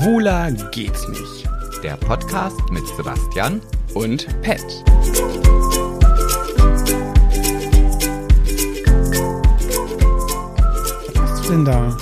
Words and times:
Schwuler 0.00 0.50
geht's 0.70 1.06
nicht. 1.08 1.46
Der 1.82 1.94
Podcast 1.98 2.58
mit 2.70 2.86
Sebastian. 2.96 3.60
Und 3.92 4.26
Pet. 4.40 4.64
Was 11.06 11.14
machst 11.14 11.44
du 11.44 11.50
denn 11.52 11.64
da? 11.64 11.96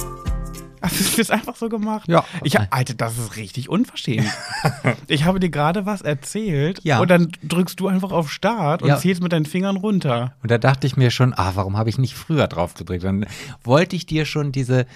Hast 0.80 1.12
du 1.12 1.16
das 1.16 1.30
einfach 1.30 1.57
so 1.57 1.68
gemacht? 1.68 2.08
Ja. 2.08 2.25
Ich 2.45 2.58
Alter, 2.58 2.95
das 2.95 3.18
ist 3.18 3.36
richtig 3.36 3.68
unverschämt. 3.68 4.29
ich 5.08 5.25
habe 5.25 5.40
dir 5.40 5.50
gerade 5.50 5.86
was 5.86 6.03
erzählt 6.03 6.80
Ja. 6.85 7.00
und 7.00 7.11
dann 7.11 7.32
drückst 7.43 7.80
du 7.80 7.89
einfach 7.89 8.12
auf 8.12 8.30
Start 8.30 8.82
und 8.82 8.89
Ja. 8.89 8.96
zählst 8.99 9.22
mit 9.22 9.32
deinen 9.32 9.44
Fingern 9.46 9.76
runter. 9.76 10.35
Und 10.43 10.50
da 10.50 10.58
dachte 10.58 10.86
ich 10.86 10.96
mir 10.96 11.11
schon, 11.11 11.35
ah, 11.35 11.53
warum 11.54 11.76
habe 11.76 11.90
ich 11.90 11.99
nicht 11.99 12.14
früher 12.14 12.46
drauf 12.46 12.75
gedrückt? 12.75 13.03
Dann 13.04 13.26
wollte 13.64 13.96
ich 13.96 14.07
dir 14.07 14.25
schon 14.25 14.53
diese 14.53 14.86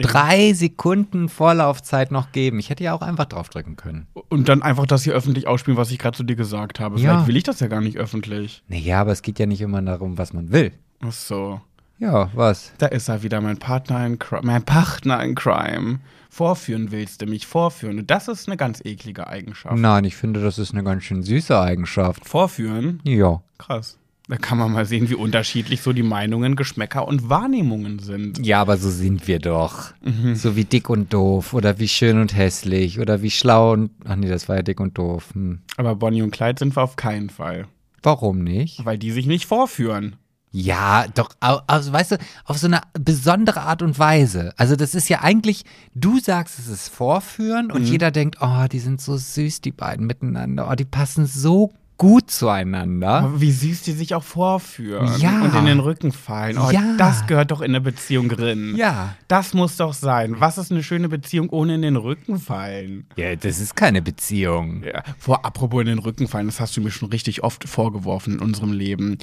drei 0.00 0.52
Sekunden 0.52 1.28
Vorlaufzeit 1.28 2.10
noch 2.10 2.32
geben. 2.32 2.58
Ich 2.58 2.70
hätte 2.70 2.84
ja 2.84 2.94
auch 2.94 3.02
einfach 3.02 3.26
draufdrücken 3.26 3.76
können. 3.76 4.06
Und 4.28 4.48
dann 4.48 4.62
einfach 4.62 4.86
das 4.86 5.04
hier 5.04 5.14
öffentlich 5.14 5.46
ausspielen, 5.46 5.76
was 5.76 5.90
ich 5.90 5.98
gerade 5.98 6.16
zu 6.16 6.24
dir 6.24 6.36
gesagt 6.36 6.80
habe. 6.80 6.98
Ja. 6.98 7.14
Vielleicht 7.14 7.28
will 7.28 7.36
ich 7.36 7.44
das 7.44 7.60
ja 7.60 7.68
gar 7.68 7.80
nicht 7.80 7.96
öffentlich. 7.96 8.62
Naja, 8.68 9.00
aber 9.00 9.12
es 9.12 9.22
geht 9.22 9.38
ja 9.38 9.46
nicht 9.46 9.60
immer 9.60 9.82
darum, 9.82 10.18
was 10.18 10.32
man 10.32 10.52
will. 10.52 10.72
Ach 11.00 11.12
so. 11.12 11.60
Ja, 11.98 12.30
was? 12.34 12.72
Da 12.78 12.86
ist 12.86 13.08
er 13.08 13.22
wieder, 13.22 13.42
mein 13.42 13.58
Partner 13.58 14.06
in 14.06 14.18
Crime. 14.18 14.42
Mein 14.42 14.64
Partner 14.64 15.22
in 15.22 15.34
Crime. 15.34 16.00
Vorführen 16.30 16.92
willst 16.92 17.20
du 17.20 17.26
mich, 17.26 17.46
vorführen. 17.46 17.98
Und 17.98 18.10
das 18.10 18.28
ist 18.28 18.48
eine 18.48 18.56
ganz 18.56 18.80
eklige 18.84 19.26
Eigenschaft. 19.26 19.76
Nein, 19.76 20.04
ich 20.04 20.16
finde, 20.16 20.40
das 20.40 20.58
ist 20.58 20.72
eine 20.72 20.82
ganz 20.82 21.04
schön 21.04 21.22
süße 21.22 21.60
Eigenschaft. 21.60 22.26
Vorführen? 22.26 23.00
Ja. 23.04 23.42
Krass. 23.58 23.98
Da 24.30 24.36
kann 24.36 24.58
man 24.58 24.70
mal 24.70 24.86
sehen, 24.86 25.10
wie 25.10 25.16
unterschiedlich 25.16 25.82
so 25.82 25.92
die 25.92 26.04
Meinungen, 26.04 26.54
Geschmäcker 26.54 27.08
und 27.08 27.28
Wahrnehmungen 27.28 27.98
sind. 27.98 28.46
Ja, 28.46 28.60
aber 28.60 28.76
so 28.76 28.88
sind 28.88 29.26
wir 29.26 29.40
doch. 29.40 29.92
So 30.34 30.54
wie 30.54 30.64
dick 30.64 30.88
und 30.88 31.12
doof 31.12 31.52
oder 31.52 31.80
wie 31.80 31.88
schön 31.88 32.20
und 32.20 32.36
hässlich 32.36 33.00
oder 33.00 33.22
wie 33.22 33.30
schlau 33.32 33.72
und. 33.72 33.90
Ach 34.04 34.14
nee, 34.14 34.28
das 34.28 34.48
war 34.48 34.54
ja 34.56 34.62
dick 34.62 34.78
und 34.78 34.96
doof. 34.96 35.30
Hm. 35.32 35.62
Aber 35.76 35.96
Bonnie 35.96 36.22
und 36.22 36.30
Clyde 36.30 36.60
sind 36.60 36.76
wir 36.76 36.82
auf 36.82 36.94
keinen 36.94 37.28
Fall. 37.28 37.66
Warum 38.04 38.44
nicht? 38.44 38.84
Weil 38.84 38.98
die 38.98 39.10
sich 39.10 39.26
nicht 39.26 39.46
vorführen. 39.46 40.14
Ja, 40.52 41.06
doch, 41.14 41.30
also 41.40 41.92
weißt 41.92 42.12
du, 42.12 42.18
auf 42.44 42.58
so 42.58 42.66
eine 42.66 42.80
besondere 42.94 43.62
Art 43.62 43.82
und 43.82 43.98
Weise. 43.98 44.52
Also 44.56 44.74
das 44.74 44.94
ist 44.96 45.08
ja 45.08 45.22
eigentlich, 45.22 45.64
du 45.94 46.18
sagst, 46.18 46.58
es 46.58 46.66
ist 46.66 46.88
Vorführen 46.88 47.70
und 47.70 47.84
jeder 47.84 48.10
denkt, 48.10 48.38
oh, 48.40 48.66
die 48.70 48.80
sind 48.80 49.00
so 49.00 49.16
süß, 49.16 49.60
die 49.60 49.70
beiden 49.70 50.06
miteinander. 50.06 50.68
Oh, 50.68 50.74
die 50.74 50.84
passen 50.84 51.26
so 51.26 51.72
gut 52.00 52.30
zueinander. 52.30 53.10
Aber 53.10 53.40
wie 53.42 53.52
süß 53.52 53.82
die 53.82 53.92
sich 53.92 54.14
auch 54.14 54.22
vorführen. 54.22 55.20
Ja. 55.20 55.42
Und 55.42 55.54
in 55.54 55.66
den 55.66 55.80
Rücken 55.80 56.12
fallen. 56.12 56.56
Oh, 56.56 56.70
Ja. 56.70 56.94
das 56.96 57.26
gehört 57.26 57.50
doch 57.50 57.60
in 57.60 57.72
eine 57.72 57.82
Beziehung 57.82 58.30
drin. 58.30 58.74
Ja. 58.74 59.16
Das 59.28 59.52
muss 59.52 59.76
doch 59.76 59.92
sein. 59.92 60.36
Was 60.40 60.56
ist 60.56 60.72
eine 60.72 60.82
schöne 60.82 61.10
Beziehung 61.10 61.50
ohne 61.50 61.74
in 61.74 61.82
den 61.82 61.96
Rücken 61.96 62.38
fallen? 62.40 63.04
Ja, 63.16 63.36
das 63.36 63.60
ist 63.60 63.76
keine 63.76 64.00
Beziehung. 64.00 64.82
Ja, 64.82 65.02
vor 65.18 65.44
apropos 65.44 65.82
in 65.82 65.88
den 65.88 65.98
Rücken 65.98 66.26
fallen, 66.26 66.46
das 66.46 66.58
hast 66.58 66.74
du 66.74 66.80
mir 66.80 66.90
schon 66.90 67.10
richtig 67.10 67.44
oft 67.44 67.68
vorgeworfen 67.68 68.32
in 68.36 68.38
unserem 68.40 68.72
Leben. 68.72 69.18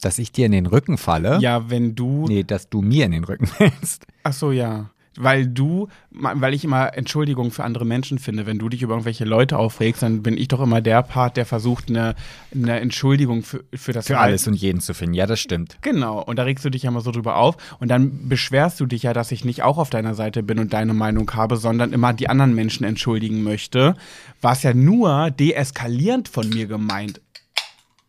Dass 0.00 0.18
ich 0.18 0.32
dir 0.32 0.46
in 0.46 0.52
den 0.52 0.66
Rücken 0.66 0.98
falle? 0.98 1.38
Ja, 1.40 1.70
wenn 1.70 1.94
du. 1.94 2.26
Nee, 2.26 2.42
dass 2.42 2.68
du 2.68 2.82
mir 2.82 3.04
in 3.06 3.12
den 3.12 3.22
Rücken 3.22 3.46
fällst. 3.46 4.04
Ach 4.24 4.32
so, 4.32 4.50
ja. 4.50 4.90
Weil 5.16 5.46
du, 5.46 5.88
weil 6.10 6.54
ich 6.54 6.64
immer 6.64 6.96
Entschuldigung 6.96 7.50
für 7.50 7.64
andere 7.64 7.84
Menschen 7.84 8.18
finde, 8.18 8.46
wenn 8.46 8.58
du 8.58 8.68
dich 8.68 8.82
über 8.82 8.94
irgendwelche 8.94 9.24
Leute 9.24 9.58
aufregst, 9.58 10.02
dann 10.02 10.22
bin 10.22 10.36
ich 10.36 10.48
doch 10.48 10.60
immer 10.60 10.80
der 10.80 11.02
Part, 11.02 11.36
der 11.36 11.46
versucht, 11.46 11.88
eine, 11.88 12.14
eine 12.52 12.80
Entschuldigung 12.80 13.42
für, 13.42 13.64
für 13.72 13.92
das 13.92 14.06
Für 14.06 14.18
alles 14.18 14.46
und 14.48 14.54
jeden 14.54 14.80
zu 14.80 14.92
finden. 14.92 15.14
Ja, 15.14 15.26
das 15.26 15.40
stimmt. 15.40 15.78
Genau, 15.82 16.20
und 16.22 16.36
da 16.36 16.42
regst 16.42 16.64
du 16.64 16.70
dich 16.70 16.82
ja 16.82 16.90
mal 16.90 17.00
so 17.00 17.12
drüber 17.12 17.36
auf 17.36 17.56
und 17.78 17.88
dann 17.88 18.28
beschwerst 18.28 18.80
du 18.80 18.86
dich 18.86 19.04
ja, 19.04 19.12
dass 19.12 19.30
ich 19.30 19.44
nicht 19.44 19.62
auch 19.62 19.78
auf 19.78 19.90
deiner 19.90 20.14
Seite 20.14 20.42
bin 20.42 20.58
und 20.58 20.72
deine 20.72 20.94
Meinung 20.94 21.30
habe, 21.32 21.56
sondern 21.56 21.92
immer 21.92 22.12
die 22.12 22.28
anderen 22.28 22.54
Menschen 22.54 22.84
entschuldigen 22.84 23.42
möchte, 23.42 23.94
was 24.40 24.62
ja 24.62 24.74
nur 24.74 25.30
deeskalierend 25.30 26.28
von 26.28 26.48
mir 26.48 26.66
gemeint 26.66 27.20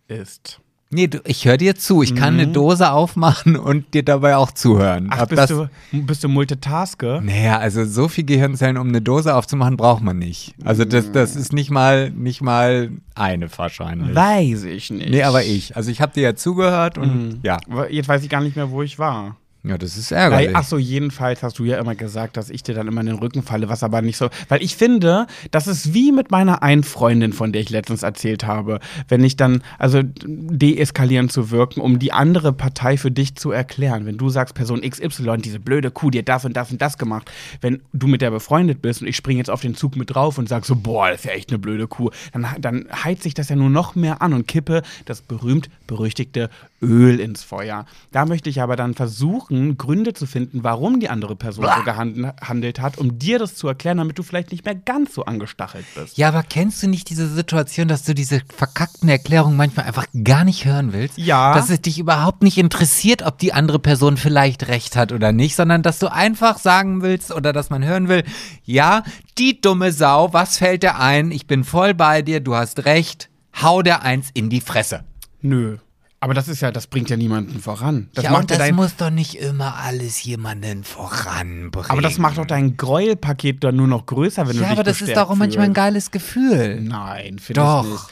ist. 0.07 0.59
Nee, 0.91 1.07
du, 1.07 1.19
ich 1.25 1.46
höre 1.46 1.57
dir 1.57 1.75
zu. 1.75 2.03
Ich 2.03 2.16
kann 2.16 2.35
eine 2.35 2.47
Dose 2.47 2.91
aufmachen 2.91 3.57
und 3.57 3.94
dir 3.94 4.03
dabei 4.03 4.38
auch 4.38 4.51
zuhören. 4.51 5.06
Mhm. 5.06 5.09
Ach, 5.12 5.23
Ob 5.23 5.29
bist, 5.29 5.41
das, 5.41 5.50
du, 5.50 5.68
bist 5.91 6.23
du 6.23 6.29
Multitasker? 6.29 7.22
Naja, 7.22 7.57
also 7.57 7.85
so 7.85 8.07
viel 8.07 8.23
Gehirnzellen, 8.23 8.78
um 8.78 8.88
eine 8.90 9.01
Dose 9.01 9.35
aufzumachen, 9.35 9.78
braucht 9.78 10.03
man 10.03 10.19
nicht. 10.19 10.53
Also 10.63 10.85
das, 10.85 11.12
das 11.12 11.35
ist 11.35 11.53
nicht 11.53 11.72
mal, 11.72 12.12
nicht 12.12 12.41
mal 12.41 12.91
eine 13.16 13.50
wahrscheinlich. 13.57 14.16
Weiß 14.16 14.63
ich 14.63 14.91
nicht. 14.91 15.09
Nee, 15.09 15.23
aber 15.23 15.44
ich. 15.44 15.75
Also 15.75 15.90
ich 15.90 16.01
habe 16.01 16.13
dir 16.13 16.22
ja 16.22 16.35
zugehört 16.35 16.97
und 16.97 17.40
ja. 17.44 17.57
Aber 17.69 17.91
Jetzt 17.91 18.07
weiß 18.07 18.23
ich 18.23 18.29
gar 18.29 18.41
nicht 18.41 18.56
mehr, 18.56 18.69
wo 18.69 18.81
ich 18.84 19.00
war. 19.00 19.38
Ja, 19.67 19.77
das 19.79 19.97
ist 19.97 20.11
Weil, 20.11 20.19
ärgerlich. 20.19 20.55
ach 20.55 20.63
so, 20.63 20.77
jedenfalls 20.77 21.41
hast 21.41 21.57
du 21.57 21.63
ja 21.63 21.79
immer 21.79 21.95
gesagt, 21.95 22.37
dass 22.37 22.49
ich 22.51 22.61
dir 22.61 22.75
dann 22.75 22.87
immer 22.87 23.01
in 23.01 23.07
den 23.07 23.15
Rücken 23.15 23.41
falle, 23.41 23.67
was 23.67 23.81
aber 23.81 24.01
nicht 24.03 24.17
so. 24.17 24.29
Weil 24.47 24.61
ich 24.61 24.75
finde, 24.75 25.25
das 25.49 25.65
ist 25.65 25.93
wie 25.93 26.11
mit 26.11 26.29
meiner 26.29 26.61
einen 26.61 26.83
Freundin, 26.83 27.33
von 27.33 27.51
der 27.51 27.61
ich 27.61 27.71
letztens 27.71 28.03
erzählt 28.03 28.45
habe. 28.45 28.79
Wenn 29.07 29.23
ich 29.23 29.37
dann, 29.37 29.63
also 29.79 30.01
deeskalierend 30.03 31.31
zu 31.31 31.49
wirken, 31.49 31.81
um 31.81 31.97
die 31.97 32.11
andere 32.11 32.53
Partei 32.53 32.97
für 32.97 33.09
dich 33.09 33.35
zu 33.35 33.51
erklären. 33.51 34.05
Wenn 34.05 34.17
du 34.17 34.29
sagst, 34.29 34.53
Person 34.53 34.81
XY, 34.81 35.37
diese 35.37 35.59
blöde 35.59 35.89
Kuh, 35.89 36.11
hat 36.15 36.29
das 36.29 36.45
und 36.45 36.55
das 36.55 36.71
und 36.71 36.81
das 36.81 36.97
gemacht. 36.99 37.31
Wenn 37.61 37.81
du 37.91 38.05
mit 38.07 38.21
der 38.21 38.29
befreundet 38.29 38.83
bist 38.83 39.01
und 39.01 39.07
ich 39.07 39.15
springe 39.15 39.39
jetzt 39.39 39.49
auf 39.49 39.61
den 39.61 39.75
Zug 39.75 39.95
mit 39.95 40.13
drauf 40.13 40.37
und 40.37 40.47
sag 40.47 40.65
so, 40.65 40.75
boah, 40.75 41.09
das 41.09 41.21
ist 41.21 41.25
ja 41.25 41.31
echt 41.31 41.49
eine 41.49 41.57
blöde 41.57 41.87
Kuh, 41.87 42.11
dann, 42.33 42.47
dann 42.59 42.85
heizt 43.03 43.23
sich 43.23 43.33
das 43.33 43.49
ja 43.49 43.55
nur 43.55 43.71
noch 43.71 43.95
mehr 43.95 44.21
an 44.21 44.33
und 44.33 44.47
kippe 44.47 44.83
das 45.05 45.21
berühmt-berüchtigte 45.21 46.49
Öl 46.81 47.19
ins 47.19 47.43
Feuer. 47.43 47.85
Da 48.11 48.25
möchte 48.25 48.49
ich 48.49 48.61
aber 48.61 48.75
dann 48.75 48.93
versuchen, 48.93 49.54
Gründe 49.77 50.13
zu 50.13 50.25
finden, 50.25 50.63
warum 50.63 50.99
die 50.99 51.09
andere 51.09 51.35
Person 51.35 51.66
so 51.66 51.83
gehandelt 51.83 52.79
hat, 52.79 52.97
um 52.97 53.19
dir 53.19 53.39
das 53.39 53.55
zu 53.55 53.67
erklären, 53.67 53.97
damit 53.97 54.17
du 54.17 54.23
vielleicht 54.23 54.51
nicht 54.51 54.66
mehr 54.66 54.75
ganz 54.75 55.13
so 55.13 55.25
angestachelt 55.25 55.85
bist. 55.95 56.17
ja, 56.17 56.27
aber 56.29 56.43
kennst 56.43 56.81
du 56.83 56.88
nicht 56.88 57.09
diese 57.09 57.27
Situation, 57.27 57.88
dass 57.88 58.03
du 58.03 58.13
diese 58.13 58.41
verkackten 58.55 59.09
Erklärungen 59.09 59.57
manchmal 59.57 59.85
einfach 59.85 60.07
gar 60.23 60.43
nicht 60.43 60.66
hören 60.66 60.93
willst? 60.93 61.17
Ja. 61.17 61.53
Dass 61.53 61.69
es 61.69 61.81
dich 61.81 61.99
überhaupt 61.99 62.43
nicht 62.43 62.57
interessiert, 62.57 63.23
ob 63.23 63.39
die 63.39 63.53
andere 63.53 63.79
Person 63.79 64.17
vielleicht 64.17 64.67
recht 64.67 64.95
hat 64.95 65.11
oder 65.11 65.31
nicht, 65.31 65.55
sondern 65.55 65.83
dass 65.83 65.99
du 65.99 66.11
einfach 66.11 66.57
sagen 66.57 67.01
willst 67.01 67.31
oder 67.31 67.53
dass 67.53 67.69
man 67.69 67.83
hören 67.83 68.07
will, 68.07 68.23
ja, 68.63 69.03
die 69.37 69.59
dumme 69.59 69.91
Sau, 69.91 70.33
was 70.33 70.57
fällt 70.57 70.83
dir 70.83 70.99
ein? 70.99 71.31
Ich 71.31 71.47
bin 71.47 71.63
voll 71.63 71.93
bei 71.93 72.22
dir, 72.22 72.39
du 72.39 72.55
hast 72.55 72.85
recht, 72.85 73.29
hau 73.61 73.81
der 73.81 74.03
eins 74.03 74.29
in 74.33 74.49
die 74.49 74.61
Fresse. 74.61 75.03
Nö. 75.41 75.77
Aber 76.25 76.33
das 76.33 76.47
ist 76.47 76.59
ja, 76.61 76.71
das 76.71 76.87
bringt 76.87 77.11
ja 77.11 77.17
niemanden 77.17 77.59
voran. 77.59 78.09
Das 78.15 78.23
ja, 78.23 78.31
macht 78.31 78.41
und 78.41 78.51
ja 78.51 78.57
das 78.57 78.71
muss 78.71 78.95
doch 78.95 79.11
nicht 79.11 79.35
immer 79.35 79.75
alles 79.75 80.23
jemanden 80.23 80.83
voranbringen. 80.83 81.91
aber 81.91 82.01
das 82.01 82.17
macht 82.17 82.39
doch 82.39 82.47
dein 82.47 82.77
Gräuelpaket 82.77 83.63
dann 83.63 83.75
nur 83.75 83.85
noch 83.85 84.07
größer, 84.07 84.47
wenn 84.47 84.55
du 84.55 84.63
Ja, 84.63 84.69
dich 84.69 84.71
aber 84.71 84.83
das 84.83 85.01
ist 85.01 85.15
doch 85.15 85.29
auch 85.29 85.35
manchmal 85.35 85.67
ein 85.67 85.75
geiles 85.75 86.09
Gefühl. 86.09 86.81
Nein, 86.81 87.37
finde 87.37 87.61
Doch. 87.61 87.83
ich 87.85 87.91
nicht. 87.91 88.03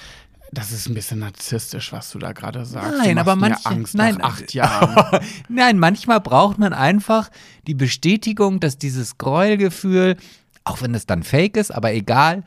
Das 0.52 0.72
ist 0.72 0.88
ein 0.88 0.94
bisschen 0.94 1.22
narzisstisch, 1.22 1.92
was 1.92 2.12
du 2.12 2.20
da 2.20 2.34
gerade 2.34 2.64
sagst. 2.66 3.00
Nein, 3.00 3.16
du 3.16 3.22
aber 3.22 3.58
Angst 3.64 3.96
nein, 3.96 4.24
acht 4.24 4.54
Jahren. 4.54 5.20
nein, 5.50 5.80
manchmal 5.80 6.22
braucht 6.22 6.60
man 6.60 6.72
einfach 6.72 7.32
die 7.66 7.74
Bestätigung, 7.74 8.60
dass 8.60 8.78
dieses 8.78 9.18
Gräuelgefühl, 9.18 10.18
auch 10.66 10.84
wenn 10.84 10.94
es 10.94 11.08
dann 11.08 11.24
fake 11.24 11.58
ist, 11.58 11.72
aber 11.72 11.94
egal, 11.94 12.44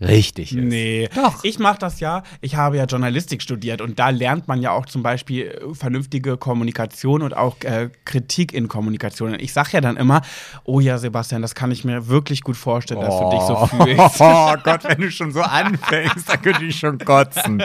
richtig 0.00 0.56
ist. 0.56 0.62
Nee. 0.64 1.08
Doch. 1.14 1.44
Ich 1.44 1.58
mache 1.58 1.78
das 1.78 2.00
ja. 2.00 2.22
Ich 2.40 2.56
habe 2.56 2.76
ja 2.76 2.84
Journalistik 2.84 3.42
studiert 3.42 3.80
und 3.80 3.98
da 3.98 4.10
lernt 4.10 4.48
man 4.48 4.60
ja 4.62 4.72
auch 4.72 4.86
zum 4.86 5.02
Beispiel 5.02 5.46
äh, 5.46 5.74
vernünftige 5.74 6.36
Kommunikation 6.36 7.22
und 7.22 7.36
auch 7.36 7.56
äh, 7.62 7.90
Kritik 8.04 8.52
in 8.52 8.68
Kommunikation. 8.68 9.32
Und 9.32 9.42
ich 9.42 9.52
sage 9.52 9.70
ja 9.72 9.80
dann 9.80 9.96
immer, 9.96 10.22
oh 10.64 10.80
ja, 10.80 10.98
Sebastian, 10.98 11.42
das 11.42 11.54
kann 11.54 11.70
ich 11.70 11.84
mir 11.84 12.08
wirklich 12.08 12.42
gut 12.42 12.56
vorstellen, 12.56 13.00
dass 13.00 13.18
du 13.18 13.30
dich 13.30 13.40
so 13.42 13.66
fühlst. 13.66 14.20
Oh 14.20 14.54
Gott, 14.62 14.84
wenn 14.84 15.00
du 15.00 15.10
schon 15.10 15.32
so 15.32 15.40
anfängst, 15.40 16.28
dann 16.28 16.42
könnte 16.42 16.64
ich 16.64 16.78
schon 16.78 16.98
kotzen. 16.98 17.62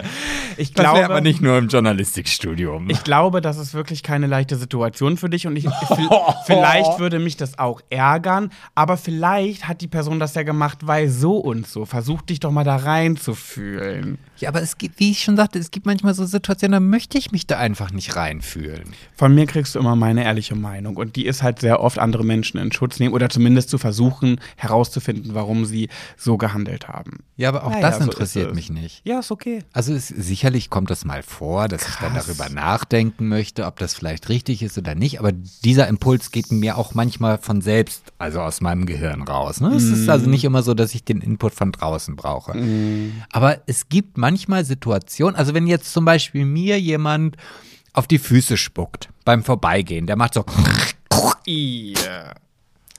Ich 0.56 0.72
Das 0.72 0.84
glaube, 0.84 1.04
aber 1.04 1.20
nicht 1.20 1.40
nur 1.40 1.56
im 1.58 1.68
Journalistikstudium. 1.68 2.88
Ich 2.90 3.04
glaube, 3.04 3.40
das 3.40 3.58
ist 3.58 3.74
wirklich 3.74 4.02
keine 4.02 4.26
leichte 4.26 4.56
Situation 4.56 5.16
für 5.16 5.28
dich 5.28 5.46
und 5.46 5.56
ich, 5.56 5.66
vi- 5.68 6.34
vielleicht 6.46 6.98
würde 6.98 7.18
mich 7.18 7.36
das 7.36 7.58
auch 7.58 7.80
ärgern, 7.90 8.50
aber 8.74 8.96
vielleicht 8.96 9.68
hat 9.68 9.80
die 9.80 9.88
Person 9.88 10.18
das 10.18 10.34
ja 10.34 10.42
gemacht, 10.42 10.78
weil 10.86 11.08
so 11.08 11.36
und 11.36 11.66
so. 11.66 11.84
Versuch 11.84 12.22
dich 12.26 12.40
doch 12.40 12.50
mal 12.50 12.64
da 12.64 12.76
reinzufühlen. 12.76 14.18
Ja, 14.38 14.48
aber 14.48 14.60
es 14.62 14.78
gibt, 14.78 14.98
wie 15.00 15.10
ich 15.10 15.22
schon 15.22 15.36
sagte, 15.36 15.58
es 15.58 15.70
gibt 15.70 15.86
manchmal 15.86 16.14
so 16.14 16.24
Situationen, 16.26 16.72
da 16.72 16.80
möchte 16.80 17.16
ich 17.18 17.32
mich 17.32 17.46
da 17.46 17.58
einfach 17.58 17.90
nicht 17.90 18.16
reinfühlen. 18.16 18.84
Von 19.16 19.34
mir 19.34 19.46
kriegst 19.46 19.74
du 19.74 19.78
immer 19.78 19.96
meine 19.96 20.24
ehrliche 20.24 20.54
Meinung 20.54 20.96
und 20.96 21.16
die 21.16 21.26
ist 21.26 21.42
halt 21.42 21.60
sehr 21.60 21.80
oft 21.80 21.98
andere 21.98 22.24
Menschen 22.24 22.58
in 22.58 22.70
Schutz 22.72 22.98
nehmen 23.00 23.14
oder 23.14 23.28
zumindest 23.28 23.70
zu 23.70 23.78
versuchen 23.78 24.40
herauszufinden, 24.56 25.34
warum 25.34 25.64
sie 25.64 25.88
so 26.16 26.36
gehandelt 26.36 26.88
haben. 26.88 27.20
Ja, 27.36 27.48
aber 27.50 27.64
auch 27.64 27.70
Naja, 27.70 27.82
das 27.90 27.98
so 27.98 28.04
interessiert 28.04 28.50
es. 28.50 28.54
mich 28.54 28.70
nicht. 28.70 29.00
Ja, 29.04 29.20
ist 29.20 29.30
okay. 29.30 29.60
Also 29.72 29.94
es, 29.94 30.08
sicherlich 30.08 30.68
kommt 30.70 30.90
das 30.90 31.04
mal 31.04 31.22
vor, 31.22 31.68
dass 31.68 31.88
ich 31.88 31.94
dann 31.96 32.12
Krass. 32.12 32.26
darüber 32.26 32.48
nachdenken 32.48 33.28
möchte, 33.28 33.64
ob 33.66 33.78
das 33.78 33.94
vielleicht 33.94 34.28
richtig 34.28 34.62
ist 34.62 34.76
oder 34.78 34.94
nicht. 34.94 35.18
Aber 35.18 35.32
dieser 35.32 35.88
Impuls 35.88 36.30
geht 36.30 36.50
mir 36.52 36.76
auch 36.78 36.94
manchmal 36.94 37.38
von 37.38 37.60
selbst, 37.60 38.02
also 38.18 38.40
aus 38.40 38.60
meinem 38.60 38.86
Gehirn 38.86 39.22
raus. 39.22 39.60
Ne? 39.60 39.68
Es 39.74 39.84
ist 39.84 40.08
also 40.08 40.28
nicht 40.28 40.44
immer 40.44 40.62
so, 40.62 40.74
dass 40.74 40.94
ich 40.94 41.04
den 41.04 41.20
Input 41.20 41.54
von 41.54 41.72
draußen 41.72 42.16
brauche. 42.16 42.54
Aber 43.30 43.60
es 43.66 43.88
gibt 43.88 44.16
manchmal 44.18 44.25
Situationen, 44.64 45.36
also 45.36 45.54
wenn 45.54 45.66
jetzt 45.66 45.92
zum 45.92 46.04
Beispiel 46.04 46.44
mir 46.44 46.80
jemand 46.80 47.36
auf 47.92 48.06
die 48.06 48.18
Füße 48.18 48.56
spuckt 48.56 49.08
beim 49.24 49.42
Vorbeigehen, 49.44 50.06
der 50.06 50.16
macht 50.16 50.34
so, 50.34 50.44
Yeah. 51.46 52.34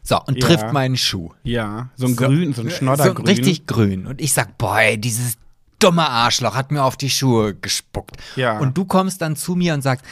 So, 0.04 0.22
und 0.26 0.38
Ja. 0.38 0.48
trifft 0.48 0.72
meinen 0.72 0.96
Schuh. 0.96 1.32
Ja, 1.44 1.90
so 1.98 2.08
ein 2.08 2.16
grün, 2.16 2.54
so 2.54 2.62
ein 2.62 2.70
So 2.70 2.76
Schnoddergrün. 2.78 3.26
richtig 3.26 3.68
grün. 3.68 4.08
Und 4.08 4.22
ich 4.22 4.32
sag, 4.32 4.58
boah, 4.58 4.80
ey, 4.80 4.98
dieses 4.98 5.38
dumme 5.80 6.08
Arschloch 6.10 6.56
hat 6.56 6.72
mir 6.72 6.84
auf 6.84 6.98
die 6.98 7.10
Schuhe 7.10 7.54
gespuckt. 7.56 8.18
Ja. 8.36 8.58
Und 8.58 8.78
du 8.78 8.86
kommst 8.86 9.22
dann 9.22 9.36
zu 9.36 9.56
mir 9.56 9.74
und 9.74 9.82
sagst, 9.82 10.06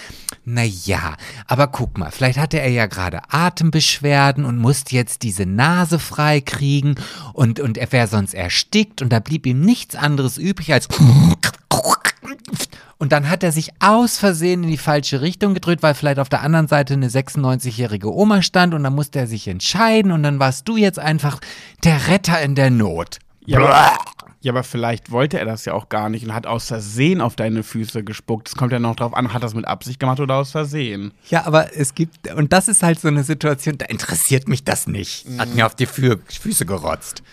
na 0.44 0.64
ja, 0.64 1.16
aber 1.48 1.68
guck 1.68 1.98
mal, 1.98 2.12
vielleicht 2.12 2.38
hatte 2.38 2.60
er 2.60 2.70
ja 2.70 2.86
gerade 2.86 3.22
Atembeschwerden 3.30 4.46
und 4.46 4.58
musste 4.58 4.96
jetzt 4.96 5.24
diese 5.24 5.46
Nase 5.46 6.00
frei 6.00 6.42
kriegen 6.42 6.96
und, 7.34 7.60
und 7.60 7.78
er 7.78 7.92
wäre 7.92 8.08
sonst 8.08 8.34
erstickt 8.34 9.02
und 9.02 9.10
da 9.10 9.20
blieb 9.20 9.46
ihm 9.46 9.62
nichts 9.62 9.96
anderes 9.96 10.38
übrig 10.38 10.72
als 10.72 10.88
und 12.98 13.12
dann 13.12 13.30
hat 13.30 13.44
er 13.44 13.52
sich 13.52 13.72
aus 13.80 14.18
Versehen 14.18 14.64
in 14.64 14.70
die 14.70 14.78
falsche 14.78 15.22
Richtung 15.22 15.54
gedreht, 15.54 15.84
weil 15.84 15.94
vielleicht 15.94 16.20
auf 16.20 16.30
der 16.30 16.42
anderen 16.42 16.68
Seite 16.68 16.94
eine 16.94 17.10
96-jährige 17.10 18.14
Oma 18.14 18.42
stand 18.42 18.74
und 18.74 18.84
dann 18.84 18.96
musste 18.96 19.20
er 19.20 19.28
sich 19.28 19.48
entscheiden 19.48 20.12
und 20.12 20.24
dann 20.24 20.40
warst 20.40 20.68
du 20.68 20.78
jetzt 20.78 21.00
einfach 21.00 21.40
der 21.84 22.08
Retter 22.08 22.42
in 22.42 22.56
der 22.56 22.70
Not. 22.70 23.20
Ja, 23.46 23.98
ja, 24.46 24.52
aber 24.52 24.64
vielleicht 24.64 25.10
wollte 25.10 25.40
er 25.40 25.46
das 25.46 25.66
ja 25.66 25.74
auch 25.74 25.90
gar 25.90 26.08
nicht 26.08 26.24
und 26.24 26.32
hat 26.32 26.46
aus 26.46 26.68
Versehen 26.68 27.20
auf 27.20 27.36
deine 27.36 27.64
Füße 27.64 28.04
gespuckt. 28.04 28.48
Es 28.48 28.56
kommt 28.56 28.72
ja 28.72 28.78
noch 28.78 28.96
drauf 28.96 29.16
an, 29.16 29.34
hat 29.34 29.42
das 29.42 29.56
mit 29.56 29.66
Absicht 29.66 30.00
gemacht 30.00 30.20
oder 30.20 30.36
aus 30.36 30.52
Versehen. 30.52 31.14
Ja, 31.32 31.48
aber 31.48 31.76
es 31.76 31.96
gibt, 31.96 32.32
und 32.32 32.54
das 32.54 32.68
ist 32.68 32.84
halt 32.84 33.00
so 33.00 33.08
eine 33.08 33.24
Situation, 33.24 33.80
da 33.80 33.88
interessiert 33.88 34.48
mich 34.48 34.64
das 34.64 34.86
nicht. 34.86 35.26
Hat 35.40 35.56
mir 35.56 35.66
auf 35.66 35.74
die 35.74 35.88
Fü 35.88 36.18
Füße 36.28 36.68
gerotzt. 36.68 37.24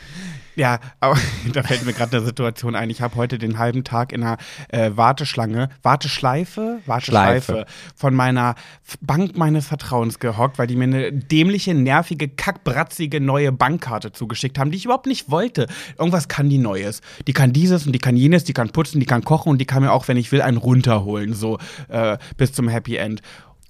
Ja, 0.54 0.80
aber 1.00 1.16
da 1.52 1.62
fällt 1.62 1.84
mir 1.84 1.92
gerade 1.92 2.16
eine 2.16 2.26
Situation 2.26 2.74
ein. 2.74 2.90
Ich 2.90 3.00
habe 3.00 3.16
heute 3.16 3.38
den 3.38 3.58
halben 3.58 3.84
Tag 3.84 4.12
in 4.12 4.22
einer 4.22 4.36
äh, 4.68 4.90
Warteschlange, 4.94 5.70
Warteschleife, 5.82 6.80
Warteschleife 6.86 7.52
Schleife. 7.52 7.66
von 7.96 8.14
meiner 8.14 8.54
Bank 9.00 9.36
meines 9.36 9.66
Vertrauens 9.66 10.18
gehockt, 10.18 10.58
weil 10.58 10.66
die 10.66 10.76
mir 10.76 10.84
eine 10.84 11.12
dämliche, 11.12 11.74
nervige, 11.74 12.28
kackbratzige 12.28 13.20
neue 13.20 13.52
Bankkarte 13.52 14.12
zugeschickt 14.12 14.58
haben, 14.58 14.70
die 14.70 14.76
ich 14.76 14.84
überhaupt 14.84 15.06
nicht 15.06 15.30
wollte. 15.30 15.66
Irgendwas 15.98 16.28
kann 16.28 16.48
die 16.48 16.58
Neues. 16.58 17.00
Die 17.26 17.32
kann 17.32 17.52
dieses 17.52 17.86
und 17.86 17.92
die 17.92 17.98
kann 17.98 18.16
jenes, 18.16 18.44
die 18.44 18.52
kann 18.52 18.70
putzen, 18.70 19.00
die 19.00 19.06
kann 19.06 19.24
kochen 19.24 19.50
und 19.50 19.58
die 19.58 19.66
kann 19.66 19.82
mir 19.82 19.92
auch, 19.92 20.08
wenn 20.08 20.16
ich 20.16 20.32
will, 20.32 20.42
einen 20.42 20.58
runterholen, 20.58 21.34
so 21.34 21.58
äh, 21.88 22.18
bis 22.36 22.52
zum 22.52 22.68
Happy 22.68 22.96
End. 22.96 23.22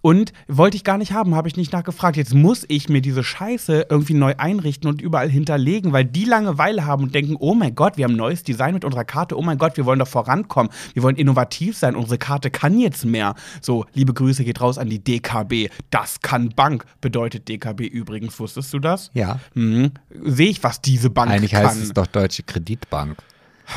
Und 0.03 0.33
wollte 0.49 0.77
ich 0.77 0.85
gar 0.85 0.99
nicht 0.99 1.13
haben, 1.13 1.35
habe 1.35 1.49
ich 1.49 1.57
nicht 1.57 1.73
nachgefragt. 1.73 2.17
Jetzt 2.17 2.35
muss 2.35 2.65
ich 2.69 2.89
mir 2.89 3.01
diese 3.01 3.25
Scheiße 3.25 3.87
irgendwie 3.89 4.15
neu 4.15 4.35
einrichten 4.37 4.91
und 4.91 5.01
überall 5.01 5.31
hinterlegen, 5.31 5.93
weil 5.93 6.05
die 6.05 6.25
Langeweile 6.25 6.85
haben 6.85 7.05
und 7.05 7.15
denken, 7.15 7.37
oh 7.39 7.55
mein 7.55 7.75
Gott, 7.75 7.97
wir 7.97 8.05
haben 8.05 8.15
ein 8.15 8.17
neues 8.17 8.43
Design 8.43 8.75
mit 8.75 8.85
unserer 8.85 9.05
Karte, 9.05 9.39
oh 9.39 9.43
mein 9.43 9.59
Gott, 9.59 9.77
wir 9.77 9.87
wollen 9.87 10.01
doch 10.01 10.09
vorankommen, 10.09 10.73
wir 10.93 11.03
wollen 11.05 11.17
innovativ 11.17 11.79
sein, 11.79 11.95
unsere 11.95 12.19
Karte 12.19 12.51
kann 12.51 12.79
jetzt 12.79 13.05
mehr. 13.05 13.35
So, 13.61 13.87
liebe 13.95 14.13
Grüße 14.13 14.45
geht 14.45 14.61
raus 14.61 14.77
an 14.77 14.91
die 14.91 14.99
DKB. 14.99 15.71
Das 15.91 16.21
kann 16.21 16.51
Bank, 16.51 16.85
bedeutet 17.01 17.49
DKB 17.49 17.83
übrigens, 17.83 18.39
wusstest 18.41 18.73
du 18.75 18.81
das? 18.81 19.11
Ja. 19.15 19.39
Mhm. 19.55 19.93
Sehe 20.25 20.49
ich, 20.49 20.65
was 20.65 20.81
diese 20.81 21.11
Bank 21.11 21.31
Eigentlich 21.31 21.53
kann. 21.53 21.65
heißt 21.65 21.81
es 21.81 21.93
doch 21.93 22.09
Deutsche 22.09 22.43
Kreditbank. 22.43 23.19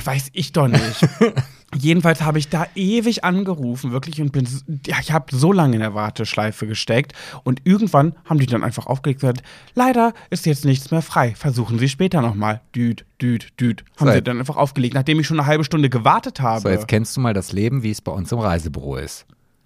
Weiß 0.03 0.29
ich 0.33 0.51
doch 0.51 0.67
nicht. 0.67 1.07
Jedenfalls 1.77 2.21
habe 2.21 2.39
ich 2.39 2.47
da 2.47 2.67
ewig 2.75 3.23
angerufen, 3.23 3.91
wirklich, 3.91 4.21
und 4.21 4.31
bin, 4.31 4.47
ja, 4.85 4.97
ich 5.01 5.11
habe 5.11 5.35
so 5.35 5.51
lange 5.51 5.73
in 5.75 5.81
der 5.81 5.93
Warteschleife 5.93 6.67
gesteckt 6.67 7.13
und 7.43 7.61
irgendwann 7.65 8.15
haben 8.23 8.39
die 8.39 8.45
dann 8.45 8.63
einfach 8.63 8.85
aufgelegt 8.85 9.21
und 9.23 9.29
gesagt, 9.29 9.47
leider 9.73 10.13
ist 10.29 10.45
jetzt 10.45 10.63
nichts 10.63 10.91
mehr 10.91 11.01
frei, 11.01 11.33
versuchen 11.35 11.77
Sie 11.77 11.89
später 11.89 12.21
nochmal. 12.21 12.61
Düt, 12.73 13.05
düt, 13.21 13.59
düt. 13.59 13.83
Haben 13.97 14.07
So, 14.07 14.13
sie 14.13 14.21
dann 14.21 14.39
einfach 14.39 14.55
aufgelegt, 14.55 14.93
nachdem 14.93 15.19
ich 15.19 15.27
schon 15.27 15.39
eine 15.39 15.47
halbe 15.47 15.65
Stunde 15.65 15.89
gewartet 15.89 16.39
habe. 16.39 16.61
So, 16.61 16.69
jetzt 16.69 16.87
kennst 16.87 17.17
du 17.17 17.21
mal 17.21 17.33
das 17.33 17.51
Leben, 17.51 17.83
wie 17.83 17.91
es 17.91 17.99
bei 17.99 18.11
uns 18.11 18.31
im 18.31 18.39
Reisebüro 18.39 18.95
ist. 18.95 19.25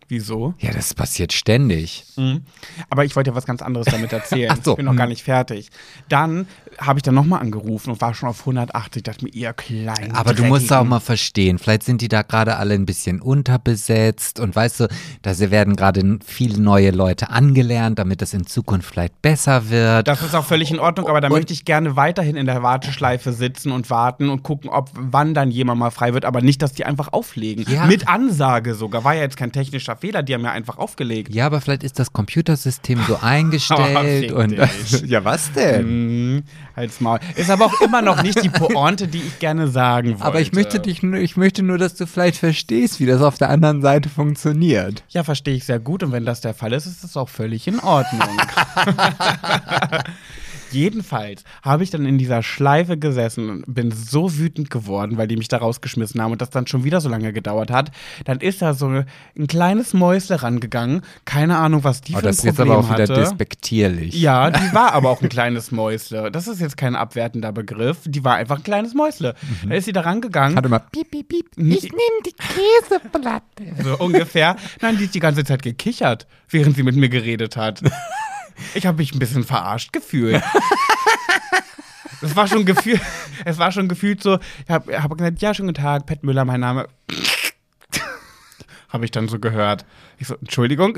Wieso? 0.09 0.55
Ja, 0.57 0.71
das 0.71 0.95
passiert 0.95 1.33
ständig. 1.33 2.03
Mhm. 2.17 2.41
Aber 2.89 3.05
ich 3.05 3.15
wollte 3.15 3.29
ja 3.29 3.35
was 3.35 3.45
ganz 3.45 3.61
anderes 3.61 3.85
damit 3.85 4.11
erzählen. 4.13 4.51
Ach 4.51 4.57
so, 4.63 4.71
Ich 4.71 4.77
bin 4.77 4.85
noch 4.85 4.93
mhm. 4.93 4.97
gar 4.97 5.07
nicht 5.07 5.21
fertig. 5.23 5.69
Dann 6.09 6.47
habe 6.79 6.99
ich 6.99 7.03
dann 7.03 7.15
nochmal 7.15 7.41
angerufen 7.41 7.91
und 7.91 8.01
war 8.01 8.13
schon 8.13 8.29
auf 8.29 8.39
180. 8.41 9.03
Dachte 9.03 9.25
mir, 9.25 9.31
ihr 9.33 9.53
kleinen 9.53 10.13
Aber 10.15 10.33
du 10.33 10.43
musst 10.45 10.65
auch 10.65 10.77
Dreckigen. 10.77 10.89
mal 10.89 10.99
verstehen, 10.99 11.59
vielleicht 11.59 11.83
sind 11.83 12.01
die 12.01 12.07
da 12.07 12.21
gerade 12.21 12.57
alle 12.57 12.73
ein 12.75 12.85
bisschen 12.85 13.21
unterbesetzt 13.21 14.39
und 14.39 14.55
weißt 14.55 14.81
du, 14.81 14.87
da 15.21 15.37
werden 15.39 15.75
gerade 15.75 16.19
viele 16.25 16.59
neue 16.61 16.91
Leute 16.91 17.29
angelernt, 17.29 17.99
damit 17.99 18.21
es 18.21 18.33
in 18.33 18.45
Zukunft 18.45 18.89
vielleicht 18.89 19.21
besser 19.21 19.69
wird. 19.69 20.07
Das 20.07 20.21
ist 20.21 20.35
auch 20.35 20.45
völlig 20.45 20.71
in 20.71 20.79
Ordnung, 20.79 21.07
aber 21.07 21.21
da 21.21 21.27
Und- 21.27 21.33
möchte 21.33 21.53
ich 21.53 21.65
gerne 21.65 21.95
weiterhin 21.95 22.35
in 22.35 22.45
der 22.45 22.63
Warteschleife 22.63 23.33
sitzen 23.33 23.71
und 23.71 23.89
warten 23.89 24.29
und 24.29 24.43
gucken, 24.43 24.69
ob 24.69 24.89
wann 24.93 25.33
dann 25.33 25.51
jemand 25.51 25.79
mal 25.79 25.91
frei 25.91 26.13
wird, 26.13 26.25
aber 26.25 26.41
nicht, 26.41 26.61
dass 26.61 26.73
die 26.73 26.85
einfach 26.85 27.11
auflegen. 27.13 27.65
Ja. 27.71 27.85
Mit 27.85 28.07
Ansage 28.07 28.75
sogar. 28.75 29.03
War 29.03 29.15
ja 29.15 29.21
jetzt 29.21 29.37
kein 29.37 29.51
technischer 29.51 29.95
Fehler, 29.95 30.23
die 30.23 30.33
haben 30.33 30.43
ja 30.43 30.51
einfach 30.51 30.77
aufgelegt. 30.77 31.33
ja, 31.33 31.45
aber 31.45 31.61
vielleicht 31.61 31.83
ist 31.83 31.99
das 31.99 32.13
Computersystem 32.13 32.99
so 33.07 33.17
eingestellt 33.21 33.97
fick 34.27 34.33
und 34.35 34.51
ja, 35.05 35.23
was 35.25 35.51
denn? 35.53 36.35
Mhm, 36.35 36.43
halt's 36.79 36.99
Maul. 36.99 37.19
Ist 37.35 37.49
aber 37.49 37.65
auch 37.65 37.81
immer 37.81 38.01
noch 38.01 38.23
nicht 38.23 38.43
die 38.43 38.49
Pointe, 38.49 39.07
die 39.07 39.19
ich 39.19 39.39
gerne 39.39 39.67
sagen 39.67 40.11
wollte. 40.11 40.25
Aber 40.25 40.41
ich 40.41 40.53
möchte 40.53 40.79
dich 40.79 41.03
nur, 41.03 41.19
ich 41.19 41.37
möchte 41.37 41.61
nur, 41.61 41.77
dass 41.77 41.95
du 41.95 42.07
vielleicht 42.07 42.37
verstehst, 42.37 42.99
wie 42.99 43.05
das 43.05 43.21
auf 43.21 43.37
der 43.37 43.49
anderen 43.49 43.81
Seite 43.81 44.09
funktioniert. 44.09 45.03
Ja, 45.09 45.23
verstehe 45.23 45.55
ich 45.55 45.65
sehr 45.65 45.79
gut 45.79 46.03
und 46.03 46.11
wenn 46.11 46.25
das 46.25 46.41
der 46.41 46.53
Fall 46.53 46.73
ist, 46.73 46.85
ist 46.85 47.03
das 47.03 47.15
auch 47.17 47.29
völlig 47.29 47.67
in 47.67 47.79
Ordnung. 47.79 48.29
Jedenfalls 50.71 51.43
habe 51.63 51.83
ich 51.83 51.89
dann 51.89 52.05
in 52.05 52.17
dieser 52.17 52.43
Schleife 52.43 52.97
gesessen 52.97 53.49
und 53.49 53.63
bin 53.73 53.91
so 53.91 54.37
wütend 54.37 54.69
geworden, 54.69 55.17
weil 55.17 55.27
die 55.27 55.35
mich 55.37 55.47
da 55.47 55.57
rausgeschmissen 55.57 56.21
haben 56.21 56.31
und 56.31 56.41
das 56.41 56.49
dann 56.49 56.67
schon 56.67 56.83
wieder 56.83 57.01
so 57.01 57.09
lange 57.09 57.33
gedauert 57.33 57.71
hat. 57.71 57.91
Dann 58.25 58.39
ist 58.39 58.61
da 58.61 58.73
so 58.73 58.87
ein 58.87 59.47
kleines 59.47 59.93
Mäusle 59.93 60.41
rangegangen. 60.41 61.01
Keine 61.25 61.57
Ahnung, 61.57 61.83
was 61.83 62.01
die 62.01 62.13
Oh, 62.13 62.17
für 62.17 62.23
ein 62.23 62.25
das 62.25 62.37
ist 62.39 62.43
jetzt 62.45 62.55
Problem 62.57 62.73
aber 62.77 62.81
auch 62.87 62.93
wieder 62.93 63.03
hatte. 63.03 63.13
despektierlich. 63.13 64.13
Ja, 64.19 64.51
die 64.51 64.73
war 64.73 64.93
aber 64.93 65.09
auch 65.09 65.21
ein 65.21 65.29
kleines 65.29 65.71
Mäusle. 65.71 66.31
Das 66.31 66.47
ist 66.47 66.59
jetzt 66.61 66.77
kein 66.77 66.95
abwertender 66.95 67.51
Begriff. 67.51 67.97
Die 68.05 68.23
war 68.23 68.35
einfach 68.35 68.57
ein 68.57 68.63
kleines 68.63 68.93
Mäusle. 68.93 69.35
Da 69.67 69.75
ist 69.75 69.85
sie 69.85 69.91
da 69.93 70.01
rangegangen. 70.01 70.57
Hat 70.57 70.65
immer 70.65 70.79
piep, 70.79 71.11
piep, 71.11 71.29
piep. 71.29 71.45
Ich 71.57 71.83
nehme 71.83 72.19
die 72.25 72.33
Käseplatte. 72.33 73.83
So 73.83 73.97
ungefähr. 74.03 74.55
Nein, 74.81 74.97
die 74.97 75.05
ist 75.05 75.15
die 75.15 75.19
ganze 75.19 75.43
Zeit 75.43 75.61
gekichert, 75.61 76.27
während 76.49 76.75
sie 76.75 76.83
mit 76.83 76.95
mir 76.95 77.09
geredet 77.09 77.57
hat. 77.57 77.81
Ich 78.73 78.85
habe 78.85 78.97
mich 78.97 79.13
ein 79.13 79.19
bisschen 79.19 79.43
verarscht 79.43 79.93
gefühlt. 79.93 80.41
Es 82.21 82.35
war 82.35 82.47
schon 82.47 82.65
gefühlt, 82.65 82.99
es 83.45 83.57
war 83.59 83.71
schon 83.71 83.87
gefühlt 83.87 84.21
so, 84.21 84.39
ich 84.65 84.69
habe 84.69 85.01
hab 85.01 85.17
gesagt, 85.17 85.41
ja, 85.41 85.53
schönen 85.53 85.69
guten 85.69 85.81
Tag, 85.81 86.05
Pat 86.05 86.21
Müller, 86.21 86.43
mein 86.43 86.59
Name. 86.59 86.87
habe 88.89 89.05
ich 89.05 89.11
dann 89.11 89.29
so 89.29 89.39
gehört. 89.39 89.85
Ich 90.17 90.27
so, 90.27 90.35
Entschuldigung? 90.35 90.97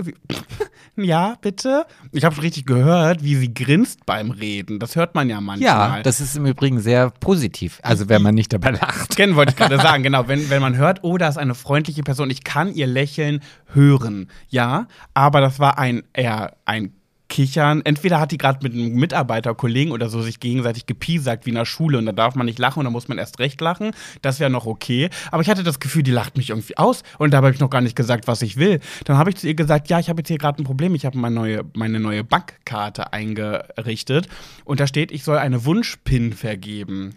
Ja, 0.97 1.35
bitte? 1.41 1.85
Ich 2.11 2.25
habe 2.25 2.35
schon 2.35 2.43
richtig 2.43 2.65
gehört, 2.65 3.23
wie 3.23 3.35
sie 3.35 3.53
grinst 3.53 4.05
beim 4.05 4.31
Reden. 4.31 4.79
Das 4.79 4.95
hört 4.95 5.15
man 5.15 5.29
ja 5.29 5.39
manchmal. 5.39 5.97
Ja, 5.97 6.01
das 6.01 6.19
ist 6.19 6.35
im 6.35 6.45
Übrigen 6.45 6.79
sehr 6.79 7.09
positiv. 7.11 7.79
Also 7.81 8.09
wenn 8.09 8.21
man 8.21 8.35
nicht 8.35 8.51
dabei 8.51 8.71
lacht. 8.71 9.15
Kennen 9.15 9.35
wollte 9.35 9.51
ich 9.51 9.57
gerade 9.57 9.77
sagen, 9.77 10.03
genau. 10.03 10.27
Wenn, 10.27 10.49
wenn 10.49 10.61
man 10.61 10.75
hört, 10.75 11.03
oh, 11.03 11.17
da 11.17 11.29
ist 11.29 11.37
eine 11.37 11.55
freundliche 11.55 12.03
Person, 12.03 12.29
ich 12.29 12.43
kann 12.43 12.73
ihr 12.73 12.87
Lächeln 12.87 13.41
hören. 13.73 14.29
Ja, 14.49 14.87
aber 15.13 15.39
das 15.39 15.59
war 15.59 15.77
ein 15.77 16.03
eher 16.13 16.57
ein 16.65 16.93
Kichern. 17.31 17.81
Entweder 17.83 18.19
hat 18.19 18.31
die 18.31 18.37
gerade 18.37 18.59
mit 18.61 18.73
einem 18.73 18.93
Mitarbeiter, 18.93 19.55
Kollegen 19.55 19.91
oder 19.91 20.09
so 20.09 20.21
sich 20.21 20.39
gegenseitig 20.39 20.85
gepiesackt 20.85 21.45
wie 21.45 21.49
in 21.49 21.55
der 21.55 21.65
Schule 21.65 21.97
und 21.97 22.05
da 22.05 22.11
darf 22.11 22.35
man 22.35 22.45
nicht 22.45 22.59
lachen 22.59 22.79
und 22.79 22.85
da 22.85 22.91
muss 22.91 23.07
man 23.07 23.17
erst 23.17 23.39
recht 23.39 23.59
lachen. 23.61 23.91
Das 24.21 24.39
wäre 24.39 24.51
noch 24.51 24.65
okay. 24.65 25.09
Aber 25.31 25.41
ich 25.41 25.49
hatte 25.49 25.63
das 25.63 25.79
Gefühl, 25.79 26.03
die 26.03 26.11
lacht 26.11 26.37
mich 26.37 26.49
irgendwie 26.49 26.77
aus 26.77 27.03
und 27.17 27.31
da 27.31 27.37
habe 27.37 27.49
ich 27.49 27.59
noch 27.59 27.69
gar 27.69 27.81
nicht 27.81 27.95
gesagt, 27.95 28.27
was 28.27 28.41
ich 28.41 28.57
will. 28.57 28.81
Dann 29.05 29.17
habe 29.17 29.31
ich 29.31 29.37
zu 29.37 29.47
ihr 29.47 29.55
gesagt, 29.55 29.89
ja, 29.89 29.97
ich 29.99 30.09
habe 30.09 30.19
jetzt 30.19 30.27
hier 30.27 30.37
gerade 30.37 30.61
ein 30.61 30.65
Problem. 30.65 30.93
Ich 30.93 31.05
habe 31.05 31.17
meine 31.17 31.33
neue, 31.33 31.65
meine 31.73 31.99
neue 31.99 32.23
Bankkarte 32.23 33.13
eingerichtet 33.13 34.27
und 34.65 34.81
da 34.81 34.85
steht, 34.85 35.11
ich 35.11 35.23
soll 35.23 35.37
eine 35.37 35.65
Wunschpin 35.65 36.33
vergeben. 36.33 37.15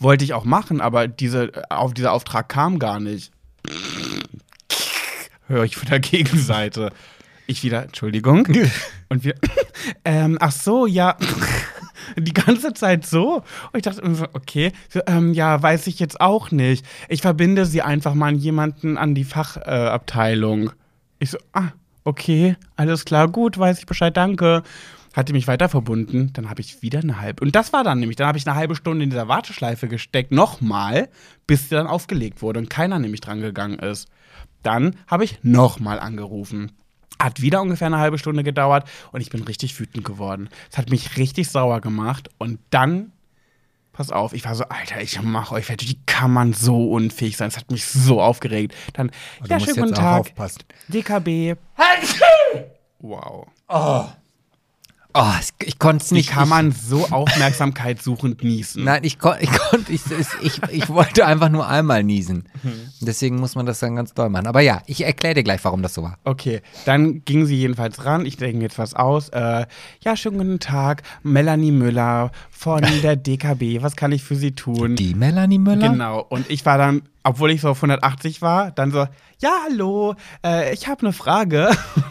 Wollte 0.00 0.24
ich 0.24 0.34
auch 0.34 0.44
machen, 0.44 0.80
aber 0.80 1.06
diese, 1.06 1.52
auf 1.70 1.94
dieser 1.94 2.12
Auftrag 2.12 2.48
kam 2.48 2.80
gar 2.80 2.98
nicht. 2.98 3.30
Höre 5.46 5.64
ich 5.64 5.76
von 5.76 5.88
der 5.88 6.00
Gegenseite. 6.00 6.90
Ich 7.50 7.64
wieder, 7.64 7.82
Entschuldigung. 7.82 8.46
Und 9.08 9.24
wir, 9.24 9.34
ähm, 10.04 10.38
ach 10.40 10.52
so, 10.52 10.86
ja. 10.86 11.16
Die 12.16 12.32
ganze 12.32 12.74
Zeit 12.74 13.04
so. 13.04 13.38
Und 13.72 13.74
ich 13.74 13.82
dachte, 13.82 14.14
so, 14.14 14.24
okay, 14.34 14.70
so, 14.88 15.00
ähm, 15.08 15.34
ja, 15.34 15.60
weiß 15.60 15.88
ich 15.88 15.98
jetzt 15.98 16.20
auch 16.20 16.52
nicht. 16.52 16.86
Ich 17.08 17.22
verbinde 17.22 17.66
sie 17.66 17.82
einfach 17.82 18.14
mal 18.14 18.28
an 18.28 18.36
jemanden 18.36 18.96
an 18.96 19.16
die 19.16 19.24
Fachabteilung. 19.24 20.68
Äh, 20.68 20.72
ich 21.18 21.30
so, 21.30 21.38
ah, 21.52 21.72
okay, 22.04 22.54
alles 22.76 23.04
klar, 23.04 23.26
gut, 23.26 23.58
weiß 23.58 23.80
ich 23.80 23.86
Bescheid, 23.86 24.16
danke. 24.16 24.62
Hat 25.12 25.28
die 25.28 25.32
mich 25.32 25.48
weiter 25.48 25.68
verbunden, 25.68 26.32
dann 26.34 26.50
habe 26.50 26.60
ich 26.60 26.82
wieder 26.82 27.00
eine 27.00 27.20
halbe. 27.20 27.42
Und 27.42 27.56
das 27.56 27.72
war 27.72 27.82
dann 27.82 27.98
nämlich, 27.98 28.14
dann 28.14 28.28
habe 28.28 28.38
ich 28.38 28.46
eine 28.46 28.54
halbe 28.54 28.76
Stunde 28.76 29.02
in 29.02 29.10
dieser 29.10 29.26
Warteschleife 29.26 29.88
gesteckt, 29.88 30.30
nochmal, 30.30 31.08
bis 31.48 31.68
sie 31.68 31.74
dann 31.74 31.88
aufgelegt 31.88 32.42
wurde 32.42 32.60
und 32.60 32.70
keiner 32.70 33.00
nämlich 33.00 33.20
dran 33.20 33.40
gegangen 33.40 33.80
ist. 33.80 34.06
Dann 34.62 34.94
habe 35.08 35.24
ich 35.24 35.42
nochmal 35.42 35.98
angerufen. 35.98 36.70
Hat 37.20 37.40
wieder 37.40 37.60
ungefähr 37.62 37.86
eine 37.86 37.98
halbe 37.98 38.18
Stunde 38.18 38.42
gedauert 38.42 38.88
und 39.12 39.20
ich 39.20 39.30
bin 39.30 39.42
richtig 39.44 39.78
wütend 39.78 40.04
geworden. 40.04 40.48
Es 40.70 40.78
hat 40.78 40.90
mich 40.90 41.16
richtig 41.16 41.48
sauer 41.50 41.80
gemacht 41.80 42.28
und 42.38 42.58
dann, 42.70 43.12
pass 43.92 44.10
auf, 44.10 44.32
ich 44.32 44.44
war 44.44 44.54
so, 44.54 44.64
Alter, 44.64 45.00
ich 45.02 45.20
mach 45.22 45.52
euch 45.52 45.66
fertig, 45.66 45.88
wie 45.90 46.00
kann 46.06 46.32
man 46.32 46.52
so 46.52 46.90
unfähig 46.90 47.36
sein? 47.36 47.48
Es 47.48 47.56
hat 47.56 47.70
mich 47.70 47.84
so 47.84 48.20
aufgeregt. 48.22 48.74
Dann, 48.94 49.10
Du 49.42 49.48
ja, 49.48 49.56
musst 49.56 49.66
schönen 49.66 49.76
guten 49.82 49.88
jetzt 49.90 49.98
auch 49.98 50.02
Tag, 50.02 50.20
aufpassen. 50.20 50.62
DKB. 50.88 51.56
Wow. 53.00 53.46
Oh, 53.68 54.04
ich, 55.14 55.66
ich 55.66 55.78
konnte 55.78 56.04
es 56.04 56.10
Wie 56.10 56.16
nicht. 56.16 56.30
kann 56.30 56.44
ich, 56.44 56.50
man 56.50 56.72
so 56.72 57.06
aufmerksamkeitssuchend 57.08 58.42
niesen? 58.44 58.84
Nein, 58.84 59.02
ich 59.02 59.18
konnte, 59.18 59.42
ich, 59.42 59.50
konnt, 59.50 59.88
ich, 59.88 60.02
ich, 60.42 60.60
ich 60.70 60.88
wollte 60.88 61.26
einfach 61.26 61.48
nur 61.48 61.66
einmal 61.68 62.04
niesen. 62.04 62.48
Mhm. 62.62 62.72
Deswegen 63.00 63.36
muss 63.40 63.54
man 63.54 63.66
das 63.66 63.80
dann 63.80 63.96
ganz 63.96 64.14
doll 64.14 64.28
machen. 64.28 64.46
Aber 64.46 64.60
ja, 64.60 64.82
ich 64.86 65.04
erkläre 65.04 65.34
dir 65.34 65.42
gleich, 65.42 65.64
warum 65.64 65.82
das 65.82 65.94
so 65.94 66.02
war. 66.02 66.18
Okay, 66.24 66.62
dann 66.84 67.24
ging 67.24 67.46
sie 67.46 67.56
jedenfalls 67.56 68.04
ran. 68.04 68.24
Ich 68.26 68.36
denke 68.36 68.62
jetzt 68.62 68.78
was 68.78 68.94
aus. 68.94 69.30
Äh, 69.30 69.66
ja, 70.02 70.16
schönen 70.16 70.38
guten 70.38 70.60
Tag. 70.60 71.02
Melanie 71.22 71.72
Müller 71.72 72.30
von 72.50 72.82
der 73.02 73.16
DKB. 73.16 73.82
Was 73.82 73.96
kann 73.96 74.12
ich 74.12 74.22
für 74.22 74.36
Sie 74.36 74.52
tun? 74.52 74.96
Die 74.96 75.14
Melanie 75.14 75.58
Müller? 75.58 75.90
Genau. 75.90 76.24
Und 76.28 76.48
ich 76.50 76.64
war 76.66 76.78
dann, 76.78 77.02
obwohl 77.22 77.50
ich 77.50 77.62
so 77.62 77.70
auf 77.70 77.78
180 77.78 78.42
war, 78.42 78.70
dann 78.70 78.92
so, 78.92 79.06
ja, 79.40 79.52
hallo, 79.68 80.14
äh, 80.44 80.72
ich 80.72 80.88
habe 80.88 81.02
eine 81.02 81.12
Frage. 81.12 81.70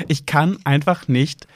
Ich, 0.00 0.20
ich 0.20 0.26
kann 0.26 0.58
einfach 0.64 1.08
nicht 1.08 1.46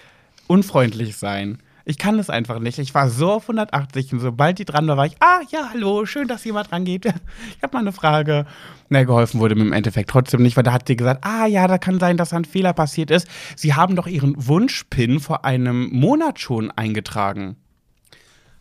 unfreundlich 0.47 1.17
sein. 1.17 1.59
Ich 1.87 1.99
kann 1.99 2.19
es 2.19 2.31
einfach 2.31 2.61
nicht. 2.61 2.79
Ich 2.79 2.95
war 2.95 3.11
so 3.11 3.31
auf 3.31 3.43
180 3.43 4.15
und 4.15 4.21
sobald 4.21 4.59
die 4.59 4.65
dran 4.65 4.89
war, 4.89 4.97
war 4.97 5.07
ich, 5.07 5.17
ah, 5.21 5.41
ja, 5.51 5.69
hallo, 5.71 6.07
schön, 6.07 6.29
dass 6.29 6.45
jemand 6.45 6.73
rangeht. 6.73 7.05
Ich 7.57 7.63
habe 7.63 7.75
mal 7.75 7.81
eine 7.81 7.93
Frage. 7.93 8.47
Na, 8.89 9.05
geholfen 9.05 9.41
wurde 9.41 9.55
mir 9.55 9.63
im 9.63 9.73
Endeffekt 9.73 10.11
trotzdem 10.11 10.43
nicht, 10.43 10.57
weil 10.57 10.65
da 10.65 10.73
hat 10.73 10.89
sie 10.89 10.97
gesagt, 10.97 11.25
ah, 11.25 11.47
ja, 11.47 11.67
da 11.67 11.79
kann 11.79 12.01
sein, 12.01 12.17
dass 12.17 12.33
ein 12.33 12.45
Fehler 12.45 12.73
passiert 12.73 13.11
ist. 13.11 13.29
Sie 13.57 13.75
haben 13.75 13.97
doch 13.97 14.07
Ihren 14.07 14.35
Wunschpin 14.37 15.21
vor 15.21 15.45
einem 15.45 15.91
Monat 15.91 16.41
schon 16.41 16.71
eingetragen. 16.71 17.57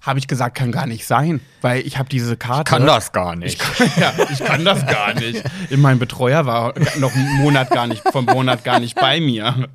Habe 0.01 0.19
ich 0.19 0.27
gesagt, 0.27 0.57
kann 0.57 0.73
gar 0.73 0.85
nicht 0.85 1.05
sein, 1.05 1.39
weil 1.61 1.85
ich 1.87 1.97
habe 1.97 2.09
diese 2.09 2.35
Karte. 2.35 2.69
das 2.85 3.13
gar 3.13 3.37
nicht. 3.37 3.61
ja, 3.97 4.13
ich 4.31 4.43
kann 4.43 4.65
das 4.65 4.85
gar 4.85 5.13
nicht. 5.13 5.43
Mein 5.77 5.97
Betreuer 5.97 6.45
war 6.45 6.73
noch 6.99 7.15
einen 7.15 7.41
Monat 7.41 7.69
gar 7.69 7.87
nicht, 7.87 8.03
vom 8.11 8.25
Monat 8.25 8.65
gar 8.65 8.81
nicht 8.81 8.95
bei 8.95 9.21
mir. 9.21 9.69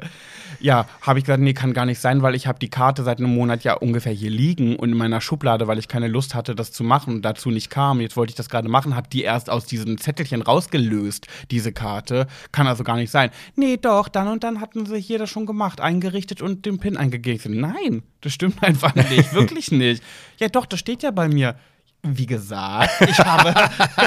Ja, 0.60 0.86
habe 1.02 1.18
ich 1.18 1.24
gesagt, 1.24 1.42
nee, 1.42 1.52
kann 1.52 1.72
gar 1.72 1.86
nicht 1.86 2.00
sein, 2.00 2.22
weil 2.22 2.34
ich 2.34 2.46
habe 2.46 2.58
die 2.58 2.68
Karte 2.68 3.04
seit 3.04 3.18
einem 3.18 3.32
Monat 3.32 3.62
ja 3.62 3.74
ungefähr 3.74 4.12
hier 4.12 4.30
liegen 4.30 4.76
und 4.76 4.90
in 4.90 4.96
meiner 4.96 5.20
Schublade, 5.20 5.68
weil 5.68 5.78
ich 5.78 5.86
keine 5.86 6.08
Lust 6.08 6.34
hatte, 6.34 6.54
das 6.54 6.72
zu 6.72 6.82
machen 6.82 7.14
und 7.14 7.22
dazu 7.22 7.50
nicht 7.50 7.70
kam. 7.70 8.00
Jetzt 8.00 8.16
wollte 8.16 8.32
ich 8.32 8.36
das 8.36 8.48
gerade 8.48 8.68
machen, 8.68 8.96
habe 8.96 9.08
die 9.08 9.22
erst 9.22 9.50
aus 9.50 9.66
diesem 9.66 9.98
Zettelchen 9.98 10.42
rausgelöst, 10.42 11.26
diese 11.50 11.72
Karte. 11.72 12.26
Kann 12.50 12.66
also 12.66 12.82
gar 12.82 12.96
nicht 12.96 13.10
sein. 13.10 13.30
Nee, 13.54 13.76
doch, 13.76 14.08
dann 14.08 14.28
und 14.28 14.42
dann 14.42 14.60
hatten 14.60 14.86
sie 14.86 15.00
hier 15.00 15.18
das 15.18 15.30
schon 15.30 15.46
gemacht, 15.46 15.80
eingerichtet 15.80 16.42
und 16.42 16.66
den 16.66 16.78
PIN 16.78 16.96
eingegeben. 16.96 17.60
Nein, 17.60 18.02
das 18.20 18.32
stimmt 18.32 18.62
einfach 18.62 18.94
nicht, 18.94 19.32
wirklich 19.34 19.70
nicht. 19.70 20.02
Ja, 20.38 20.48
doch, 20.48 20.66
das 20.66 20.80
steht 20.80 21.02
ja 21.02 21.12
bei 21.12 21.28
mir. 21.28 21.54
Wie 22.02 22.26
gesagt, 22.26 23.00
ich 23.00 23.18
habe, 23.18 23.52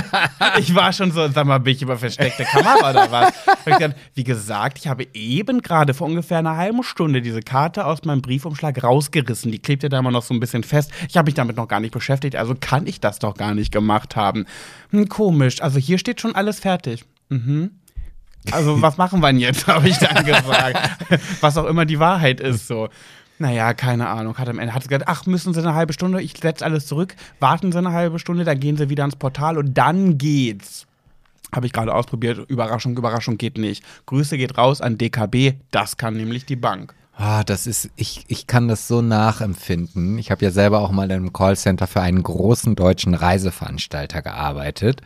ich 0.60 0.74
war 0.74 0.94
schon 0.94 1.12
so, 1.12 1.28
sag 1.28 1.46
mal, 1.46 1.60
bin 1.60 1.76
ich 1.76 1.82
über 1.82 1.98
versteckte 1.98 2.46
Kamera 2.46 2.90
oder 2.90 3.12
was? 3.12 3.34
Gesagt, 3.66 3.98
wie 4.16 4.24
gesagt, 4.24 4.80
ich 4.80 4.88
habe 4.88 5.08
eben 5.14 5.62
gerade 5.62 5.94
vor 5.94 6.08
ungefähr 6.08 6.40
einer 6.40 6.56
halben 6.56 6.84
Stunde 6.84 7.22
diese 7.22 7.42
Karte 7.42 7.86
aus 7.86 8.06
meinem 8.06 8.22
Briefumschlag 8.22 8.82
rausgerissen. 8.82 9.52
Die 9.52 9.60
klebt 9.60 9.84
ja 9.84 9.90
da 9.90 10.00
immer 10.00 10.12
noch 10.12 10.24
so 10.24 10.34
ein 10.34 10.40
bisschen 10.40 10.64
fest. 10.64 10.92
Ich 11.10 11.18
habe 11.18 11.28
mich 11.28 11.36
damit 11.36 11.58
noch 11.58 11.68
gar 11.68 11.82
nicht 11.82 11.94
beschäftigt, 11.94 12.38
also 12.38 12.56
kann 12.58 12.88
ich 12.88 13.02
das 13.02 13.20
doch 13.20 13.36
gar 13.36 13.54
nicht 13.54 13.74
gemacht 13.74 14.16
haben. 14.16 14.46
Hm, 14.92 15.10
komisch, 15.10 15.62
also 15.62 15.78
hier 15.78 15.98
steht 15.98 16.22
schon 16.22 16.34
alles 16.34 16.62
fertig. 16.62 17.04
Mhm. 17.28 17.72
Also, 18.52 18.82
was 18.82 18.98
machen 18.98 19.20
wir 19.20 19.28
denn 19.28 19.40
jetzt, 19.40 19.68
habe 19.68 19.90
ich 19.90 19.98
dann 19.98 20.26
gesagt. 20.26 20.80
was 21.42 21.58
auch 21.58 21.66
immer 21.66 21.86
die 21.86 22.00
Wahrheit 22.00 22.40
ist, 22.40 22.68
so. 22.68 22.90
Naja, 23.42 23.74
keine 23.74 24.08
Ahnung. 24.08 24.38
Hat 24.38 24.48
am 24.50 24.60
Ende 24.60 24.76
hat 24.76 24.88
gesagt, 24.88 25.06
ach, 25.08 25.26
müssen 25.26 25.52
Sie 25.52 25.60
eine 25.60 25.74
halbe 25.74 25.94
Stunde, 25.94 26.22
ich 26.22 26.38
setze 26.38 26.64
alles 26.64 26.86
zurück, 26.86 27.16
warten 27.40 27.72
Sie 27.72 27.78
eine 27.80 27.92
halbe 27.92 28.20
Stunde, 28.20 28.44
dann 28.44 28.60
gehen 28.60 28.78
Sie 28.78 28.90
wieder 28.90 29.02
ans 29.02 29.16
Portal 29.16 29.58
und 29.58 29.74
dann 29.74 30.20
geht's. 30.20 30.86
Habe 31.52 31.66
ich 31.66 31.74
gerade 31.74 31.92
ausprobiert. 31.92 32.48
Überraschung, 32.50 32.96
Überraschung 32.96 33.40
geht 33.40 33.58
nicht. 33.58 33.84
Grüße 34.06 34.38
geht 34.38 34.60
raus 34.60 34.80
an 34.80 35.00
DKB, 35.00 35.56
das 35.72 35.98
kann 35.98 36.18
nämlich 36.18 36.46
die 36.46 36.56
Bank. 36.56 36.94
Ah, 37.18 37.44
das 37.44 37.66
ist, 37.66 37.90
ich, 37.96 38.26
ich 38.28 38.46
kann 38.46 38.68
das 38.68 38.88
so 38.88 39.02
nachempfinden. 39.02 40.20
Ich 40.20 40.30
habe 40.30 40.46
ja 40.46 40.52
selber 40.52 40.80
auch 40.80 40.92
mal 40.92 41.06
in 41.06 41.12
einem 41.12 41.34
Callcenter 41.34 41.88
für 41.88 42.02
einen 42.02 42.22
großen 42.22 42.76
deutschen 42.76 43.16
Reiseveranstalter 43.16 44.22
gearbeitet. 44.22 45.02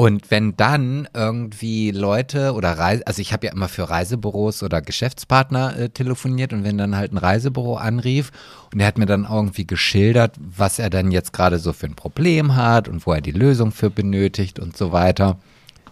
Und 0.00 0.30
wenn 0.30 0.56
dann 0.56 1.08
irgendwie 1.12 1.90
Leute 1.90 2.54
oder 2.54 2.72
Reise, 2.72 3.06
also 3.06 3.20
ich 3.20 3.34
habe 3.34 3.48
ja 3.48 3.52
immer 3.52 3.68
für 3.68 3.90
Reisebüros 3.90 4.62
oder 4.62 4.80
Geschäftspartner 4.80 5.78
äh, 5.78 5.88
telefoniert 5.90 6.54
und 6.54 6.64
wenn 6.64 6.78
dann 6.78 6.96
halt 6.96 7.12
ein 7.12 7.18
Reisebüro 7.18 7.76
anrief 7.76 8.30
und 8.72 8.80
er 8.80 8.86
hat 8.86 8.96
mir 8.96 9.04
dann 9.04 9.28
irgendwie 9.30 9.66
geschildert, 9.66 10.36
was 10.38 10.78
er 10.78 10.88
dann 10.88 11.10
jetzt 11.10 11.34
gerade 11.34 11.58
so 11.58 11.74
für 11.74 11.84
ein 11.84 11.96
Problem 11.96 12.56
hat 12.56 12.88
und 12.88 13.06
wo 13.06 13.12
er 13.12 13.20
die 13.20 13.30
Lösung 13.30 13.72
für 13.72 13.90
benötigt 13.90 14.58
und 14.58 14.74
so 14.74 14.90
weiter, 14.90 15.38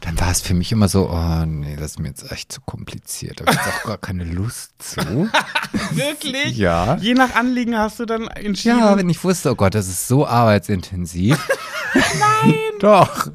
dann 0.00 0.18
war 0.20 0.30
es 0.30 0.40
für 0.40 0.54
mich 0.54 0.72
immer 0.72 0.88
so, 0.88 1.10
oh 1.10 1.44
nee, 1.44 1.76
das 1.76 1.92
ist 1.92 1.98
mir 1.98 2.08
jetzt 2.08 2.30
echt 2.30 2.52
zu 2.52 2.60
kompliziert. 2.60 3.40
Da 3.40 3.46
habe 3.46 3.56
ich 3.56 3.66
jetzt 3.66 3.80
auch 3.80 3.86
gar 3.86 3.98
keine 3.98 4.24
Lust 4.24 4.72
zu. 4.78 5.00
Wirklich? 5.90 6.56
Ja. 6.56 6.96
Je 6.96 7.14
nach 7.14 7.34
Anliegen 7.34 7.76
hast 7.76 8.00
du 8.00 8.06
dann 8.06 8.28
entschieden. 8.28 8.78
Ja, 8.78 8.96
wenn 8.96 9.08
ich 9.08 9.22
wusste, 9.24 9.50
oh 9.50 9.54
Gott, 9.54 9.74
das 9.74 9.88
ist 9.88 10.06
so 10.06 10.26
arbeitsintensiv. 10.26 11.36
Nein. 11.94 12.54
Doch. 12.80 13.30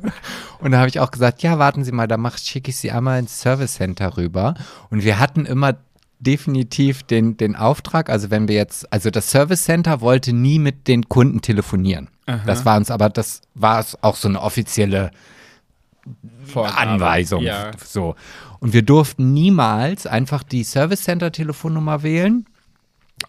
Und 0.60 0.72
da 0.72 0.78
habe 0.78 0.88
ich 0.88 1.00
auch 1.00 1.12
gesagt, 1.12 1.44
ja, 1.44 1.60
warten 1.60 1.84
Sie 1.84 1.92
mal, 1.92 2.08
da 2.08 2.18
schicke 2.38 2.70
ich 2.70 2.78
Sie 2.78 2.92
einmal 2.92 3.20
ins 3.20 3.42
Service 3.42 3.74
Center 3.76 4.16
rüber. 4.16 4.54
Und 4.90 5.04
wir 5.04 5.20
hatten 5.20 5.46
immer 5.46 5.76
definitiv 6.20 7.04
den, 7.04 7.36
den 7.36 7.58
Auftrag, 7.58 8.10
also 8.10 8.32
wenn 8.32 8.48
wir 8.48 8.56
jetzt, 8.56 8.92
also 8.94 9.10
das 9.10 9.30
Service 9.30 9.66
Center 9.66 10.00
wollte 10.00 10.32
nie 10.32 10.58
mit 10.58 10.88
den 10.88 11.10
Kunden 11.10 11.42
telefonieren. 11.42 12.08
Das 12.46 12.64
war 12.64 12.78
uns 12.78 12.90
aber, 12.90 13.10
das 13.10 13.42
war 13.54 13.82
es 13.82 14.02
auch 14.02 14.16
so 14.16 14.30
eine 14.30 14.40
offizielle 14.40 15.12
Vorgabe. 16.46 16.78
Anweisung. 16.78 17.44
Ja. 17.44 17.72
So. 17.84 18.16
Und 18.60 18.74
wir 18.74 18.82
durften 18.82 19.34
niemals 19.34 20.08
einfach 20.08 20.44
die 20.44 20.64
Service 20.64 21.04
Center 21.04 21.32
Telefonnummer 21.32 22.04
wählen 22.04 22.46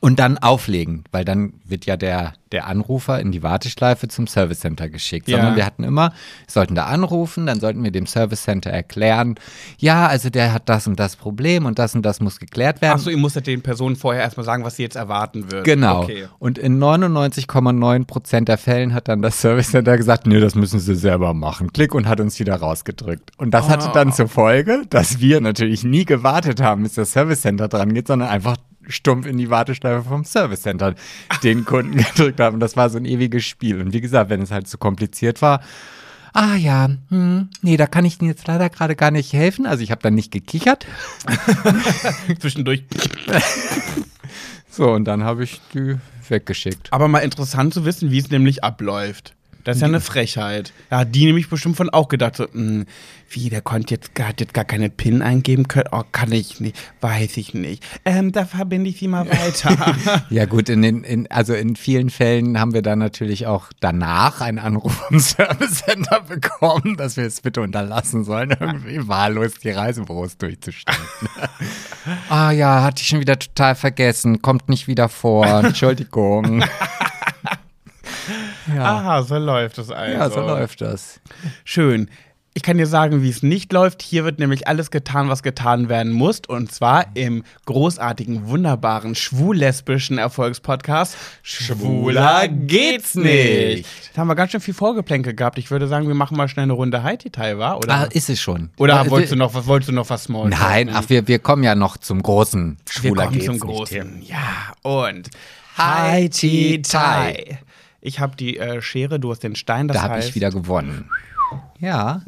und 0.00 0.18
dann 0.18 0.38
auflegen, 0.38 1.04
weil 1.12 1.24
dann 1.24 1.54
wird 1.64 1.86
ja 1.86 1.96
der, 1.96 2.34
der 2.52 2.66
Anrufer 2.66 3.20
in 3.20 3.32
die 3.32 3.42
Warteschleife 3.42 4.08
zum 4.08 4.26
Service 4.26 4.60
Center 4.60 4.88
geschickt. 4.88 5.28
Ja. 5.28 5.38
Sondern 5.38 5.56
wir 5.56 5.66
hatten 5.66 5.84
immer, 5.84 6.10
wir 6.10 6.52
sollten 6.52 6.74
da 6.74 6.86
anrufen, 6.86 7.46
dann 7.46 7.60
sollten 7.60 7.82
wir 7.82 7.90
dem 7.90 8.06
Service 8.06 8.42
Center 8.42 8.70
erklären, 8.70 9.36
ja, 9.78 10.06
also 10.06 10.30
der 10.30 10.52
hat 10.52 10.68
das 10.68 10.86
und 10.86 11.00
das 11.00 11.16
Problem 11.16 11.66
und 11.66 11.78
das 11.78 11.94
und 11.94 12.02
das 12.02 12.20
muss 12.20 12.38
geklärt 12.38 12.80
werden. 12.80 12.94
Achso, 12.94 13.10
ihr 13.10 13.16
musstet 13.16 13.46
den 13.46 13.62
Personen 13.62 13.96
vorher 13.96 14.22
erstmal 14.22 14.44
sagen, 14.44 14.64
was 14.64 14.76
sie 14.76 14.82
jetzt 14.82 14.96
erwarten 14.96 15.50
wird. 15.50 15.64
Genau. 15.64 16.02
Okay. 16.02 16.28
Und 16.38 16.58
in 16.58 16.78
99,9 16.78 18.04
Prozent 18.06 18.48
der 18.48 18.58
Fällen 18.58 18.94
hat 18.94 19.08
dann 19.08 19.22
das 19.22 19.40
Service 19.40 19.70
Center 19.70 19.96
gesagt, 19.96 20.26
nee, 20.26 20.40
das 20.40 20.54
müssen 20.54 20.80
sie 20.80 20.94
selber 20.94 21.34
machen. 21.34 21.72
Klick 21.72 21.94
und 21.94 22.08
hat 22.08 22.20
uns 22.20 22.38
wieder 22.38 22.56
rausgedrückt. 22.56 23.32
Und 23.36 23.52
das 23.52 23.68
hatte 23.68 23.90
dann 23.92 24.12
zur 24.12 24.28
Folge, 24.28 24.82
dass 24.90 25.20
wir 25.20 25.40
natürlich 25.40 25.84
nie 25.84 26.04
gewartet 26.04 26.60
haben, 26.60 26.82
bis 26.82 26.94
das 26.94 27.12
Service 27.12 27.42
Center 27.42 27.68
dran 27.68 27.94
geht, 27.94 28.08
sondern 28.08 28.28
einfach 28.28 28.56
stumpf 28.88 29.26
in 29.26 29.38
die 29.38 29.50
Warteschleife 29.50 30.02
vom 30.08 30.24
Service 30.24 30.62
Center 30.62 30.94
den 31.42 31.64
Kunden 31.64 31.96
gedrückt 32.14 32.40
haben. 32.40 32.60
Das 32.60 32.76
war 32.76 32.90
so 32.90 32.98
ein 32.98 33.04
ewiges 33.04 33.44
Spiel. 33.44 33.80
Und 33.80 33.92
wie 33.92 34.00
gesagt, 34.00 34.30
wenn 34.30 34.42
es 34.42 34.50
halt 34.50 34.68
zu 34.68 34.78
kompliziert 34.78 35.42
war, 35.42 35.60
ah 36.32 36.56
ja, 36.56 36.90
hm, 37.08 37.48
nee, 37.62 37.76
da 37.76 37.86
kann 37.86 38.04
ich 38.04 38.20
Ihnen 38.20 38.30
jetzt 38.30 38.46
leider 38.46 38.68
gerade 38.68 38.96
gar 38.96 39.10
nicht 39.10 39.32
helfen. 39.32 39.66
Also 39.66 39.82
ich 39.82 39.90
habe 39.90 40.02
dann 40.02 40.14
nicht 40.14 40.30
gekichert. 40.30 40.86
Zwischendurch. 42.38 42.84
So, 44.68 44.90
und 44.90 45.04
dann 45.04 45.22
habe 45.22 45.44
ich 45.44 45.60
die 45.72 45.96
weggeschickt. 46.28 46.92
Aber 46.92 47.08
mal 47.08 47.20
interessant 47.20 47.72
zu 47.72 47.84
wissen, 47.84 48.10
wie 48.10 48.18
es 48.18 48.30
nämlich 48.30 48.64
abläuft. 48.64 49.34
Das 49.64 49.76
ist 49.76 49.80
ja 49.82 49.88
eine 49.88 50.00
Frechheit. 50.00 50.72
Da 50.90 50.98
hat 51.00 51.14
die 51.14 51.24
nämlich 51.24 51.48
bestimmt 51.48 51.76
von 51.76 51.88
auch 51.90 52.08
gedacht, 52.08 52.36
so, 52.36 52.46
mh, 52.52 52.84
wie, 53.30 53.48
der 53.48 53.62
konnte 53.62 53.94
jetzt, 53.94 54.14
gar- 54.14 54.28
hat 54.28 54.40
jetzt 54.40 54.54
gar 54.54 54.64
keine 54.64 54.90
PIN 54.90 55.22
eingeben 55.22 55.66
können. 55.68 55.88
Oh, 55.90 56.02
kann 56.12 56.30
ich 56.32 56.60
nicht, 56.60 56.76
weiß 57.00 57.36
ich 57.38 57.54
nicht. 57.54 57.82
Ähm, 58.04 58.30
da 58.30 58.44
verbinde 58.44 58.90
ich 58.90 58.98
sie 58.98 59.08
mal 59.08 59.26
weiter. 59.28 59.94
Ja 60.30 60.44
gut, 60.46 60.68
in 60.68 60.82
den, 60.82 61.02
in, 61.04 61.30
also 61.30 61.54
in 61.54 61.76
vielen 61.76 62.10
Fällen 62.10 62.58
haben 62.60 62.74
wir 62.74 62.82
dann 62.82 62.98
natürlich 62.98 63.46
auch 63.46 63.70
danach 63.80 64.40
einen 64.40 64.58
Anruf 64.58 64.92
vom 64.94 65.18
Service 65.20 65.82
Center 65.84 66.20
bekommen, 66.20 66.96
dass 66.96 67.16
wir 67.16 67.24
es 67.24 67.40
bitte 67.40 67.60
unterlassen 67.62 68.24
sollen, 68.24 68.50
irgendwie 68.58 69.08
wahllos 69.08 69.54
die 69.62 69.70
Reisebüros 69.70 70.36
durchzustellen. 70.36 71.00
ah 72.28 72.50
ja, 72.50 72.82
hatte 72.82 73.00
ich 73.02 73.08
schon 73.08 73.20
wieder 73.20 73.38
total 73.38 73.74
vergessen, 73.74 74.42
kommt 74.42 74.68
nicht 74.68 74.86
wieder 74.88 75.08
vor, 75.08 75.46
Entschuldigung. 75.46 76.62
Ja. 78.72 78.82
Aha, 78.84 79.22
so 79.22 79.36
läuft 79.38 79.78
es 79.78 79.90
also. 79.90 80.12
ja, 80.16 80.30
so 80.30 80.40
läuft 80.40 80.80
das. 80.80 81.20
Schön. 81.64 82.08
Ich 82.56 82.62
kann 82.62 82.78
dir 82.78 82.86
sagen, 82.86 83.20
wie 83.24 83.30
es 83.30 83.42
nicht 83.42 83.72
läuft. 83.72 84.00
Hier 84.00 84.22
wird 84.24 84.38
nämlich 84.38 84.68
alles 84.68 84.92
getan, 84.92 85.28
was 85.28 85.42
getan 85.42 85.88
werden 85.88 86.12
muss. 86.12 86.42
Und 86.46 86.70
zwar 86.70 87.06
im 87.14 87.42
großartigen, 87.66 88.46
wunderbaren, 88.46 89.16
schwul-lesbischen 89.16 90.18
Erfolgspodcast 90.18 91.16
Schwuler 91.42 92.46
geht's 92.46 93.16
nicht. 93.16 93.88
Da 94.14 94.20
haben 94.20 94.28
wir 94.28 94.36
ganz 94.36 94.52
schön 94.52 94.60
viel 94.60 94.72
Vorgeplänkel 94.72 95.34
gehabt. 95.34 95.58
Ich 95.58 95.72
würde 95.72 95.88
sagen, 95.88 96.06
wir 96.06 96.14
machen 96.14 96.36
mal 96.36 96.46
schnell 96.46 96.62
eine 96.62 96.74
Runde 96.74 97.02
Haiti-Tai, 97.02 97.58
war? 97.58 97.78
Oder, 97.78 97.92
Ah, 97.92 98.04
ist 98.04 98.30
es 98.30 98.40
schon. 98.40 98.70
oder 98.76 99.00
Äh, 99.04 99.10
wolltest, 99.10 99.32
du 99.32 99.36
noch, 99.36 99.52
was, 99.52 99.66
wolltest 99.66 99.88
du 99.88 99.92
noch 99.92 100.08
was 100.08 100.22
Small? 100.22 100.48
Nein, 100.48 100.90
ach, 100.94 101.08
wir, 101.08 101.26
wir 101.26 101.40
kommen 101.40 101.64
ja 101.64 101.74
noch 101.74 101.96
zum 101.96 102.22
großen 102.22 102.76
wir 102.86 102.92
Schwuler 102.92 103.24
kommen 103.24 103.32
geht's 103.34 103.46
zum 103.46 103.54
nicht. 103.54 103.62
Großen. 103.64 104.22
Ja, 104.22 104.74
und 104.82 105.28
Haiti-Tai. 105.76 107.58
Ich 108.04 108.20
habe 108.20 108.36
die 108.36 108.58
äh, 108.58 108.82
Schere, 108.82 109.18
du 109.18 109.30
hast 109.30 109.42
den 109.42 109.56
Stein. 109.56 109.88
Das 109.88 109.96
Da 109.96 110.02
habe 110.02 110.18
ich 110.18 110.34
wieder 110.34 110.50
gewonnen. 110.50 111.08
Ja. 111.78 112.22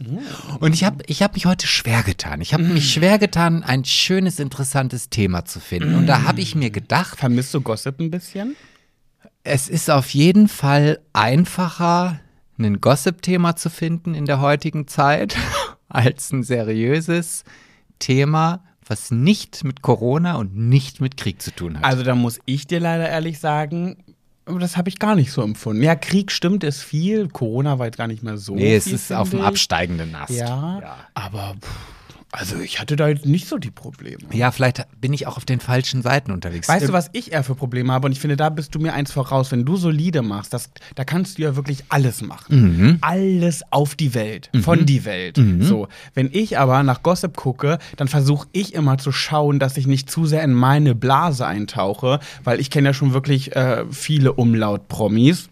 Und 0.59 0.73
ich 0.73 0.85
habe 0.85 1.05
ich 1.07 1.23
hab 1.23 1.35
mich 1.35 1.45
heute 1.45 1.67
schwer 1.67 2.03
getan. 2.03 2.41
Ich 2.41 2.55
habe 2.55 2.63
mich 2.63 2.93
schwer 2.93 3.19
getan, 3.19 3.63
ein 3.63 3.85
schönes, 3.85 4.39
interessantes 4.41 5.11
Thema 5.11 5.45
zu 5.45 5.61
finden. 5.61 5.95
Und 5.95 6.07
da 6.07 6.23
habe 6.23 6.41
ich 6.41 6.55
mir 6.55 6.71
gedacht, 6.71 7.19
Vermisst 7.19 7.53
du 7.53 7.61
Gossip 7.61 8.01
ein 8.01 8.11
bisschen? 8.11 8.57
es 9.45 9.69
ist 9.69 9.91
auf 9.91 10.11
jeden 10.11 10.49
Fall 10.49 10.99
einfacher, 11.13 12.21
ein 12.59 12.81
Gossip-Thema 12.81 13.57
zu 13.57 13.69
finden 13.69 14.15
in 14.15 14.25
der 14.25 14.41
heutigen 14.41 14.89
Zeit, 14.89 15.37
als 15.89 16.33
ein 16.33 16.43
seriöses 16.43 17.45
Thema, 17.99 18.65
was 18.87 19.11
nicht 19.11 19.63
mit 19.63 19.83
Corona 19.83 20.37
und 20.37 20.57
nicht 20.57 21.01
mit 21.01 21.17
Krieg 21.17 21.43
zu 21.43 21.51
tun 21.55 21.77
hat. 21.77 21.85
Also 21.85 22.03
da 22.03 22.15
muss 22.15 22.41
ich 22.47 22.67
dir 22.67 22.81
leider 22.81 23.09
ehrlich 23.09 23.39
sagen, 23.39 23.99
das 24.47 24.77
habe 24.77 24.89
ich 24.89 24.99
gar 24.99 25.17
nicht 25.17 25.33
so 25.33 25.43
empfunden. 25.43 25.83
Ja, 25.83 25.97
Krieg 25.97 26.31
stimmt, 26.31 26.63
ist 26.63 26.83
viel. 26.83 27.29
Corona 27.29 27.79
war 27.79 27.87
jetzt 27.87 27.99
gar 27.99 28.07
nicht 28.07 28.23
mehr 28.23 28.37
so 28.37 28.55
nee, 28.55 28.77
es 28.77 28.87
ist 28.87 29.13
auf 29.13 29.31
dem 29.31 29.41
absteigenden 29.41 30.15
Ast. 30.15 30.31
Ja, 30.31 30.81
ja. 30.81 30.97
aber 31.15 31.57
pff, 31.61 31.96
also 32.39 32.61
ich 32.61 32.81
hatte 32.81 32.97
da 32.97 33.09
jetzt 33.09 33.25
nicht 33.25 33.49
so 33.49 33.57
die 33.57 33.71
Probleme. 33.71 34.19
Ja, 34.33 34.51
vielleicht 34.51 34.87
bin 35.01 35.13
ich 35.13 35.27
auch 35.27 35.37
auf 35.37 35.45
den 35.45 35.61
falschen 35.61 36.03
Seiten 36.03 36.31
unterwegs. 36.33 36.69
Weißt 36.69 36.89
du, 36.89 36.93
was 36.93 37.09
ich 37.13 37.33
eher 37.33 37.43
für 37.43 37.55
Probleme 37.55 37.93
habe? 37.93 38.07
Und 38.07 38.13
ich 38.13 38.21
finde, 38.21 38.37
da 38.37 38.51
bist 38.51 38.75
du 38.75 38.79
mir 38.79 38.93
eins 38.93 39.11
voraus. 39.11 39.51
Wenn 39.53 39.65
du 39.65 39.77
solide 39.77 40.23
machst, 40.23 40.53
das, 40.53 40.71
da 40.95 41.05
kannst 41.05 41.39
du 41.39 41.43
ja 41.43 41.57
wirklich 41.57 41.85
alles 41.89 42.23
machen. 42.23 42.77
Mhm. 42.77 42.99
Alles 43.01 43.63
auf 43.71 43.95
die 43.95 44.15
Welt, 44.15 44.51
von 44.61 44.85
die 44.85 45.05
Welt. 45.05 45.41
So. 45.61 45.89
Wenn 46.15 46.29
ich 46.33 46.59
aber 46.59 46.83
nach 46.83 47.03
Gossip 47.03 47.37
gucke, 47.37 47.79
dann 47.97 48.09
versuche 48.09 48.49
ich 48.53 48.75
immer 48.75 48.99
zu 48.99 49.13
schauen, 49.13 49.59
dass 49.59 49.77
ich 49.77 49.87
nicht 49.87 50.11
zu 50.11 50.27
sehr 50.27 50.43
in 50.43 50.53
meine 50.53 50.95
Blase 50.95 51.47
eintauche, 51.47 52.21
weil 52.45 52.61
ich 52.61 52.71
kenne 52.71 52.89
ja 52.89 52.95
schon 52.95 53.15
wirklich 53.15 53.57
äh, 53.57 53.85
viele 53.91 54.35
Umlaut-Promis. 54.35 55.49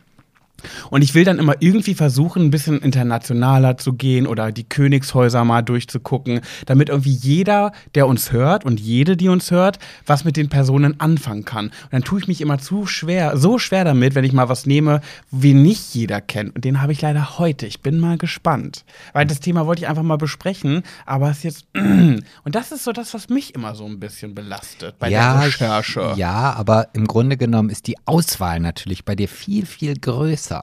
Und 0.90 1.02
ich 1.02 1.14
will 1.14 1.24
dann 1.24 1.38
immer 1.38 1.54
irgendwie 1.60 1.94
versuchen, 1.94 2.44
ein 2.44 2.50
bisschen 2.50 2.80
internationaler 2.80 3.76
zu 3.76 3.92
gehen 3.92 4.26
oder 4.26 4.52
die 4.52 4.64
Königshäuser 4.64 5.44
mal 5.44 5.62
durchzugucken, 5.62 6.40
damit 6.66 6.88
irgendwie 6.88 7.14
jeder, 7.14 7.72
der 7.94 8.06
uns 8.06 8.32
hört 8.32 8.64
und 8.64 8.80
jede, 8.80 9.16
die 9.16 9.28
uns 9.28 9.50
hört, 9.50 9.78
was 10.06 10.24
mit 10.24 10.36
den 10.36 10.48
Personen 10.48 11.00
anfangen 11.00 11.44
kann. 11.44 11.66
Und 11.66 11.92
dann 11.92 12.02
tue 12.02 12.20
ich 12.20 12.28
mich 12.28 12.40
immer 12.40 12.58
zu 12.58 12.86
schwer, 12.86 13.36
so 13.36 13.58
schwer 13.58 13.84
damit, 13.84 14.14
wenn 14.14 14.24
ich 14.24 14.32
mal 14.32 14.48
was 14.48 14.66
nehme, 14.66 15.00
wie 15.30 15.54
nicht 15.54 15.94
jeder 15.94 16.20
kennt. 16.20 16.54
Und 16.54 16.64
den 16.64 16.82
habe 16.82 16.92
ich 16.92 17.00
leider 17.00 17.38
heute. 17.38 17.66
Ich 17.66 17.80
bin 17.80 17.98
mal 17.98 18.18
gespannt. 18.18 18.84
Weil 19.12 19.26
das 19.26 19.40
Thema 19.40 19.66
wollte 19.66 19.82
ich 19.82 19.88
einfach 19.88 20.02
mal 20.02 20.16
besprechen, 20.16 20.82
aber 21.06 21.30
es 21.30 21.38
ist 21.38 21.44
jetzt. 21.44 21.66
Und 21.74 22.54
das 22.54 22.72
ist 22.72 22.84
so 22.84 22.92
das, 22.92 23.14
was 23.14 23.28
mich 23.28 23.54
immer 23.54 23.74
so 23.74 23.86
ein 23.86 24.00
bisschen 24.00 24.34
belastet 24.34 24.98
bei 24.98 25.08
der 25.08 25.40
Recherche. 25.40 26.14
Ja, 26.16 26.52
aber 26.54 26.88
im 26.94 27.06
Grunde 27.06 27.36
genommen 27.36 27.70
ist 27.70 27.86
die 27.86 27.96
Auswahl 28.06 28.60
natürlich 28.60 29.04
bei 29.04 29.14
dir 29.14 29.28
viel, 29.28 29.66
viel 29.66 29.94
größer. 29.94 30.53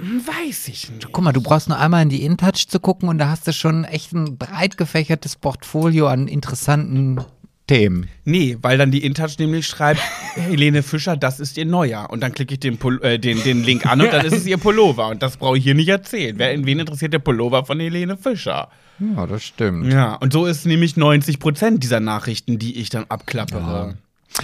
Weiß 0.00 0.68
ich 0.68 0.90
nicht. 0.90 1.12
Guck 1.12 1.22
mal, 1.22 1.32
du 1.32 1.42
brauchst 1.42 1.68
nur 1.68 1.78
einmal 1.78 2.02
in 2.02 2.08
die 2.08 2.24
InTouch 2.24 2.68
zu 2.68 2.80
gucken 2.80 3.08
und 3.08 3.18
da 3.18 3.28
hast 3.28 3.46
du 3.46 3.52
schon 3.52 3.84
echt 3.84 4.12
ein 4.12 4.38
breit 4.38 4.76
gefächertes 4.78 5.36
Portfolio 5.36 6.06
an 6.06 6.26
interessanten 6.26 7.20
Themen. 7.66 8.08
Nee, 8.24 8.56
weil 8.62 8.78
dann 8.78 8.90
die 8.90 9.04
InTouch 9.04 9.38
nämlich 9.38 9.66
schreibt, 9.66 10.00
Helene 10.34 10.82
Fischer, 10.82 11.16
das 11.16 11.38
ist 11.38 11.56
ihr 11.58 11.66
Neuer. 11.66 12.08
Und 12.10 12.20
dann 12.20 12.32
klicke 12.32 12.54
ich 12.54 12.60
den, 12.60 12.78
Pul 12.78 13.00
äh, 13.04 13.18
den, 13.18 13.42
den 13.44 13.62
Link 13.62 13.86
an 13.86 14.00
und 14.00 14.12
dann 14.12 14.24
ist 14.24 14.32
es 14.32 14.46
ihr 14.46 14.56
Pullover. 14.56 15.08
Und 15.08 15.22
das 15.22 15.36
brauche 15.36 15.58
ich 15.58 15.64
hier 15.64 15.74
nicht 15.74 15.88
erzählen. 15.88 16.36
Wer, 16.38 16.64
wen 16.64 16.80
interessiert 16.80 17.12
der 17.12 17.20
Pullover 17.20 17.64
von 17.64 17.78
Helene 17.78 18.16
Fischer? 18.16 18.68
Ja, 18.98 19.26
das 19.26 19.44
stimmt. 19.44 19.92
Ja, 19.92 20.14
und 20.14 20.32
so 20.32 20.46
ist 20.46 20.66
nämlich 20.66 20.96
90 20.96 21.38
Prozent 21.38 21.84
dieser 21.84 22.00
Nachrichten, 22.00 22.58
die 22.58 22.78
ich 22.78 22.90
dann 22.90 23.04
abklappere. 23.08 23.96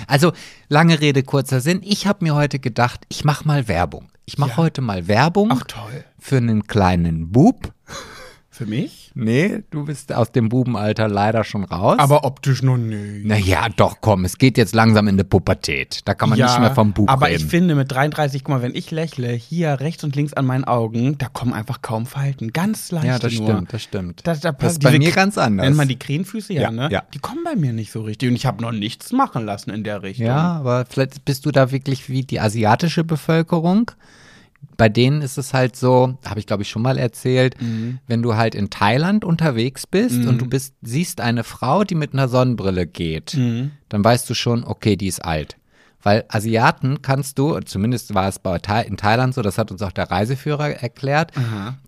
Also, 0.06 0.32
lange 0.68 1.00
Rede, 1.00 1.22
kurzer 1.22 1.60
Sinn. 1.60 1.80
Ich 1.84 2.06
habe 2.06 2.24
mir 2.24 2.34
heute 2.34 2.58
gedacht, 2.58 3.06
ich 3.08 3.24
mache 3.24 3.46
mal 3.46 3.66
Werbung. 3.68 4.08
Ich 4.26 4.38
mache 4.38 4.50
Ja. 4.50 4.56
heute 4.56 4.80
mal 4.82 5.06
Werbung 5.06 5.52
Ach 5.52 5.64
für 6.18 6.36
einen 6.38 6.66
kleinen 6.66 7.30
Bub. 7.30 7.72
Für 8.56 8.64
mich? 8.64 9.10
Nee, 9.14 9.64
du 9.70 9.84
bist 9.84 10.14
aus 10.14 10.32
dem 10.32 10.48
Bubenalter 10.48 11.08
leider 11.08 11.44
schon 11.44 11.64
raus. 11.64 11.98
Aber 11.98 12.24
optisch 12.24 12.62
noch 12.62 12.78
nicht. 12.78 13.26
naja, 13.26 13.66
doch, 13.76 13.98
komm, 14.00 14.24
es 14.24 14.38
geht 14.38 14.56
jetzt 14.56 14.74
langsam 14.74 15.08
in 15.08 15.18
die 15.18 15.24
Pubertät. 15.24 16.00
Da 16.06 16.14
kann 16.14 16.30
man 16.30 16.38
nicht 16.38 16.58
mehr 16.58 16.74
vom 16.74 16.94
Bub 16.94 17.10
aber 17.10 17.26
reden. 17.26 17.36
ich 17.36 17.44
finde 17.44 17.74
mit 17.74 17.92
33, 17.92 18.44
guck 18.44 18.54
mal, 18.54 18.62
wenn 18.62 18.74
ich 18.74 18.90
lächle, 18.90 19.28
hier 19.28 19.78
rechts 19.80 20.04
und 20.04 20.16
links 20.16 20.32
an 20.32 20.46
meinen 20.46 20.64
Augen, 20.64 21.18
da 21.18 21.28
kommen 21.28 21.52
einfach 21.52 21.82
kaum 21.82 22.06
Falten. 22.06 22.54
Ganz 22.54 22.90
leicht 22.92 23.04
ja, 23.04 23.18
das 23.18 23.34
nur. 23.34 23.46
stimmt, 23.50 23.72
das 23.74 23.82
stimmt. 23.82 24.20
Das, 24.26 24.40
da, 24.40 24.52
Das 24.52 24.72
ist 24.72 24.82
bei 24.82 24.96
mir 24.96 25.12
ganz 25.12 25.36
anders. 25.36 25.66
Nennt 25.66 25.76
man 25.76 25.88
die 25.88 25.98
Krähenfüße, 25.98 26.54
ja, 26.54 26.62
Ja, 26.62 26.70
ne? 26.70 26.88
ja. 26.90 27.02
Die 27.12 27.18
kommen 27.18 27.44
bei 27.44 27.56
mir 27.56 27.74
nicht 27.74 27.92
so 27.92 28.00
richtig. 28.00 28.30
Und 28.30 28.36
ich 28.36 28.46
habe 28.46 28.62
noch 28.62 28.72
nichts 28.72 29.12
machen 29.12 29.44
lassen 29.44 29.68
in 29.68 29.84
der 29.84 30.02
Richtung. 30.02 30.28
Ja, 30.28 30.52
aber 30.54 30.86
vielleicht 30.88 31.26
bist 31.26 31.44
du 31.44 31.50
da 31.50 31.72
wirklich 31.72 32.08
wie 32.08 32.22
die 32.22 32.40
asiatische 32.40 33.04
Bevölkerung. 33.04 33.90
Bei 34.76 34.88
denen 34.88 35.22
ist 35.22 35.38
es 35.38 35.54
halt 35.54 35.74
so, 35.76 36.18
habe 36.26 36.38
ich 36.40 36.46
glaube 36.46 36.62
ich 36.62 36.68
schon 36.70 36.82
mal 36.82 36.98
erzählt, 36.98 37.60
Mhm. 37.60 37.98
wenn 38.06 38.22
du 38.22 38.34
halt 38.36 38.54
in 38.54 38.68
Thailand 38.70 39.24
unterwegs 39.24 39.86
bist 39.86 40.26
und 40.26 40.38
du 40.40 40.46
bist, 40.46 40.74
siehst 40.82 41.20
eine 41.20 41.44
Frau, 41.44 41.84
die 41.84 41.94
mit 41.94 42.12
einer 42.12 42.28
Sonnenbrille 42.28 42.86
geht, 42.86 43.34
Mhm. 43.34 43.70
dann 43.88 44.04
weißt 44.04 44.28
du 44.28 44.34
schon, 44.34 44.64
okay, 44.64 44.96
die 44.96 45.06
ist 45.06 45.24
alt. 45.24 45.56
Weil 46.02 46.24
Asiaten 46.28 47.02
kannst 47.02 47.38
du, 47.38 47.58
zumindest 47.60 48.14
war 48.14 48.28
es 48.28 48.38
bei 48.38 48.58
Thai, 48.58 48.82
in 48.82 48.96
Thailand 48.96 49.34
so, 49.34 49.42
das 49.42 49.58
hat 49.58 49.72
uns 49.72 49.82
auch 49.82 49.92
der 49.92 50.10
Reiseführer 50.10 50.70
erklärt, 50.70 51.32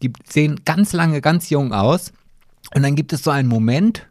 die 0.02 0.12
sehen 0.28 0.60
ganz 0.64 0.92
lange 0.92 1.20
ganz 1.20 1.50
jung 1.50 1.72
aus 1.72 2.12
und 2.74 2.82
dann 2.82 2.96
gibt 2.96 3.12
es 3.12 3.22
so 3.22 3.30
einen 3.30 3.48
Moment, 3.48 4.06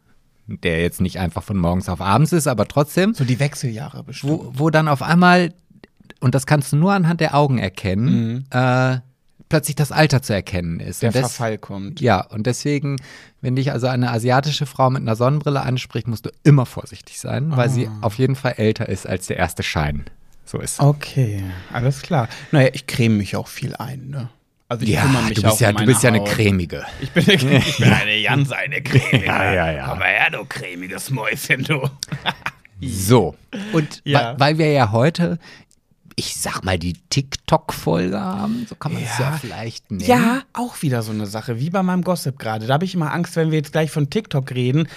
der 0.46 0.80
jetzt 0.80 1.02
nicht 1.02 1.18
einfach 1.18 1.42
von 1.42 1.58
morgens 1.58 1.90
auf 1.90 2.00
abends 2.00 2.32
ist, 2.32 2.46
aber 2.46 2.66
trotzdem, 2.68 3.12
So 3.12 3.24
die 3.24 3.38
Wechseljahre 3.38 4.02
bestimmt. 4.02 4.32
wo, 4.32 4.52
wo 4.54 4.70
dann 4.70 4.88
auf 4.88 5.02
einmal, 5.02 5.52
und 6.20 6.34
das 6.34 6.46
kannst 6.46 6.72
du 6.72 6.76
nur 6.76 6.92
anhand 6.92 7.20
der 7.20 7.34
Augen 7.34 7.58
erkennen, 7.58 8.46
äh, 8.50 8.98
plötzlich 9.48 9.76
das 9.76 9.92
Alter 9.92 10.20
zu 10.22 10.34
erkennen 10.34 10.78
ist. 10.80 11.02
der 11.02 11.10
des- 11.10 11.20
Verfall 11.20 11.58
kommt. 11.58 12.00
Ja, 12.00 12.20
und 12.20 12.46
deswegen, 12.46 12.96
wenn 13.40 13.56
dich 13.56 13.72
also 13.72 13.86
eine 13.86 14.10
asiatische 14.10 14.66
Frau 14.66 14.90
mit 14.90 15.00
einer 15.02 15.16
Sonnenbrille 15.16 15.60
anspricht, 15.62 16.06
musst 16.06 16.26
du 16.26 16.30
immer 16.44 16.66
vorsichtig 16.66 17.18
sein, 17.18 17.56
weil 17.56 17.70
sie 17.70 17.86
Ah. 17.88 17.98
auf 18.02 18.14
jeden 18.16 18.36
Fall 18.36 18.54
älter 18.58 18.88
ist 18.88 19.06
als 19.06 19.26
der 19.28 19.36
erste 19.38 19.62
Schein. 19.62 20.04
So 20.44 20.58
ist. 20.60 20.80
Okay, 20.80 21.42
alles 21.72 22.02
klar. 22.02 22.28
Naja, 22.52 22.70
ich 22.72 22.86
creme 22.86 23.16
mich 23.18 23.36
auch 23.36 23.48
viel 23.48 23.74
ein, 23.76 24.08
ne? 24.10 24.28
Also 24.70 24.82
ich 24.84 24.90
Ja, 24.90 25.02
kümmere 25.02 25.22
mich 25.24 25.34
du 25.40 25.46
auch 25.46 25.50
bist 25.52 25.60
ja, 25.62 25.68
um 25.68 25.74
du 25.76 25.78
meine 25.80 25.86
bist 25.92 26.02
ja 26.02 26.08
eine 26.10 26.20
Haut. 26.20 26.28
cremige. 26.28 26.84
Ich 27.00 27.10
bin, 27.12 27.24
eine, 27.26 27.58
ich 27.58 27.76
bin 27.78 27.92
eine 27.92 28.22
ganz 28.22 28.50
eine 28.52 28.82
cremige. 28.82 29.24
Ja, 29.26 29.52
ja, 29.52 29.70
ja. 29.72 29.94
Mal 29.94 30.04
her, 30.08 30.30
du 30.30 30.44
cremiges 30.44 31.10
Mäuschen, 31.10 31.64
du. 31.64 31.88
So. 32.80 33.34
Und 33.72 34.02
Ja. 34.04 34.32
weil, 34.32 34.40
weil 34.40 34.58
wir 34.58 34.72
ja 34.72 34.92
heute, 34.92 35.38
ich 36.18 36.36
sag 36.36 36.64
mal, 36.64 36.78
die 36.80 36.94
TikTok-Folge 37.10 38.18
haben, 38.20 38.66
so 38.68 38.74
kann 38.74 38.92
man 38.92 39.02
es 39.04 39.16
ja 39.18 39.30
Ja. 39.30 39.36
vielleicht 39.36 39.90
nennen. 39.92 40.04
Ja, 40.04 40.42
auch 40.52 40.82
wieder 40.82 41.02
so 41.02 41.12
eine 41.12 41.26
Sache, 41.26 41.60
wie 41.60 41.70
bei 41.70 41.82
meinem 41.84 42.02
Gossip 42.02 42.38
gerade. 42.40 42.66
Da 42.66 42.74
habe 42.74 42.84
ich 42.84 42.94
immer 42.94 43.12
Angst, 43.12 43.36
wenn 43.36 43.50
wir 43.52 43.58
jetzt 43.58 43.70
gleich 43.70 43.92
von 43.92 44.10
TikTok 44.10 44.50
reden. 44.50 44.88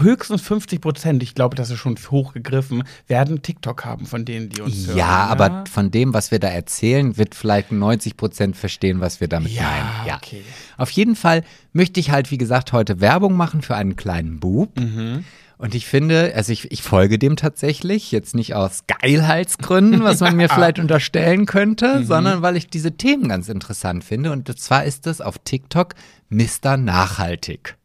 Höchstens 0.00 0.42
50 0.42 0.80
Prozent, 0.80 1.22
ich 1.22 1.34
glaube, 1.34 1.56
das 1.56 1.70
ist 1.70 1.78
schon 1.78 1.96
hochgegriffen, 2.10 2.84
werden 3.08 3.42
TikTok 3.42 3.84
haben 3.84 4.06
von 4.06 4.24
denen, 4.24 4.50
die 4.50 4.60
uns 4.60 4.86
hören. 4.86 4.98
Ja, 4.98 5.26
aber 5.26 5.64
von 5.70 5.90
dem, 5.90 6.12
was 6.14 6.30
wir 6.30 6.38
da 6.38 6.48
erzählen, 6.48 7.16
wird 7.16 7.34
vielleicht 7.34 7.72
90 7.72 8.16
Prozent 8.16 8.56
verstehen, 8.56 9.00
was 9.00 9.20
wir 9.20 9.28
damit 9.28 9.50
Ja, 9.52 9.62
meinen. 10.04 10.16
okay. 10.16 10.42
Auf 10.76 10.90
jeden 10.90 11.16
Fall 11.16 11.42
möchte 11.72 11.98
ich 11.98 12.10
halt, 12.10 12.30
wie 12.30 12.38
gesagt, 12.38 12.72
heute 12.72 13.00
Werbung 13.00 13.36
machen 13.36 13.62
für 13.62 13.74
einen 13.74 13.96
kleinen 13.96 14.38
Bub. 14.38 14.78
Mhm. 14.78 15.24
Und 15.60 15.74
ich 15.74 15.84
finde, 15.86 16.32
also 16.34 16.52
ich, 16.52 16.72
ich 16.72 16.80
folge 16.82 17.18
dem 17.18 17.36
tatsächlich, 17.36 18.12
jetzt 18.12 18.34
nicht 18.34 18.54
aus 18.54 18.84
Geilheitsgründen, 18.86 20.02
was 20.02 20.20
man 20.20 20.34
mir 20.34 20.48
vielleicht 20.54 20.78
unterstellen 20.78 21.44
könnte, 21.44 21.98
Mhm. 22.00 22.04
sondern 22.06 22.40
weil 22.42 22.56
ich 22.56 22.68
diese 22.68 22.92
Themen 22.92 23.28
ganz 23.28 23.50
interessant 23.50 24.02
finde. 24.02 24.32
Und 24.32 24.58
zwar 24.58 24.84
ist 24.84 25.06
es 25.06 25.20
auf 25.20 25.36
TikTok 25.44 25.94
Mr. 26.30 26.78
Nachhaltig. 26.78 27.76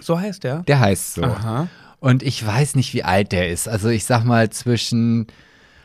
So 0.00 0.18
heißt 0.18 0.44
der. 0.44 0.60
Der 0.62 0.80
heißt 0.80 1.14
so. 1.14 1.24
Aha. 1.24 1.68
Und 1.98 2.22
ich 2.22 2.44
weiß 2.44 2.74
nicht, 2.76 2.94
wie 2.94 3.04
alt 3.04 3.32
der 3.32 3.50
ist. 3.50 3.68
Also 3.68 3.90
ich 3.90 4.06
sag 4.06 4.24
mal 4.24 4.48
zwischen, 4.48 5.26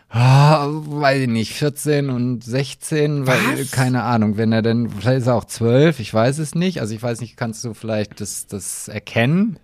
ah, 0.10 0.68
weiß 0.70 1.24
ich 1.24 1.28
nicht, 1.28 1.52
14 1.54 2.10
und 2.12 2.46
16, 2.46 3.28
weil, 3.28 3.40
Was? 3.60 3.72
keine 3.72 4.04
Ahnung, 4.04 4.38
wenn 4.38 4.54
er 4.54 4.62
denn, 4.62 4.90
vielleicht 4.90 5.20
ist 5.24 5.28
er 5.28 5.36
auch 5.36 5.44
12, 5.44 6.00
ich 6.00 6.14
weiß 6.14 6.38
es 6.38 6.56
nicht. 6.56 6.80
Also 6.80 6.96
ich 6.96 7.04
weiß 7.04 7.20
nicht, 7.20 7.36
kannst 7.36 7.62
du 7.66 7.74
vielleicht 7.74 8.22
das, 8.22 8.48
das 8.48 8.88
erkennen? 8.88 9.60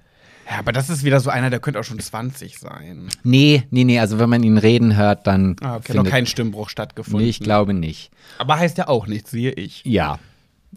Ja, 0.52 0.60
aber 0.60 0.74
das 0.74 0.90
ist 0.90 1.06
wieder 1.06 1.22
so 1.22 1.30
einer, 1.30 1.50
der 1.50 1.60
könnte 1.62 1.80
auch 1.80 1.84
schon 1.86 2.00
20 2.00 2.60
sein. 2.60 3.08
Nee, 3.24 3.64
nee, 3.70 3.86
nee, 3.86 4.00
also 4.00 4.20
wenn 4.20 4.30
man 4.30 4.44
ihn 4.44 4.58
reden 4.58 4.98
hört, 4.98 5.26
dann. 5.26 5.56
Ah, 5.62 5.78
okay, 5.78 5.94
noch 5.94 5.96
findet- 6.02 6.12
kein 6.12 6.26
Stimmbruch 6.28 6.68
stattgefunden. 6.68 7.22
Nee, 7.24 7.30
ich 7.30 7.40
glaube 7.40 7.74
nicht. 7.74 8.12
Aber 8.38 8.58
heißt 8.60 8.78
ja 8.78 8.90
auch 8.90 9.08
nichts, 9.08 9.32
siehe 9.32 9.52
ich. 9.54 9.84
Ja. 9.86 10.20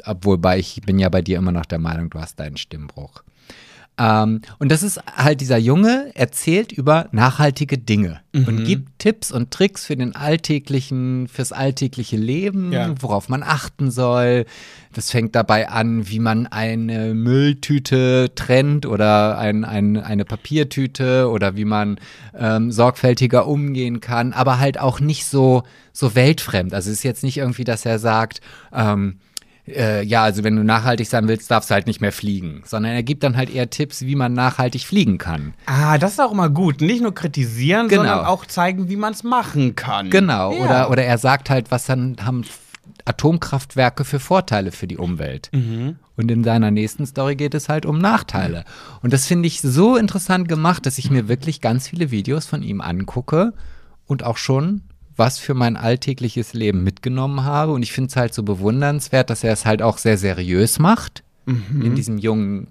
Obwohl, 0.04 0.38
bei, 0.38 0.58
ich 0.60 0.80
bin 0.86 0.98
ja 1.00 1.08
bei 1.08 1.22
dir 1.22 1.38
immer 1.38 1.50
noch 1.52 1.66
der 1.66 1.78
Meinung, 1.80 2.08
du 2.10 2.20
hast 2.20 2.38
deinen 2.38 2.56
Stimmbruch. 2.56 3.22
Ähm, 3.96 4.40
und 4.58 4.72
das 4.72 4.82
ist 4.82 5.00
halt 5.16 5.40
dieser 5.40 5.56
Junge, 5.56 6.10
erzählt 6.14 6.72
über 6.72 7.08
nachhaltige 7.12 7.78
Dinge 7.78 8.20
und 8.32 8.64
gibt 8.64 8.98
Tipps 8.98 9.30
und 9.30 9.52
Tricks 9.52 9.86
für 9.86 9.94
den 9.96 10.16
alltäglichen, 10.16 11.28
fürs 11.28 11.52
alltägliche 11.52 12.16
Leben, 12.16 12.72
Ja. 12.72 12.92
worauf 13.00 13.28
man 13.28 13.44
achten 13.44 13.92
soll. 13.92 14.46
Das 14.92 15.12
fängt 15.12 15.36
dabei 15.36 15.68
an, 15.68 16.08
wie 16.08 16.18
man 16.18 16.48
eine 16.48 17.14
Mülltüte 17.14 18.32
trennt 18.34 18.86
oder 18.86 19.38
ein, 19.38 19.64
ein, 19.64 19.96
eine 19.96 20.24
Papiertüte 20.24 21.28
oder 21.30 21.56
wie 21.56 21.64
man 21.64 21.98
ähm, 22.36 22.72
sorgfältiger 22.72 23.46
umgehen 23.46 24.00
kann, 24.00 24.32
aber 24.32 24.58
halt 24.58 24.78
auch 24.80 24.98
nicht 24.98 25.26
so, 25.26 25.62
so 25.92 26.16
weltfremd. 26.16 26.74
Also 26.74 26.90
es 26.90 26.96
ist 26.98 27.02
jetzt 27.04 27.22
nicht 27.22 27.36
irgendwie, 27.36 27.64
dass 27.64 27.86
er 27.86 28.00
sagt, 28.00 28.40
ähm, 28.72 29.18
äh, 29.66 30.02
ja, 30.04 30.22
also 30.22 30.44
wenn 30.44 30.56
du 30.56 30.62
nachhaltig 30.64 31.08
sein 31.08 31.26
willst, 31.28 31.50
darfst 31.50 31.70
du 31.70 31.74
halt 31.74 31.86
nicht 31.86 32.00
mehr 32.00 32.12
fliegen, 32.12 32.62
sondern 32.66 32.92
er 32.92 33.02
gibt 33.02 33.22
dann 33.22 33.36
halt 33.36 33.48
eher 33.54 33.70
Tipps, 33.70 34.02
wie 34.02 34.14
man 34.14 34.32
nachhaltig 34.34 34.82
fliegen 34.82 35.18
kann. 35.18 35.54
Ah, 35.66 35.96
das 35.98 36.12
ist 36.12 36.20
auch 36.20 36.32
immer 36.32 36.50
gut. 36.50 36.80
Nicht 36.80 37.02
nur 37.02 37.14
kritisieren, 37.14 37.88
Genau. 37.88 38.02
sondern 38.02 38.24
auch 38.26 38.44
zeigen, 38.46 38.88
wie 38.88 38.96
man 38.96 39.12
es 39.12 39.22
machen 39.24 39.74
kann. 39.74 40.10
Genau, 40.10 40.52
Ja. 40.52 40.64
oder, 40.64 40.90
oder 40.90 41.04
er 41.04 41.18
sagt 41.18 41.48
halt, 41.50 41.70
was 41.70 41.86
dann 41.86 42.16
haben 42.22 42.44
Atomkraftwerke 43.06 44.04
für 44.04 44.20
Vorteile 44.20 44.72
für 44.72 44.86
die 44.86 44.96
Umwelt. 44.98 45.50
Mhm. 45.52 45.96
Und 46.16 46.30
in 46.30 46.44
seiner 46.44 46.70
nächsten 46.70 47.06
Story 47.06 47.36
geht 47.36 47.54
es 47.54 47.68
halt 47.68 47.86
um 47.86 47.98
Nachteile. 47.98 48.64
Und 49.02 49.12
das 49.12 49.26
finde 49.26 49.46
ich 49.46 49.60
so 49.60 49.96
interessant 49.96 50.48
gemacht, 50.48 50.86
dass 50.86 50.98
ich 50.98 51.10
mir 51.10 51.28
wirklich 51.28 51.60
ganz 51.60 51.88
viele 51.88 52.10
Videos 52.10 52.46
von 52.46 52.62
ihm 52.62 52.80
angucke 52.80 53.52
und 54.06 54.22
auch 54.22 54.36
schon 54.36 54.82
was 55.16 55.38
für 55.38 55.54
mein 55.54 55.76
alltägliches 55.76 56.54
Leben 56.54 56.82
mitgenommen 56.84 57.44
habe. 57.44 57.72
Und 57.72 57.82
ich 57.82 57.92
finde 57.92 58.08
es 58.10 58.16
halt 58.16 58.34
so 58.34 58.42
bewundernswert, 58.42 59.30
dass 59.30 59.44
er 59.44 59.52
es 59.52 59.64
halt 59.64 59.82
auch 59.82 59.98
sehr 59.98 60.18
seriös 60.18 60.78
macht. 60.78 61.22
In 61.46 61.94
diesem 61.94 62.16
jungen 62.18 62.68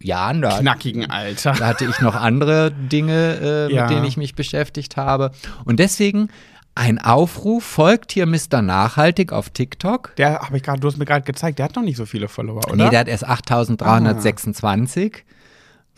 Jahren. 0.00 0.42
Da, 0.42 0.58
knackigen 0.58 1.08
Alter. 1.10 1.52
da 1.52 1.68
hatte 1.68 1.84
ich 1.84 2.00
noch 2.00 2.16
andere 2.16 2.72
Dinge, 2.72 3.38
äh, 3.70 3.72
Ja. 3.72 3.82
mit 3.82 3.90
denen 3.92 4.04
ich 4.04 4.16
mich 4.16 4.34
beschäftigt 4.34 4.96
habe. 4.96 5.30
Und 5.64 5.78
deswegen 5.78 6.28
ein 6.74 6.98
Aufruf, 6.98 7.62
folgt 7.64 8.10
hier 8.12 8.26
Mr. 8.26 8.62
Nachhaltig 8.62 9.32
auf 9.32 9.50
TikTok. 9.50 10.14
Der 10.16 10.40
habe 10.40 10.56
ich 10.56 10.62
gerade, 10.62 10.80
du 10.80 10.88
hast 10.88 10.96
mir 10.96 11.04
gerade 11.04 11.24
gezeigt, 11.24 11.58
der 11.58 11.66
hat 11.66 11.76
noch 11.76 11.82
nicht 11.82 11.96
so 11.96 12.06
viele 12.06 12.26
Follower, 12.28 12.62
oder? 12.66 12.76
Nee, 12.76 12.90
der 12.90 13.00
hat 13.00 13.08
erst 13.08 13.24
8326. 13.28 15.24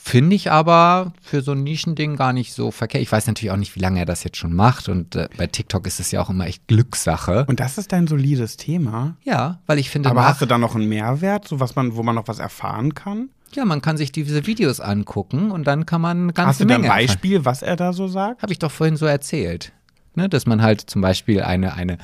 Finde 0.04 0.34
ich 0.34 0.50
aber 0.50 1.12
für 1.22 1.42
so 1.42 1.52
ein 1.52 1.62
Nischending 1.62 2.16
gar 2.16 2.32
nicht 2.32 2.52
so 2.54 2.72
verkehrt. 2.72 3.02
Ich 3.02 3.12
weiß 3.12 3.28
natürlich 3.28 3.52
auch 3.52 3.56
nicht, 3.56 3.76
wie 3.76 3.80
lange 3.80 4.00
er 4.00 4.04
das 4.04 4.24
jetzt 4.24 4.36
schon 4.36 4.52
macht. 4.52 4.88
Und 4.88 5.14
äh, 5.14 5.28
bei 5.38 5.46
TikTok 5.46 5.86
ist 5.86 6.00
es 6.00 6.10
ja 6.10 6.20
auch 6.20 6.28
immer 6.28 6.46
echt 6.46 6.66
Glückssache. 6.66 7.44
Und 7.48 7.60
das 7.60 7.78
ist 7.78 7.92
dein 7.92 8.08
solides 8.08 8.56
Thema. 8.56 9.16
Ja, 9.22 9.60
weil 9.66 9.78
ich 9.78 9.90
finde, 9.90 10.10
Aber 10.10 10.22
nach- 10.22 10.28
hast 10.30 10.42
du 10.42 10.46
da 10.46 10.58
noch 10.58 10.74
einen 10.74 10.88
Mehrwert, 10.88 11.46
so 11.46 11.60
was 11.60 11.76
man, 11.76 11.94
wo 11.94 12.02
man 12.02 12.16
noch 12.16 12.26
was 12.26 12.40
erfahren 12.40 12.94
kann? 12.94 13.28
ja, 13.54 13.64
man 13.66 13.82
kann 13.82 13.98
sich 13.98 14.10
diese 14.12 14.46
Videos 14.46 14.80
angucken 14.80 15.50
und 15.50 15.66
dann 15.66 15.84
kann 15.86 16.00
man 16.00 16.32
ganze 16.32 16.48
Hast 16.48 16.60
du 16.60 16.64
da 16.64 16.74
ein 16.74 16.80
Menge 16.80 16.86
erfahren. 16.92 17.06
Beispiel, 17.06 17.44
was 17.44 17.60
er 17.62 17.76
da 17.76 17.92
so 17.92 18.08
sagt? 18.08 18.42
Habe 18.42 18.50
ich 18.52 18.58
doch 18.58 18.70
vorhin 18.72 18.96
so 18.96 19.04
erzählt. 19.06 19.72
Ne, 20.14 20.28
dass 20.28 20.46
man 20.46 20.62
halt 20.62 20.80
zum 20.80 21.00
Beispiel 21.02 21.42
eine, 21.42 21.74
eine, 21.74 21.98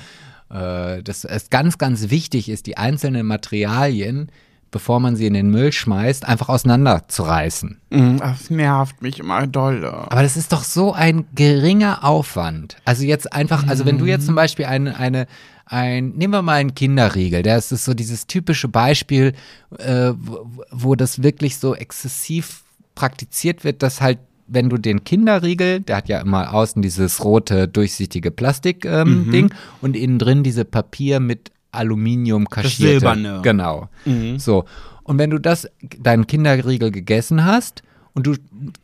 äh, 0.51 1.03
dass 1.03 1.25
es 1.25 1.51
ganz, 1.51 1.79
ganz 1.79 2.11
wichtig 2.11 2.49
ist, 2.49 2.67
die 2.67 2.77
einzelnen 2.77 3.27
Materialien, 3.27 4.31
bevor 4.71 5.01
man 5.01 5.17
sie 5.17 5.27
in 5.27 5.35
den 5.35 5.51
Müll 5.51 5.73
schmeißt, 5.73 6.27
einfach 6.27 6.49
auseinanderzureißen. 6.49 7.81
Mm, 7.91 8.17
Das 8.19 8.51
nervt 8.51 9.03
mich 9.03 9.19
immer 9.21 9.47
dolle. 9.47 9.93
Aber 9.93 10.23
das 10.23 10.37
ist 10.37 10.53
doch 10.53 10.65
so 10.65 10.93
ein 10.93 11.27
geringer 11.35 12.05
Aufwand. 12.05 12.77
Also 12.85 13.05
jetzt 13.05 13.33
einfach, 13.33 13.67
also 13.69 13.85
wenn 13.87 13.99
du 13.99 14.07
jetzt 14.07 14.27
zum 14.27 14.35
Beispiel 14.35 14.67
eine, 14.67 14.97
eine, 14.97 15.27
ein, 15.67 16.11
nehmen 16.11 16.33
wir 16.33 16.43
mal 16.43 16.55
einen 16.55 16.75
Kinderriegel, 16.75 17.43
der 17.43 17.59
ist 17.59 17.69
so 17.69 17.95
dieses 17.95 18.27
typische 18.27 18.69
Beispiel, 18.69 19.35
äh, 19.79 20.13
wo, 20.17 20.47
wo 20.71 20.95
das 20.95 21.23
wirklich 21.23 21.59
so 21.59 21.75
exzessiv 21.75 22.63
praktiziert 22.95 23.65
wird, 23.65 23.83
dass 23.83 24.01
halt 24.01 24.19
wenn 24.49 24.71
du 24.71 24.79
den 24.79 25.05
Kinderriegel, 25.05 25.81
der 25.81 25.97
hat 25.97 26.09
ja 26.09 26.21
immer 26.21 26.55
außen 26.55 26.81
dieses 26.81 27.23
rote, 27.23 27.69
durchsichtige 27.69 28.31
Plastik-Ding 28.31 29.53
und 29.83 29.95
innen 29.95 30.19
drin 30.19 30.43
diese 30.43 30.65
Papier 30.65 31.21
mit 31.21 31.51
Aluminium 31.73 32.49
kaschierte. 32.49 33.01
Silberne. 33.01 33.41
Genau. 33.43 33.89
So. 34.37 34.65
Und 35.05 35.19
wenn 35.19 35.31
du 35.31 35.39
das, 35.39 35.69
deinen 35.99 36.27
Kinderriegel 36.27 36.91
gegessen 36.91 37.45
hast 37.45 37.83
und 38.13 38.27
du 38.27 38.35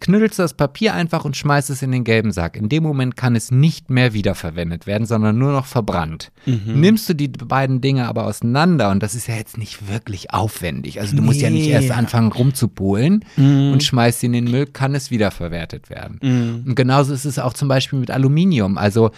knüttelst 0.01 0.39
das 0.39 0.55
Papier 0.55 0.95
einfach 0.95 1.25
und 1.25 1.37
schmeißt 1.37 1.69
es 1.69 1.83
in 1.83 1.93
den 1.93 2.05
gelben 2.05 2.31
Sack, 2.31 2.57
in 2.57 2.69
dem 2.69 2.83
Moment 2.83 3.17
kann 3.17 3.35
es 3.37 3.51
nicht 3.51 3.91
mehr 3.91 4.15
wiederverwendet 4.15 4.87
werden, 4.87 5.07
sondern 5.07 5.37
nur 5.37 5.53
noch 5.53 5.67
verbrannt. 5.67 6.31
Nimmst 6.47 7.09
du 7.09 7.15
die 7.15 7.29
beiden 7.29 7.81
Dinge 7.81 8.07
aber 8.07 8.27
auseinander 8.27 8.91
und 8.91 9.03
das 9.03 9.15
ist 9.15 9.27
ja 9.27 9.35
jetzt 9.35 9.59
nicht 9.59 9.89
wirklich 9.91 10.33
aufwendig. 10.33 11.01
Also 11.01 11.17
du 11.17 11.23
musst 11.23 11.41
ja 11.41 11.51
nicht 11.51 11.69
erst 11.69 11.91
anfangen 11.91 12.33
rumzupolen 12.33 13.25
und 13.37 13.83
schmeißt 13.83 14.21
sie 14.21 14.27
in 14.27 14.33
den 14.33 14.51
Müll, 14.51 14.67
kann 14.67 14.95
es 14.95 15.11
wiederverwertet 15.11 15.91
werden. 15.91 16.63
Und 16.67 16.75
genauso 16.75 17.13
ist 17.13 17.25
es 17.25 17.39
auch 17.39 17.55
zum 17.55 17.69
Beispiel 17.69 17.99
mit 17.99 18.11
Aluminium. 18.11 18.79
Also 18.79 19.11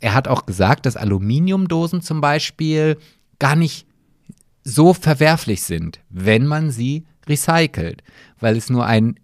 er 0.00 0.14
hat 0.14 0.28
auch 0.28 0.46
gesagt, 0.46 0.86
dass 0.86 0.96
Aluminiumdosen 0.96 2.00
zum 2.02 2.20
Beispiel 2.20 2.96
gar 3.38 3.56
nicht 3.56 3.86
so 4.64 4.94
verwerflich 4.94 5.62
sind, 5.62 6.00
wenn 6.10 6.46
man 6.46 6.70
sie 6.70 7.04
recycelt, 7.28 8.02
weil 8.40 8.56
es 8.56 8.70
nur 8.70 8.86
ein 8.86 9.18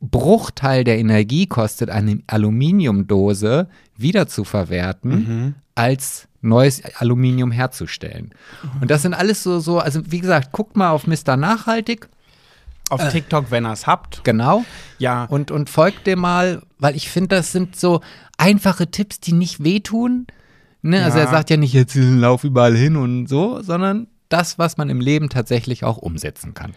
Bruchteil 0.00 0.84
der 0.84 0.98
Energie 0.98 1.46
kostet, 1.46 1.88
eine 1.90 2.20
Aluminiumdose 2.26 3.68
wieder 3.96 4.26
zu 4.26 4.44
verwerten, 4.44 5.54
als 5.74 6.28
neues 6.42 6.82
Aluminium 6.98 7.50
herzustellen. 7.50 8.30
Und 8.80 8.90
das 8.90 9.02
sind 9.02 9.14
alles 9.14 9.42
so, 9.42 9.60
so, 9.60 9.78
also 9.78 10.00
wie 10.10 10.20
gesagt, 10.20 10.52
guckt 10.52 10.76
mal 10.76 10.90
auf 10.90 11.06
Mr. 11.06 11.36
Nachhaltig, 11.36 12.08
Auf 12.90 13.08
TikTok, 13.10 13.50
wenn 13.50 13.64
ihr 13.64 13.72
es 13.72 13.86
habt. 13.86 14.22
genau, 14.24 14.64
Ja. 14.98 15.24
und, 15.24 15.50
und 15.50 15.70
folgt 15.70 16.06
dem 16.06 16.18
mal, 16.20 16.60
weil 16.78 16.94
ich 16.96 17.08
finde, 17.08 17.36
das 17.36 17.50
sind 17.52 17.76
so 17.76 18.02
einfache 18.38 18.90
Tipps, 18.90 19.20
die 19.20 19.32
nicht 19.32 19.62
wehtun. 19.64 20.26
Ne? 20.82 21.02
Also 21.04 21.18
Ja. 21.18 21.24
er 21.24 21.30
sagt 21.30 21.50
ja 21.50 21.56
nicht, 21.56 21.72
jetzt 21.72 21.94
lauf 21.94 22.44
überall 22.44 22.76
hin 22.76 22.96
und 22.96 23.26
so, 23.26 23.62
sondern 23.62 24.06
das, 24.28 24.58
was 24.58 24.76
man 24.76 24.88
im 24.90 25.00
Leben 25.00 25.28
tatsächlich 25.28 25.84
auch 25.84 25.96
umsetzen 25.98 26.54
kann. 26.54 26.74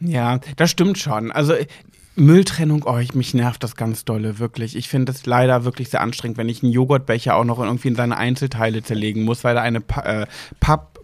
Ja, 0.00 0.40
das 0.56 0.70
stimmt 0.70 0.98
schon. 0.98 1.32
Also 1.32 1.52
äh, 1.54 1.66
Mülltrennung, 2.14 2.82
oh, 2.84 2.98
ich, 2.98 3.14
mich 3.14 3.32
nervt 3.34 3.62
das 3.62 3.76
ganz 3.76 4.04
dolle, 4.04 4.38
wirklich. 4.40 4.74
Ich 4.74 4.88
finde 4.88 5.12
es 5.12 5.24
leider 5.26 5.64
wirklich 5.64 5.88
sehr 5.90 6.00
anstrengend, 6.00 6.36
wenn 6.36 6.48
ich 6.48 6.62
einen 6.64 6.72
Joghurtbecher 6.72 7.36
auch 7.36 7.44
noch 7.44 7.60
irgendwie 7.60 7.88
in 7.88 7.94
seine 7.94 8.16
Einzelteile 8.16 8.82
zerlegen 8.82 9.22
muss, 9.24 9.44
weil 9.44 9.54
da 9.54 9.62
eine 9.62 9.80
pa 9.80 10.22
äh, 10.22 10.26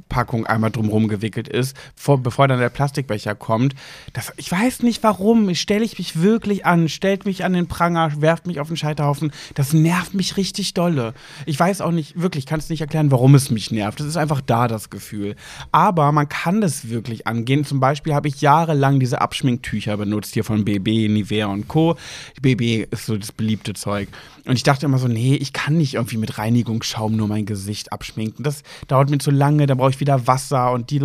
Papppackung 0.09 0.47
einmal 0.47 0.71
drumherum 0.71 1.09
gewickelt 1.09 1.49
ist, 1.49 1.77
vor, 1.97 2.23
bevor 2.23 2.49
dann 2.49 2.61
der 2.61 2.69
Plastikbecher 2.69 3.35
kommt. 3.35 3.75
Das, 4.13 4.33
ich 4.37 4.51
weiß 4.51 4.83
nicht 4.83 5.03
warum. 5.03 5.53
Stelle 5.55 5.85
ich 5.85 5.99
mich 5.99 6.21
wirklich 6.21 6.67
an, 6.67 6.89
stellt 6.89 7.27
mich 7.27 7.45
an 7.45 7.53
den 7.53 7.67
Pranger, 7.67 8.13
werft 8.21 8.47
mich 8.47 8.61
auf 8.61 8.69
den 8.69 8.77
Scheiterhaufen. 8.77 9.33
Das 9.55 9.73
nervt 9.73 10.15
mich 10.15 10.37
richtig 10.37 10.75
dolle. 10.75 11.15
Ich 11.47 11.59
weiß 11.59 11.81
auch 11.81 11.91
nicht, 11.91 12.21
wirklich, 12.21 12.47
kann 12.47 12.61
es 12.61 12.71
nicht 12.71 12.81
erklären, 12.81 13.11
warum 13.11 13.35
es 13.35 13.51
mich 13.51 13.71
nervt. 13.71 14.01
Es 14.01 14.07
ist 14.07 14.17
einfach 14.17 14.41
da, 14.41 14.69
das 14.69 14.91
Gefühl. 14.91 15.37
Aber 15.73 16.13
man 16.13 16.29
kann 16.29 16.61
das 16.61 16.89
wirklich 16.89 17.27
angehen. 17.27 17.65
Zum 17.65 17.81
Beispiel 17.81 18.15
habe 18.15 18.29
ich 18.29 18.41
jahrelang 18.41 19.01
diese 19.01 19.21
Abschminktücher 19.21 19.97
benutzt, 19.97 20.35
hier 20.35 20.45
von 20.45 20.65
BB, 20.65 21.09
Nivea 21.09 21.47
und 21.47 21.69
Co. 21.69 21.97
BB 22.41 22.87
ist 22.91 23.07
so 23.07 23.17
das 23.17 23.33
beliebte 23.33 23.75
Zeug. 23.75 24.09
Und 24.47 24.57
ich 24.57 24.63
dachte 24.63 24.87
immer 24.87 24.99
so, 24.99 25.09
nee, 25.09 25.35
ich 25.37 25.53
kann 25.53 25.77
nicht 25.77 25.95
irgendwie 25.95 26.19
mit 26.19 26.39
Reinigungsschaum 26.39 27.17
nur 27.17 27.29
mein 27.29 27.47
Gesicht 27.47 27.93
abschminken. 27.93 28.45
Das 28.45 28.63
dauert 28.89 29.11
mir 29.11 29.19
zu 29.19 29.31
lange, 29.31 29.67
da 29.67 29.75
brauche 29.75 29.91
ich 29.91 30.01
wieder 30.01 30.27
Wasser 30.27 30.73
und 30.73 30.91
die. 30.91 31.01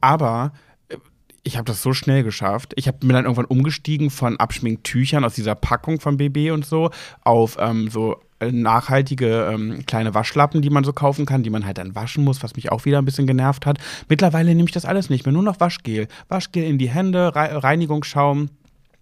Aber 0.00 0.52
äh, 0.88 0.96
ich 1.42 1.56
habe 1.56 1.64
das 1.64 1.82
so 1.82 1.92
schnell 1.92 2.22
geschafft. 2.22 2.72
Ich 2.76 2.86
habe 2.86 3.04
mir 3.04 3.14
dann 3.14 3.24
irgendwann 3.24 3.46
umgestiegen 3.46 4.10
von 4.10 4.36
Abschminktüchern 4.38 5.24
aus 5.24 5.34
dieser 5.34 5.54
Packung 5.54 6.00
von 6.00 6.16
BB 6.16 6.52
und 6.52 6.64
so 6.64 6.90
auf 7.22 7.56
ähm, 7.58 7.88
so 7.90 8.20
äh, 8.38 8.52
nachhaltige 8.52 9.50
ähm, 9.50 9.84
kleine 9.86 10.14
Waschlappen, 10.14 10.60
die 10.60 10.68
man 10.68 10.84
so 10.84 10.92
kaufen 10.92 11.24
kann, 11.24 11.42
die 11.42 11.48
man 11.48 11.64
halt 11.64 11.78
dann 11.78 11.94
waschen 11.94 12.22
muss, 12.22 12.42
was 12.42 12.54
mich 12.54 12.70
auch 12.70 12.84
wieder 12.84 12.98
ein 12.98 13.04
bisschen 13.06 13.26
genervt 13.26 13.64
hat. 13.64 13.78
Mittlerweile 14.08 14.54
nehme 14.54 14.68
ich 14.68 14.74
das 14.74 14.84
alles 14.84 15.08
nicht 15.08 15.24
mehr, 15.24 15.32
nur 15.32 15.42
noch 15.42 15.58
Waschgel. 15.58 16.06
Waschgel 16.28 16.62
in 16.64 16.76
die 16.76 16.90
Hände, 16.90 17.34
Re 17.34 17.62
Reinigungsschaum. 17.64 18.50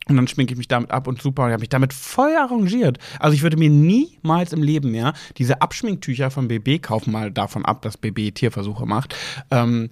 Und 0.09 0.17
dann 0.17 0.29
schminke 0.29 0.53
ich 0.53 0.59
mich 0.59 0.69
damit 0.69 0.91
ab 0.91 1.07
und 1.07 1.21
super. 1.21 1.43
Und 1.43 1.49
ich 1.49 1.53
habe 1.55 1.63
mich 1.63 1.69
damit 1.69 1.93
voll 1.93 2.35
arrangiert. 2.37 2.99
Also 3.19 3.35
ich 3.35 3.43
würde 3.43 3.57
mir 3.57 3.71
niemals 3.71 4.53
im 4.53 4.63
Leben 4.63 4.91
mehr 4.91 5.15
diese 5.39 5.63
Abschminktücher 5.63 6.31
von 6.31 6.49
BB 6.49 6.83
kaufen, 6.83 7.13
mal 7.13 7.31
davon 7.31 7.65
ab, 7.65 7.83
dass 7.83 7.97
BB 7.97 8.35
Tierversuche 8.35 8.87
macht. 8.87 9.17
Ähm, 9.51 9.91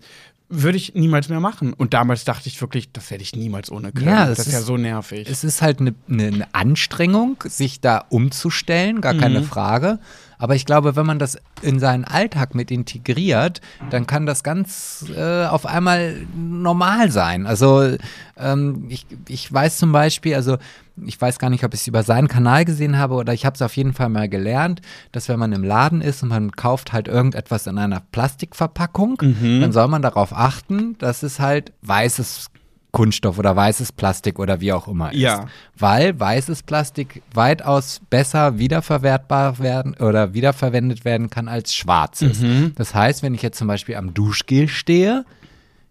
würde 0.55 0.77
ich 0.77 0.95
niemals 0.95 1.31
mehr 1.31 1.41
machen. 1.41 1.73
Und 1.73 1.95
damals 1.95 2.25
dachte 2.25 2.47
ich 2.47 2.61
wirklich, 2.61 2.93
das 2.93 3.11
hätte 3.11 3.23
ich 3.23 3.35
niemals 3.35 3.73
ohne 3.73 3.91
können. 3.91 4.09
Ja, 4.09 4.27
das 4.27 4.41
es 4.41 4.49
ist 4.49 4.53
ja 4.53 4.61
so 4.61 4.77
nervig. 4.77 5.27
Es 5.29 5.45
ist 5.45 5.63
halt 5.63 5.81
eine, 5.81 5.95
eine, 6.09 6.27
eine 6.27 6.55
Anstrengung, 6.55 7.43
sich 7.47 7.81
da 7.81 8.05
umzustellen, 8.11 9.01
gar 9.01 9.15
keine 9.15 9.43
Frage. 9.43 9.99
Aber 10.43 10.57
ich 10.57 10.67
glaube, 10.67 10.97
wenn 10.97 11.07
man 11.07 11.21
das 11.21 11.39
in 11.63 11.79
seinen 11.79 12.05
Alltag 12.05 12.57
mit 12.57 12.73
integriert, 12.73 13.61
dann 13.91 14.09
kann 14.09 14.27
das 14.27 14.43
ganz 14.43 15.07
äh, 15.17 15.45
auf 15.45 15.67
einmal 15.67 16.17
normal 16.35 17.13
sein. 17.13 17.47
Also 17.47 17.97
ähm, 18.37 18.87
ich, 18.89 19.07
ich 19.29 19.53
weiß 19.53 19.77
zum 19.77 19.93
Beispiel, 19.93 20.35
also 20.35 20.59
ich 21.07 21.21
weiß 21.21 21.39
gar 21.39 21.49
nicht, 21.49 21.63
ob 21.63 21.75
ich 21.75 21.83
es 21.83 21.87
über 21.87 22.03
seinen 22.03 22.27
Kanal 22.27 22.65
gesehen 22.65 22.99
habe 22.99 23.15
oder 23.15 23.33
ich 23.33 23.47
habe 23.47 23.55
es 23.55 23.63
auf 23.63 23.77
jeden 23.77 23.93
Fall 23.93 24.09
mal 24.09 24.29
gelernt, 24.29 24.81
dass 25.13 25.29
wenn 25.29 25.39
man 25.39 25.53
im 25.53 25.63
Laden 25.63 26.01
ist 26.01 26.25
und 26.25 26.31
man 26.31 26.51
kauft 26.51 26.93
halt 26.93 27.07
irgendetwas 27.07 27.69
in 27.69 27.79
einer 27.79 28.03
Plastikverpackung, 28.11 29.19
dann 29.61 29.71
soll 29.73 29.87
man 29.87 30.03
darauf 30.03 30.37
achten, 30.37 30.99
dass 30.99 31.23
es 31.23 31.39
halt 31.39 31.73
weißes 31.83 32.47
Kunststoff 32.93 33.39
oder 33.39 33.57
weißes 33.57 33.93
Plastik 33.93 34.39
oder 34.39 34.61
wie 34.61 34.73
auch 34.73 34.87
immer 34.87 35.13
ist. 35.13 35.21
Ja. 35.21 35.47
Weil 35.79 36.19
weißes 36.21 36.63
Plastik 36.63 37.23
weitaus 37.33 38.01
besser 38.11 38.59
wiederverwertbar 38.59 39.59
werden 39.59 39.95
oder 39.95 40.35
wiederverwendet 40.35 41.05
werden 41.07 41.31
kann 41.31 41.49
als 41.49 41.75
schwarzes. 41.75 42.39
Das 42.77 42.95
heißt, 42.95 43.23
wenn 43.23 43.35
ich 43.35 43.41
jetzt 43.43 43.57
zum 43.59 43.67
Beispiel 43.67 43.97
am 43.97 44.13
Duschgel 44.13 44.69
stehe, 44.69 45.25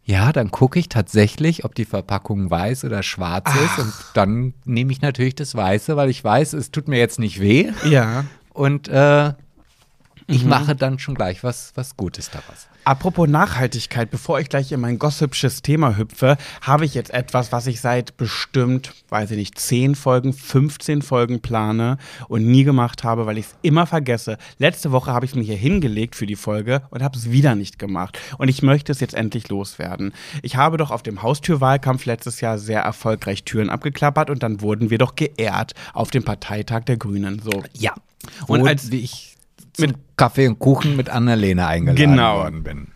ja, 0.04 0.32
dann 0.32 0.52
gucke 0.52 0.78
ich 0.80 0.90
tatsächlich, 0.90 1.66
ob 1.66 1.74
die 1.76 1.86
Verpackung 1.86 2.50
weiß 2.52 2.84
oder 2.86 3.02
schwarz 3.02 3.50
ist. 3.56 3.80
Und 3.80 3.94
dann 4.14 4.54
nehme 4.66 4.92
ich 4.92 5.02
natürlich 5.02 5.36
das 5.36 5.56
Weiße, 5.56 5.96
weil 5.96 6.10
ich 6.10 6.24
weiß, 6.24 6.54
es 6.54 6.70
tut 6.72 6.88
mir 6.88 6.98
jetzt 7.00 7.20
nicht 7.20 7.40
weh. 7.40 7.72
ja. 7.86 8.26
Und 8.54 8.90
äh, 8.90 9.34
Ich 10.28 10.46
mache 10.46 10.76
dann 10.76 11.00
schon 11.00 11.16
gleich 11.16 11.44
was, 11.44 11.72
was 11.76 11.98
Gutes 11.98 12.30
daraus. 12.30 12.68
Apropos 12.84 13.28
Nachhaltigkeit, 13.28 14.10
bevor 14.10 14.40
ich 14.40 14.50
gleich 14.50 14.72
in 14.72 14.80
mein 14.80 14.98
gossipsches 14.98 15.62
Thema 15.62 15.98
hüpfe, 15.98 16.38
habe 16.62 16.84
ich 16.86 16.96
jetzt 16.96 17.14
etwas, 17.14 17.52
was 17.52 17.68
ich 17.68 17.80
seit 17.80 18.18
bestimmt, 18.18 18.94
weiß 19.10 19.32
ich 19.32 19.38
nicht, 19.38 19.60
10 19.60 19.94
Folgen, 19.94 20.34
15 20.34 21.04
Folgen 21.04 21.42
plane 21.42 21.98
und 22.28 22.48
nie 22.48 22.64
gemacht 22.64 23.04
habe, 23.04 23.28
weil 23.28 23.38
ich 23.38 23.46
es 23.46 23.56
immer 23.62 23.86
vergesse. 23.86 24.40
Letzte 24.58 24.92
Woche 24.92 25.12
habe 25.12 25.26
ich 25.26 25.32
es 25.32 25.36
mir 25.36 25.44
hier 25.44 25.58
hingelegt 25.58 26.16
für 26.16 26.26
die 26.26 26.36
Folge 26.36 26.82
und 26.90 27.04
habe 27.04 27.16
es 27.18 27.30
wieder 27.30 27.54
nicht 27.54 27.78
gemacht. 27.78 28.18
Und 28.40 28.48
ich 28.48 28.64
möchte 28.64 28.92
es 28.92 29.00
jetzt 29.00 29.14
endlich 29.14 29.50
loswerden. 29.50 30.12
Ich 30.42 30.56
habe 30.56 30.78
doch 30.78 30.90
auf 30.90 31.04
dem 31.04 31.22
Haustürwahlkampf 31.22 32.06
letztes 32.06 32.42
Jahr 32.42 32.58
sehr 32.58 32.82
erfolgreich 32.82 33.44
Türen 33.44 33.70
abgeklappert 33.70 34.32
und 34.32 34.42
dann 34.42 34.62
wurden 34.62 34.90
wir 34.90 34.98
doch 34.98 35.16
geehrt 35.16 35.74
auf 35.94 36.10
dem 36.10 36.24
Parteitag 36.24 36.86
der 36.86 36.98
Grünen. 36.98 37.40
So. 37.44 37.64
Ja. 37.74 37.94
Und 38.48 38.68
als 38.68 38.90
ich 38.90 39.31
mit 39.80 39.96
Kaffee 40.18 40.48
und 40.48 40.60
Kuchen 40.60 40.96
mit 40.96 41.10
Annalena 41.10 41.68
eingeladen 41.68 42.12
Genau. 42.12 42.38
worden 42.38 42.64
bin. 42.64 42.88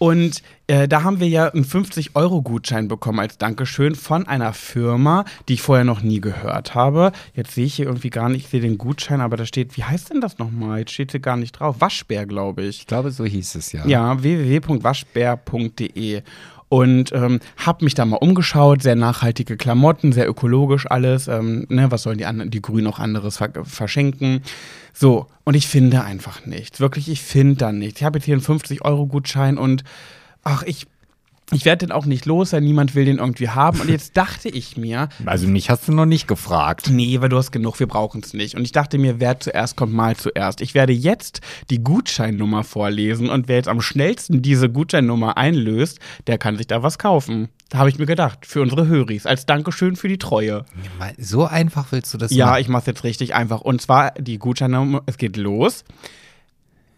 Und 0.00 0.42
äh, 0.68 0.86
da 0.86 1.02
haben 1.02 1.18
wir 1.18 1.26
ja 1.26 1.48
einen 1.48 1.64
50-Euro-Gutschein 1.64 2.86
bekommen 2.86 3.18
als 3.18 3.36
Dankeschön 3.36 3.96
von 3.96 4.28
einer 4.28 4.52
Firma, 4.52 5.24
die 5.48 5.54
ich 5.54 5.62
vorher 5.62 5.84
noch 5.84 6.02
nie 6.02 6.20
gehört 6.20 6.76
habe. 6.76 7.10
Jetzt 7.34 7.54
sehe 7.56 7.66
ich 7.66 7.74
hier 7.74 7.86
irgendwie 7.86 8.10
gar 8.10 8.28
nicht, 8.28 8.44
ich 8.44 8.48
sehe 8.48 8.60
den 8.60 8.78
Gutschein, 8.78 9.20
aber 9.20 9.36
da 9.36 9.44
steht, 9.44 9.76
wie 9.76 9.82
heißt 9.82 10.10
denn 10.10 10.20
das 10.20 10.38
nochmal? 10.38 10.80
Jetzt 10.80 10.92
steht 10.92 11.10
hier 11.10 11.20
gar 11.20 11.36
nicht 11.36 11.58
drauf. 11.58 11.76
Waschbär, 11.80 12.26
glaube 12.26 12.62
ich. 12.62 12.78
Ich 12.80 12.86
glaube, 12.86 13.10
so 13.10 13.24
hieß 13.24 13.56
es 13.56 13.72
ja. 13.72 13.84
Ja, 13.86 14.22
www.waschbär.de. 14.22 16.22
Und 16.70 17.12
ähm, 17.12 17.40
hab 17.64 17.80
mich 17.80 17.94
da 17.94 18.04
mal 18.04 18.16
umgeschaut, 18.18 18.82
sehr 18.82 18.94
nachhaltige 18.94 19.56
Klamotten, 19.56 20.12
sehr 20.12 20.28
ökologisch 20.28 20.86
alles. 20.88 21.26
Ähm, 21.26 21.64
ne, 21.70 21.90
was 21.90 22.02
sollen 22.02 22.18
die, 22.18 22.50
die 22.50 22.60
Grünen 22.60 22.86
auch 22.88 22.98
anderes 22.98 23.38
ver 23.38 23.48
verschenken? 23.64 24.42
So, 25.00 25.28
und 25.44 25.54
ich 25.54 25.68
finde 25.68 26.02
einfach 26.02 26.44
nichts. 26.44 26.80
Wirklich, 26.80 27.08
ich 27.08 27.22
finde 27.22 27.54
da 27.54 27.70
nichts. 27.70 28.00
Ich 28.00 28.04
habe 28.04 28.18
jetzt 28.18 28.24
hier 28.24 28.34
einen 28.34 28.42
50-Euro-Gutschein 28.42 29.56
und 29.56 29.84
ach, 30.42 30.64
ich, 30.64 30.88
ich 31.52 31.64
werde 31.64 31.86
den 31.86 31.92
auch 31.92 32.04
nicht 32.04 32.26
los, 32.26 32.52
weil 32.52 32.62
niemand 32.62 32.96
will 32.96 33.04
den 33.04 33.18
irgendwie 33.18 33.48
haben. 33.48 33.80
Und 33.80 33.90
jetzt 33.90 34.16
dachte 34.16 34.48
ich 34.48 34.76
mir, 34.76 35.08
Also 35.24 35.46
mich 35.46 35.70
hast 35.70 35.86
du 35.86 35.92
noch 35.92 36.04
nicht 36.04 36.26
gefragt. 36.26 36.90
Nee, 36.90 37.20
weil 37.20 37.28
du 37.28 37.36
hast 37.36 37.52
genug, 37.52 37.78
wir 37.78 37.86
brauchen 37.86 38.22
es 38.24 38.34
nicht. 38.34 38.56
Und 38.56 38.64
ich 38.64 38.72
dachte 38.72 38.98
mir, 38.98 39.20
wer 39.20 39.38
zuerst 39.38 39.76
kommt, 39.76 39.92
mal 39.92 40.16
zuerst. 40.16 40.60
Ich 40.62 40.74
werde 40.74 40.92
jetzt 40.92 41.42
die 41.70 41.78
Gutscheinnummer 41.78 42.64
vorlesen 42.64 43.30
und 43.30 43.46
wer 43.46 43.54
jetzt 43.54 43.68
am 43.68 43.80
schnellsten 43.80 44.42
diese 44.42 44.68
Gutscheinnummer 44.68 45.36
einlöst, 45.36 46.00
der 46.26 46.38
kann 46.38 46.56
sich 46.56 46.66
da 46.66 46.82
was 46.82 46.98
kaufen. 46.98 47.50
Da 47.70 47.78
habe 47.78 47.90
ich 47.90 47.98
mir 47.98 48.06
gedacht, 48.06 48.46
für 48.46 48.62
unsere 48.62 48.86
Höris, 48.86 49.26
als 49.26 49.44
Dankeschön 49.44 49.96
für 49.96 50.08
die 50.08 50.16
Treue. 50.18 50.64
So 51.18 51.44
einfach 51.44 51.92
willst 51.92 52.14
du 52.14 52.18
das 52.18 52.32
Ja, 52.32 52.46
machen? 52.46 52.60
ich 52.62 52.68
mache 52.68 52.80
es 52.80 52.86
jetzt 52.86 53.04
richtig 53.04 53.34
einfach. 53.34 53.60
Und 53.60 53.82
zwar 53.82 54.12
die 54.12 54.38
Gutscheinnummer, 54.38 55.02
es 55.06 55.18
geht 55.18 55.36
los. 55.36 55.84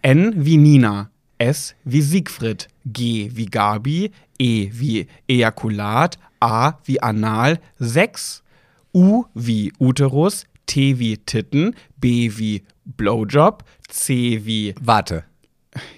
N 0.02 0.32
wie 0.36 0.56
Nina, 0.56 1.10
S 1.38 1.74
wie 1.84 2.02
Siegfried, 2.02 2.68
G 2.86 3.30
wie 3.34 3.46
Gabi, 3.46 4.12
E 4.38 4.70
wie 4.72 5.08
Ejakulat, 5.28 6.18
A 6.38 6.74
wie 6.84 7.02
Anal, 7.02 7.58
6, 7.78 8.42
U 8.94 9.24
wie 9.34 9.72
Uterus, 9.78 10.44
T 10.66 10.98
wie 11.00 11.18
Titten, 11.18 11.74
B 11.96 12.30
wie 12.36 12.62
Blowjob, 12.84 13.64
C 13.88 14.42
wie, 14.44 14.74
Warte, 14.80 15.24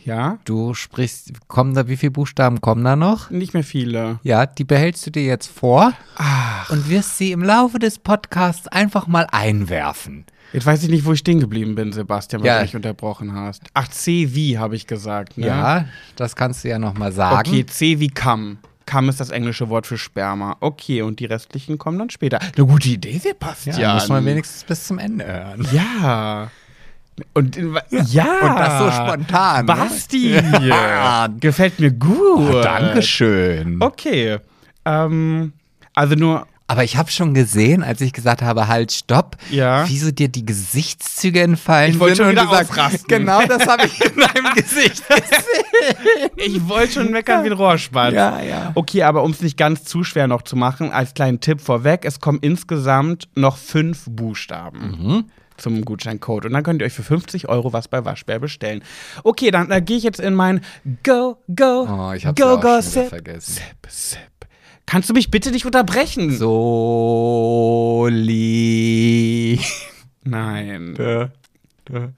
ja, 0.04 0.38
du 0.44 0.74
sprichst, 0.74 1.32
kommen 1.48 1.74
da, 1.74 1.88
wie 1.88 1.96
viele 1.96 2.10
Buchstaben 2.10 2.60
kommen 2.60 2.84
da 2.84 2.94
noch? 2.96 3.30
nicht 3.30 3.54
mehr 3.54 3.64
viele. 3.64 4.18
Ja, 4.22 4.44
die 4.46 4.64
behältst 4.64 5.06
du 5.06 5.10
dir 5.10 5.24
jetzt 5.24 5.46
vor 5.50 5.92
Ach, 6.16 6.68
und 6.70 6.88
wirst 6.90 7.16
sie 7.18 7.32
im 7.32 7.42
Laufe 7.42 7.78
des 7.78 7.98
Podcasts 7.98 8.68
einfach 8.68 9.06
mal 9.06 9.26
einwerfen. 9.32 10.26
jetzt 10.52 10.66
weiß 10.66 10.82
ich 10.82 10.90
nicht, 10.90 11.04
wo 11.06 11.12
ich 11.14 11.20
stehen 11.20 11.40
geblieben 11.40 11.74
bin, 11.74 11.92
Sebastian, 11.92 12.42
weil 12.42 12.48
Ja. 12.48 12.56
du 12.58 12.62
mich 12.64 12.76
unterbrochen 12.76 13.32
hast. 13.34 13.62
Ach, 13.72 13.88
C 13.88 14.34
wie, 14.34 14.58
habe 14.58 14.76
ich 14.76 14.86
gesagt, 14.86 15.38
ne? 15.38 15.46
Ja, 15.46 15.84
das 16.16 16.36
kannst 16.36 16.64
du 16.64 16.68
ja 16.68 16.78
noch 16.78 16.92
mal 16.94 17.10
sagen. 17.12 17.48
Okay, 17.48 17.64
C 17.64 17.98
wie 17.98 18.08
Kamm. 18.08 18.58
Kamm 18.84 19.08
ist 19.08 19.20
das 19.20 19.30
englische 19.30 19.70
Wort 19.70 19.86
für 19.86 19.96
Sperma. 19.96 20.56
Okay, 20.60 21.00
und 21.02 21.20
die 21.20 21.24
restlichen 21.24 21.78
kommen 21.78 21.98
dann 21.98 22.10
später. 22.10 22.40
Eine 22.40 22.66
gute 22.66 22.88
Idee, 22.90 23.16
Sebastian. 23.16 23.78
Ja, 23.80 23.94
muss 23.94 24.08
man 24.08 24.24
wenigstens 24.26 24.64
bis 24.64 24.86
zum 24.86 24.98
Ende 24.98 25.24
hören. 25.24 25.66
Ja. 25.72 26.50
Und 27.34 27.56
ja. 27.56 28.24
Und 28.40 28.56
das 28.58 28.78
so 28.78 28.90
spontan, 28.90 29.66
ne? 29.66 29.74
Basti. 29.74 30.30
Ja. 30.62 31.28
Gefällt 31.40 31.78
mir 31.78 31.90
gut. 31.90 32.54
Oh, 32.54 32.62
Dankeschön. 32.62 33.76
Okay. 33.80 34.38
Ähm, 34.84 35.52
also 35.94 36.14
nur. 36.14 36.46
Aber 36.68 36.84
ich 36.84 36.96
habe 36.96 37.10
schon 37.10 37.34
gesehen, 37.34 37.82
als 37.82 38.00
ich 38.00 38.14
gesagt 38.14 38.40
habe, 38.40 38.66
halt, 38.66 38.92
stopp, 38.92 39.36
Ja. 39.50 39.84
wieso 39.88 40.10
dir 40.10 40.28
die 40.28 40.46
Gesichtszüge 40.46 41.42
entfallen 41.42 41.90
Ich 41.92 42.00
wollte 42.00 42.16
schon 42.16 42.30
wieder 42.30 42.44
du 42.46 42.50
sagst, 42.50 42.70
ausrasten. 42.72 43.04
Genau, 43.08 43.42
das 43.46 43.66
habe 43.66 43.84
ich 43.86 44.00
in 44.02 44.16
deinem 44.18 44.54
Gesicht 44.54 45.06
gesehen. 45.06 46.30
Ich 46.36 46.66
wollte 46.68 46.92
schon 46.94 47.10
meckern 47.10 47.44
wie 47.44 47.48
ein 47.48 47.52
Rohrspatz. 47.52 48.14
Ja, 48.14 48.40
ja. 48.40 48.72
Okay, 48.74 49.02
aber 49.02 49.22
um 49.22 49.32
es 49.32 49.42
nicht 49.42 49.58
ganz 49.58 49.84
zu 49.84 50.02
schwer 50.02 50.28
noch 50.28 50.42
zu 50.42 50.56
machen, 50.56 50.90
als 50.92 51.12
kleinen 51.12 51.40
Tipp 51.40 51.60
vorweg, 51.60 52.06
es 52.06 52.20
kommen 52.20 52.38
insgesamt 52.40 53.28
noch 53.34 53.58
fünf 53.58 54.04
Buchstaben. 54.08 54.80
Mhm. 54.98 55.24
Zum 55.56 55.84
Gutscheincode. 55.84 56.46
Und 56.46 56.52
dann 56.52 56.62
könnt 56.62 56.82
ihr 56.82 56.86
euch 56.86 56.92
für 56.92 57.02
50 57.02 57.48
Euro 57.48 57.72
was 57.72 57.88
bei 57.88 58.04
Waschbär 58.04 58.38
bestellen. 58.38 58.82
Okay, 59.24 59.50
dann 59.50 59.70
äh, 59.70 59.80
gehe 59.82 59.96
ich 59.96 60.02
jetzt 60.02 60.20
in 60.20 60.34
mein 60.34 60.60
Go, 61.02 61.38
Go, 61.54 61.86
Oh, 61.88 62.12
ich 62.12 62.26
hab's 62.26 62.40
Go, 62.40 62.48
ja 62.48 62.56
Go, 62.56 62.80
Sip, 62.80 63.08
vergessen. 63.08 63.54
Sip, 63.54 63.86
Sip. 63.88 64.18
Kannst 64.86 65.08
du 65.08 65.14
mich 65.14 65.30
bitte 65.30 65.50
nicht 65.52 65.64
unterbrechen? 65.64 66.36
Soli. 68.12 69.58
Nein. 70.24 70.94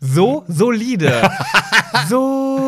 So 0.01 0.45
solide. 0.49 1.31
so 2.09 2.59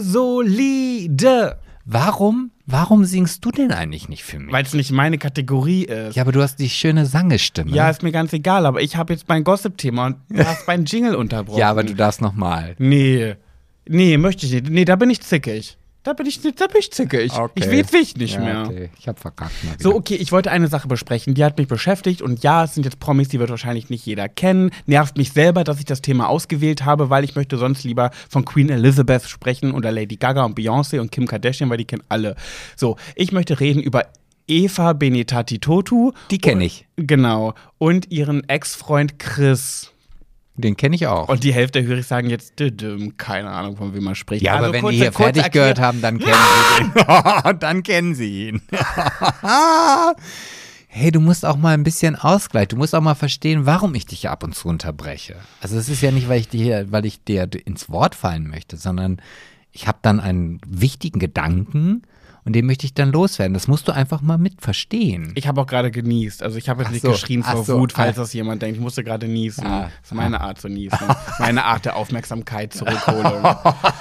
solide. 0.00 1.58
Warum, 1.84 2.50
warum 2.66 3.04
singst 3.04 3.44
du 3.44 3.50
denn 3.50 3.72
eigentlich 3.72 4.08
nicht 4.08 4.24
für 4.24 4.38
mich? 4.38 4.52
Weil 4.52 4.64
es 4.64 4.74
nicht 4.74 4.90
meine 4.92 5.18
Kategorie 5.18 5.84
ist. 5.84 6.16
ja, 6.16 6.22
aber 6.22 6.32
du 6.32 6.42
hast 6.42 6.56
die 6.58 6.68
schöne 6.68 7.06
Sangestimme. 7.06 7.70
Ja, 7.70 7.88
ist 7.88 8.02
mir 8.02 8.12
ganz 8.12 8.32
egal, 8.32 8.66
aber 8.66 8.82
ich 8.82 8.96
habe 8.96 9.12
jetzt 9.12 9.28
mein 9.28 9.44
Gossip-Thema 9.44 10.06
und 10.06 10.16
du 10.28 10.44
hast 10.44 10.66
meinen 10.66 10.84
Jingle 10.84 11.14
unterbrochen. 11.16 11.58
ja, 11.58 11.70
aber 11.70 11.84
du 11.84 11.94
darfst 11.94 12.20
noch 12.20 12.34
mal. 12.34 12.74
Nee. 12.78 13.34
Nee, 13.88 14.18
möchte 14.18 14.46
ich 14.46 14.52
nicht. 14.52 14.68
Nee, 14.68 14.84
da 14.84 14.96
bin 14.96 15.10
ich 15.10 15.20
zickig. 15.20 15.78
Da 16.06 16.12
bin 16.12 16.26
ich, 16.26 16.40
da 16.40 16.68
bin 16.68 16.78
ich 16.78 16.92
zickig. 16.92 17.32
Ich 17.56 17.66
will 17.66 17.92
will 17.92 18.00
ich 18.00 18.16
nicht 18.16 18.34
ja, 18.34 18.40
mehr. 18.40 18.64
Okay. 18.68 18.90
Ich 18.96 19.08
hab 19.08 19.18
verkackt. 19.18 19.50
So, 19.80 19.92
okay, 19.92 20.14
ich 20.14 20.30
wollte 20.30 20.52
eine 20.52 20.68
Sache 20.68 20.86
besprechen, 20.86 21.34
die 21.34 21.44
hat 21.44 21.58
mich 21.58 21.66
beschäftigt 21.66 22.22
und 22.22 22.44
ja, 22.44 22.62
es 22.62 22.74
sind 22.74 22.84
jetzt 22.84 23.00
Promis, 23.00 23.28
die 23.28 23.40
wird 23.40 23.50
wahrscheinlich 23.50 23.90
nicht 23.90 24.06
jeder 24.06 24.28
kennen. 24.28 24.70
Nervt 24.86 25.16
mich 25.18 25.32
selber, 25.32 25.64
dass 25.64 25.80
ich 25.80 25.84
das 25.84 26.02
Thema 26.02 26.28
ausgewählt 26.28 26.84
habe, 26.84 27.10
weil 27.10 27.24
ich 27.24 27.34
möchte 27.34 27.58
sonst 27.58 27.82
lieber 27.82 28.12
von 28.28 28.44
Queen 28.44 28.70
Elizabeth 28.70 29.24
sprechen 29.24 29.72
oder 29.72 29.90
Lady 29.90 30.14
Gaga 30.14 30.44
und 30.44 30.56
Beyoncé 30.56 31.00
und 31.00 31.10
Kim 31.10 31.26
Kardashian, 31.26 31.70
weil 31.70 31.78
die 31.78 31.86
kennen 31.86 32.04
alle. 32.08 32.36
So, 32.76 32.96
ich 33.16 33.32
möchte 33.32 33.58
reden 33.58 33.82
über 33.82 34.04
Eva 34.46 34.92
Benetati 34.92 35.58
Totu. 35.58 36.12
Die 36.30 36.38
kenn 36.38 36.60
ich. 36.60 36.86
Genau. 36.94 37.54
Und 37.78 38.12
ihren 38.12 38.48
Ex-Freund 38.48 39.18
Chris. 39.18 39.90
Den 40.58 40.76
kenne 40.76 40.96
ich 40.96 41.06
auch. 41.06 41.28
Und 41.28 41.44
die 41.44 41.52
Hälfte 41.52 41.82
höre 41.82 41.98
ich 41.98 42.06
sagen 42.06 42.30
jetzt, 42.30 42.54
keine 43.18 43.50
Ahnung, 43.50 43.76
von 43.76 43.94
wem 43.94 44.04
man 44.04 44.14
spricht. 44.14 44.42
ja, 44.42 44.52
aber 44.54 44.62
Also 44.64 44.72
wenn 44.74 44.80
kurze- 44.82 44.92
die 44.96 45.02
hier 45.02 45.12
fertig 45.12 45.42
Erklär- 45.42 45.50
gehört 45.50 45.80
haben, 45.80 46.00
dann 46.00 46.18
kennen 46.18 46.34
sie 46.94 47.00
ihn. 47.00 47.58
dann 47.60 47.82
kennen 47.82 48.14
sie 48.14 48.48
ihn. 48.48 48.62
hey, 50.88 51.10
du 51.10 51.20
musst 51.20 51.44
auch 51.44 51.56
mal 51.56 51.74
ein 51.74 51.82
bisschen 51.84 52.16
Ausgleich. 52.16 52.68
Du 52.68 52.76
musst 52.76 52.94
auch 52.94 53.00
mal 53.02 53.14
verstehen, 53.14 53.66
warum 53.66 53.94
ich 53.94 54.06
dich 54.06 54.28
ab 54.28 54.42
und 54.44 54.54
zu 54.54 54.68
unterbreche. 54.68 55.36
Also 55.60 55.76
es 55.76 55.88
ist 55.88 56.00
ja 56.02 56.10
nicht, 56.10 56.28
weil 56.28 56.40
ich 56.40 56.48
dir, 56.48 56.86
weil 56.90 57.04
ich 57.06 57.22
dir 57.22 57.48
ins 57.66 57.90
Wort 57.90 58.14
fallen 58.14 58.48
möchte, 58.48 58.76
sondern 58.76 59.20
ich 59.72 59.86
habe 59.86 59.98
dann 60.02 60.20
einen 60.20 60.60
wichtigen 60.66 61.18
Gedanken 61.18 62.02
und 62.46 62.52
den 62.52 62.64
möchte 62.64 62.86
ich 62.86 62.94
dann 62.94 63.10
loswerden. 63.10 63.54
Das 63.54 63.66
musst 63.66 63.88
du 63.88 63.92
einfach 63.92 64.22
mal 64.22 64.38
mit 64.38 64.62
verstehen. 64.62 65.32
Ich 65.34 65.48
habe 65.48 65.60
auch 65.60 65.66
gerade 65.66 65.90
genießt. 65.90 66.44
Also 66.44 66.58
ich 66.58 66.68
habe 66.68 66.82
jetzt 66.82 66.88
Ach 66.88 66.92
nicht 66.92 67.02
so, 67.02 67.10
geschrien 67.10 67.42
ach 67.44 67.54
vor 67.54 67.64
so, 67.64 67.80
Wut, 67.80 67.92
falls 67.92 68.16
ah. 68.16 68.20
das 68.20 68.32
jemand 68.32 68.62
denkt. 68.62 68.76
Ich 68.76 68.82
musste 68.82 69.02
gerade 69.02 69.26
niesen. 69.26 69.66
Ah, 69.66 69.90
das 70.00 70.12
ist 70.12 70.14
meine 70.14 70.40
Art 70.40 70.60
zu 70.60 70.68
niesen. 70.68 70.96
meine 71.40 71.64
Art 71.64 71.84
der 71.84 71.96
Aufmerksamkeit 71.96 72.72
Zurückholung. 72.72 73.44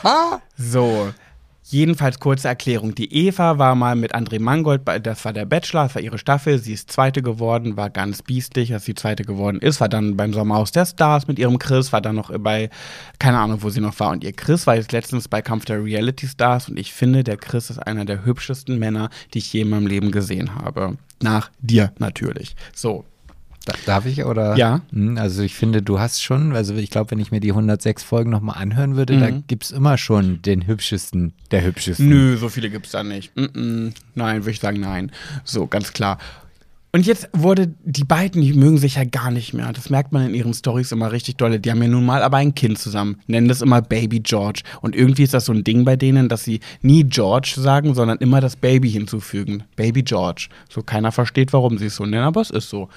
so. 0.57 1.11
Jedenfalls 1.67 2.19
kurze 2.19 2.47
Erklärung. 2.47 2.93
Die 2.93 3.11
Eva 3.11 3.57
war 3.57 3.73
mal 3.73 3.95
mit 3.95 4.13
André 4.13 4.39
Mangold, 4.39 4.85
bei, 4.85 4.99
das 4.99 5.25
war 5.25 5.33
der 5.33 5.45
Bachelor, 5.45 5.85
das 5.85 5.95
war 5.95 6.01
ihre 6.03 6.19
Staffel. 6.19 6.59
Sie 6.59 6.73
ist 6.73 6.91
Zweite 6.91 7.23
geworden, 7.23 7.75
war 7.75 7.89
ganz 7.89 8.21
biestig, 8.21 8.69
dass 8.69 8.85
sie 8.85 8.93
Zweite 8.93 9.23
geworden 9.23 9.59
ist. 9.59 9.81
War 9.81 9.89
dann 9.89 10.15
beim 10.15 10.31
Sommerhaus 10.31 10.71
der 10.71 10.85
Stars 10.85 11.27
mit 11.27 11.39
ihrem 11.39 11.57
Chris, 11.57 11.91
war 11.91 12.01
dann 12.01 12.15
noch 12.15 12.31
bei, 12.37 12.69
keine 13.17 13.39
Ahnung, 13.39 13.63
wo 13.63 13.69
sie 13.71 13.81
noch 13.81 13.99
war. 13.99 14.11
Und 14.11 14.23
ihr 14.23 14.33
Chris 14.33 14.67
war 14.67 14.75
jetzt 14.75 14.91
letztens 14.91 15.27
bei 15.27 15.41
Kampf 15.41 15.65
der 15.65 15.83
Reality 15.83 16.27
Stars. 16.27 16.69
Und 16.69 16.77
ich 16.77 16.93
finde, 16.93 17.23
der 17.23 17.37
Chris 17.37 17.71
ist 17.71 17.79
einer 17.79 18.05
der 18.05 18.25
hübschesten 18.25 18.77
Männer, 18.77 19.09
die 19.33 19.39
ich 19.39 19.51
je 19.51 19.61
in 19.61 19.69
meinem 19.69 19.87
Leben 19.87 20.11
gesehen 20.11 20.53
habe. 20.53 20.97
Nach 21.19 21.49
dir 21.61 21.93
natürlich. 21.97 22.55
So. 22.75 23.05
Da- 23.65 23.73
Darf 23.85 24.05
ich 24.05 24.23
oder? 24.23 24.55
Ja. 24.57 24.81
Hm, 24.93 25.17
Also 25.17 25.41
ich 25.41 25.55
finde, 25.55 25.81
du 25.81 25.99
hast 25.99 26.21
schon, 26.21 26.55
also 26.55 26.75
ich 26.75 26.89
glaube, 26.91 27.11
wenn 27.11 27.19
ich 27.19 27.31
mir 27.31 27.39
die 27.39 27.51
106 27.51 28.03
Folgen 28.03 28.29
nochmal 28.29 28.57
anhören 28.61 28.95
würde, 28.95 29.17
da 29.19 29.29
gibt 29.31 29.63
es 29.65 29.71
immer 29.71 29.97
schon 29.97 30.41
den 30.43 30.67
hübschesten, 30.67 31.33
der 31.51 31.63
hübschesten. 31.63 32.07
Nö, 32.07 32.37
so 32.37 32.49
viele 32.49 32.69
gibt's 32.69 32.91
da 32.91 33.03
nicht. 33.03 33.35
Mm 33.35 33.41
-mm. 33.43 33.91
Nein, 34.13 34.41
würde 34.43 34.51
ich 34.51 34.59
sagen, 34.59 34.79
nein. 34.79 35.11
So, 35.43 35.65
ganz 35.67 35.93
klar. 35.93 36.19
Und 36.91 37.05
jetzt 37.05 37.27
wurde, 37.33 37.73
die 37.83 38.05
beiden, 38.05 38.41
die 38.41 38.53
mögen 38.53 38.77
sich 38.77 38.95
ja 38.95 39.03
gar 39.03 39.29
nicht 39.29 39.53
mehr. 39.53 39.73
Das 39.73 39.89
merkt 39.89 40.13
man 40.13 40.27
in 40.27 40.33
ihren 40.33 40.53
Stories 40.53 40.93
immer 40.93 41.11
richtig 41.11 41.35
dolle. 41.35 41.59
Die 41.59 41.69
haben 41.69 41.81
ja 41.81 41.89
nun 41.89 42.05
mal 42.05 42.23
aber 42.23 42.37
ein 42.37 42.55
Kind 42.55 42.77
zusammen, 42.79 43.17
nennen 43.27 43.49
das 43.49 43.61
immer 43.61 43.81
Baby 43.81 44.21
George. 44.21 44.61
Und 44.79 44.95
irgendwie 44.95 45.23
ist 45.23 45.33
das 45.33 45.43
so 45.45 45.51
ein 45.51 45.65
Ding 45.65 45.83
bei 45.83 45.97
denen, 45.97 46.29
dass 46.29 46.45
sie 46.45 46.61
nie 46.81 47.03
George 47.03 47.55
sagen, 47.57 47.95
sondern 47.95 48.19
immer 48.19 48.39
das 48.39 48.55
Baby 48.55 48.89
hinzufügen. 48.91 49.63
Baby 49.75 50.03
George. 50.03 50.47
So 50.69 50.83
keiner 50.83 51.11
versteht, 51.11 51.51
warum 51.51 51.77
sie 51.77 51.87
es 51.87 51.97
so 51.97 52.05
nennen, 52.05 52.23
aber 52.23 52.39
es 52.39 52.49
ist 52.51 52.69
so. 52.69 52.87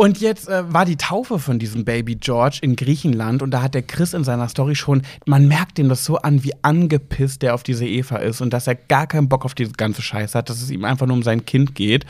Und 0.00 0.20
jetzt 0.20 0.48
äh, 0.48 0.72
war 0.72 0.84
die 0.84 0.94
Taufe 0.94 1.40
von 1.40 1.58
diesem 1.58 1.84
Baby 1.84 2.14
George 2.14 2.60
in 2.62 2.76
Griechenland 2.76 3.42
und 3.42 3.50
da 3.50 3.62
hat 3.62 3.74
der 3.74 3.82
Chris 3.82 4.14
in 4.14 4.22
seiner 4.22 4.48
Story 4.48 4.76
schon, 4.76 5.02
man 5.26 5.48
merkt 5.48 5.76
ihm 5.80 5.88
das 5.88 6.04
so 6.04 6.18
an, 6.18 6.44
wie 6.44 6.52
angepisst 6.62 7.42
der 7.42 7.52
auf 7.52 7.64
diese 7.64 7.84
Eva 7.84 8.18
ist 8.18 8.40
und 8.40 8.52
dass 8.52 8.68
er 8.68 8.76
gar 8.76 9.08
keinen 9.08 9.28
Bock 9.28 9.44
auf 9.44 9.56
diese 9.56 9.72
ganze 9.72 10.00
Scheiße 10.00 10.38
hat, 10.38 10.50
dass 10.50 10.62
es 10.62 10.70
ihm 10.70 10.84
einfach 10.84 11.08
nur 11.08 11.16
um 11.16 11.24
sein 11.24 11.44
Kind 11.46 11.74
geht. 11.74 12.06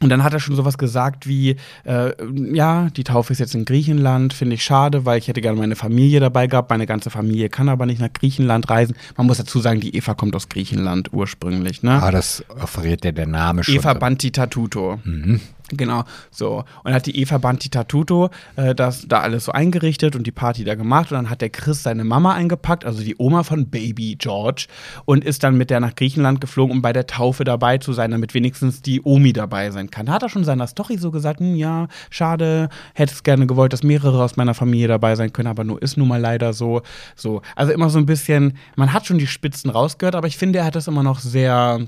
Und 0.00 0.08
dann 0.08 0.24
hat 0.24 0.32
er 0.32 0.40
schon 0.40 0.56
sowas 0.56 0.78
gesagt 0.78 1.26
wie, 1.26 1.56
äh, 1.84 2.12
ja, 2.54 2.88
die 2.88 3.04
Taufe 3.04 3.34
ist 3.34 3.40
jetzt 3.40 3.54
in 3.54 3.66
Griechenland, 3.66 4.32
finde 4.32 4.54
ich 4.54 4.64
schade, 4.64 5.04
weil 5.04 5.18
ich 5.18 5.28
hätte 5.28 5.42
gerne 5.42 5.58
meine 5.58 5.76
Familie 5.76 6.20
dabei 6.20 6.46
gehabt. 6.46 6.70
Meine 6.70 6.86
ganze 6.86 7.10
Familie 7.10 7.50
kann 7.50 7.68
aber 7.68 7.84
nicht 7.84 8.00
nach 8.00 8.12
Griechenland 8.14 8.70
reisen. 8.70 8.96
Man 9.18 9.26
muss 9.26 9.36
dazu 9.36 9.58
sagen, 9.60 9.80
die 9.80 9.94
Eva 9.94 10.14
kommt 10.14 10.34
aus 10.34 10.48
Griechenland 10.48 11.12
ursprünglich, 11.12 11.82
ne? 11.82 12.02
Ah, 12.02 12.12
das 12.12 12.44
offeriert 12.48 13.04
ja 13.04 13.12
der 13.12 13.26
Name 13.26 13.62
schon. 13.62 13.74
Eva 13.74 13.92
Bantitatuto. 13.92 15.00
Mhm. 15.04 15.40
Genau, 15.70 16.04
so. 16.30 16.64
Und 16.84 16.94
hat 16.94 17.06
die 17.06 17.20
Eva 17.20 17.38
Bantitatuto 17.38 18.30
äh, 18.56 18.74
das 18.74 19.06
da 19.06 19.20
alles 19.20 19.44
so 19.44 19.52
eingerichtet 19.52 20.16
und 20.16 20.26
die 20.26 20.32
Party 20.32 20.64
da 20.64 20.74
gemacht. 20.74 21.10
Und 21.12 21.16
dann 21.16 21.30
hat 21.30 21.40
der 21.42 21.50
Chris 21.50 21.82
seine 21.82 22.04
Mama 22.04 22.34
eingepackt, 22.34 22.84
also 22.84 23.02
die 23.02 23.16
Oma 23.18 23.42
von 23.42 23.68
Baby 23.68 24.16
George, 24.18 24.66
und 25.04 25.24
ist 25.24 25.44
dann 25.44 25.56
mit 25.56 25.70
der 25.70 25.80
nach 25.80 25.94
Griechenland 25.94 26.40
geflogen, 26.40 26.76
um 26.76 26.82
bei 26.82 26.92
der 26.92 27.06
Taufe 27.06 27.44
dabei 27.44 27.78
zu 27.78 27.92
sein, 27.92 28.10
damit 28.10 28.34
wenigstens 28.34 28.82
die 28.82 29.02
Omi 29.02 29.32
dabei 29.32 29.70
sein 29.70 29.90
kann. 29.90 30.06
Da 30.06 30.12
hat 30.12 30.22
er 30.22 30.28
schon 30.28 30.42
in 30.42 30.46
seiner 30.46 30.66
Story 30.66 30.96
so 30.98 31.10
gesagt, 31.10 31.40
hm, 31.40 31.54
ja, 31.54 31.88
schade, 32.10 32.68
hätte 32.94 33.12
es 33.12 33.22
gerne 33.22 33.46
gewollt, 33.46 33.72
dass 33.72 33.82
mehrere 33.82 34.22
aus 34.22 34.36
meiner 34.36 34.54
Familie 34.54 34.88
dabei 34.88 35.16
sein 35.16 35.32
können, 35.32 35.48
aber 35.48 35.64
nur 35.64 35.82
ist 35.82 35.96
nun 35.96 36.08
mal 36.08 36.20
leider 36.20 36.52
so. 36.52 36.82
So. 37.14 37.42
Also 37.56 37.72
immer 37.72 37.90
so 37.90 37.98
ein 37.98 38.06
bisschen, 38.06 38.56
man 38.76 38.92
hat 38.92 39.06
schon 39.06 39.18
die 39.18 39.26
Spitzen 39.26 39.70
rausgehört, 39.70 40.14
aber 40.14 40.26
ich 40.26 40.38
finde, 40.38 40.60
er 40.60 40.64
hat 40.64 40.74
das 40.74 40.88
immer 40.88 41.02
noch 41.02 41.20
sehr. 41.20 41.80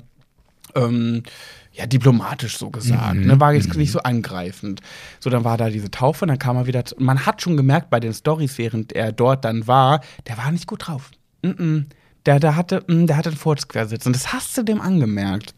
Ähm, 0.75 1.23
ja, 1.73 1.85
diplomatisch 1.85 2.57
so 2.57 2.69
gesagt. 2.69 3.15
Mhm. 3.15 3.27
Ne? 3.27 3.39
War 3.39 3.53
jetzt 3.53 3.75
nicht 3.77 3.91
so 3.91 3.99
angreifend. 3.99 4.81
So, 5.19 5.29
dann 5.29 5.43
war 5.43 5.57
da 5.57 5.69
diese 5.69 5.89
Taufe 5.89 6.25
und 6.25 6.29
dann 6.29 6.39
kam 6.39 6.57
er 6.57 6.67
wieder. 6.67 6.83
zu- 6.85 6.95
Man 6.99 7.25
hat 7.25 7.41
schon 7.41 7.55
gemerkt 7.57 7.89
bei 7.89 7.99
den 7.99 8.13
Stories, 8.13 8.57
während 8.57 8.91
er 8.93 9.11
dort 9.13 9.45
dann 9.45 9.67
war, 9.67 10.01
der 10.27 10.37
war 10.37 10.51
nicht 10.51 10.67
gut 10.67 10.87
drauf. 10.87 11.11
Mm 11.43 11.47
-mm. 11.49 11.85
Der, 12.25 12.39
der, 12.39 12.55
hatte, 12.55 12.83
mm, 12.87 13.07
der 13.07 13.17
hatte 13.17 13.29
einen 13.29 13.37
Furz 13.37 13.67
quersitzen. 13.67 14.09
Und 14.09 14.15
das 14.15 14.31
hast 14.33 14.55
du 14.57 14.63
dem 14.63 14.79
angemerkt. 14.81 15.55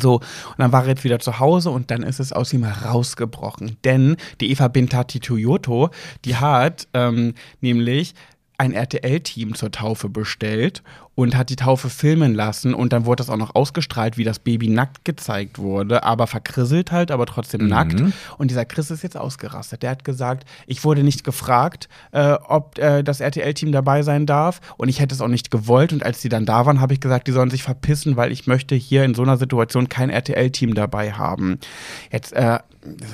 So, 0.00 0.14
und 0.16 0.24
dann 0.58 0.72
war 0.72 0.82
er 0.82 0.88
jetzt 0.88 1.04
wieder 1.04 1.20
zu 1.20 1.38
Hause 1.38 1.70
und 1.70 1.92
dann 1.92 2.02
ist 2.02 2.18
es 2.18 2.32
aus 2.32 2.52
ihm 2.52 2.64
herausgebrochen. 2.64 3.76
Denn 3.84 4.16
die 4.40 4.50
Eva 4.50 4.66
Bintati 4.68 5.20
Toyoto, 5.20 5.90
die 6.24 6.34
hat 6.36 6.88
ähm, 6.92 7.34
nämlich 7.60 8.14
ein 8.58 8.72
RTL-Team 8.72 9.54
zur 9.54 9.70
Taufe 9.70 10.08
bestellt 10.08 10.82
und 11.16 11.34
hat 11.36 11.50
die 11.50 11.56
Taufe 11.56 11.90
filmen 11.90 12.34
lassen 12.34 12.74
und 12.74 12.92
dann 12.92 13.06
wurde 13.06 13.22
das 13.22 13.30
auch 13.30 13.36
noch 13.38 13.54
ausgestrahlt, 13.56 14.16
wie 14.18 14.22
das 14.22 14.38
Baby 14.38 14.68
nackt 14.68 15.04
gezeigt 15.04 15.58
wurde, 15.58 16.04
aber 16.04 16.26
verkrisselt 16.28 16.92
halt, 16.92 17.10
aber 17.10 17.26
trotzdem 17.26 17.66
nackt. 17.66 17.94
Und 18.38 18.50
dieser 18.50 18.64
Chris 18.66 18.90
ist 18.92 19.02
jetzt 19.02 19.16
ausgerastet. 19.16 19.82
Der 19.82 19.90
hat 19.90 20.04
gesagt, 20.04 20.44
ich 20.66 20.84
wurde 20.84 21.02
nicht 21.02 21.24
gefragt, 21.24 21.88
äh, 22.12 22.34
ob 22.46 22.78
äh, 22.78 23.02
das 23.02 23.20
RTL-Team 23.20 23.72
dabei 23.72 24.02
sein 24.02 24.26
darf 24.26 24.60
und 24.76 24.88
ich 24.90 25.00
hätte 25.00 25.14
es 25.14 25.20
auch 25.20 25.28
nicht 25.28 25.50
gewollt 25.50 25.92
und 25.92 26.04
als 26.04 26.20
die 26.20 26.28
dann 26.28 26.44
da 26.46 26.66
waren, 26.66 26.80
habe 26.80 26.92
ich 26.92 27.00
gesagt, 27.00 27.26
die 27.26 27.32
sollen 27.32 27.50
sich 27.50 27.62
verpissen, 27.62 28.16
weil 28.16 28.30
ich 28.30 28.46
möchte 28.46 28.74
hier 28.74 29.02
in 29.04 29.14
so 29.14 29.22
einer 29.22 29.38
Situation 29.38 29.88
kein 29.88 30.10
RTL-Team 30.10 30.74
dabei 30.74 31.12
haben. 31.12 31.58
Jetzt 32.12 32.34
äh, 32.34 32.58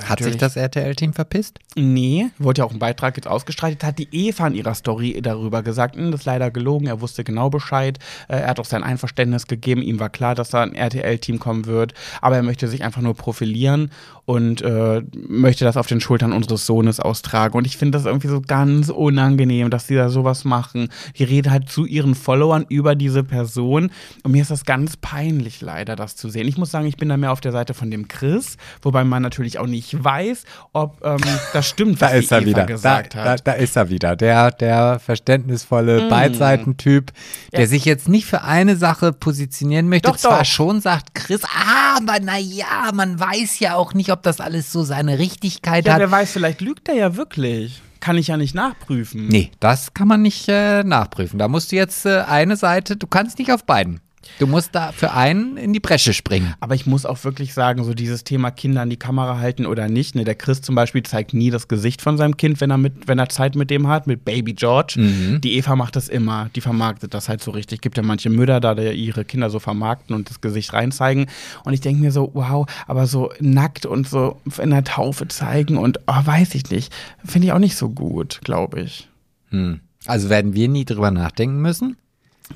Hat 0.09 0.23
sich 0.23 0.37
das 0.37 0.57
RTL-Team 0.57 1.13
verpisst? 1.13 1.61
Nee, 1.77 2.27
wurde 2.39 2.59
ja 2.59 2.65
auch 2.65 2.73
ein 2.73 2.79
Beitrag 2.79 3.17
jetzt 3.17 3.29
ausgestrahlt. 3.29 3.83
Hat 3.85 3.99
die 3.99 4.09
Eva 4.11 4.47
in 4.49 4.55
ihrer 4.55 4.75
Story 4.75 5.21
darüber 5.23 5.63
gesagt, 5.63 5.97
"Hm, 5.97 6.11
das 6.11 6.21
ist 6.23 6.27
leider 6.27 6.51
gelogen, 6.51 6.89
er 6.89 7.01
wusste 7.01 7.25
genau 7.25 7.49
Bescheid. 7.49 7.92
Äh, 8.29 8.37
Er 8.37 8.49
hat 8.49 8.61
auch 8.61 8.65
sein 8.65 8.83
Einverständnis 8.83 9.47
gegeben, 9.47 9.83
ihm 9.83 10.01
war 10.01 10.11
klar, 10.11 10.35
dass 10.35 10.51
da 10.51 10.63
ein 10.63 10.75
RTL-Team 10.75 11.39
kommen 11.39 11.67
wird, 11.67 11.95
aber 12.21 12.37
er 12.37 12.43
möchte 12.43 12.69
sich 12.69 12.83
einfach 12.83 13.03
nur 13.03 13.15
profilieren 13.15 13.91
und 14.25 14.63
äh, 14.63 15.03
möchte 15.29 15.65
das 15.65 15.77
auf 15.77 15.89
den 15.89 16.01
Schultern 16.01 16.33
unseres 16.33 16.65
Sohnes 16.65 17.01
austragen. 17.01 17.57
Und 17.59 17.67
ich 17.67 17.77
finde 17.77 17.99
das 17.99 18.07
irgendwie 18.07 18.29
so 18.29 18.41
ganz 18.41 18.89
unangenehm, 18.89 19.69
dass 19.69 19.89
die 19.89 19.97
da 19.97 20.09
sowas 20.11 20.45
machen. 20.45 20.89
Die 21.19 21.25
reden 21.25 21.51
halt 21.51 21.69
zu 21.69 21.85
ihren 21.87 22.15
Followern 22.15 22.65
über 22.69 22.95
diese 22.95 23.25
Person 23.25 23.91
und 24.23 24.31
mir 24.33 24.43
ist 24.43 24.51
das 24.53 24.65
ganz 24.65 24.97
peinlich 24.97 25.61
leider, 25.61 25.97
das 25.97 26.15
zu 26.15 26.29
sehen. 26.29 26.47
Ich 26.47 26.57
muss 26.57 26.71
sagen, 26.71 26.87
ich 26.87 26.97
bin 26.97 27.09
da 27.09 27.17
mehr 27.17 27.33
auf 27.33 27.41
der 27.41 27.51
Seite 27.53 27.75
von 27.75 27.91
dem 27.91 28.07
Chris, 28.07 28.57
wobei 28.81 29.03
man 29.03 29.23
natürlich 29.23 29.59
auch 29.59 29.67
nicht 29.67 30.03
weiß, 30.05 30.45
ob 30.73 31.05
ähm, 31.05 31.19
das 31.53 31.69
stimmt, 31.69 32.01
was 32.01 32.11
Da 32.13 32.17
ist 32.17 32.31
er 32.33 32.45
wieder. 32.45 32.61
Da, 32.61 32.67
gesagt 32.67 33.15
da, 33.17 33.25
hat. 33.25 33.47
da 33.47 33.53
ist 33.53 33.77
er 33.77 33.89
wieder. 33.91 34.15
Der, 34.15 34.53
der 34.53 35.01
verständnisvolle 35.01 36.09
Beidseitentyp, 36.09 37.11
der 37.53 37.61
Ja. 37.63 37.67
sich 37.67 37.85
jetzt 37.85 38.09
nicht 38.09 38.27
für 38.27 38.43
eine 38.43 38.77
Sache 38.77 39.13
positionieren 39.13 39.89
möchte. 39.89 40.09
Doch, 40.11 40.17
Zwar 40.17 40.39
doch. 40.41 40.45
schon 40.45 40.81
sagt 40.81 41.15
Chris, 41.15 41.43
ah, 41.45 41.97
aber 41.99 42.21
naja, 42.21 42.93
man 42.95 43.19
weiß 43.19 43.59
ja 43.59 43.75
auch 43.75 43.95
nicht, 43.95 44.12
ob 44.13 44.23
das 44.23 44.41
alles 44.41 44.71
so 44.73 44.83
seine 44.85 45.19
Richtigkeit 45.19 45.87
Ja, 45.87 45.95
hat. 45.95 46.01
wer 46.01 46.11
weiß, 46.11 46.33
vielleicht 46.33 46.61
lügt 46.61 46.89
er 46.89 46.95
ja 46.95 47.17
wirklich. 47.17 47.81
Kann 48.01 48.17
ich 48.19 48.29
ja 48.29 48.37
nicht 48.37 48.55
nachprüfen. 48.55 49.29
Nee, 49.29 49.51
das 49.61 49.95
kann 49.95 50.09
man 50.09 50.23
nicht 50.23 50.49
äh, 50.49 50.83
nachprüfen. 50.85 51.39
Da 51.39 51.47
musst 51.49 51.71
du 51.73 51.77
jetzt 51.77 52.05
äh, 52.07 52.21
eine 52.27 52.57
Seite, 52.57 52.97
du 52.97 53.07
kannst 53.07 53.39
nicht 53.39 53.53
auf 53.53 53.65
beiden. 53.65 54.01
Du 54.39 54.47
musst 54.47 54.75
da 54.75 54.93
für 54.93 55.13
einen 55.13 55.57
in 55.57 55.73
die 55.73 55.81
Bresche 55.81 56.13
springen. 56.13 56.55
Aber 56.61 56.75
ich 56.75 56.87
muss 56.87 57.07
auch 57.07 57.23
wirklich 57.25 57.55
sagen, 57.55 57.85
so 57.85 57.95
dieses 57.95 58.25
Thema 58.25 58.51
Kinder 58.51 58.83
an 58.83 58.91
die 58.91 58.97
Kamera 58.97 59.39
halten 59.39 59.67
oder 59.67 59.89
nicht. 59.89 60.15
Ne, 60.15 60.25
der 60.25 60.35
Chris 60.35 60.63
zum 60.63 60.75
Beispiel 60.75 61.03
zeigt 61.03 61.35
nie 61.35 61.51
das 61.51 61.69
Gesicht 61.69 62.03
von 62.03 62.17
seinem 62.17 62.37
Kind, 62.37 62.61
wenn 62.61 62.71
er, 62.71 62.79
mit, 62.79 63.09
wenn 63.09 63.19
er 63.19 63.29
Zeit 63.29 63.55
mit 63.55 63.71
dem 63.71 63.89
hat, 63.89 64.07
mit 64.07 64.25
Baby 64.25 64.55
George. 64.55 64.95
Die 65.41 65.57
Eva 65.57 65.77
macht 65.77 65.97
das 65.97 66.09
immer. 66.09 66.51
Die 66.55 66.61
vermarktet 66.61 67.15
das 67.15 67.29
halt 67.29 67.43
so 67.43 67.51
richtig. 67.51 67.81
Gibt 67.81 67.97
ja 67.97 68.03
manche 68.03 68.31
Mütter, 68.31 68.61
da 68.61 68.75
die 68.75 68.93
ihre 68.93 69.25
Kinder 69.25 69.51
so 69.51 69.59
vermarkten 69.59 70.15
und 70.15 70.31
das 70.31 70.41
Gesicht 70.41 70.73
reinzeigen. 70.73 71.27
Und 71.65 71.73
ich 71.73 71.81
denke 71.81 72.01
mir 72.01 72.13
so, 72.13 72.31
wow, 72.35 72.67
aber 72.87 73.07
so 73.07 73.31
nackt 73.41 73.87
und 73.87 74.09
so 74.09 74.41
in 74.61 74.71
der 74.71 74.85
Taufe 74.85 75.29
zeigen 75.29 75.77
und 75.77 76.01
oh, 76.07 76.21
weiß 76.25 76.55
ich 76.55 76.71
nicht. 76.71 76.93
Finde 77.25 77.49
ich 77.49 77.53
auch 77.53 77.59
nicht 77.59 77.77
so 77.77 77.91
gut, 77.91 78.41
glaube 78.45 78.81
ich. 78.81 79.09
Hm. 79.51 79.81
Also 80.07 80.31
werden 80.31 80.55
wir 80.55 80.69
nie 80.69 80.85
drüber 80.85 81.11
nachdenken 81.11 81.61
müssen. 81.61 81.97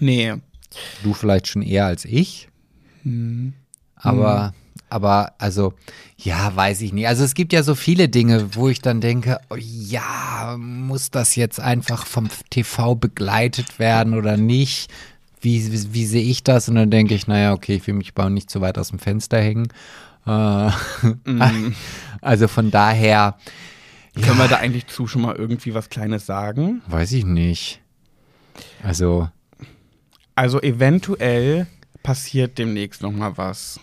Nee. 0.01 0.35
Du 1.03 1.15
vielleicht 1.15 1.49
schon 1.49 1.63
eher 1.63 1.87
als 1.87 2.05
ich. 2.05 2.49
Mhm. 3.05 3.55
Aber, 3.95 4.53
aber, 4.91 5.33
also, 5.39 5.73
ja, 6.19 6.55
weiß 6.55 6.81
ich 6.83 6.93
nicht. 6.93 7.09
Also 7.09 7.25
es 7.25 7.35
gibt 7.35 7.53
ja 7.53 7.63
so 7.63 7.75
viele 7.75 8.09
Dinge, 8.09 8.55
wo 8.55 8.69
ich 8.69 8.81
dann 8.81 9.01
denke, 9.01 9.41
oh, 9.51 9.57
ja, 9.57 10.57
muss 10.59 11.11
das 11.11 11.35
jetzt 11.37 11.61
einfach 11.61 12.07
vom 12.07 12.29
TV 12.51 12.95
begleitet 12.95 13.79
werden 13.79 14.15
oder 14.15 14.37
nicht? 14.37 14.91
Wie, 15.41 15.73
wie, 15.73 15.95
wie 15.95 16.07
sehe 16.07 16.23
ich 16.23 16.43
das? 16.45 16.69
Und 16.69 16.75
dann 16.77 16.91
denke 16.91 17.15
ich, 17.15 17.27
naja, 17.27 17.53
okay, 17.53 17.75
ich 17.77 17.87
will 17.87 17.95
mich 17.95 18.13
aber 18.15 18.31
nicht 18.31 18.51
zu 18.51 18.61
weit 18.61 18.79
aus 18.79 18.89
dem 18.91 18.99
Fenster 18.99 19.39
hängen. 19.41 19.69
Äh, 20.27 20.71
Mhm. 21.25 21.75
Also 22.21 22.49
von 22.49 22.71
daher, 22.73 23.37
Können 24.21 24.39
wir 24.39 24.49
da 24.49 24.57
eigentlich 24.57 24.87
zu 24.89 25.07
schon 25.07 25.23
mal 25.23 25.37
irgendwie 25.37 25.75
was 25.75 25.89
Kleines 25.91 26.27
sagen? 26.27 26.83
weiß 26.89 27.13
ich 27.13 27.25
nicht. 27.25 27.81
Also, 28.83 29.29
Also 30.37 30.61
eventuell 30.61 31.67
passiert 32.03 32.59
demnächst 32.59 33.03
noch 33.03 33.11
mal 33.13 33.37
was 33.37 33.81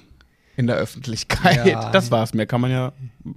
in 0.55 0.67
der 0.67 0.75
Öffentlichkeit. 0.75 1.65
Ja. 1.65 1.89
Das 1.93 2.11
war's. 2.11 2.33
Mehr 2.33 2.45
kann 2.45 2.61
man 2.61 2.69
ja, 2.71 2.93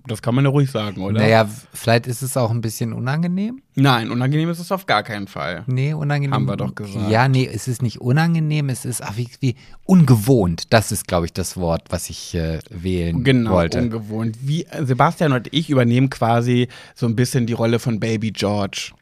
das 0.06 0.20
kann 0.22 0.34
man 0.34 0.44
ja 0.44 0.50
ruhig 0.50 0.70
sagen, 0.70 1.00
oder? 1.02 1.20
naja, 1.20 1.48
vielleicht 1.72 2.06
ist 2.06 2.20
es 2.22 2.36
auch 2.36 2.50
ein 2.50 2.60
bisschen 2.60 2.92
unangenehm. 2.92 3.62
Nein, 3.74 4.10
unangenehm 4.10 4.50
ist 4.50 4.58
es 4.58 4.70
auf 4.70 4.84
gar 4.86 5.02
keinen 5.02 5.26
Fall. 5.26 5.64
Nee, 5.66 5.94
unangenehm. 5.94 6.34
Haben 6.34 6.46
wir 6.46 6.56
doch 6.56 6.74
gesagt. 6.74 7.10
Ja, 7.10 7.26
nee, 7.28 7.48
es 7.50 7.68
ist 7.68 7.80
nicht 7.82 8.00
unangenehm, 8.02 8.68
es 8.68 8.84
ist 8.84 9.02
ach, 9.02 9.16
wie, 9.16 9.28
wie 9.40 9.56
ungewohnt. 9.84 10.72
Das 10.74 10.92
ist, 10.92 11.08
glaube 11.08 11.26
ich, 11.26 11.32
das 11.32 11.56
Wort, 11.56 11.84
was 11.90 12.10
ich 12.10 12.34
äh, 12.34 12.60
wählen 12.70 13.24
Genau, 13.24 13.52
wollte. 13.52 13.78
ungewohnt. 13.80 14.36
Wie 14.42 14.66
Sebastian 14.80 15.32
und 15.32 15.48
ich 15.52 15.70
übernehmen 15.70 16.10
quasi 16.10 16.68
so 16.94 17.06
ein 17.06 17.16
bisschen 17.16 17.46
die 17.46 17.54
Rolle 17.54 17.78
von 17.78 17.98
Baby 17.98 18.30
George. 18.30 18.92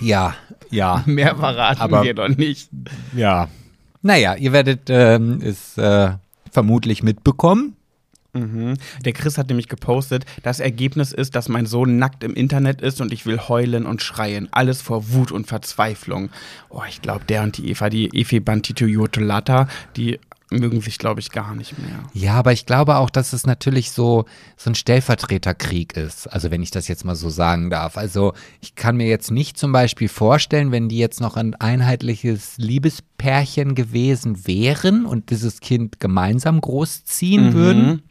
Ja, 0.00 0.34
ja, 0.70 1.02
Mehr 1.06 1.36
verraten 1.36 1.80
Aber- 1.80 2.02
wir 2.04 2.14
doch 2.14 2.28
nicht. 2.28 2.68
ja. 3.14 3.48
Naja, 4.02 4.36
ihr 4.36 4.52
werdet 4.52 4.82
ähm, 4.90 5.40
es 5.42 5.76
äh, 5.76 6.10
vermutlich 6.52 7.02
mitbekommen. 7.02 7.74
Mhm. 8.34 8.74
Der 9.04 9.12
Chris 9.12 9.38
hat 9.38 9.48
nämlich 9.48 9.68
gepostet, 9.68 10.24
das 10.42 10.60
Ergebnis 10.60 11.12
ist, 11.12 11.34
dass 11.34 11.48
mein 11.48 11.66
Sohn 11.66 11.98
nackt 11.98 12.22
im 12.22 12.34
Internet 12.34 12.80
ist 12.82 13.00
und 13.00 13.12
ich 13.12 13.26
will 13.26 13.38
heulen 13.48 13.86
und 13.86 14.02
schreien. 14.02 14.48
Alles 14.52 14.82
vor 14.82 15.10
Wut 15.12 15.32
und 15.32 15.46
Verzweiflung. 15.48 16.28
Oh, 16.68 16.82
ich 16.88 17.02
glaube, 17.02 17.24
der 17.24 17.42
und 17.42 17.56
die 17.56 17.70
Eva, 17.70 17.88
die 17.90 18.08
Efe 18.16 18.40
Bantitoyotolata, 18.40 19.66
die 19.96 20.20
mögen 20.50 20.80
sich, 20.80 20.98
glaube 20.98 21.20
ich, 21.20 21.30
gar 21.30 21.54
nicht 21.54 21.78
mehr. 21.78 22.04
Ja, 22.12 22.34
aber 22.34 22.52
ich 22.52 22.66
glaube 22.66 22.96
auch, 22.96 23.10
dass 23.10 23.32
es 23.32 23.46
natürlich 23.46 23.90
so, 23.90 24.24
so 24.56 24.70
ein 24.70 24.74
Stellvertreterkrieg 24.74 25.96
ist. 25.96 26.26
Also 26.26 26.50
wenn 26.50 26.62
ich 26.62 26.70
das 26.70 26.88
jetzt 26.88 27.04
mal 27.04 27.16
so 27.16 27.28
sagen 27.28 27.70
darf. 27.70 27.96
Also 27.96 28.32
ich 28.60 28.74
kann 28.74 28.96
mir 28.96 29.06
jetzt 29.06 29.30
nicht 29.30 29.58
zum 29.58 29.72
Beispiel 29.72 30.08
vorstellen, 30.08 30.72
wenn 30.72 30.88
die 30.88 30.98
jetzt 30.98 31.20
noch 31.20 31.36
ein 31.36 31.54
einheitliches 31.54 32.56
Liebespärchen 32.56 33.74
gewesen 33.74 34.46
wären 34.46 35.04
und 35.04 35.30
dieses 35.30 35.60
Kind 35.60 36.00
gemeinsam 36.00 36.60
großziehen 36.60 37.52
würden, 37.52 38.02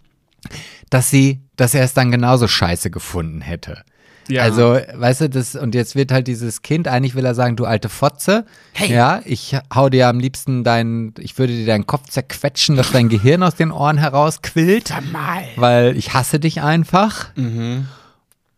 dass 0.89 1.09
sie, 1.09 1.41
dass 1.55 1.73
er 1.73 1.83
es 1.83 1.93
dann 1.93 2.11
genauso 2.11 2.47
scheiße 2.47 2.91
gefunden 2.91 3.41
hätte. 3.41 3.83
Ja. 4.29 4.43
Also, 4.43 4.77
weißt 4.93 5.21
du, 5.21 5.29
das, 5.29 5.55
und 5.55 5.73
jetzt 5.75 5.95
wird 5.95 6.11
halt 6.11 6.27
dieses 6.27 6.61
Kind, 6.61 6.87
eigentlich 6.87 7.15
will 7.15 7.25
er 7.25 7.35
sagen, 7.35 7.55
du 7.55 7.65
alte 7.65 7.89
Fotze. 7.89 8.45
Hey. 8.73 8.91
Ja, 8.93 9.21
ich 9.25 9.55
hau 9.73 9.89
dir 9.89 10.07
am 10.07 10.19
liebsten 10.19 10.63
deinen, 10.63 11.13
ich 11.19 11.37
würde 11.37 11.53
dir 11.53 11.65
deinen 11.65 11.85
Kopf 11.87 12.09
zerquetschen, 12.09 12.75
dass 12.75 12.91
dein 12.91 13.09
Gehirn 13.09 13.43
aus 13.43 13.55
den 13.55 13.71
Ohren 13.71 13.97
herausquillt. 13.97 14.93
Mal. 15.11 15.43
Weil 15.55 15.95
ich 15.97 16.13
hasse 16.13 16.39
dich 16.39 16.61
einfach. 16.61 17.27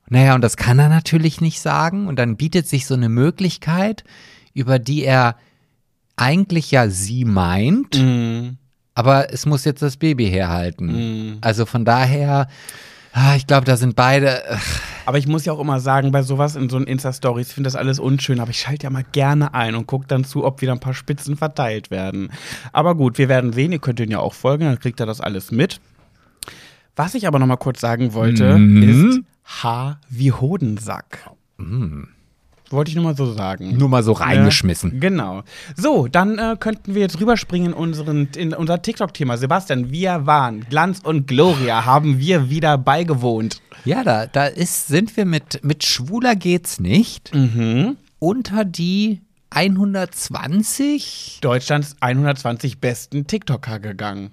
Naja, 0.07 0.36
und 0.36 0.41
das 0.41 0.57
kann 0.57 0.80
er 0.80 0.89
natürlich 0.89 1.41
nicht 1.41 1.61
sagen. 1.61 2.07
Und 2.07 2.17
dann 2.17 2.36
bietet 2.38 2.67
sich 2.67 2.88
so 2.88 2.95
eine 2.95 3.09
Möglichkeit, 3.09 4.03
über 4.53 4.80
die 4.80 5.03
er 5.03 5.36
eigentlich 6.15 6.72
ja 6.72 6.89
sie 6.89 7.24
meint, 7.26 7.97
Mhm. 7.97 8.57
aber 8.93 9.32
es 9.34 9.45
muss 9.45 9.63
jetzt 9.65 9.82
das 9.82 9.95
Baby 9.97 10.30
herhalten. 10.30 11.38
Also 11.41 11.65
von 11.65 11.86
daher, 11.86 12.47
ah, 13.13 13.36
ich 13.36 13.47
glaube, 13.47 13.65
da 13.65 13.78
sind 13.78 13.95
beide. 13.95 14.41
ach, 14.51 14.82
Aber 15.10 15.18
ich 15.18 15.26
muss 15.26 15.43
ja 15.43 15.53
auch 15.53 15.60
immer 15.60 15.80
sagen, 15.80 16.12
bei 16.12 16.22
sowas 16.22 16.55
in 16.55 16.70
so 16.70 16.78
einen 16.78 16.86
Insta-Stories, 16.86 17.47
ich 17.47 17.53
finde 17.55 17.66
das 17.66 17.76
alles 17.76 17.99
unschön, 17.99 18.39
aber 18.39 18.51
ich 18.51 18.60
schalte 18.60 18.84
ja 18.84 18.91
mal 18.91 19.03
gerne 19.12 19.55
ein 19.55 19.74
und 19.74 19.88
gucke 19.88 20.05
dann 20.07 20.24
zu, 20.24 20.45
ob 20.45 20.62
wieder 20.62 20.72
ein 20.72 20.80
paar 20.80 20.93
Spitzen 20.93 21.36
verteilt 21.36 21.89
werden. 21.89 22.32
Aber 22.74 22.93
gut, 22.93 23.18
wir 23.18 23.28
werden 23.28 23.51
sehen, 23.51 23.72
ihr 23.72 23.80
könnt 23.80 23.99
ihn 23.99 24.12
ja 24.12 24.20
auch 24.20 24.36
folgen, 24.36 24.66
dann 24.66 24.78
kriegt 24.80 24.99
er 24.99 25.07
das 25.07 25.20
alles 25.20 25.49
mit. 25.49 25.82
Was 26.95 27.16
ich 27.16 27.26
aber 27.26 27.39
noch 27.39 27.47
mal 27.47 27.57
kurz 27.57 27.82
sagen 27.82 28.14
wollte, 28.14 28.55
Mhm. 28.60 28.84
ist 28.84 29.22
Haar 29.64 29.99
wie 30.10 30.32
Hodensack. 30.32 31.28
Wollte 32.72 32.89
ich 32.89 32.95
nur 32.95 33.03
mal 33.05 33.15
so 33.15 33.32
sagen. 33.34 33.78
nur 33.78 33.89
mal 33.89 34.03
so 34.03 34.11
reingeschmissen. 34.11 34.93
Ja, 34.93 34.99
genau. 34.99 35.43
So, 35.76 36.07
dann 36.07 36.38
äh, 36.38 36.55
könnten 36.59 36.93
wir 36.93 37.01
jetzt 37.01 37.20
rüberspringen 37.20 37.74
in, 37.74 37.78
unseren, 37.78 38.30
in 38.36 38.53
unser 38.53 38.82
TikTok-Thema. 38.82 39.38
Sebastian, 39.38 39.91
wir 39.91 40.26
waren, 40.26 40.61
Glanz 40.70 40.99
und 41.03 41.28
Gloria 41.28 41.86
haben 41.86 42.20
wir 42.20 42.49
wieder 42.49 42.78
beigewohnt. 42.78 43.61
Ja, 43.86 44.03
da, 44.03 44.28
da 44.28 44.45
ist, 44.45 44.88
sind 44.88 45.15
wir 45.17 45.26
mit, 45.26 45.63
mit 45.63 45.84
Schwuler 45.86 46.36
geht's 46.36 46.80
nicht 46.80 47.34
Mhm. 47.34 47.97
unter 48.20 48.65
die 48.65 49.22
120 49.51 51.39
Deutschlands 51.41 51.95
120 52.01 52.80
besten 52.80 53.26
TikToker 53.28 53.80
gegangen. 53.80 54.32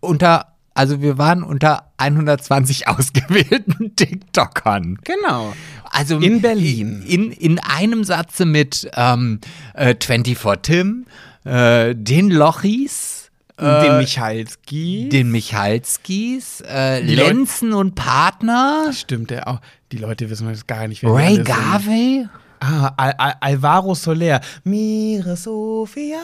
unter, 0.00 0.54
also 0.74 1.00
wir 1.02 1.18
waren 1.18 1.42
unter 1.42 1.92
120 1.98 2.88
ausgewählten 2.88 3.94
TikTokern. 3.96 4.98
Genau. 5.04 5.52
Also 5.90 6.18
In 6.18 6.40
Berlin. 6.40 7.02
In, 7.06 7.32
in 7.32 7.58
einem 7.58 8.04
Satze 8.04 8.44
mit 8.44 8.90
ähm, 8.94 9.40
äh, 9.74 9.94
24 10.00 10.62
Tim, 10.62 11.06
äh, 11.44 11.94
den 11.94 12.30
Lochis, 12.30 13.30
den 13.60 13.98
Michalski. 13.98 15.08
den 15.10 15.32
Michalskis, 15.32 16.62
äh, 16.68 17.00
Lenzen 17.00 17.72
und 17.72 17.94
Partner, 17.96 18.92
Stimmt, 18.92 19.30
der 19.30 19.48
auch. 19.48 19.60
Die 19.90 19.98
Leute 19.98 20.30
wissen 20.30 20.46
das 20.46 20.66
gar 20.66 20.86
nicht. 20.86 21.02
Ray 21.02 21.38
alle 21.38 21.44
sind. 21.82 22.30
Ah, 22.60 22.92
Al 22.96 23.14
Al 23.18 23.34
Alvaro 23.40 23.94
Soler. 23.94 24.40
Mire 24.64 25.36
Sofia. 25.36 26.18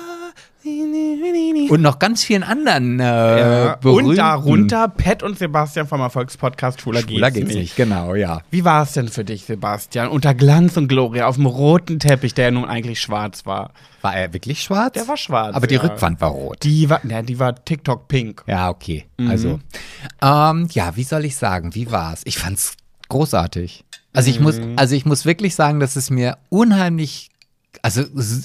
Und 1.68 1.82
noch 1.82 1.98
ganz 1.98 2.24
vielen 2.24 2.42
anderen 2.42 2.98
äh, 2.98 3.04
Ja, 3.04 3.78
und 3.82 4.16
darunter 4.16 4.88
Pat 4.88 5.22
und 5.22 5.38
Sebastian 5.38 5.86
vom 5.86 6.00
Erfolgspodcast 6.00 6.80
Schwuler, 6.80 7.02
Schwuler 7.02 7.30
geht's, 7.30 7.48
geht's 7.48 7.60
nicht, 7.60 7.76
genau, 7.76 8.14
ja. 8.14 8.40
Wie 8.50 8.64
war 8.64 8.82
es 8.84 8.92
denn 8.92 9.08
für 9.08 9.24
dich, 9.24 9.44
Sebastian? 9.44 10.08
Unter 10.08 10.32
Glanz 10.32 10.78
und 10.78 10.88
Gloria 10.88 11.26
auf 11.26 11.36
dem 11.36 11.44
roten 11.44 11.98
Teppich, 11.98 12.32
der 12.32 12.46
ja 12.46 12.50
nun 12.50 12.64
eigentlich 12.64 12.98
schwarz 13.00 13.44
war. 13.44 13.72
War 14.00 14.16
er 14.16 14.32
wirklich 14.32 14.62
schwarz? 14.62 14.94
Der 14.94 15.06
war 15.06 15.18
schwarz. 15.18 15.54
Aber 15.54 15.66
die 15.66 15.74
ja. 15.74 15.82
Rückwand 15.82 16.22
war 16.22 16.30
rot. 16.30 16.62
Die 16.62 16.88
war, 16.88 17.04
ja, 17.04 17.20
die 17.20 17.38
war 17.38 17.62
TikTok 17.62 18.08
pink. 18.08 18.42
Ja, 18.46 18.70
okay. 18.70 19.04
Mhm. 19.18 19.30
Also, 19.30 19.60
ähm, 20.22 20.68
ja, 20.72 20.96
wie 20.96 21.04
soll 21.04 21.26
ich 21.26 21.36
sagen? 21.36 21.74
Wie 21.74 21.90
war's? 21.90 22.22
Ich 22.24 22.38
fand's 22.38 22.74
großartig. 23.14 23.84
Also 24.12 24.28
ich 24.30 24.40
muss, 24.40 24.58
Mhm. 24.58 24.74
also 24.76 24.94
ich 24.94 25.04
muss 25.06 25.24
wirklich 25.24 25.54
sagen, 25.54 25.80
dass 25.80 25.96
es 25.96 26.10
mir 26.10 26.36
unheimlich, 26.48 27.30
also, 27.82 28.02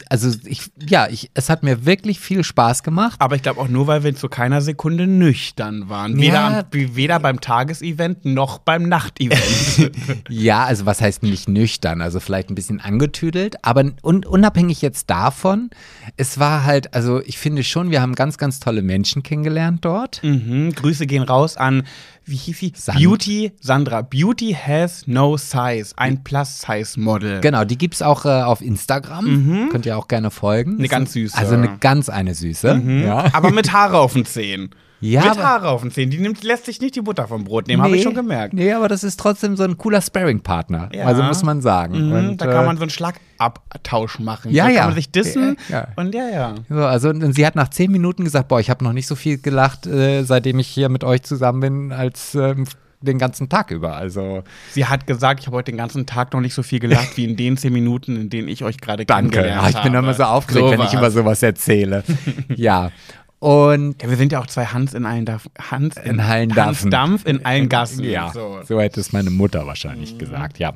also 0.09 0.35
ich, 0.45 0.63
ja, 0.87 1.07
ich, 1.07 1.29
es 1.35 1.49
hat 1.49 1.61
mir 1.61 1.85
wirklich 1.85 2.19
viel 2.19 2.43
Spaß 2.43 2.81
gemacht. 2.81 3.17
Aber 3.21 3.35
ich 3.35 3.43
glaube 3.43 3.61
auch 3.61 3.67
nur, 3.67 3.85
weil 3.85 4.03
wir 4.03 4.15
zu 4.15 4.27
keiner 4.27 4.61
Sekunde 4.61 5.05
nüchtern 5.05 5.87
waren. 5.87 6.17
Weder, 6.17 6.33
Ja. 6.33 6.59
am, 6.59 6.95
weder 6.95 7.19
beim 7.19 7.39
Tagesevent 7.39 8.25
noch 8.25 8.57
beim 8.57 8.83
Nachtevent. 8.89 9.39
Ja, 10.29 10.63
also 10.65 10.85
was 10.87 10.99
heißt 11.01 11.21
nicht 11.23 11.47
nüchtern? 11.47 12.01
Also 12.01 12.19
vielleicht 12.19 12.49
ein 12.49 12.55
bisschen 12.55 12.79
angetüdelt, 12.81 13.63
aber 13.63 13.83
un 14.03 14.25
unabhängig 14.25 14.81
jetzt 14.81 15.09
davon, 15.11 15.69
es 16.17 16.39
war 16.39 16.65
halt, 16.65 16.93
also 16.95 17.21
ich 17.21 17.37
finde 17.37 17.63
schon, 17.63 17.91
wir 17.91 18.01
haben 18.01 18.15
ganz, 18.15 18.37
ganz 18.39 18.59
tolle 18.59 18.81
Menschen 18.81 19.21
kennengelernt 19.23 19.85
dort. 19.85 20.23
mhm. 20.23 20.73
Grüße 20.73 21.05
gehen 21.05 21.23
raus 21.23 21.55
an, 21.57 21.83
wie 22.29 22.35
hieß 22.35 22.59
sie? 22.59 22.73
Sand- 22.75 22.99
Beauty, 22.99 23.51
Sandra. 23.59 24.01
Beauty 24.01 24.53
has 24.55 25.07
no 25.07 25.37
size. 25.37 25.93
Ein 25.97 26.23
Plus-Size-Model. 26.23 27.41
Genau, 27.41 27.63
die 27.65 27.77
gibt's 27.77 28.01
auch 28.01 28.25
äh, 28.25 28.29
auf 28.41 28.61
Instagram. 28.61 29.69
Könnt 29.71 29.85
ihr 29.85 29.97
auch 29.97 30.07
gerne 30.07 30.31
folgen. 30.31 30.73
Mhm. 30.73 30.79
Eine 30.79 30.87
ganz 30.87 31.13
süße. 31.13 31.37
Also 31.37 31.55
eine 31.55 31.77
ganz 31.79 32.09
eine 32.09 32.33
süße. 32.35 32.81
Ja. 33.05 33.25
Aber 33.33 33.51
mit 33.51 33.71
Haare 33.73 33.99
auf 33.99 34.13
den 34.13 34.25
Zehen. 34.25 34.69
Ja, 35.01 35.23
mit 35.23 35.37
Haare 35.37 35.69
auf 35.69 35.81
den 35.81 35.91
Zehen. 35.91 36.09
Die 36.09 36.17
nimmt, 36.17 36.43
lässt 36.43 36.65
sich 36.65 36.81
nicht 36.81 36.95
die 36.95 37.01
Butter 37.01 37.27
vom 37.27 37.43
Brot 37.45 37.67
nehmen, 37.67 37.81
habe 37.81 37.95
ich 37.95 38.03
schon 38.03 38.13
gemerkt. 38.15 38.53
Nee, 38.53 38.73
aber 38.73 38.87
das 38.87 39.03
ist 39.03 39.19
trotzdem 39.19 39.55
so 39.55 39.63
ein 39.63 39.77
cooler 39.77 40.01
Sparring-Partner. 40.01 40.89
Ja. 40.93 41.05
Also 41.05 41.23
muss 41.23 41.43
man 41.43 41.61
sagen. 41.61 42.07
Mhm, 42.07 42.13
Und, 42.13 42.37
da 42.41 42.47
kann 42.47 42.63
äh, 42.63 42.67
man 42.67 42.77
so 42.77 42.83
einen 42.83 42.89
Schlagabtausch 42.89 44.19
machen. 44.19 44.51
Ja, 44.51 44.65
da 44.65 44.71
ja. 44.71 44.77
kann 44.79 44.89
man 44.89 44.95
sich 44.95 45.11
dissen. 45.11 45.57
Ja, 45.69 45.75
ja. 45.75 45.87
Und 45.95 46.13
ja, 46.13 46.29
ja. 46.29 46.55
So, 46.69 46.85
also 46.85 47.09
und 47.09 47.33
sie 47.33 47.45
hat 47.45 47.55
nach 47.55 47.69
zehn 47.69 47.91
Minuten 47.91 48.23
gesagt, 48.23 48.47
boah, 48.49 48.59
ich 48.59 48.69
habe 48.69 48.83
noch 48.83 48.93
nicht 48.93 49.07
so 49.07 49.15
viel 49.15 49.37
gelacht, 49.37 49.87
äh, 49.87 50.23
seitdem 50.23 50.59
ich 50.59 50.67
hier 50.67 50.89
mit 50.89 51.03
euch 51.03 51.23
zusammen 51.23 51.59
bin, 51.61 51.91
als 51.91 52.35
ähm, 52.35 52.65
den 53.01 53.17
ganzen 53.17 53.47
Tag 53.47 53.71
über. 53.71 53.95
Also 53.95 54.43
Sie 54.71 54.85
hat 54.85 55.07
gesagt, 55.07 55.39
ich 55.39 55.47
habe 55.47 55.55
heute 55.57 55.71
den 55.71 55.77
ganzen 55.77 56.05
Tag 56.05 56.33
noch 56.33 56.41
nicht 56.41 56.53
so 56.53 56.63
viel 56.63 56.79
gelacht 56.79 57.15
wie 57.15 57.23
in 57.23 57.37
den 57.37 57.55
zehn 57.55 57.71
Minuten, 57.71 58.17
in 58.17 58.29
denen 58.29 58.47
ich 58.49 58.63
euch 58.63 58.77
gerade 58.77 59.05
danke. 59.05 59.31
kennengelernt 59.31 59.63
Ah, 59.63 59.69
ich 59.69 59.81
bin 59.83 59.95
habe. 59.95 60.05
immer 60.05 60.13
so 60.13 60.23
aufgeregt, 60.23 60.71
wenn 60.71 60.81
ich 60.81 60.93
über 60.93 61.09
sowas 61.09 61.41
erzähle. 61.41 62.03
ja. 62.55 62.91
Und 63.39 64.01
Ja, 64.01 64.09
wir 64.09 64.17
sind 64.17 64.31
ja 64.33 64.39
auch 64.41 64.47
zwei 64.47 64.65
Hans 64.65 64.93
in 64.93 65.05
allen 65.05 65.25
Dampf. 65.25 65.47
Hans 65.57 65.95
In 65.97 66.19
allen 66.19 66.53
Hans. 66.55 66.85
Dampf 66.89 67.25
in 67.25 67.45
allen 67.45 67.69
Gassen. 67.69 68.03
Ja, 68.03 68.31
So. 68.33 68.59
so, 68.67 68.79
hätte 68.81 68.99
es 68.99 69.13
meine 69.13 69.29
Mutter 69.29 69.65
wahrscheinlich 69.65 70.17
gesagt, 70.17 70.59
ja. 70.59 70.73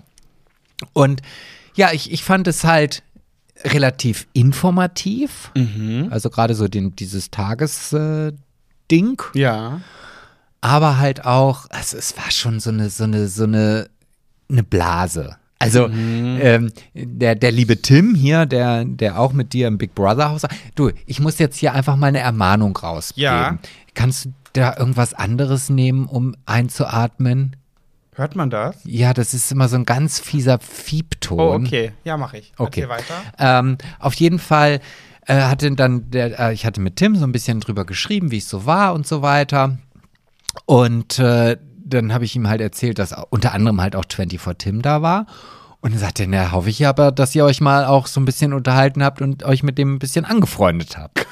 Und 0.94 1.22
ja, 1.76 1.92
ich, 1.92 2.12
ich 2.12 2.24
fand 2.24 2.48
es 2.48 2.64
halt 2.64 3.04
relativ 3.66 4.28
informativ. 4.34 5.52
Also 6.10 6.30
gerade 6.30 6.56
so 6.56 6.68
den, 6.68 6.96
dieses 6.96 7.32
Tagesding. 7.32 8.38
Ding. 8.92 9.22
Ja. 9.34 9.80
aber 10.62 10.98
halt 10.98 11.26
auch, 11.26 11.68
also 11.70 11.98
es 11.98 12.16
war 12.18 12.30
schon 12.32 12.60
so 12.60 12.70
eine, 12.70 12.90
so 12.90 13.06
eine, 13.06 13.28
so 13.28 13.44
eine, 13.46 13.90
eine 14.50 14.64
Blase. 14.64 15.38
Also 15.64 15.88
ähm, 15.88 16.72
der, 16.94 17.36
der 17.36 17.52
liebe 17.52 17.82
Tim 17.82 18.16
hier, 18.16 18.46
der, 18.46 18.86
der 18.86 19.20
auch 19.20 19.34
mit 19.34 19.54
dir 19.54 19.68
im 19.68 19.78
Big 19.78 19.96
Brother 19.96 20.30
Haus, 20.30 20.44
du, 20.76 20.92
ich 21.06 21.20
muss 21.20 21.40
jetzt 21.40 21.58
hier 21.58 21.74
einfach 21.74 21.96
mal 21.96 22.08
eine 22.08 22.20
Ermahnung 22.20 22.76
rausgeben. 22.76 23.24
Ja. 23.24 23.58
Kannst 23.94 24.26
du 24.26 24.34
da 24.54 24.76
irgendwas 24.78 25.14
anderes 25.14 25.70
nehmen, 25.70 26.06
um 26.06 26.36
einzuatmen? 26.46 27.56
Hört 28.16 28.36
man 28.36 28.50
das? 28.50 28.78
Ja, 28.86 29.14
das 29.14 29.34
ist 29.34 29.52
immer 29.52 29.68
so 29.68 29.76
ein 29.76 29.86
ganz 29.86 30.20
fieser 30.20 30.60
Fiebton. 30.60 31.40
Oh, 31.40 31.54
okay. 31.54 31.94
Ja, 32.04 32.18
mache 32.18 32.38
ich. 32.38 32.54
Okay. 32.58 32.88
Weiter. 32.88 33.16
Ähm, 33.40 33.78
auf 34.00 34.14
jeden 34.16 34.38
Fall 34.38 34.82
äh, 35.26 35.36
hatte 35.36 35.72
dann 35.72 36.12
der, 36.12 36.40
äh, 36.40 36.54
ich 36.54 36.66
hatte 36.66 36.82
mit 36.82 36.98
Tim 36.98 37.16
so 37.16 37.26
ein 37.26 37.32
bisschen 37.32 37.60
drüber 37.60 37.86
geschrieben, 37.86 38.32
wie 38.32 38.38
es 38.38 38.50
so 38.50 38.66
war 38.66 38.94
und 38.94 39.08
so 39.08 39.22
weiter. 39.22 39.78
Und 40.66 41.18
äh, 41.18 41.58
dann 41.94 42.14
habe 42.14 42.26
ich 42.26 42.36
ihm 42.36 42.48
halt 42.50 42.62
erzählt, 42.62 43.00
dass 43.00 43.14
unter 43.30 43.54
anderem 43.54 43.80
halt 43.82 43.96
auch 43.96 44.06
24 44.10 44.58
Tim 44.58 44.82
da 44.82 45.02
war. 45.02 45.26
Und 45.82 45.92
dann 45.94 46.00
sagte 46.00 46.24
er, 46.24 46.28
na, 46.30 46.52
hoffe 46.52 46.70
ich 46.70 46.86
aber, 46.88 47.12
dass 47.12 47.36
ihr 47.36 47.44
euch 47.46 47.60
mal 47.60 47.86
auch 47.86 48.08
so 48.08 48.22
ein 48.22 48.26
bisschen 48.26 48.54
unterhalten 48.54 49.04
habt 49.04 49.22
und 49.22 49.44
euch 49.44 49.64
mit 49.64 49.78
dem 49.78 49.96
ein 49.96 50.00
bisschen 50.00 50.24
angefreundet 50.26 50.98
habt. 50.98 51.28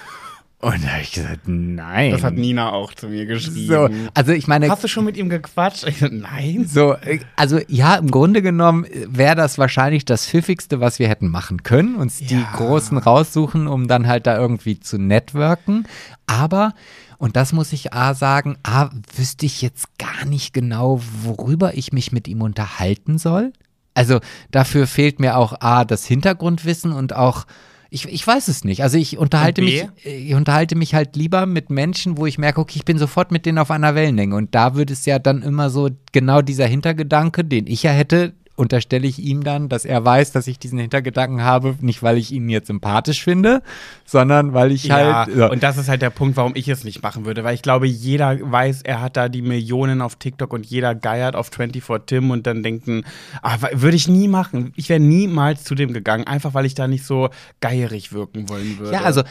Und 0.59 0.84
da 0.84 0.89
habe 0.89 1.01
ich 1.01 1.12
gesagt, 1.14 1.39
nein. 1.47 2.12
Das 2.12 2.24
hat 2.24 2.36
Nina 2.36 2.72
auch 2.72 2.93
zu 2.93 3.07
mir 3.07 3.26
geschrieben. 3.26 3.66
so, 3.68 3.89
also 4.14 4.32
ich 4.32 4.47
meine, 4.47 4.70
Hast 4.70 4.84
du 4.84 4.88
schon 4.88 5.05
mit 5.05 5.18
ihm 5.18 5.28
gequatscht? 5.28 5.88
Ich 5.88 5.97
so, 5.97 6.07
nein. 6.12 6.68
so, 6.68 6.93
äh, 6.93 7.20
also 7.36 7.59
ja, 7.68 7.95
im 7.95 8.12
Grunde 8.12 8.43
genommen 8.43 8.86
wäre 9.07 9.36
das 9.36 9.57
wahrscheinlich 9.57 10.05
das 10.05 10.28
Pfiffigste, 10.28 10.80
was 10.80 10.99
wir 10.99 11.07
hätten 11.07 11.30
machen 11.30 11.64
können, 11.64 11.95
uns 11.95 12.18
die 12.20 12.36
Ja. 12.36 12.51
Großen 12.55 12.97
raussuchen, 12.99 13.66
um 13.68 13.88
dann 13.88 14.05
halt 14.05 14.28
da 14.28 14.38
irgendwie 14.38 14.80
zu 14.80 14.99
networken. 14.99 15.88
Aber, 16.28 16.74
und 17.22 17.36
das 17.36 17.53
muss 17.53 17.72
ich 17.72 17.93
A 17.93 18.15
sagen, 18.15 18.57
A, 18.63 18.89
wüsste 19.15 19.45
ich 19.45 19.61
jetzt 19.61 19.99
gar 19.99 20.26
nicht 20.26 20.55
genau, 20.55 20.99
worüber 21.22 21.78
ich 21.78 21.93
mich 21.93 22.11
mit 22.11 22.28
ihm 22.28 22.41
unterhalten 22.41 23.19
soll. 23.19 23.53
Also 23.93 24.22
dafür 24.49 24.88
fehlt 24.88 25.19
mir 25.19 25.38
auch 25.38 25.53
A, 25.61 25.86
das 25.86 26.07
Hintergrundwissen 26.07 26.91
und 26.91 27.15
auch 27.15 27.45
ich, 27.91 28.05
ich 28.05 28.26
weiß 28.26 28.47
es 28.47 28.63
nicht. 28.63 28.82
Also 28.82 28.97
ich 28.97 29.19
unterhalte 29.19 29.61
mich, 29.61 29.86
ich 30.03 30.34
unterhalte 30.34 30.76
mich 30.76 30.95
halt 30.95 31.15
lieber 31.15 31.45
mit 31.45 31.69
Menschen, 31.69 32.17
wo 32.17 32.26
ich 32.26 32.39
merke, 32.39 32.59
okay, 32.59 32.78
ich 32.78 32.86
bin 32.86 32.97
sofort 32.97 33.32
mit 33.32 33.45
denen 33.45 33.59
auf 33.59 33.69
einer 33.69 33.93
Wellenlänge. 33.93 34.36
Und 34.36 34.55
da 34.55 34.74
würde 34.74 34.93
es 34.93 35.05
ja 35.05 35.19
dann 35.19 35.43
immer 35.43 35.69
so 35.69 35.89
genau 36.13 36.41
dieser 36.41 36.65
Hintergedanke, 36.65 37.43
den 37.43 37.67
ich 37.67 37.84
ja 37.84 37.91
hätte, 37.91 38.34
unterstelle 38.56 39.08
ich 39.08 39.20
ihm 39.20 39.43
dann, 39.43 39.70
dass 39.70 39.86
er 39.86 40.04
weiß, 40.04 40.32
dass 40.32 40.47
ich 40.47 40.60
diesen 40.60 40.78
Hintergedanken 40.78 41.43
habe, 41.43 41.76
nicht 41.82 42.04
weil 42.04 42.18
ich 42.18 42.32
ihn 42.32 42.49
jetzt 42.49 42.68
sympathisch 42.68 43.24
finde, 43.24 43.64
sondern 44.06 44.54
weil 44.54 44.72
ich 44.72 44.91
halt. 44.91 45.36
Ja, 45.36 45.47
und 45.47 45.64
das 45.64 45.78
ist 45.78 45.89
halt 45.89 46.02
der 46.02 46.10
Punkt, 46.10 46.38
warum 46.38 46.54
ich 46.56 46.68
es 46.68 46.84
nicht 46.84 47.02
machen 47.02 47.26
würde, 47.26 47.43
weil 47.43 47.56
ich 47.56 47.62
glaube, 47.62 47.88
jeder 47.88 48.38
weiß, 48.39 48.82
er 48.84 49.02
hat 49.02 49.18
da 49.18 49.30
die 49.30 49.41
Millionen 49.41 50.02
auf 50.02 50.16
TikTok 50.16 50.54
und 50.54 50.66
jeder 50.66 50.95
geiert 50.95 51.36
auf 51.36 51.47
24 51.47 52.06
Tim 52.06 52.32
und 52.32 52.45
dann 52.45 52.64
denken, 52.64 53.04
ah, 53.41 53.58
würde 53.74 53.95
ich 53.95 54.08
nie 54.08 54.28
machen. 54.28 54.74
Ich 54.76 54.89
wäre 54.89 54.99
niemals 54.99 55.64
zu 55.64 55.76
dem 55.76 55.93
gegangen, 55.93 56.26
einfach 56.26 56.54
weil 56.54 56.66
ich 56.66 56.76
da 56.76 56.88
nicht 56.88 57.06
so 57.06 57.30
geierig 57.60 58.14
wirken 58.14 58.49
wollen 58.49 58.78
würde. 58.80 58.93
Ja, 58.93 59.02
also, 59.02 59.24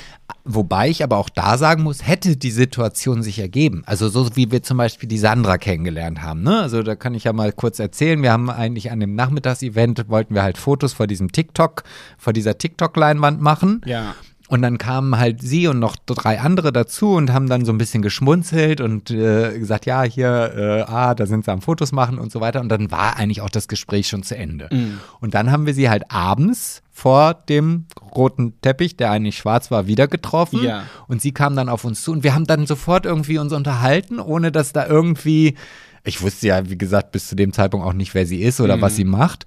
wobei 0.54 0.88
ich 0.88 1.02
aber 1.02 1.16
auch 1.18 1.28
da 1.28 1.58
sagen 1.58 1.82
muss, 1.82 2.06
hätte 2.06 2.36
die 2.36 2.50
Situation 2.50 3.22
sich 3.22 3.38
ergeben. 3.38 3.82
Also, 3.86 4.08
so 4.08 4.36
wie 4.36 4.50
wir 4.50 4.62
zum 4.62 4.76
Beispiel 4.76 5.08
die 5.08 5.18
Sandra 5.18 5.58
kennengelernt 5.58 6.22
haben, 6.22 6.42
ne? 6.42 6.60
Also, 6.60 6.82
da 6.82 6.96
kann 6.96 7.14
ich 7.14 7.24
ja 7.24 7.32
mal 7.32 7.52
kurz 7.52 7.78
erzählen. 7.78 8.22
Wir 8.22 8.32
haben 8.32 8.50
eigentlich 8.50 8.90
an 8.90 9.00
dem 9.00 9.14
Nachmittagsevent 9.14 10.08
wollten 10.08 10.34
wir 10.34 10.42
halt 10.42 10.58
Fotos 10.58 10.92
vor 10.92 11.06
diesem 11.06 11.32
TikTok, 11.32 11.84
vor 12.18 12.32
dieser 12.32 12.58
TikTok-Leinwand 12.58 13.40
machen. 13.40 13.82
Ja. 13.84 14.14
Und 14.50 14.62
dann 14.62 14.78
kamen 14.78 15.16
halt 15.16 15.40
sie 15.40 15.68
und 15.68 15.78
noch 15.78 15.94
drei 15.94 16.40
andere 16.40 16.72
dazu 16.72 17.14
und 17.14 17.32
haben 17.32 17.48
dann 17.48 17.64
so 17.64 17.70
ein 17.70 17.78
bisschen 17.78 18.02
geschmunzelt 18.02 18.80
und 18.80 19.08
äh, 19.12 19.56
gesagt, 19.56 19.86
ja, 19.86 20.02
hier, 20.02 20.52
äh, 20.56 20.90
ah, 20.90 21.14
da 21.14 21.26
sind 21.26 21.44
sie 21.44 21.52
am 21.52 21.62
Fotos 21.62 21.92
machen 21.92 22.18
und 22.18 22.32
so 22.32 22.40
weiter. 22.40 22.60
Und 22.60 22.68
dann 22.68 22.90
war 22.90 23.16
eigentlich 23.16 23.42
auch 23.42 23.48
das 23.48 23.68
Gespräch 23.68 24.08
schon 24.08 24.24
zu 24.24 24.36
Ende. 24.36 24.68
Und 25.20 25.34
dann 25.34 25.52
haben 25.52 25.66
wir 25.66 25.74
sie 25.74 25.88
halt 25.88 26.10
abends 26.10 26.82
vor 26.90 27.34
dem 27.34 27.86
roten 28.12 28.60
Teppich, 28.60 28.96
der 28.96 29.12
eigentlich 29.12 29.38
schwarz 29.38 29.70
war, 29.70 29.86
wieder 29.86 30.08
getroffen. 30.08 30.64
Ja. 30.64 30.82
Und 31.06 31.22
sie 31.22 31.30
kam 31.30 31.54
dann 31.54 31.68
auf 31.68 31.84
uns 31.84 32.02
zu 32.02 32.10
und 32.10 32.24
wir 32.24 32.34
haben 32.34 32.48
dann 32.48 32.66
sofort 32.66 33.06
irgendwie 33.06 33.38
uns 33.38 33.52
unterhalten, 33.52 34.18
ohne 34.18 34.50
dass 34.50 34.72
da 34.72 34.84
irgendwie, 34.84 35.54
ich 36.02 36.22
wusste 36.22 36.48
ja, 36.48 36.68
wie 36.68 36.76
gesagt, 36.76 37.12
bis 37.12 37.28
zu 37.28 37.36
dem 37.36 37.52
Zeitpunkt 37.52 37.86
auch 37.86 37.92
nicht, 37.92 38.14
wer 38.14 38.26
sie 38.26 38.42
ist 38.42 38.60
oder 38.60 38.82
was 38.82 38.96
sie 38.96 39.04
macht. 39.04 39.46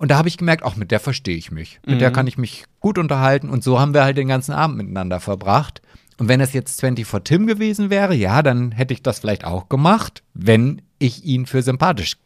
Und 0.00 0.10
da 0.10 0.16
habe 0.16 0.28
ich 0.28 0.38
gemerkt, 0.38 0.62
auch 0.62 0.76
mit 0.76 0.90
der 0.90 0.98
verstehe 0.98 1.36
ich 1.36 1.50
mich. 1.50 1.78
Mit 1.84 2.00
der 2.00 2.10
kann 2.10 2.26
ich 2.26 2.38
mich 2.38 2.64
gut 2.80 2.96
unterhalten. 2.96 3.50
Und 3.50 3.62
so 3.62 3.78
haben 3.78 3.92
wir 3.92 4.02
halt 4.02 4.16
den 4.16 4.28
ganzen 4.28 4.52
Abend 4.52 4.78
miteinander 4.78 5.20
verbracht. 5.20 5.82
Und 6.16 6.26
wenn 6.26 6.40
es 6.40 6.54
jetzt 6.54 6.80
24 6.80 7.22
Tim 7.22 7.46
gewesen 7.46 7.90
wäre, 7.90 8.14
ja, 8.14 8.40
dann 8.40 8.72
hätte 8.72 8.94
ich 8.94 9.02
das 9.02 9.18
vielleicht 9.18 9.44
auch 9.44 9.68
gemacht, 9.68 10.22
wenn 10.32 10.80
ich 10.98 11.24
ihn 11.26 11.44
für 11.44 11.60
sympathisch 11.60 12.16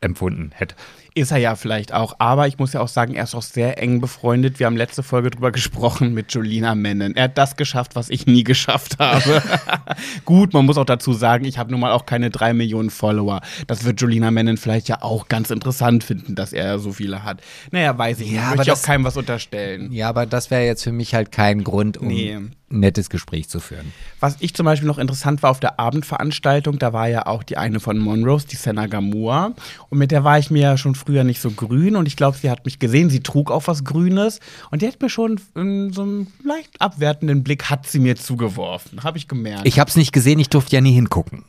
empfunden 0.00 0.52
hätte. 0.54 0.74
Ist 1.18 1.32
er 1.32 1.38
ja 1.38 1.56
vielleicht 1.56 1.92
auch, 1.92 2.14
aber 2.20 2.46
ich 2.46 2.58
muss 2.58 2.72
ja 2.72 2.80
auch 2.80 2.86
sagen, 2.86 3.14
er 3.16 3.24
ist 3.24 3.34
auch 3.34 3.42
sehr 3.42 3.82
eng 3.82 4.00
befreundet. 4.00 4.60
Wir 4.60 4.66
haben 4.66 4.76
letzte 4.76 5.02
Folge 5.02 5.30
drüber 5.30 5.50
gesprochen 5.50 6.14
mit 6.14 6.32
Jolina 6.32 6.76
Mennen. 6.76 7.16
Er 7.16 7.24
hat 7.24 7.36
das 7.36 7.56
geschafft, 7.56 7.96
was 7.96 8.08
ich 8.08 8.26
nie 8.26 8.44
geschafft 8.44 9.00
habe. 9.00 9.42
Gut, 10.24 10.52
man 10.52 10.64
muss 10.64 10.78
auch 10.78 10.84
dazu 10.84 11.12
sagen, 11.12 11.44
ich 11.44 11.58
habe 11.58 11.72
nun 11.72 11.80
mal 11.80 11.90
auch 11.90 12.06
keine 12.06 12.30
drei 12.30 12.52
Millionen 12.52 12.90
Follower. 12.90 13.40
Das 13.66 13.84
wird 13.84 14.00
Jolina 14.00 14.30
Mennen 14.30 14.58
vielleicht 14.58 14.88
ja 14.88 15.02
auch 15.02 15.26
ganz 15.26 15.50
interessant 15.50 16.04
finden, 16.04 16.36
dass 16.36 16.52
er 16.52 16.78
so 16.78 16.92
viele 16.92 17.24
hat. 17.24 17.40
Naja, 17.72 17.98
weiß 17.98 18.20
ich 18.20 18.28
nicht. 18.28 18.36
Ja, 18.36 18.50
Möchte 18.50 18.52
aber 18.54 18.62
ich 18.62 18.72
auch 18.72 18.82
keinem 18.82 19.02
was 19.02 19.16
unterstellen. 19.16 19.90
Ja, 19.90 20.10
aber 20.10 20.24
das 20.24 20.52
wäre 20.52 20.66
jetzt 20.66 20.84
für 20.84 20.92
mich 20.92 21.14
halt 21.14 21.32
kein 21.32 21.64
Grund, 21.64 21.96
um 21.96 22.06
Nee. 22.06 22.38
Nettes 22.70 23.10
Gespräch 23.10 23.48
zu 23.48 23.60
führen. 23.60 23.92
Was 24.20 24.36
ich 24.40 24.54
zum 24.54 24.66
Beispiel 24.66 24.86
noch 24.86 24.98
interessant 24.98 25.42
war 25.42 25.50
auf 25.50 25.60
der 25.60 25.80
Abendveranstaltung, 25.80 26.78
da 26.78 26.92
war 26.92 27.08
ja 27.08 27.26
auch 27.26 27.42
die 27.42 27.56
eine 27.56 27.80
von 27.80 27.98
Monrose, 27.98 28.46
die 28.46 28.56
Senna 28.56 28.86
Gamua. 28.86 29.54
Und 29.88 29.98
mit 29.98 30.10
der 30.10 30.24
war 30.24 30.38
ich 30.38 30.50
mir 30.50 30.62
ja 30.62 30.76
schon 30.76 30.94
früher 30.94 31.24
nicht 31.24 31.40
so 31.40 31.50
grün. 31.50 31.96
Und 31.96 32.06
ich 32.06 32.16
glaube, 32.16 32.36
sie 32.36 32.50
hat 32.50 32.64
mich 32.64 32.78
gesehen, 32.78 33.10
sie 33.10 33.20
trug 33.20 33.50
auch 33.50 33.66
was 33.66 33.84
Grünes. 33.84 34.40
Und 34.70 34.82
die 34.82 34.86
hat 34.86 35.00
mir 35.00 35.08
schon 35.08 35.40
in 35.54 35.92
so 35.92 36.02
einem 36.02 36.26
leicht 36.44 36.80
abwertenden 36.80 37.42
Blick, 37.42 37.70
hat 37.70 37.86
sie 37.86 38.00
mir 38.00 38.16
zugeworfen. 38.16 39.02
Habe 39.02 39.18
ich 39.18 39.28
gemerkt. 39.28 39.66
Ich 39.66 39.78
habe 39.78 39.88
es 39.88 39.96
nicht 39.96 40.12
gesehen, 40.12 40.38
ich 40.38 40.50
durfte 40.50 40.76
ja 40.76 40.80
nie 40.80 40.92
hingucken. 40.92 41.44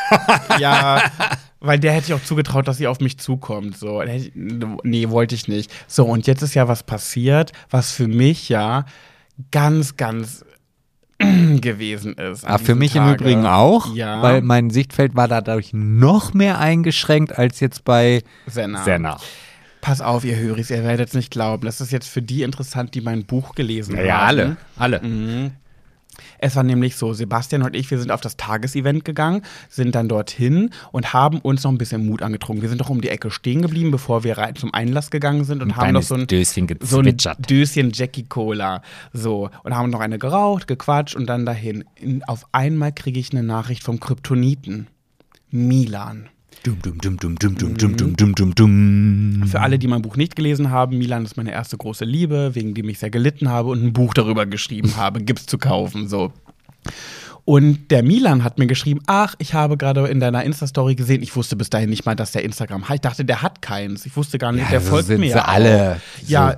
ja, 0.58 1.02
weil 1.60 1.78
der 1.78 1.92
hätte 1.92 2.08
ich 2.08 2.14
auch 2.14 2.24
zugetraut, 2.24 2.68
dass 2.68 2.76
sie 2.76 2.86
auf 2.86 3.00
mich 3.00 3.18
zukommt. 3.18 3.76
So, 3.76 4.02
nee, 4.34 5.08
wollte 5.08 5.34
ich 5.34 5.48
nicht. 5.48 5.72
So, 5.86 6.04
und 6.04 6.26
jetzt 6.26 6.42
ist 6.42 6.54
ja 6.54 6.68
was 6.68 6.82
passiert, 6.82 7.52
was 7.70 7.92
für 7.92 8.08
mich 8.08 8.48
ja 8.48 8.84
ganz, 9.50 9.96
ganz 9.96 10.44
gewesen 11.60 12.14
ist. 12.14 12.44
Ah, 12.46 12.58
für 12.58 12.74
mich 12.74 12.96
im 12.96 13.02
Tage. 13.04 13.22
Übrigen 13.24 13.46
auch, 13.46 13.94
Ja. 13.94 14.22
weil 14.22 14.42
mein 14.42 14.70
Sichtfeld 14.70 15.14
war 15.14 15.28
dadurch 15.28 15.70
noch 15.72 16.34
mehr 16.34 16.58
eingeschränkt 16.58 17.38
als 17.38 17.60
jetzt 17.60 17.84
bei 17.84 18.22
Senna. 18.46 18.82
Senna. 18.84 19.18
Pass 19.80 20.00
auf, 20.00 20.24
ihr 20.24 20.36
Höris, 20.36 20.70
ihr 20.70 20.82
werdet 20.82 21.08
es 21.08 21.14
nicht 21.14 21.30
glauben. 21.30 21.66
Das 21.66 21.80
ist 21.80 21.92
jetzt 21.92 22.08
für 22.08 22.22
die 22.22 22.42
interessant, 22.42 22.94
die 22.94 23.02
mein 23.02 23.24
Buch 23.24 23.54
gelesen 23.54 23.96
haben. 23.98 24.06
Ja, 24.06 24.20
alle, 24.20 24.56
alle. 24.76 25.00
Mhm. 25.02 25.50
Es 26.38 26.56
war 26.56 26.62
nämlich 26.62 26.96
so, 26.96 27.12
Sebastian 27.12 27.62
und 27.62 27.76
ich, 27.76 27.90
wir 27.90 27.98
sind 27.98 28.10
auf 28.10 28.20
das 28.20 28.36
Tagesevent 28.36 29.04
gegangen, 29.04 29.42
sind 29.68 29.94
dann 29.94 30.08
dorthin 30.08 30.70
und 30.92 31.12
haben 31.12 31.38
uns 31.38 31.64
noch 31.64 31.70
ein 31.72 31.78
bisschen 31.78 32.06
Mut 32.06 32.22
angetrunken. 32.22 32.62
Wir 32.62 32.68
sind 32.68 32.80
doch 32.80 32.90
um 32.90 33.00
die 33.00 33.08
Ecke 33.08 33.30
stehen 33.30 33.62
geblieben, 33.62 33.90
bevor 33.90 34.24
wir 34.24 34.38
rein 34.38 34.56
zum 34.56 34.72
Einlass 34.74 35.10
gegangen 35.10 35.44
sind 35.44 35.62
und 35.62 35.72
Ein 35.72 35.76
haben 35.76 35.92
noch 35.92 36.02
so 36.02 36.14
ein 36.14 36.26
Döschen 36.26 36.66
so 36.80 36.98
ein 36.98 37.04
gezwitschert. 37.04 37.50
Döschen 37.50 37.90
Jackie 37.92 38.24
Cola. 38.24 38.82
So. 39.12 39.50
Und 39.62 39.74
haben 39.74 39.90
noch 39.90 40.00
eine 40.00 40.18
geraucht, 40.18 40.66
gequatscht 40.66 41.16
und 41.16 41.26
dann 41.26 41.46
dahin. 41.46 41.84
In, 41.96 42.22
auf 42.24 42.46
einmal 42.52 42.92
kriege 42.92 43.20
ich 43.20 43.32
eine 43.32 43.42
Nachricht 43.42 43.82
vom 43.82 44.00
Kryptoniten. 44.00 44.88
Milan. 45.50 46.28
Dum, 46.62 46.78
dum, 46.80 46.98
dum, 46.98 47.18
dum, 47.18 47.36
dum, 47.38 47.56
dum, 47.56 47.76
dum, 47.76 47.96
dum, 47.96 48.16
dum, 48.16 48.34
dum, 48.34 48.54
dum. 48.54 49.44
Für 49.48 49.60
alle, 49.60 49.78
die 49.78 49.86
mein 49.86 50.00
Buch 50.02 50.16
nicht 50.16 50.34
gelesen 50.36 50.70
haben, 50.70 50.96
Milan 50.96 51.24
ist 51.24 51.36
meine 51.36 51.52
erste 51.52 51.76
große 51.76 52.04
Liebe, 52.06 52.54
wegen 52.54 52.72
dem 52.74 52.88
ich 52.88 52.98
sehr 52.98 53.10
gelitten 53.10 53.48
habe 53.50 53.68
und 53.70 53.84
ein 53.84 53.92
Buch 53.92 54.14
darüber 54.14 54.46
geschrieben 54.46 54.92
habe. 54.96 55.22
Gibt's 55.22 55.46
zu 55.46 55.58
kaufen, 55.58 56.08
so. 56.08 56.32
Und 57.44 57.90
der 57.90 58.02
Milan 58.02 58.42
hat 58.44 58.58
mir 58.58 58.66
geschrieben, 58.66 59.00
ach, 59.06 59.34
ich 59.38 59.52
habe 59.52 59.76
gerade 59.76 60.06
in 60.08 60.18
deiner 60.20 60.44
Insta-Story 60.44 60.94
gesehen, 60.94 61.22
ich 61.22 61.36
wusste 61.36 61.56
bis 61.56 61.68
dahin 61.68 61.90
nicht 61.90 62.06
mal, 62.06 62.14
dass 62.16 62.32
der 62.32 62.42
Instagram 62.42 62.88
hat. 62.88 62.94
Ich 62.94 63.00
dachte, 63.02 63.24
der 63.26 63.42
hat 63.42 63.60
keins. 63.60 64.06
Ich 64.06 64.16
wusste 64.16 64.38
gar 64.38 64.52
nicht, 64.52 64.64
Ja, 64.64 64.70
der 64.70 64.80
so 64.80 64.90
folgt 64.90 65.08
sind 65.08 65.20
mir. 65.20 65.32
sie 66.22 66.32
ja 66.32 66.50
auch. 66.52 66.56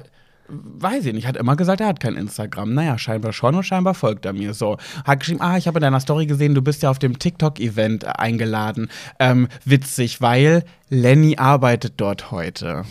Weiß 0.48 1.06
ich 1.06 1.14
nicht. 1.14 1.26
Hat 1.26 1.36
immer 1.36 1.56
gesagt, 1.56 1.80
er 1.80 1.88
hat 1.88 2.00
kein 2.00 2.16
Instagram. 2.16 2.74
Naja, 2.74 2.98
scheinbar 2.98 3.32
schon 3.32 3.54
und 3.54 3.64
scheinbar 3.64 3.94
folgt 3.94 4.24
er 4.24 4.32
mir 4.32 4.54
so. 4.54 4.76
Hat 5.04 5.20
geschrieben, 5.20 5.40
ah, 5.40 5.56
ich 5.56 5.66
habe 5.66 5.78
in 5.78 5.82
deiner 5.82 6.00
Story 6.00 6.26
gesehen, 6.26 6.54
du 6.54 6.62
bist 6.62 6.82
ja 6.82 6.90
auf 6.90 6.98
dem 6.98 7.18
TikTok-Event 7.18 8.18
eingeladen. 8.18 8.88
Ähm, 9.18 9.48
witzig, 9.64 10.20
weil 10.20 10.64
Lenny 10.88 11.36
arbeitet 11.36 11.94
dort 11.96 12.30
heute. 12.30 12.84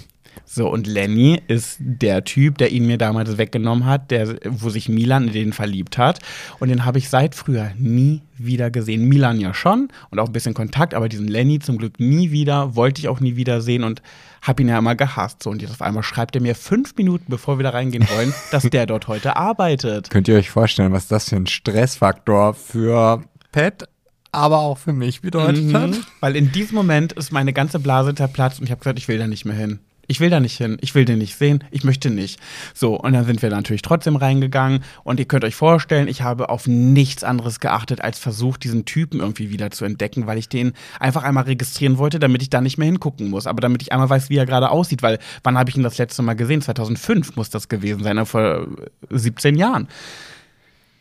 So, 0.46 0.70
und 0.70 0.88
Lenny 0.88 1.42
ist 1.48 1.78
der 1.80 2.24
Typ, 2.24 2.60
der 2.60 2.72
ihn 2.72 2.86
mir 2.86 2.98
damals 2.98 3.38
weggenommen 3.38 3.86
hat, 3.86 4.12
der, 4.12 4.38
wo 4.46 4.70
sich 4.70 4.88
Milan 4.88 5.28
in 5.28 5.34
den 5.34 5.54
verliebt 5.54 5.98
hat. 5.98 6.20
Und 6.60 6.70
den 6.70 6.86
habe 6.86 7.00
ich 7.00 7.10
seit 7.10 7.36
früher 7.36 7.72
nie 7.78 8.22
wieder 8.38 8.70
gesehen. 8.70 9.06
Milan 9.06 9.40
ja 9.40 9.54
schon 9.54 9.90
und 10.12 10.20
auch 10.20 10.28
ein 10.28 10.34
bisschen 10.34 10.54
Kontakt, 10.54 10.94
aber 10.94 11.10
diesen 11.10 11.28
Lenny 11.28 11.60
zum 11.60 11.78
Glück 11.78 12.00
nie 12.00 12.32
wieder, 12.32 12.76
wollte 12.76 13.02
ich 13.02 13.08
auch 13.08 13.20
nie 13.20 13.36
wieder 13.36 13.62
sehen 13.62 13.84
und 13.84 14.02
habe 14.42 14.62
ihn 14.62 14.70
ja 14.70 14.78
immer 14.78 14.96
gehasst. 14.96 15.42
So, 15.44 15.50
und 15.50 15.62
jetzt 15.62 15.72
auf 15.72 15.82
einmal 15.82 16.04
schreibt 16.04 16.36
er 16.36 16.42
mir 16.42 16.56
fünf 16.56 16.96
Minuten, 16.96 17.26
bevor 17.28 17.58
wir 17.58 17.64
da 17.64 17.72
reingehen 17.72 18.08
wollen, 18.16 18.34
dass 18.52 18.64
der 18.64 18.86
dort 18.86 19.08
heute 19.08 19.36
arbeitet. 19.36 20.10
Könnt 20.10 20.28
ihr 20.28 20.36
euch 20.36 20.50
vorstellen, 20.52 20.92
was 20.92 21.08
das 21.08 21.30
für 21.30 21.38
ein 21.38 21.48
Stressfaktor 21.48 22.54
für 22.54 23.24
Pat, 23.52 23.88
aber 24.32 24.60
auch 24.60 24.78
für 24.78 24.94
mich 24.94 25.22
bedeutet 25.22 25.74
hat? 25.74 25.92
Mhm. 25.92 26.06
Weil 26.20 26.36
in 26.36 26.52
diesem 26.52 26.76
Moment 26.76 27.14
ist 27.14 27.32
meine 27.32 27.54
ganze 27.54 27.80
Blase 27.80 28.14
zerplatzt 28.14 28.60
und 28.60 28.66
ich 28.66 28.72
habe 28.72 28.80
gesagt, 28.80 29.00
ich 29.00 29.08
will 29.08 29.18
da 29.18 29.28
nicht 29.28 29.46
mehr 29.46 29.56
hin. 29.56 29.80
Ich 30.08 30.20
will 30.20 30.30
da 30.30 30.40
nicht 30.40 30.58
hin. 30.58 30.78
Ich 30.82 30.96
will 30.96 31.06
den 31.06 31.18
nicht 31.18 31.36
sehen. 31.36 31.64
Ich 31.72 31.84
möchte 31.84 32.10
nicht. 32.10 32.40
So, 32.74 32.96
und 32.96 33.14
dann 33.14 33.26
sind 33.26 33.42
wir 33.42 33.50
natürlich 33.50 33.82
trotzdem 33.82 34.16
reingegangen. 34.16 34.84
Und 35.04 35.20
ihr 35.20 35.26
könnt 35.26 35.44
euch 35.44 35.56
vorstellen, 35.56 36.08
ich 36.08 36.22
habe 36.22 36.50
auf 36.50 36.68
nichts 36.68 37.24
anderes 37.24 37.60
geachtet, 37.60 38.02
als 38.02 38.20
versucht, 38.20 38.64
diesen 38.64 38.86
Typen 38.86 39.20
irgendwie 39.20 39.50
wieder 39.50 39.72
zu 39.72 39.86
entdecken, 39.86 40.28
weil 40.28 40.38
ich 40.38 40.50
den 40.50 40.74
einfach 41.00 41.24
einmal 41.24 41.46
registrieren 41.46 41.98
wollte, 41.98 42.20
damit 42.20 42.42
ich 42.42 42.50
da 42.50 42.62
nicht 42.62 42.78
mehr 42.78 42.88
hingucken 42.88 43.30
muss. 43.30 43.48
Aber 43.48 43.62
damit 43.62 43.82
ich 43.82 43.92
einmal 43.92 44.10
weiß, 44.10 44.30
wie 44.30 44.38
er 44.38 44.46
gerade 44.46 44.70
aussieht. 44.70 45.02
Weil, 45.02 45.20
wann 45.44 45.58
habe 45.58 45.70
ich 45.70 45.78
ihn 45.78 45.84
das 45.84 45.98
letzte 45.98 46.22
Mal 46.22 46.36
gesehen? 46.36 46.62
2005 46.62 47.36
muss 47.36 47.50
das 47.50 47.70
gewesen 47.70 48.04
sein, 48.04 48.16
ne, 48.16 48.26
vor 48.26 48.68
17 49.10 49.56
Jahren. 49.56 49.88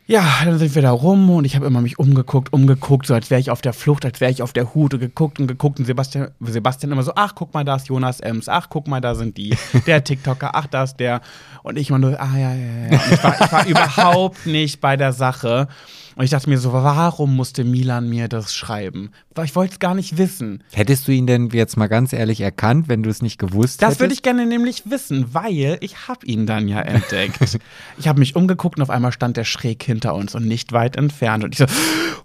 Ja, 0.06 0.22
dann 0.44 0.58
sind 0.58 0.74
wir 0.74 0.82
da 0.82 0.90
rum 0.90 1.30
und 1.30 1.46
ich 1.46 1.56
habe 1.56 1.64
immer 1.64 1.80
mich 1.80 1.98
umgeguckt, 1.98 2.52
umgeguckt, 2.52 3.06
so 3.06 3.14
als 3.14 3.30
wäre 3.30 3.40
ich 3.40 3.50
auf 3.50 3.62
der 3.62 3.72
Flucht, 3.72 4.04
als 4.04 4.20
wäre 4.20 4.30
ich 4.30 4.42
auf 4.42 4.52
der 4.52 4.74
Hut 4.74 4.92
und 4.92 5.00
geguckt 5.00 5.40
und 5.40 5.46
geguckt 5.46 5.78
und 5.78 5.86
Sebastian, 5.86 6.28
Sebastian 6.40 6.92
immer 6.92 7.02
so, 7.02 7.12
ach, 7.16 7.34
guck 7.34 7.54
mal, 7.54 7.64
da 7.64 7.76
ist 7.76 7.88
Jonas 7.88 8.20
Ems, 8.20 8.50
ach, 8.50 8.68
guck 8.68 8.86
mal, 8.86 9.00
da 9.00 9.14
sind 9.14 9.38
die, 9.38 9.56
der 9.86 10.04
TikToker, 10.04 10.54
ach, 10.54 10.66
da 10.66 10.82
ist 10.82 10.96
der. 10.96 11.22
Und 11.62 11.78
ich 11.78 11.88
immer 11.88 11.98
nur, 11.98 12.20
ah, 12.20 12.36
ja, 12.36 12.54
ja, 12.54 12.88
ja. 12.90 12.98
Und 13.00 13.12
Ich 13.12 13.24
war, 13.24 13.40
ich 13.40 13.52
war 13.52 13.66
überhaupt 13.66 14.44
nicht 14.44 14.82
bei 14.82 14.98
der 14.98 15.14
Sache. 15.14 15.68
Und 16.16 16.24
ich 16.24 16.30
dachte 16.30 16.48
mir 16.48 16.58
so, 16.58 16.72
warum 16.72 17.34
musste 17.34 17.64
Milan 17.64 18.08
mir 18.08 18.28
das 18.28 18.54
schreiben? 18.54 19.10
Ich 19.42 19.56
wollte 19.56 19.72
es 19.74 19.78
gar 19.80 19.94
nicht 19.94 20.16
wissen. 20.16 20.62
Hättest 20.72 21.08
du 21.08 21.12
ihn 21.12 21.26
denn 21.26 21.48
jetzt 21.50 21.76
mal 21.76 21.88
ganz 21.88 22.12
ehrlich 22.12 22.40
erkannt, 22.40 22.88
wenn 22.88 23.02
du 23.02 23.10
es 23.10 23.20
nicht 23.20 23.38
gewusst 23.38 23.82
Das 23.82 23.86
hättest? 23.88 24.00
würde 24.00 24.14
ich 24.14 24.22
gerne 24.22 24.46
nämlich 24.46 24.88
wissen, 24.88 25.34
weil 25.34 25.78
ich 25.80 26.06
habe 26.08 26.24
ihn 26.26 26.46
dann 26.46 26.68
ja 26.68 26.80
entdeckt. 26.80 27.58
ich 27.98 28.08
habe 28.08 28.18
mich 28.20 28.36
umgeguckt 28.36 28.78
und 28.78 28.82
auf 28.82 28.90
einmal 28.90 29.12
stand 29.12 29.36
er 29.36 29.44
schräg 29.44 29.82
hinter 29.82 30.14
uns 30.14 30.34
und 30.34 30.46
nicht 30.46 30.72
weit 30.72 30.96
entfernt. 30.96 31.42
Und 31.44 31.52
ich 31.54 31.58
so, 31.58 31.64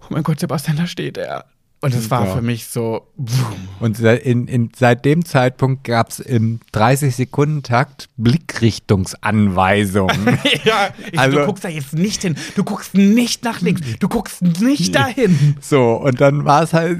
oh 0.01 0.05
mein 0.09 0.23
Gott, 0.23 0.39
Sebastian, 0.39 0.77
da 0.77 0.85
steht 0.85 1.17
er. 1.17 1.45
Und 1.81 1.93
es 1.95 2.11
war 2.11 2.27
So. 2.27 2.33
für 2.35 2.41
mich 2.41 2.67
so. 2.67 3.07
Und 3.79 3.99
in, 4.01 4.47
in, 4.47 4.69
seit 4.75 5.05
dem 5.05 5.23
Zeitpunkt 5.23 5.85
gab 5.85 6.09
es 6.09 6.19
im 6.19 6.59
30-Sekunden-Takt 6.73 8.09
Blickrichtungsanweisungen. 8.17 10.27
ja, 10.65 10.89
ich, 11.11 11.17
Also- 11.17 11.37
du 11.39 11.45
guckst 11.45 11.63
da 11.63 11.69
jetzt 11.69 11.93
nicht 11.93 12.21
hin. 12.21 12.35
Du 12.55 12.63
guckst 12.65 12.95
nicht 12.95 13.43
nach 13.45 13.61
links. 13.61 13.81
Du 13.99 14.09
guckst 14.09 14.41
nicht 14.41 14.93
dahin. 14.93 15.55
So, 15.61 15.93
und 15.93 16.19
dann 16.19 16.43
war 16.45 16.63
es 16.63 16.73
halt, 16.73 16.99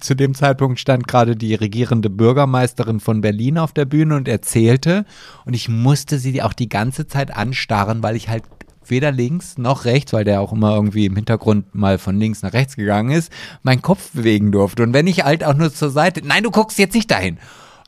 zu 0.00 0.14
dem 0.14 0.34
Zeitpunkt 0.34 0.78
stand 0.80 1.08
gerade 1.08 1.34
die 1.36 1.54
regierende 1.54 2.10
Bürgermeisterin 2.10 3.00
von 3.00 3.22
Berlin 3.22 3.56
auf 3.58 3.72
der 3.72 3.86
Bühne 3.86 4.16
und 4.16 4.28
erzählte. 4.28 5.06
Und 5.46 5.54
ich 5.54 5.68
musste 5.70 6.18
sie 6.18 6.42
auch 6.42 6.52
die 6.52 6.68
ganze 6.68 7.06
Zeit 7.06 7.34
anstarren, 7.34 8.02
weil 8.02 8.16
ich 8.16 8.28
halt 8.28 8.42
weder 8.90 9.12
links 9.12 9.58
noch 9.58 9.84
rechts, 9.84 10.12
weil 10.12 10.24
der 10.24 10.40
auch 10.40 10.52
immer 10.52 10.74
irgendwie 10.74 11.06
im 11.06 11.16
Hintergrund 11.16 11.74
mal 11.74 11.98
von 11.98 12.18
links 12.18 12.42
nach 12.42 12.52
rechts 12.52 12.76
gegangen 12.76 13.10
ist, 13.10 13.32
meinen 13.62 13.82
Kopf 13.82 14.10
bewegen 14.12 14.52
durfte. 14.52 14.82
Und 14.82 14.92
wenn 14.92 15.06
ich 15.06 15.24
halt 15.24 15.44
auch 15.44 15.54
nur 15.54 15.72
zur 15.72 15.90
Seite, 15.90 16.22
nein, 16.24 16.42
du 16.42 16.50
guckst 16.50 16.78
jetzt 16.78 16.94
nicht 16.94 17.10
dahin. 17.10 17.38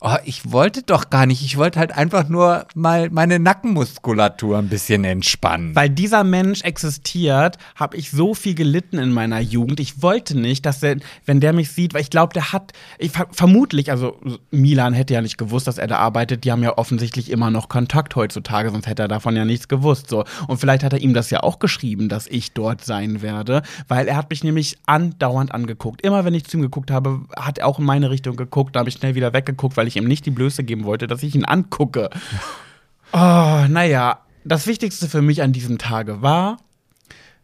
Oh, 0.02 0.16
ich 0.26 0.52
wollte 0.52 0.82
doch 0.82 1.08
gar 1.08 1.24
nicht. 1.24 1.42
Ich 1.42 1.56
wollte 1.56 1.78
halt 1.78 1.96
einfach 1.96 2.28
nur 2.28 2.66
mal 2.74 3.08
meine 3.08 3.38
Nackenmuskulatur 3.38 4.58
ein 4.58 4.68
bisschen 4.68 5.04
entspannen. 5.04 5.74
Weil 5.74 5.88
dieser 5.88 6.22
Mensch 6.22 6.60
existiert, 6.62 7.56
habe 7.74 7.96
ich 7.96 8.10
so 8.10 8.34
viel 8.34 8.54
gelitten 8.54 8.98
in 8.98 9.10
meiner 9.10 9.40
Jugend. 9.40 9.80
Ich 9.80 10.02
wollte 10.02 10.38
nicht, 10.38 10.66
dass 10.66 10.82
er, 10.82 10.96
wenn 11.24 11.40
der 11.40 11.54
mich 11.54 11.70
sieht, 11.70 11.94
weil 11.94 12.02
ich 12.02 12.10
glaube, 12.10 12.34
der 12.34 12.52
hat, 12.52 12.72
ich 12.98 13.12
ver 13.12 13.26
vermutlich, 13.32 13.90
also 13.90 14.20
Milan 14.50 14.92
hätte 14.92 15.14
ja 15.14 15.22
nicht 15.22 15.38
gewusst, 15.38 15.66
dass 15.66 15.78
er 15.78 15.86
da 15.86 15.96
arbeitet. 15.96 16.44
Die 16.44 16.52
haben 16.52 16.62
ja 16.62 16.76
offensichtlich 16.76 17.30
immer 17.30 17.50
noch 17.50 17.70
Kontakt 17.70 18.16
heutzutage, 18.16 18.70
sonst 18.70 18.86
hätte 18.86 19.02
er 19.02 19.08
davon 19.08 19.34
ja 19.34 19.46
nichts 19.46 19.66
gewusst. 19.66 20.10
So 20.10 20.24
und 20.46 20.58
vielleicht 20.58 20.84
hat 20.84 20.92
er 20.92 21.00
ihm 21.00 21.14
das 21.14 21.30
ja 21.30 21.42
auch 21.42 21.58
geschrieben, 21.58 22.10
dass 22.10 22.26
ich 22.26 22.52
dort 22.52 22.84
sein 22.84 23.22
werde, 23.22 23.62
weil 23.88 24.08
er 24.08 24.16
hat 24.16 24.28
mich 24.28 24.44
nämlich 24.44 24.76
andauernd 24.84 25.52
angeguckt. 25.52 26.02
Immer 26.02 26.26
wenn 26.26 26.34
ich 26.34 26.44
zu 26.44 26.58
ihm 26.58 26.62
geguckt 26.62 26.90
habe, 26.90 27.22
hat 27.34 27.56
er 27.58 27.66
auch 27.66 27.78
in 27.78 27.86
meine 27.86 28.10
Richtung 28.10 28.36
geguckt. 28.36 28.76
Da 28.76 28.80
habe 28.80 28.90
ich 28.90 28.96
schnell 28.96 29.14
wieder 29.14 29.32
weggeguckt, 29.32 29.76
weil 29.78 29.85
ich 29.86 29.96
ihm 29.96 30.04
nicht 30.06 30.26
die 30.26 30.30
Blöße 30.30 30.64
geben 30.64 30.84
wollte, 30.84 31.06
dass 31.06 31.22
ich 31.22 31.34
ihn 31.34 31.44
angucke. 31.44 32.10
Oh, 33.12 33.64
naja, 33.68 34.20
das 34.44 34.66
Wichtigste 34.66 35.08
für 35.08 35.22
mich 35.22 35.42
an 35.42 35.52
diesem 35.52 35.78
Tage 35.78 36.22
war, 36.22 36.58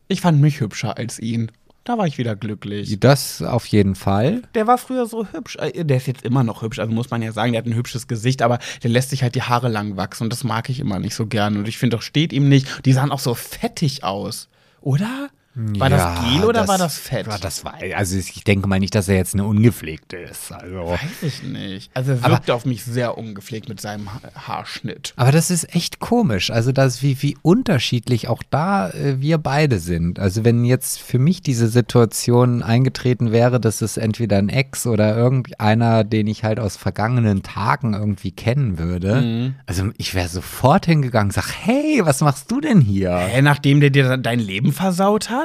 ich 0.09 0.20
fand 0.20 0.40
mich 0.40 0.61
hübscher 0.61 0.97
als 0.99 1.18
ihn. 1.18 1.51
Da 1.84 1.99
war 1.99 2.07
ich 2.07 2.16
wieder 2.16 2.36
glücklich. 2.36 3.01
Das 3.01 3.43
auf 3.43 3.66
jeden 3.66 3.97
Fall. 3.97 4.43
Der 4.55 4.68
war 4.68 4.78
früher 4.78 5.07
so 5.07 5.26
hübsch. 5.32 5.57
Äh, 5.57 5.84
Der 5.84 5.97
ist 5.97 6.07
jetzt 6.07 6.24
immer 6.24 6.45
noch 6.45 6.62
hübsch, 6.62 6.78
also 6.78 6.93
muss 6.93 7.11
man 7.11 7.22
ja 7.22 7.32
sagen, 7.32 7.53
der 7.53 7.59
hat 7.61 7.66
ein 7.66 7.74
hübsches 7.74 8.07
Gesicht, 8.07 8.40
aber 8.43 8.61
der 8.84 8.90
lässt 8.90 9.11
sich 9.11 9.24
halt 9.24 9.34
die 9.34 9.43
Haare 9.43 9.68
lang 9.68 9.97
wachsen 9.97 10.24
und 10.24 10.32
das 10.32 10.45
mag 10.45 10.68
ich 10.68 10.78
immer 10.78 11.01
nicht 11.01 11.14
so 11.16 11.26
gern. 11.26 11.57
Und 11.57 11.66
ich 11.66 11.78
finde 11.78 11.97
auch, 11.97 12.03
steht 12.03 12.32
ihm 12.32 12.49
nicht. 12.49 12.84
Die 12.86 12.93
sahen 12.93 13.11
auch 13.11 13.18
so 13.18 13.34
fettig 13.34 14.05
aus. 14.05 14.49
Oder? 14.80 15.30
War 15.55 15.91
Ja, 15.91 16.15
das 16.15 16.25
Gel 16.33 16.45
oder 16.45 16.67
war 16.67 16.79
das 16.79 16.97
Fett? 16.97 17.27
War 17.27 17.39
das 17.39 17.63
war, 17.65 17.75
also 17.95 18.17
ich 18.17 18.43
denke 18.45 18.67
mal 18.69 18.81
nicht, 18.81 18.95
dass 18.95 19.09
er 19.09 19.17
jetzt 19.17 19.35
eine 19.35 19.45
ungepflegte 19.45 20.17
ist. 20.17 20.51
Also. 20.51 20.87
Weiß 20.93 21.23
ich 21.23 21.43
nicht. 21.43 21.91
Also 21.95 22.13
er 22.13 22.31
wirkte 22.31 22.55
auf 22.55 22.65
mich 22.65 22.85
sehr 22.85 23.19
ungepflegt 23.19 23.69
mit 23.69 23.79
seinem 23.81 24.13
Ha- 24.15 24.21
Haarschnitt. 24.35 25.13
Aber 25.17 25.31
das 25.31 25.51
ist 25.51 25.75
echt 25.75 25.99
komisch. 26.01 26.51
Also 26.51 26.73
das 26.73 27.03
wie 27.03 27.21
wie 27.21 27.37
unterschiedlich 27.43 28.29
auch 28.29 28.43
da 28.49 28.89
äh, 28.91 29.21
wir 29.21 29.37
beide 29.39 29.79
sind. 29.79 30.19
Also 30.19 30.43
wenn 30.45 30.65
jetzt 30.65 31.01
für 31.01 31.19
mich 31.19 31.43
diese 31.43 31.69
Situation 31.69 32.63
eingetreten 32.63 33.31
wäre, 33.31 33.61
dass 33.61 33.83
es 33.83 33.99
entweder 33.99 34.39
ein 34.39 34.49
Ex 34.49 34.87
oder 34.87 35.15
irgendeiner, 35.17 36.05
den 36.05 36.29
ich 36.29 36.45
halt 36.45 36.61
aus 36.61 36.77
vergangenen 36.77 37.43
Tagen 37.43 37.93
irgendwie 37.93 38.33
kennen 38.33 38.79
würde. 38.79 39.21
Mhm. 39.21 39.55
Also 39.67 39.91
ich 39.99 40.15
wäre 40.15 40.29
sofort 40.29 40.87
hingegangen, 40.87 41.29
und 41.29 41.35
sag, 41.35 41.53
hey, 41.63 42.01
was 42.05 42.21
machst 42.23 42.51
du 42.51 42.61
denn 42.61 42.81
hier? 42.81 43.15
Hä, 43.17 43.43
nachdem 43.43 43.81
der 43.81 43.91
dir 43.91 44.17
dein 44.17 44.41
Leben 44.41 44.73
versaut 44.73 45.29
hat? 45.29 45.41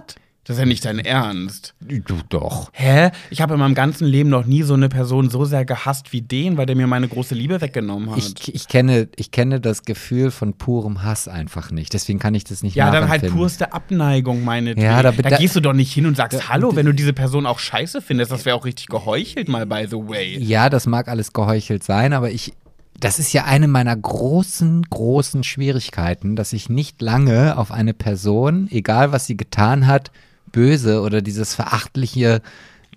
Das 0.47 0.55
ist 0.55 0.59
ja 0.61 0.65
nicht 0.65 0.85
dein 0.85 0.99
Ernst. 0.99 1.73
Du 1.81 2.15
doch. 2.29 2.69
Hä? 2.71 3.11
Ich 3.29 3.41
habe 3.41 3.55
in 3.55 3.59
meinem 3.59 3.75
ganzen 3.75 4.07
Leben 4.07 4.29
noch 4.29 4.45
nie 4.45 4.63
so 4.63 4.75
eine 4.75 4.87
Person 4.87 5.29
so 5.29 5.43
sehr 5.43 5.65
gehasst 5.65 6.13
wie 6.13 6.21
den, 6.21 6.55
weil 6.55 6.65
der 6.65 6.77
mir 6.77 6.87
meine 6.87 7.09
große 7.09 7.35
Liebe 7.35 7.59
weggenommen 7.59 8.11
hat. 8.11 8.17
Ich, 8.17 8.55
ich, 8.55 8.67
kenne, 8.69 9.09
ich 9.17 9.31
kenne 9.31 9.59
das 9.59 9.83
Gefühl 9.83 10.31
von 10.31 10.53
purem 10.53 11.03
Hass 11.03 11.27
einfach 11.27 11.69
nicht. 11.71 11.93
Deswegen 11.93 12.19
kann 12.19 12.33
ich 12.33 12.45
das 12.45 12.63
nicht 12.63 12.75
ja, 12.75 12.91
dann 12.91 13.09
halt 13.09 13.27
purste 13.29 13.73
Abneigung, 13.73 14.45
meine 14.45 14.79
Ja, 14.79 15.03
da- 15.03 15.11
da, 15.11 15.29
da- 15.29 15.37
gehst 15.37 15.57
du 15.57 15.59
doch 15.59 15.73
nicht 15.73 15.91
hin 15.91 16.05
und 16.05 16.15
sagst 16.15 16.47
Hallo, 16.47 16.73
wenn 16.77 16.85
du 16.85 16.93
diese 16.93 17.11
Person 17.11 17.45
auch 17.45 17.59
scheiße 17.59 18.01
findest. 18.01 18.31
Das 18.31 18.45
wäre 18.45 18.55
auch 18.55 18.63
richtig 18.63 18.87
geheuchelt, 18.87 19.49
mal 19.49 19.65
by 19.65 19.85
the 19.89 19.97
way. 19.97 20.37
Ja, 20.39 20.69
das 20.69 20.85
mag 20.87 21.09
alles 21.09 21.33
geheuchelt 21.33 21.83
sein, 21.83 22.13
aber 22.13 22.31
ich, 22.31 22.53
das 22.97 23.19
ist 23.19 23.33
ja 23.33 23.43
eine 23.43 23.67
meiner 23.67 23.95
großen, 23.95 24.83
großen 24.83 25.43
Schwierigkeiten, 25.43 26.37
dass 26.37 26.53
ich 26.53 26.69
nicht 26.69 27.01
lange 27.01 27.57
auf 27.57 27.71
eine 27.71 27.93
Person, 27.93 28.69
egal 28.71 29.11
was 29.11 29.25
sie 29.25 29.35
getan 29.35 29.87
hat, 29.87 30.09
böse 30.51 31.01
oder 31.01 31.21
dieses 31.21 31.55
verachtliche 31.55 32.41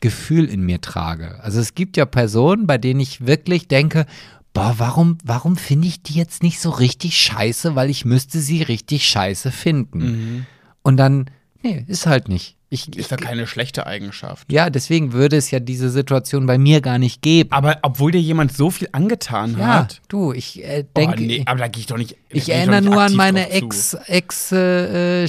Gefühl 0.01 0.47
in 0.47 0.63
mir 0.63 0.81
trage. 0.81 1.39
Also 1.43 1.61
es 1.61 1.75
gibt 1.75 1.97
ja 1.97 2.07
Personen, 2.07 2.67
bei 2.67 2.79
denen 2.79 3.01
ich 3.01 3.27
wirklich 3.27 3.69
denke, 3.69 4.07
boah, 4.55 4.75
warum, 4.79 5.19
warum 5.25 5.57
finde 5.57 5.89
ich 5.89 6.03
die 6.03 6.15
jetzt 6.15 6.43
nicht 6.43 6.61
so 6.61 6.71
richtig 6.71 7.17
scheiße, 7.19 7.75
weil 7.77 7.91
ich 7.91 8.05
müsste 8.05 8.41
sie 8.41 8.63
richtig 8.63 9.07
scheiße 9.09 9.51
finden. 9.53 10.47
Und 10.83 10.97
dann, 10.97 11.27
nee, 11.63 11.85
ist 11.87 12.07
halt 12.07 12.29
nicht. 12.29 12.57
Ich, 12.73 12.97
Ist 12.97 13.11
ja 13.11 13.17
keine 13.17 13.49
schlechte 13.49 13.85
Eigenschaft. 13.89 14.51
ja, 14.53 14.71
deswegen 14.71 15.13
würde 15.13 15.37
es 15.37 15.51
ja 15.51 15.59
diese 15.59 15.91
Situation 15.91 16.47
bei 16.47 16.57
mir 16.57 16.81
gar 16.81 16.99
nicht 16.99 17.21
geben. 17.21 17.51
Aber 17.51 17.79
obwohl 17.83 18.13
dir 18.13 18.21
jemand 18.21 18.57
so 18.57 18.71
viel 18.71 18.89
angetan 18.93 19.59
Ja, 19.59 19.67
hat. 19.81 20.01
du, 20.07 20.33
ich 20.33 20.63
äh, 20.65 20.85
Oh, 20.87 20.91
denke, 20.97 21.21
nee, 21.25 21.43
aber 21.47 21.59
da 21.59 21.67
gehe 21.69 21.81
ich 21.81 21.87
doch 21.89 21.97
nicht. 21.99 22.17
ich 22.29 22.49
erinnere 22.49 22.81
nur 22.83 23.03
an 23.03 23.15
meine 23.17 23.49
zu. 23.49 23.99
Ex, 24.07 24.53
äh. 24.53 25.27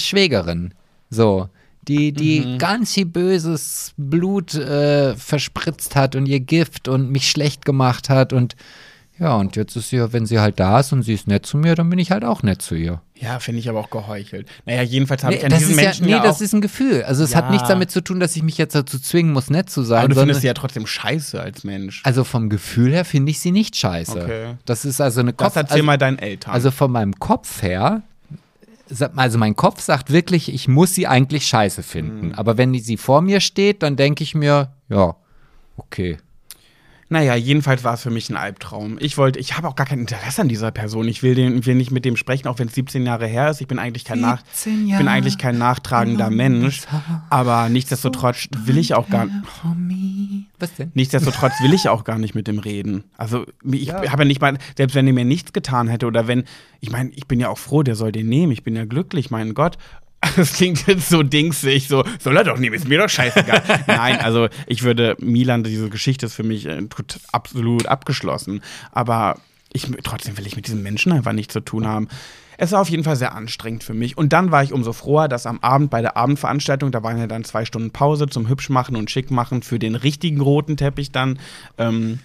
So, 1.10 1.50
die, 1.88 2.12
die 2.14 2.42
Mhm. 2.42 2.58
ganz 2.58 2.94
viel 2.94 3.06
böses 3.06 3.94
Blut 3.98 4.54
äh, 4.56 5.16
verspritzt 5.16 5.96
hat 5.96 6.16
und 6.16 6.28
ihr 6.28 6.40
Gift 6.40 6.88
und 6.88 7.10
mich 7.12 7.30
schlecht 7.30 7.66
gemacht 7.66 8.10
hat 8.10 8.34
und 8.34 8.56
ja, 9.20 9.36
und 9.36 9.56
jetzt 9.56 9.76
ist 9.76 9.90
sie, 9.90 10.14
wenn 10.14 10.26
sie 10.26 10.40
halt 10.40 10.60
da 10.60 10.80
ist 10.80 10.94
und 10.94 11.04
sie 11.04 11.14
ist 11.14 11.28
nett 11.28 11.46
zu 11.46 11.56
mir, 11.56 11.76
dann 11.76 11.92
bin 11.92 12.00
ich 12.00 12.10
halt 12.10 12.26
auch 12.26 12.42
nett 12.42 12.60
zu 12.64 12.74
ihr. 12.74 13.02
Ja, 13.14 13.38
finde 13.38 13.60
ich 13.60 13.70
aber 13.70 13.80
auch 13.80 13.92
geheuchelt. 13.92 14.48
Naja, 14.66 14.82
jedenfalls 14.82 15.24
habe 15.24 15.34
Nee, 15.34 15.40
ich 15.40 15.44
an 15.46 15.52
das 15.52 15.60
diesen 15.60 15.74
ist 15.74 15.78
ja, 15.80 15.84
Menschen 15.86 16.06
nee, 16.08 16.12
ja, 16.14 16.24
das 16.24 16.42
ist 16.42 16.54
ein 16.56 16.62
Gefühl. 16.62 17.04
Also 17.04 17.24
es 17.24 17.36
hat 17.36 17.46
Ja. 17.46 17.52
nichts 17.52 17.68
damit 17.68 17.92
zu 17.92 18.02
tun, 18.02 18.20
dass 18.20 18.36
ich 18.36 18.42
mich 18.42 18.58
jetzt 18.58 18.74
dazu 18.74 18.98
zwingen 18.98 19.32
muss, 19.32 19.52
nett 19.52 19.70
zu 19.70 19.84
sein. 19.84 20.00
aber 20.06 20.08
du 20.16 20.20
findest 20.22 20.42
sie 20.42 20.48
ja 20.48 20.56
trotzdem 20.56 20.88
scheiße 20.88 21.40
als 21.40 21.64
Mensch. 21.64 22.02
also 22.04 22.24
vom 22.24 22.50
Gefühl 22.50 22.94
her 22.94 23.06
finde 23.06 23.30
ich 23.30 23.40
sie 23.40 23.52
nicht 23.52 23.76
scheiße. 23.76 24.20
Okay. 24.24 24.56
Das 24.66 24.86
ist 24.86 25.00
also 25.00 25.20
eine 25.20 25.34
Das 25.34 25.46
Kopf. 25.46 25.56
erzähl 25.56 25.74
also, 25.76 25.86
mal 25.86 25.98
deinen 26.00 26.18
Eltern. 26.18 26.52
Also 26.52 26.72
von 26.72 26.92
meinem 26.92 27.14
Kopf 27.20 27.62
her, 27.62 28.02
also 29.16 29.38
mein 29.38 29.56
Kopf 29.56 29.82
sagt 29.82 30.12
wirklich, 30.12 30.54
ich 30.54 30.68
muss 30.68 30.94
sie 30.94 31.08
eigentlich 31.08 31.48
scheiße 31.48 31.84
finden. 31.84 32.28
Mhm. 32.28 32.34
Aber 32.34 32.58
wenn 32.58 32.74
sie 32.74 32.98
vor 32.98 33.22
mir 33.22 33.40
steht, 33.40 33.84
dann 33.84 33.96
denke 33.96 34.24
ich 34.24 34.36
mir, 34.36 34.74
ja, 34.90 35.16
okay. 35.78 36.18
Naja, 37.12 37.36
jedenfalls 37.36 37.84
war 37.84 37.96
es 37.96 38.04
für 38.04 38.10
mich 38.10 38.30
ein 38.30 38.38
Albtraum. 38.38 38.96
Ich 39.02 39.18
wollte, 39.18 39.38
ich 39.38 39.58
habe 39.58 39.68
auch 39.68 39.76
gar 39.76 39.86
kein 39.86 40.00
Interesse 40.00 40.44
an 40.44 40.48
dieser 40.48 40.72
Person. 40.72 41.10
Ich 41.10 41.22
will, 41.22 41.36
den, 41.36 41.66
will 41.66 41.76
nicht 41.76 41.92
mit 41.92 42.06
dem 42.06 42.16
sprechen, 42.16 42.48
auch 42.48 42.58
wenn 42.58 42.70
es 42.70 42.74
17 42.74 43.06
Jahre 43.06 43.28
her 43.28 43.50
ist. 43.50 43.60
Ich 43.60 43.68
bin 43.68 43.80
eigentlich 43.80 44.06
kein, 44.06 44.22
nach, 44.22 44.42
17 44.54 44.88
ich 44.88 44.98
bin 44.98 45.10
eigentlich 45.10 45.38
kein 45.38 45.58
nachtragender 45.58 46.30
Mensch. 46.30 46.84
Aber 47.30 47.68
nichtsdestotrotz 47.68 48.48
will 48.64 48.78
ich 48.78 48.94
auch 48.94 49.10
gar 49.10 49.28
Was 50.58 50.74
denn? 50.76 50.92
Nichtsdestotrotz 50.94 51.52
will 51.62 51.74
ich 51.74 51.90
auch 51.90 52.06
gar 52.06 52.18
nicht 52.18 52.34
mit 52.34 52.48
dem 52.48 52.60
reden. 52.60 53.04
Also 53.18 53.46
ich 53.70 53.92
habe 53.92 54.22
ja 54.22 54.26
nicht 54.26 54.40
mal, 54.40 54.58
selbst 54.78 54.96
wenn 54.96 55.06
er 55.06 55.12
mir 55.12 55.26
nichts 55.26 55.52
getan 55.52 55.90
hätte 55.90 56.08
oder 56.08 56.30
wenn, 56.30 56.46
ich 56.80 56.92
meine, 56.92 57.10
ich 57.10 57.28
bin 57.28 57.42
ja 57.42 57.50
auch 57.50 57.58
froh, 57.58 57.84
der 57.84 57.96
soll 57.96 58.14
den 58.14 58.30
nehmen. 58.30 58.54
Ich 58.54 58.64
bin 58.64 58.74
ja 58.74 58.86
glücklich, 58.86 59.30
mein 59.30 59.54
Gott. 59.54 59.78
Das 60.36 60.54
klingt 60.54 60.86
jetzt 60.88 61.10
so 61.10 61.24
dingsig, 61.24 61.88
so, 61.88 62.04
soll 62.20 62.38
er 62.38 62.44
doch 62.44 62.58
nehmen, 62.58 62.76
ist 62.76 62.88
mir 62.88 63.00
doch 63.00 63.10
scheißegal. 63.10 63.64
Nein, 63.88 64.20
also 64.20 64.50
ich 64.68 64.84
würde, 64.84 65.16
Milan, 65.20 65.64
diese 65.64 65.90
Geschichte 65.90 66.28
ist 66.28 66.36
für 66.36 66.44
mich 66.44 66.68
äh, 66.68 66.82
absolut 67.32 67.88
abgeschlossen. 67.88 68.62
Aber 68.92 69.40
ich, 69.74 69.90
trotzdem 70.04 70.38
will 70.38 70.46
ich 70.46 70.56
mit 70.56 70.68
diesem 70.68 70.84
Menschen 70.84 71.12
einfach 71.12 71.34
nichts 71.34 71.54
zu 71.54 71.62
tun 71.62 71.88
haben. 71.88 72.08
Es 72.58 72.72
war 72.72 72.82
auf 72.82 72.90
jeden 72.90 73.04
Fall 73.04 73.16
sehr 73.16 73.34
anstrengend 73.34 73.84
für 73.84 73.96
mich. 73.96 74.18
Und 74.18 74.34
dann 74.34 74.52
war 74.52 74.64
ich 74.64 74.74
umso 74.74 74.94
froher, 74.94 75.28
dass 75.28 75.48
am 75.48 75.60
Abend 75.62 75.90
bei 75.90 76.02
der 76.02 76.16
Abendveranstaltung, 76.18 76.92
da 76.92 77.02
waren 77.02 77.18
ja 77.18 77.26
dann 77.26 77.44
zwei 77.44 77.66
Stunden 77.66 77.90
Pause 77.92 78.28
zum 78.28 78.48
Hübschmachen 78.48 78.96
und 78.96 79.10
Schickmachen 79.10 79.64
für 79.64 79.80
den 79.80 79.96
richtigen 79.96 80.42
roten 80.42 80.78
Teppich 80.78 81.12
dann, 81.12 81.40
ähm, 81.80 82.20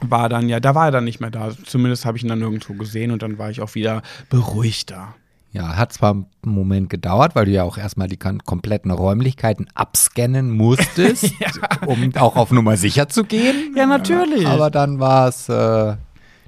war 0.00 0.28
dann 0.28 0.48
ja, 0.48 0.60
da 0.60 0.74
war 0.74 0.86
er 0.86 0.90
dann 0.90 1.04
nicht 1.04 1.20
mehr 1.20 1.30
da. 1.30 1.52
Zumindest 1.64 2.04
habe 2.04 2.18
ich 2.18 2.22
ihn 2.22 2.28
dann 2.28 2.38
nirgendwo 2.38 2.74
gesehen 2.74 3.10
und 3.10 3.22
dann 3.22 3.38
war 3.38 3.50
ich 3.50 3.62
auch 3.62 3.74
wieder 3.74 4.02
beruhigter. 4.28 5.14
Ja, 5.50 5.76
hat 5.76 5.92
zwar 5.94 6.10
einen 6.12 6.26
Moment 6.44 6.90
gedauert, 6.90 7.34
weil 7.34 7.46
du 7.46 7.52
ja 7.52 7.62
auch 7.64 7.78
erstmal 7.78 8.06
die 8.06 8.18
kompletten 8.18 8.90
Räumlichkeiten 8.90 9.66
abscannen 9.74 10.50
musstest, 10.50 11.32
um 11.86 12.12
auch 12.16 12.36
auf 12.36 12.50
Nummer 12.50 12.76
sicher 12.76 13.08
zu 13.08 13.24
gehen. 13.24 13.74
Ja, 13.74 13.86
natürlich. 13.86 14.46
Aber 14.46 14.70
dann 14.70 15.00
war 15.00 15.28
es 15.28 15.48
äh, 15.48 15.96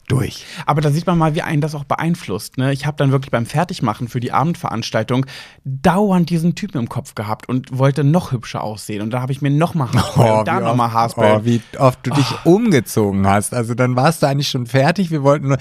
durch. 0.07 0.45
Aber 0.67 0.83
da 0.83 0.91
sieht 0.91 1.07
man 1.07 1.17
mal, 1.17 1.35
wie 1.35 1.41
einen 1.41 1.63
das 1.63 1.75
auch 1.75 1.85
beeinflusst. 1.85 2.59
Ne? 2.59 2.73
Ich 2.75 2.85
habe 2.85 2.99
dann 2.99 3.11
wirklich 3.11 3.31
beim 3.31 3.47
Fertigmachen 3.47 4.07
für 4.09 4.21
die 4.21 4.33
Abendveranstaltung 4.33 5.25
dauernd 5.65 6.29
diesen 6.29 6.55
Typen 6.55 6.79
im 6.79 6.89
Kopf 6.91 7.15
gehabt 7.15 7.49
und 7.49 7.79
wollte 7.79 8.05
noch 8.05 8.33
hübscher 8.33 8.63
aussehen. 8.63 9.01
Und 9.01 9.11
da 9.13 9.23
habe 9.23 9.33
ich 9.33 9.41
mir 9.41 9.51
noch 9.51 9.75
mal 9.75 9.89
Haarspray 9.93 10.39
und 10.41 10.47
da 10.49 10.59
wie 10.61 10.65
noch 10.65 10.77
mal 10.77 10.87
oft- 10.87 10.95
Haarspray. 10.95 11.37
Oh, 11.39 11.45
wie 11.45 11.63
oft 11.79 12.01
du 12.07 12.11
dich 12.11 12.27
umgezogen 12.45 13.27
hast. 13.27 13.55
Also 13.55 13.75
dann 13.75 13.97
warst 13.97 14.23
du 14.23 14.27
eigentlich 14.27 14.49
schon 14.49 14.67
fertig. 14.67 15.11
Wir 15.11 15.23
wollten 15.23 15.49
nur. 15.49 15.59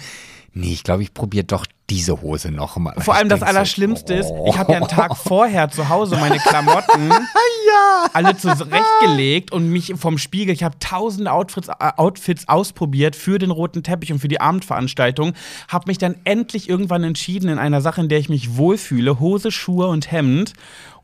Nee, 0.54 0.74
ich 0.74 0.84
glaube, 0.84 1.04
ich 1.04 1.14
probiere 1.14 1.46
doch 1.46 1.66
diese 1.90 2.22
Hose 2.22 2.52
noch 2.52 2.78
mal. 2.78 2.96
Vor 3.00 3.16
allem 3.16 3.30
das 3.30 3.40
denk 3.40 3.50
so, 3.50 3.56
Allerschlimmste 3.56 4.14
ist, 4.14 4.30
oh. 4.30 4.48
ich 4.50 4.58
habe 4.58 4.74
ja 4.74 4.78
einen 4.78 4.88
Tag 4.88 5.18
vorher 5.18 5.70
zu 5.70 5.90
Hause 5.90 6.18
meine 6.18 6.38
Klamotten 6.38 7.12
alle 8.14 8.38
zurechtgelegt 8.38 9.52
und 9.52 9.70
mich 9.70 9.94
vom 9.96 10.18
Spiegel, 10.18 10.54
ich 10.54 10.64
habe 10.64 10.78
tausende 10.80 11.32
Outfits, 11.32 11.68
äh, 11.68 11.74
Outfits 11.98 12.48
ausprobiert 12.48 13.16
für 13.16 13.40
den 13.40 13.52
roten 13.52 13.84
Teppich 13.84 14.12
und 14.12 14.20
für 14.20 14.28
die 14.28 14.42
Abendveranstaltung, 14.42 15.34
habe 15.68 15.86
mich 15.88 15.98
dann 15.98 16.16
endlich 16.24 16.70
irgendwann 16.70 17.04
entschieden 17.04 17.50
in 17.50 17.60
einer 17.60 17.82
Sache, 17.82 18.02
in 18.02 18.10
der 18.10 18.20
ich 18.20 18.30
mich 18.30 18.58
wohlfühle, 18.58 19.20
Hose, 19.20 19.52
Schuhe 19.52 19.88
und 19.88 20.12
Hemd. 20.12 20.54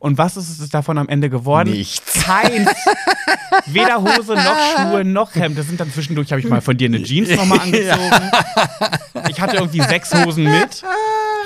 Und 0.06 0.18
was 0.18 0.36
ist 0.36 0.60
es 0.60 0.68
davon 0.68 0.98
am 0.98 1.08
Ende 1.08 1.28
geworden? 1.28 1.70
Nichts. 1.70 2.22
Keins. 2.22 2.70
Weder 3.66 4.00
Hose 4.00 4.34
noch 4.34 4.56
Schuhe 4.76 5.04
noch 5.04 5.34
Hemd. 5.34 5.58
Das 5.58 5.66
sind 5.66 5.80
dann 5.80 5.90
zwischendurch, 5.90 6.30
habe 6.30 6.40
ich 6.40 6.48
mal 6.48 6.60
von 6.60 6.76
dir 6.76 6.86
eine 6.86 7.02
Jeans 7.02 7.30
nochmal 7.34 7.58
angezogen. 7.58 8.30
Ich 9.28 9.40
hatte 9.40 9.56
irgendwie 9.56 9.80
sechs 9.80 10.14
Hosen 10.14 10.44
mit. 10.44 10.84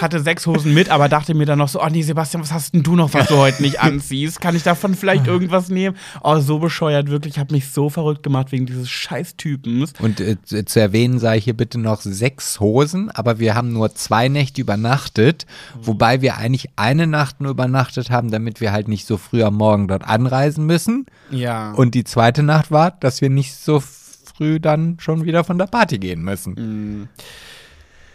Hatte 0.01 0.21
sechs 0.21 0.47
Hosen 0.47 0.73
mit, 0.75 0.89
aber 0.89 1.09
dachte 1.09 1.35
mir 1.35 1.47
dann 1.47 1.59
noch 1.59 1.69
so, 1.69 1.83
oh 1.83 1.89
nee, 1.91 2.03
Sebastian, 2.03 2.43
was 2.43 2.53
hast 2.53 2.73
denn 2.75 2.83
du 2.83 2.97
noch, 2.97 3.13
was 3.13 3.29
du 3.29 3.37
heute 3.37 3.63
nicht 3.63 3.81
anziehst? 3.81 4.41
Kann 4.41 4.57
ich 4.57 4.63
davon 4.63 4.95
vielleicht 4.95 5.27
irgendwas 5.27 5.69
nehmen? 5.69 5.97
Oh, 6.23 6.39
so 6.39 6.59
bescheuert, 6.59 7.09
wirklich. 7.09 7.35
Ich 7.35 7.39
habe 7.39 7.53
mich 7.53 7.69
so 7.69 7.91
verrückt 7.91 8.23
gemacht 8.23 8.51
wegen 8.51 8.67
dieses 8.67 8.89
Scheißtypens. 8.89 9.93
Und 10.01 10.21
äh, 10.21 10.37
zu 10.43 10.81
erwähnen 10.81 11.19
sei 11.19 11.41
hier 11.41 11.55
bitte 11.55 11.79
noch 11.79 12.01
sechs 12.01 12.61
Hosen, 12.61 13.11
aber 13.11 13.39
wir 13.39 13.55
haben 13.55 13.73
nur 13.73 13.95
zwei 13.95 14.29
Nächte 14.29 14.61
übernachtet, 14.61 15.47
wobei 15.81 16.23
wir 16.23 16.37
eigentlich 16.39 16.71
eine 16.77 17.07
Nacht 17.07 17.41
nur 17.41 17.51
übernachtet 17.51 18.11
haben, 18.11 18.31
damit 18.31 18.50
wir 18.59 18.73
halt 18.73 18.89
nicht 18.89 19.07
so 19.07 19.17
früh 19.17 19.45
am 19.45 19.55
Morgen 19.55 19.87
dort 19.87 20.03
anreisen 20.03 20.67
müssen. 20.67 21.07
Ja. 21.31 21.73
Und 21.73 21.95
die 21.95 22.05
zweite 22.05 22.43
Nacht 22.43 22.73
war, 22.73 22.91
dass 22.91 23.21
wir 23.21 23.31
nicht 23.31 23.55
so 23.55 23.81
früh 23.81 24.59
dann 24.59 24.97
schon 24.99 25.25
wieder 25.25 25.45
von 25.45 25.59
der 25.59 25.67
Party 25.67 25.99
gehen 25.99 26.23
müssen. 26.23 26.55
Mhm. 26.55 27.09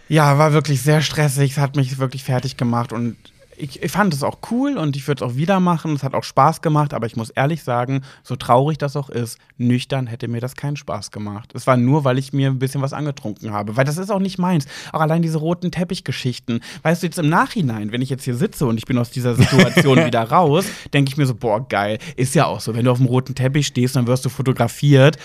Ja, 0.10 0.38
war 0.38 0.54
wirklich 0.54 0.82
sehr 0.82 1.02
stressig. 1.02 1.52
Es 1.52 1.58
hat 1.58 1.76
mich 1.76 1.98
wirklich 1.98 2.24
fertig 2.24 2.58
gemacht 2.58 2.92
und 2.92 3.16
ich, 3.58 3.82
ich 3.82 3.92
fand 3.92 4.14
es 4.14 4.24
auch 4.24 4.40
cool 4.52 4.78
und 4.78 4.96
ich 4.96 5.08
würde 5.08 5.24
es 5.24 5.32
auch 5.32 5.36
wieder 5.36 5.60
machen. 5.60 5.94
Es 5.94 6.04
hat 6.04 6.14
auch 6.14 6.24
Spaß 6.24 6.62
gemacht, 6.62 6.94
aber 6.94 7.08
ich 7.08 7.16
muss 7.16 7.30
ehrlich 7.30 7.64
sagen, 7.64 8.02
so 8.24 8.36
traurig 8.36 8.78
das 8.78 8.96
auch 8.96 9.10
ist, 9.10 9.38
nüchtern 9.58 10.08
hätte 10.08 10.28
mir 10.28 10.42
das 10.42 10.56
keinen 10.56 10.76
Spaß 10.76 11.12
gemacht. 11.12 11.52
Es 11.54 11.68
war 11.68 11.78
nur, 11.78 12.04
weil 12.04 12.18
ich 12.18 12.34
mir 12.34 12.50
ein 12.50 12.60
bisschen 12.60 12.82
was 12.82 12.94
angetrunken 12.94 13.52
habe, 13.52 13.78
weil 13.78 13.86
das 13.86 13.98
ist 13.98 14.12
auch 14.12 14.20
nicht 14.20 14.38
meins. 14.38 14.66
Auch 14.92 15.02
allein 15.02 15.22
diese 15.22 15.38
roten 15.38 15.72
Teppichgeschichten. 15.72 16.60
Weißt 16.84 17.04
du, 17.04 17.08
jetzt 17.08 17.20
im 17.20 17.30
Nachhinein, 17.30 17.92
wenn 17.92 18.02
ich 18.02 18.10
jetzt 18.10 18.24
hier 18.24 18.36
sitze 18.36 18.66
und 18.66 18.78
ich 18.78 18.86
bin 18.86 18.98
aus 18.98 19.12
dieser 19.12 19.36
Situation 19.36 19.98
wieder 20.06 20.24
raus, 20.24 20.66
denke 20.94 21.10
ich 21.10 21.18
mir 21.18 21.26
so, 21.26 21.36
boah, 21.36 21.68
geil. 21.68 22.00
Ist 22.16 22.36
ja 22.36 22.46
auch 22.46 22.60
so, 22.60 22.76
wenn 22.76 22.86
du 22.86 22.92
auf 22.92 22.98
dem 22.98 23.08
roten 23.08 23.36
Teppich 23.36 23.68
stehst, 23.68 23.96
dann 23.96 24.08
wirst 24.08 24.26
du 24.26 24.30
fotografiert. 24.30 25.18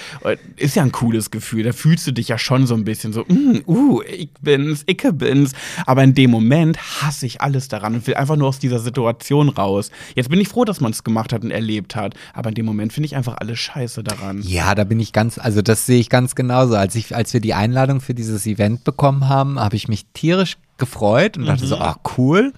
Ist 0.57 0.77
ja 0.77 0.83
ein 0.83 0.93
cooles 0.93 1.31
Gefühl. 1.31 1.65
Da 1.65 1.73
fühlst 1.73 2.07
du 2.07 2.13
dich 2.13 2.29
ja 2.29 2.39
schon 2.39 2.67
so 2.67 2.75
ein 2.75 2.85
bisschen 2.85 3.13
so, 3.13 3.25
mm, 3.27 3.63
uh, 3.67 4.03
ich 4.03 4.31
bin's, 4.41 4.85
ich 4.87 5.03
bin's. 5.13 5.53
Aber 5.87 6.05
in 6.05 6.15
dem 6.15 6.31
Moment 6.31 6.79
hasse 7.03 7.27
ich 7.27 7.41
alles 7.41 7.69
daran 7.69 7.95
und 7.95 8.07
will 8.07 8.15
einfach 8.21 8.37
nur 8.37 8.49
aus 8.49 8.59
dieser 8.59 8.79
Situation 8.79 9.49
raus. 9.49 9.91
Jetzt 10.15 10.31
bin 10.31 10.41
ich 10.41 10.49
froh, 10.49 10.65
dass 10.65 10.81
man 10.81 10.93
es 10.93 11.03
gemacht 11.03 11.33
hat 11.33 11.43
und 11.43 11.51
erlebt 11.51 11.97
hat. 11.97 12.15
Aber 12.35 12.51
in 12.51 12.55
dem 12.55 12.67
Moment 12.67 12.93
finde 12.93 13.07
ich 13.07 13.17
einfach 13.17 13.37
alles 13.39 13.59
scheiße 13.59 14.05
daran. 14.05 14.43
Ja, 14.43 14.75
da 14.75 14.85
bin 14.85 15.01
ich 15.01 15.13
ganz, 15.13 15.39
also 15.39 15.63
das 15.63 15.87
sehe 15.87 16.01
ich 16.01 16.11
ganz 16.11 16.35
genauso. 16.35 16.77
Als 16.77 16.95
ich, 16.95 17.15
als 17.17 17.33
wir 17.33 17.41
die 17.41 17.55
Einladung 17.55 18.01
für 18.01 18.15
dieses 18.15 18.47
Event 18.47 18.85
bekommen 18.85 19.29
haben, 19.29 19.59
habe 19.59 19.77
ich 19.77 19.89
mich 19.89 20.07
tierisch 20.15 20.57
gefreut 20.79 21.37
und 21.37 21.47
dachte 21.47 21.67
so, 21.67 21.77
ah, 21.77 21.97
cool. 22.17 22.53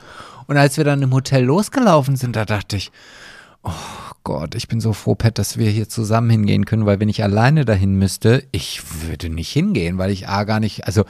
Und 0.47 0.57
als 0.57 0.77
wir 0.77 0.85
dann 0.85 1.03
im 1.03 1.13
Hotel 1.13 1.45
losgelaufen 1.45 2.17
sind, 2.17 2.37
da 2.37 2.45
dachte 2.45 2.77
ich, 2.77 2.91
oh 3.63 3.71
Gott, 4.25 4.55
ich 4.55 4.69
bin 4.69 4.81
so 4.81 4.93
froh, 4.93 5.15
Pat, 5.15 5.39
dass 5.39 5.59
wir 5.59 5.71
hier 5.71 5.89
zusammen 5.89 6.31
hingehen 6.31 6.65
können, 6.65 6.87
weil 6.87 7.01
wenn 7.01 7.09
ich 7.09 7.23
alleine 7.23 7.65
dahin 7.65 7.97
müsste, 7.97 8.45
ich 8.53 8.83
würde 9.07 9.29
nicht 9.29 9.51
hingehen, 9.51 9.99
weil 9.99 10.11
ich 10.11 10.29
A 10.29 10.45
gar 10.45 10.61
nicht, 10.61 10.87
also 10.87 11.05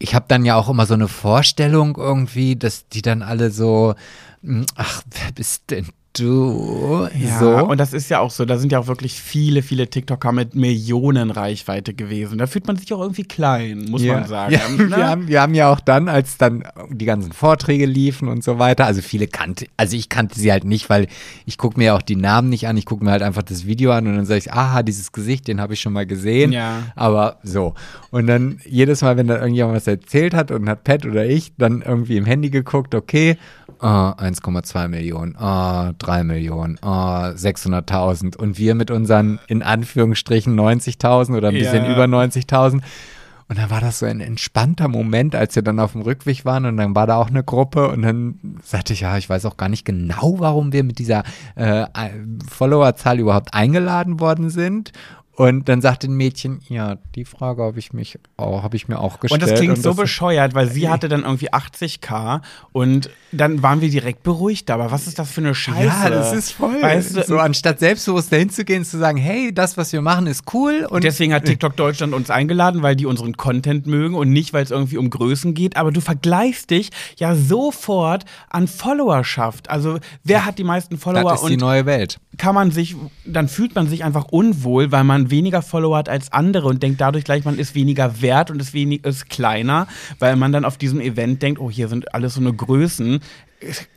ich 0.00 0.14
habe 0.14 0.24
dann 0.26 0.44
ja 0.44 0.56
auch 0.56 0.68
immer 0.68 0.86
so 0.86 0.94
eine 0.94 1.08
Vorstellung 1.08 1.96
irgendwie, 1.96 2.56
dass 2.56 2.88
die 2.88 3.02
dann 3.02 3.22
alle 3.22 3.50
so, 3.50 3.94
hm, 4.42 4.66
ach, 4.74 5.02
wer 5.10 5.30
bist 5.32 5.70
denn 5.70 5.88
du? 6.14 7.08
Ja, 7.18 7.38
so. 7.38 7.66
und 7.66 7.78
das 7.78 7.92
ist 7.92 8.10
ja 8.10 8.20
auch 8.20 8.30
so, 8.30 8.44
da 8.44 8.58
sind 8.58 8.72
ja 8.72 8.78
auch 8.78 8.86
wirklich 8.86 9.14
viele, 9.20 9.62
viele 9.62 9.88
TikToker 9.88 10.32
mit 10.32 10.54
Millionen 10.54 11.30
Reichweite 11.30 11.94
gewesen. 11.94 12.38
Da 12.38 12.46
fühlt 12.46 12.66
man 12.66 12.76
sich 12.76 12.92
auch 12.92 13.00
irgendwie 13.00 13.24
klein, 13.24 13.86
muss 13.90 14.02
man 14.02 14.26
sagen. 14.26 14.54
Ja, 14.54 14.60
Ne? 14.70 14.96
wir, 14.96 15.08
haben, 15.08 15.28
wir 15.28 15.40
haben 15.42 15.54
ja 15.54 15.70
auch 15.70 15.80
dann, 15.80 16.08
als 16.08 16.36
dann 16.38 16.64
die 16.90 17.04
ganzen 17.04 17.32
Vorträge 17.32 17.86
liefen 17.86 18.28
und 18.28 18.42
so 18.44 18.58
weiter, 18.58 18.86
also 18.86 19.02
viele 19.02 19.26
kannte, 19.26 19.66
also 19.76 19.96
ich 19.96 20.08
kannte 20.08 20.38
sie 20.38 20.50
halt 20.50 20.64
nicht, 20.64 20.90
weil 20.90 21.06
ich 21.46 21.58
gucke 21.58 21.78
mir 21.78 21.94
auch 21.94 22.02
die 22.02 22.16
Namen 22.16 22.48
nicht 22.48 22.66
an, 22.68 22.76
ich 22.76 22.86
gucke 22.86 23.04
mir 23.04 23.10
halt 23.10 23.22
einfach 23.22 23.42
das 23.42 23.66
Video 23.66 23.92
an 23.92 24.06
und 24.06 24.16
dann 24.16 24.26
sage 24.26 24.38
ich, 24.38 24.52
aha, 24.52 24.82
dieses 24.82 25.12
Gesicht, 25.12 25.48
den 25.48 25.60
habe 25.60 25.74
ich 25.74 25.80
schon 25.80 25.92
mal 25.92 26.06
gesehen. 26.06 26.52
Ja. 26.52 26.84
Aber 26.96 27.38
so. 27.42 27.74
Und 28.10 28.26
dann 28.26 28.60
jedes 28.64 29.02
Mal, 29.02 29.16
wenn 29.16 29.26
dann 29.26 29.40
irgendjemand 29.40 29.76
was 29.76 29.86
erzählt 29.86 30.34
hat 30.34 30.50
und 30.50 30.68
hat 30.68 30.84
Pat 30.84 31.04
oder 31.06 31.26
ich 31.26 31.52
dann 31.56 31.82
irgendwie 31.82 32.16
im 32.16 32.26
Handy 32.26 32.50
geguckt, 32.50 32.94
okay, 32.94 33.36
ah, 33.80 34.12
1,2 34.18 34.88
Millionen, 34.88 35.36
ah, 35.36 35.92
3 36.00 36.24
Millionen, 36.24 36.78
ah, 36.82 37.30
600.000 37.36 38.36
und 38.36 38.58
wir 38.58 38.74
mit 38.74 38.90
unseren 38.90 39.38
in 39.46 39.62
Anführungsstrichen 39.62 40.54
90.000 40.58 41.36
oder 41.36 41.48
ein 41.48 41.54
bisschen 41.54 41.84
Ja. 41.84 41.92
über 41.92 42.04
90.000. 42.06 42.80
Und 43.48 43.58
dann 43.58 43.68
war 43.68 43.80
das 43.80 43.98
so 43.98 44.06
ein 44.06 44.20
entspannter 44.20 44.86
Moment, 44.86 45.34
als 45.34 45.56
wir 45.56 45.62
dann 45.62 45.80
auf 45.80 45.92
dem 45.92 46.02
Rückweg 46.02 46.44
waren 46.44 46.66
und 46.66 46.76
dann 46.76 46.94
war 46.94 47.08
da 47.08 47.16
auch 47.16 47.30
eine 47.30 47.42
Gruppe 47.42 47.88
und 47.88 48.02
dann 48.02 48.38
sagte 48.62 48.92
ich, 48.92 49.00
ja, 49.00 49.16
ich 49.18 49.28
weiß 49.28 49.44
auch 49.44 49.56
gar 49.56 49.68
nicht 49.68 49.84
genau, 49.84 50.36
warum 50.38 50.72
wir 50.72 50.84
mit 50.84 51.00
dieser 51.00 51.24
äh, 51.56 51.84
Followerzahl 52.48 53.18
überhaupt 53.18 53.52
eingeladen 53.52 54.20
worden 54.20 54.50
sind. 54.50 54.92
Und 55.40 55.70
dann 55.70 55.80
sagte 55.80 56.06
ein 56.06 56.12
Mädchen, 56.12 56.60
ja, 56.68 56.98
die 57.14 57.24
Frage 57.24 57.62
habe 57.62 57.78
ich 57.78 57.94
mich 57.94 58.18
auch, 58.36 58.62
habe 58.62 58.76
ich 58.76 58.88
mir 58.88 58.98
auch 58.98 59.20
gestellt. 59.20 59.42
Und 59.42 59.50
das 59.50 59.58
klingt 59.58 59.78
so 59.78 59.90
das- 59.90 59.96
bescheuert, 59.96 60.54
weil 60.54 60.70
sie 60.70 60.90
hatte 60.90 61.08
dann 61.08 61.22
irgendwie 61.22 61.50
80k 61.50 62.42
und 62.72 63.08
dann 63.32 63.62
waren 63.62 63.80
wir 63.80 63.88
direkt 63.88 64.22
beruhigt. 64.22 64.70
Aber 64.70 64.90
was 64.90 65.06
ist 65.06 65.18
das 65.18 65.30
für 65.30 65.40
eine 65.40 65.54
Scheiße? 65.54 65.86
Ja, 65.86 66.10
das 66.10 66.34
ist 66.34 66.52
voll. 66.52 66.82
Weißt 66.82 67.16
du, 67.16 67.22
so 67.22 67.38
anstatt 67.38 67.78
selbstbewusst 67.78 68.30
dahin 68.30 68.50
zu 68.50 68.66
gehen, 68.66 68.84
zu 68.84 68.98
sagen, 68.98 69.16
hey, 69.16 69.50
das, 69.54 69.78
was 69.78 69.94
wir 69.94 70.02
machen, 70.02 70.26
ist 70.26 70.52
cool. 70.52 70.84
Und 70.86 70.96
Und 70.96 71.04
deswegen 71.04 71.32
hat 71.32 71.46
TikTok 71.46 71.74
Deutschland 71.74 72.12
uns 72.12 72.28
eingeladen, 72.28 72.82
weil 72.82 72.94
die 72.94 73.06
unseren 73.06 73.34
Content 73.38 73.86
mögen 73.86 74.16
und 74.16 74.30
nicht, 74.30 74.52
weil 74.52 74.62
es 74.64 74.70
irgendwie 74.70 74.98
um 74.98 75.08
Größen 75.08 75.54
geht. 75.54 75.78
Aber 75.78 75.90
du 75.90 76.02
vergleichst 76.02 76.68
dich 76.70 76.90
ja 77.16 77.34
sofort 77.34 78.26
an 78.50 78.68
Followerschaft. 78.68 79.70
Also 79.70 80.00
wer 80.22 80.44
hat 80.44 80.58
die 80.58 80.64
meisten 80.64 80.98
Follower 80.98 81.30
das 81.30 81.40
ist 81.40 81.48
die 81.48 81.54
und 81.54 81.60
neue 81.60 81.86
Welt. 81.86 82.18
Kann 82.40 82.54
man 82.54 82.70
sich, 82.70 82.96
dann 83.26 83.48
fühlt 83.48 83.74
man 83.74 83.86
sich 83.86 84.02
einfach 84.02 84.24
unwohl, 84.30 84.90
weil 84.90 85.04
man 85.04 85.30
weniger 85.30 85.60
Follower 85.60 85.98
hat 85.98 86.08
als 86.08 86.32
andere 86.32 86.68
und 86.68 86.82
denkt 86.82 86.98
dadurch 86.98 87.24
gleich, 87.24 87.44
man 87.44 87.58
ist 87.58 87.74
weniger 87.74 88.22
wert 88.22 88.50
und 88.50 88.62
ist, 88.62 88.72
wenig, 88.72 89.04
ist 89.04 89.28
kleiner, 89.28 89.86
weil 90.20 90.36
man 90.36 90.50
dann 90.50 90.64
auf 90.64 90.78
diesem 90.78 91.02
Event 91.02 91.42
denkt, 91.42 91.60
oh, 91.60 91.70
hier 91.70 91.88
sind 91.88 92.14
alles 92.14 92.34
so 92.34 92.40
eine 92.40 92.54
Größen. 92.54 93.20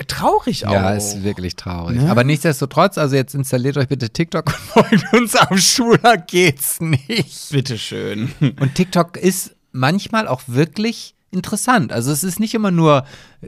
Traurig 0.08 0.68
auch. 0.68 0.74
Ja, 0.74 0.91
ist 0.91 1.24
wirklich 1.24 1.56
traurig. 1.56 2.02
Ne? 2.02 2.12
Aber 2.12 2.26
nichtsdestotrotz, 2.26 2.98
also 2.98 3.16
jetzt 3.16 3.34
installiert 3.34 3.78
euch 3.78 3.88
bitte 3.88 4.10
TikTok 4.10 4.48
und 4.48 4.56
folgt 4.89 5.14
uns 5.14 5.38
am 5.38 5.58
Schuler 5.58 6.18
geht's 6.18 6.82
nicht. 6.82 7.50
Bitteschön. 7.50 8.34
Und 8.60 8.76
TikTok 8.76 9.16
ist 9.16 9.56
manchmal 9.72 10.28
auch 10.28 10.41
wirklich 10.48 11.12
interessant. 11.34 11.91
Also 11.91 12.11
es 12.11 12.23
ist 12.23 12.39
nicht 12.39 12.53
immer 12.53 12.71
nur 12.71 13.05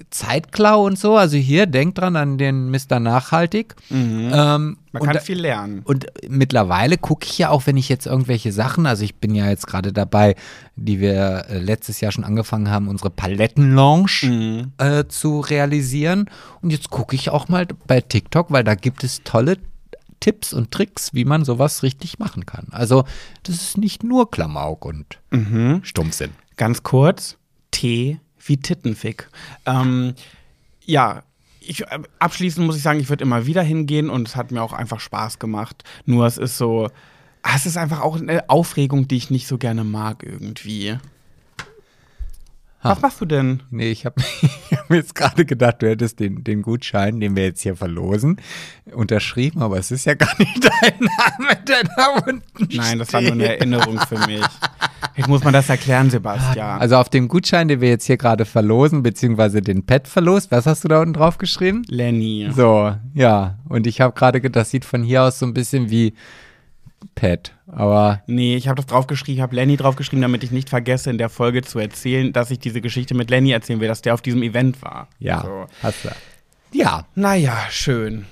Zeitklau 0.10 0.86
und 0.86 1.00
so. 1.00 1.16
Also 1.16 1.38
hier, 1.38 1.66
denkt 1.66 1.98
dran 1.98 2.16
an 2.16 2.38
den 2.38 2.70
Mr. 2.70 3.00
Nachhaltig. 3.00 3.76
Ähm, 3.90 4.32
Man 4.32 4.78
und 4.92 5.04
kann 5.06 5.14
da- 5.14 5.20
viel 5.20 5.40
lernen. 5.40 5.82
und 5.86 6.08
mittlerweile 6.28 6.98
gucke 6.98 7.26
ich 7.26 7.38
ja 7.38 7.50
auch, 7.50 7.66
wenn 7.66 7.78
ich 7.78 7.88
jetzt 7.90 8.06
irgendwelche 8.06 8.52
Sachen, 8.52 8.86
also 8.86 9.04
ich 9.04 9.16
bin 9.16 9.34
ja 9.36 9.48
jetzt 9.50 9.68
gerade 9.68 9.94
dabei, 9.94 10.36
die 10.76 11.00
wir 11.00 11.46
äh, 11.50 11.60
letztes 11.60 12.02
Jahr 12.02 12.12
schon 12.12 12.24
angefangen 12.24 12.70
haben, 12.70 12.88
unsere 12.88 13.10
Palettenlounge 13.10 14.70
äh, 14.78 15.06
zu 15.08 15.40
realisieren. 15.40 16.30
Und 16.62 16.72
jetzt 16.72 16.90
gucke 16.90 17.16
ich 17.16 17.30
auch 17.30 17.48
mal 17.48 17.66
bei 17.88 18.02
TikTok, 18.02 18.52
weil 18.52 18.64
da 18.64 18.76
gibt 18.76 19.04
es 19.04 19.24
tolle 19.24 19.58
Tipps 20.22 20.54
und 20.54 20.72
Tricks, 20.72 21.14
wie 21.14 21.26
man 21.26 21.46
sowas 21.46 21.84
richtig 21.84 22.18
machen 22.20 22.46
kann. 22.46 22.68
Also 22.72 23.04
das 23.44 23.56
ist 23.58 23.78
nicht 23.78 24.04
nur 24.04 24.32
Klamauk 24.32 24.84
und 24.86 25.20
Stumpfsinn. 25.84 26.32
Ganz 26.58 26.84
kurz, 26.84 27.38
T 27.76 28.20
wie 28.46 28.58
Tittenfick. 28.58 29.28
Ähm, 29.66 30.14
ja, 30.86 31.24
ich, 31.60 31.82
äh, 31.82 32.00
abschließend 32.20 32.66
muss 32.66 32.78
ich 32.78 32.84
sagen, 32.84 33.00
ich 33.00 33.10
würde 33.10 33.24
immer 33.24 33.46
wieder 33.46 33.64
hingehen 33.64 34.10
und 34.10 34.28
es 34.28 34.36
hat 34.36 34.52
mir 34.52 34.62
auch 34.62 34.74
einfach 34.74 35.00
Spaß 35.00 35.40
gemacht. 35.40 35.84
Nur 36.06 36.26
es 36.26 36.38
ist 36.38 36.58
so, 36.58 36.90
ah, 37.42 37.56
es 37.56 37.66
ist 37.66 37.78
einfach 37.78 38.02
auch 38.02 38.18
eine 38.18 38.50
Aufregung, 38.50 39.08
die 39.08 39.18
ich 39.18 39.30
nicht 39.30 39.48
so 39.48 39.58
gerne 39.58 39.84
mag 39.84 40.24
irgendwie. 40.24 40.98
Was 42.90 43.02
machst 43.02 43.22
du 43.22 43.26
denn? 43.26 43.64
Nee, 43.72 43.90
ich 43.92 44.06
habe 44.06 44.22
hab 44.72 44.90
mir 44.90 44.98
jetzt 44.98 45.16
gerade 45.16 45.46
gedacht, 45.46 45.82
du 45.82 45.90
hättest 45.90 46.20
den, 46.20 46.44
den 46.44 46.62
Gutschein, 46.62 47.20
den 47.20 47.36
wir 47.36 47.44
jetzt 47.44 47.62
hier 47.62 47.76
verlosen, 47.76 48.38
unterschrieben, 48.94 49.62
aber 49.62 49.78
es 49.78 49.92
ist 49.92 50.06
ja 50.06 50.14
gar 50.14 50.38
nicht 50.38 50.64
dein 50.82 51.00
Name, 51.00 51.56
der 51.68 51.84
da 51.96 52.08
unten 52.28 52.76
Nein, 52.76 53.00
das 53.00 53.12
war 53.14 53.22
nur 53.22 53.32
eine 53.32 53.46
steht. 53.46 53.60
Erinnerung 53.60 54.00
für 54.08 54.20
mich. 54.28 54.46
Jetzt 55.16 55.30
muss 55.30 55.44
man 55.44 55.54
das 55.54 55.70
erklären, 55.70 56.10
Sebastian. 56.10 56.80
Also 56.80 56.98
auf 56.98 57.10
dem 57.10 57.28
Gutschein, 57.28 57.68
den 57.70 57.80
wir 57.80 57.90
jetzt 57.90 58.06
hier 58.06 58.18
gerade 58.18 58.44
verlosen, 58.46 59.02
beziehungsweise 59.02 59.62
den 59.62 59.86
Pet 59.86 60.08
verlost, 60.08 60.52
was 60.52 60.66
hast 60.66 60.84
du 60.84 60.88
da 60.90 61.00
unten 61.02 61.14
drauf 61.14 61.38
geschrieben? 61.38 61.84
Lenny. 61.88 62.50
So, 62.54 62.94
ja. 63.14 63.58
Und 63.70 63.88
ich 63.88 64.02
habe 64.02 64.14
gerade 64.14 64.42
gedacht, 64.42 64.62
das 64.62 64.72
sieht 64.72 64.84
von 64.84 65.04
hier 65.04 65.24
aus 65.24 65.40
so 65.40 65.46
ein 65.46 65.54
bisschen 65.54 65.90
wie 65.90 66.14
Pat. 67.14 67.54
Aber 67.68 68.22
Nee, 68.28 68.56
ich 68.56 68.68
habe 68.68 68.78
das 68.78 68.86
draufgeschrieben, 68.86 69.36
ich 69.36 69.42
habe 69.42 69.56
Lenny 69.56 69.78
draufgeschrieben, 69.78 70.22
damit 70.22 70.44
ich 70.44 70.52
nicht 70.52 70.70
vergesse, 70.70 71.10
in 71.10 71.18
der 71.18 71.30
Folge 71.30 71.62
zu 71.62 71.80
erzählen, 71.80 72.34
dass 72.34 72.52
ich 72.52 72.60
diese 72.60 72.82
Geschichte 72.82 73.14
mit 73.16 73.30
Lenny 73.30 73.52
erzählen 73.52 73.80
will, 73.80 73.88
dass 73.88 74.02
der 74.02 74.14
auf 74.14 74.22
diesem 74.22 74.42
Event 74.44 74.82
war. 74.82 75.08
ja, 75.20 75.42
So. 75.42 75.66
hast 75.84 76.06
du. 76.06 76.10
Ja, 76.74 77.06
Naja, 77.16 77.56
schön. 77.70 78.26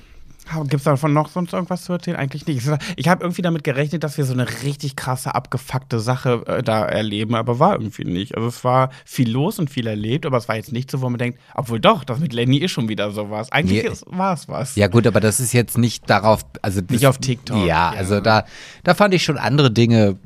Gibt 0.63 0.73
es 0.75 0.83
davon 0.83 1.13
noch 1.13 1.29
sonst 1.29 1.53
irgendwas 1.53 1.83
zu 1.83 1.93
erzählen? 1.93 2.17
Eigentlich 2.17 2.45
nicht. 2.45 2.67
Ich 2.97 3.07
habe 3.07 3.23
irgendwie 3.23 3.41
damit 3.41 3.63
gerechnet, 3.63 4.03
dass 4.03 4.17
wir 4.17 4.25
so 4.25 4.33
eine 4.33 4.45
richtig 4.63 4.95
krasse, 4.95 5.33
abgefuckte 5.33 5.99
Sache 5.99 6.43
äh, 6.47 6.61
da 6.61 6.85
erleben, 6.85 7.33
aber 7.35 7.59
war 7.59 7.73
irgendwie 7.73 8.03
nicht. 8.03 8.35
Also 8.35 8.47
es 8.49 8.63
war 8.63 8.89
viel 9.05 9.29
los 9.31 9.57
und 9.57 9.69
viel 9.69 9.87
erlebt, 9.87 10.25
aber 10.25 10.37
es 10.37 10.47
war 10.47 10.55
jetzt 10.55 10.71
nicht 10.71 10.91
so, 10.91 11.01
wo 11.01 11.09
man 11.09 11.17
denkt, 11.17 11.39
obwohl 11.55 11.79
doch, 11.79 12.03
das 12.03 12.19
mit 12.19 12.33
Lenny 12.33 12.57
ist 12.57 12.71
schon 12.71 12.89
wieder 12.89 13.11
sowas. 13.11 13.51
Eigentlich 13.51 13.83
Ja. 13.83 13.91
war 14.05 14.33
es 14.33 14.47
was. 14.47 14.75
Ja, 14.75 14.87
gut, 14.87 15.07
aber 15.07 15.19
das 15.21 15.39
ist 15.39 15.53
jetzt 15.53 15.77
nicht 15.77 16.09
darauf, 16.09 16.45
also 16.61 16.81
das, 16.81 16.89
Nicht 16.91 17.07
auf 17.07 17.17
TikTok, 17.17 17.57
Ja, 17.59 17.65
ja. 17.65 17.89
also 17.91 18.19
da, 18.19 18.45
da 18.83 18.93
fand 18.93 19.13
ich 19.13 19.23
schon 19.23 19.37
andere 19.37 19.71
Dinge 19.71 20.17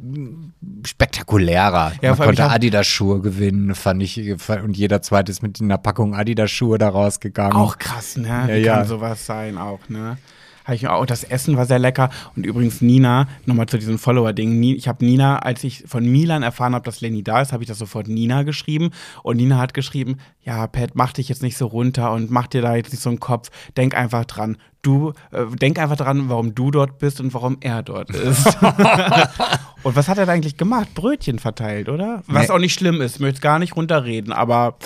spektakulärer. 0.86 1.94
Ja, 2.02 2.16
Man 2.16 2.20
konnte 2.28 2.50
Adidas-Schuhe 2.50 3.22
gewinnen, 3.22 3.76
fand 3.76 4.04
ich, 4.04 4.18
und 4.64 4.78
jeder 4.78 5.02
zweite 5.02 5.32
ist 5.32 5.42
mit 5.42 5.62
einer 5.62 5.78
Packung 5.78 6.16
Adidas-Schuhe 6.16 6.78
da 6.78 6.90
rausgegangen. 6.90 7.54
Auch 7.54 7.78
krass, 7.78 8.18
ne? 8.18 8.28
Ja, 8.28 8.48
Wie 8.48 8.60
ja. 8.60 8.76
kann 8.78 8.88
sowas 8.88 9.26
sein 9.26 9.58
auch, 9.58 9.80
ne? 9.90 10.18
Ich 10.74 10.88
auch, 10.88 11.06
das 11.06 11.24
Essen 11.24 11.56
war 11.58 11.66
sehr 11.66 11.80
lecker. 11.80 12.10
Und 12.36 12.46
übrigens 12.46 12.82
Nina, 12.82 13.28
nochmal 13.46 13.68
zu 13.68 13.78
diesem 13.78 13.98
Follower-Ding. 13.98 14.62
Ich 14.64 14.88
habe 14.88 15.06
Nina, 15.06 15.40
als 15.40 15.64
ich 15.64 15.84
von 15.88 16.06
Milan 16.06 16.44
erfahren 16.44 16.74
habe, 16.76 16.86
dass 16.86 17.02
Lenny 17.02 17.24
da 17.24 17.42
ist, 17.42 17.54
habe 17.54 17.64
ich 17.64 17.70
das 17.70 17.78
sofort 17.80 18.08
Nina 18.08 18.44
geschrieben. 18.44 18.92
Und 19.24 19.38
Nina 19.38 19.58
hat 19.58 19.74
geschrieben, 19.74 20.18
ja, 20.42 20.68
Pat, 20.68 20.92
mach 20.96 21.14
dich 21.14 21.30
jetzt 21.30 21.42
nicht 21.44 21.58
so 21.58 21.68
runter 21.68 22.12
und 22.12 22.32
mach 22.32 22.48
dir 22.48 22.62
da 22.62 22.76
jetzt 22.76 22.92
nicht 22.92 23.02
so 23.02 23.10
einen 23.10 23.20
Kopf. 23.20 23.50
Denk 23.76 23.96
einfach 23.96 24.26
dran. 24.26 24.58
Du, 24.82 25.12
äh, 25.32 25.46
denk 25.60 25.80
einfach 25.80 25.98
dran, 25.98 26.30
warum 26.30 26.56
du 26.56 26.72
dort 26.72 27.00
bist 27.00 27.20
und 27.20 27.34
warum 27.34 27.58
er 27.62 27.84
dort 27.84 28.10
ist. 28.12 28.58
und 29.84 29.96
was 29.96 30.08
hat 30.08 30.18
er 30.18 30.26
da 30.26 30.32
eigentlich 30.34 30.58
gemacht? 30.58 30.94
Brötchen 30.94 31.40
verteilt, 31.40 31.90
oder? 31.90 32.24
Was 32.28 32.48
Nee. 32.48 32.54
auch 32.54 32.60
nicht 32.60 32.74
schlimm 32.74 33.02
ist, 33.02 33.20
möchte 33.20 33.42
gar 33.42 33.60
nicht 33.60 33.76
runterreden, 33.76 34.32
aber 34.32 34.78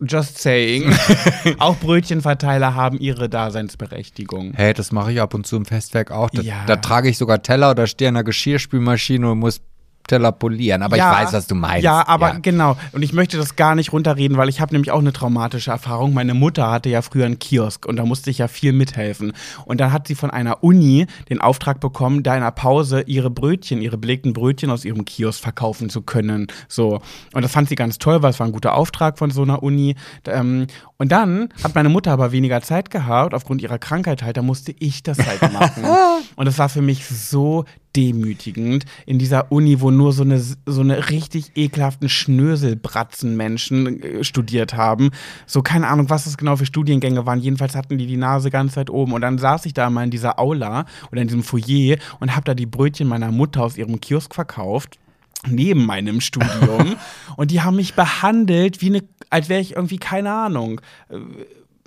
just 0.00 0.38
saying. 0.38 0.92
auch 1.58 1.76
Brötchenverteiler 1.76 2.74
haben 2.74 2.98
ihre 2.98 3.28
Daseinsberechtigung. 3.28 4.52
Hey, 4.54 4.74
das 4.74 4.92
mache 4.92 5.12
ich 5.12 5.20
ab 5.20 5.34
und 5.34 5.46
zu 5.46 5.56
im 5.56 5.64
Festwerk 5.64 6.10
auch. 6.10 6.30
Da, 6.30 6.42
Ja. 6.42 6.64
da 6.66 6.76
trage 6.76 7.08
ich 7.08 7.18
sogar 7.18 7.42
Teller 7.42 7.70
oder 7.72 7.86
stehe 7.86 8.08
in 8.08 8.14
der 8.14 8.24
Geschirrspülmaschine 8.24 9.30
und 9.32 9.38
muss 9.38 9.60
Teller 10.08 10.32
polieren. 10.32 10.82
Aber 10.82 10.96
Ja, 10.96 11.12
ich 11.12 11.18
weiß, 11.26 11.32
was 11.32 11.46
du 11.46 11.54
meinst. 11.54 11.84
Ja, 11.84 12.06
aber 12.08 12.40
genau. 12.40 12.76
Und 12.92 13.02
ich 13.02 13.12
möchte 13.12 13.36
das 13.36 13.54
gar 13.54 13.76
nicht 13.76 13.92
runterreden, 13.92 14.36
weil 14.36 14.48
ich 14.48 14.60
habe 14.60 14.74
nämlich 14.74 14.90
auch 14.90 14.98
eine 14.98 15.12
traumatische 15.12 15.70
Erfahrung. 15.70 16.12
Meine 16.14 16.34
Mutter 16.34 16.70
hatte 16.70 16.88
ja 16.88 17.02
früher 17.02 17.26
einen 17.26 17.38
Kiosk 17.38 17.86
und 17.86 17.96
da 17.96 18.04
musste 18.04 18.30
ich 18.30 18.38
ja 18.38 18.48
viel 18.48 18.72
mithelfen. 18.72 19.32
Und 19.64 19.80
dann 19.80 19.92
hat 19.92 20.08
sie 20.08 20.16
von 20.16 20.30
einer 20.30 20.64
Uni 20.64 21.06
den 21.28 21.40
Auftrag 21.40 21.78
bekommen, 21.80 22.22
da 22.22 22.34
in 22.34 22.42
der 22.42 22.50
Pause 22.50 23.02
ihre 23.02 23.30
Brötchen, 23.30 23.80
ihre 23.80 23.98
belegten 23.98 24.32
Brötchen 24.32 24.70
aus 24.70 24.84
ihrem 24.84 25.04
Kiosk 25.04 25.40
verkaufen 25.40 25.90
zu 25.90 26.02
können. 26.02 26.48
So. 26.66 27.00
Und 27.34 27.42
das 27.42 27.52
fand 27.52 27.68
sie 27.68 27.76
ganz 27.76 27.98
toll, 27.98 28.22
weil 28.22 28.30
es 28.30 28.40
war 28.40 28.46
ein 28.46 28.52
guter 28.52 28.74
Auftrag 28.74 29.18
von 29.18 29.30
so 29.30 29.42
einer 29.42 29.62
Uni. 29.62 29.94
Ähm, 30.26 30.66
und 31.00 31.12
dann 31.12 31.50
hat 31.62 31.76
meine 31.76 31.88
Mutter 31.88 32.10
aber 32.10 32.32
weniger 32.32 32.60
Zeit 32.60 32.90
gehabt, 32.90 33.32
aufgrund 33.32 33.62
ihrer 33.62 33.78
Krankheit 33.78 34.24
halt, 34.24 34.36
da 34.36 34.42
musste 34.42 34.74
ich 34.80 35.04
das 35.04 35.24
halt 35.24 35.52
machen. 35.52 35.84
und 36.36 36.46
das 36.46 36.58
war 36.58 36.68
für 36.68 36.82
mich 36.82 37.06
so 37.06 37.66
demütigend 37.94 38.84
in 39.06 39.20
dieser 39.20 39.52
Uni, 39.52 39.80
wo 39.80 39.92
nur 39.92 40.12
so 40.12 40.24
eine, 40.24 40.40
so 40.40 40.80
eine 40.80 41.08
richtig 41.10 41.52
ekelhaften 41.56 42.08
Schnöselbratzen-Menschen 42.08 44.02
äh, 44.02 44.24
studiert 44.24 44.74
haben. 44.74 45.10
So 45.46 45.62
keine 45.62 45.86
Ahnung, 45.86 46.10
was 46.10 46.24
das 46.24 46.36
genau 46.36 46.56
für 46.56 46.66
Studiengänge 46.66 47.24
waren. 47.26 47.38
Jedenfalls 47.38 47.76
hatten 47.76 47.96
die 47.96 48.06
die 48.06 48.16
Nase 48.16 48.50
ganz 48.50 48.76
weit 48.76 48.90
oben. 48.90 49.12
Und 49.12 49.20
dann 49.20 49.38
saß 49.38 49.66
ich 49.66 49.74
da 49.74 49.90
mal 49.90 50.02
in 50.02 50.10
dieser 50.10 50.40
Aula 50.40 50.84
oder 51.12 51.22
in 51.22 51.28
diesem 51.28 51.44
Foyer 51.44 51.98
und 52.18 52.34
habe 52.34 52.42
da 52.44 52.54
die 52.54 52.66
Brötchen 52.66 53.06
meiner 53.06 53.30
Mutter 53.30 53.62
aus 53.62 53.76
ihrem 53.76 54.00
Kiosk 54.00 54.34
verkauft 54.34 54.98
neben 55.46 55.86
meinem 55.86 56.20
Studium 56.20 56.96
und 57.36 57.50
die 57.50 57.60
haben 57.60 57.76
mich 57.76 57.94
behandelt 57.94 58.80
wie 58.80 58.86
eine, 58.86 59.02
als 59.30 59.48
wäre 59.48 59.60
ich 59.60 59.76
irgendwie 59.76 59.98
keine 59.98 60.32
Ahnung. 60.32 60.80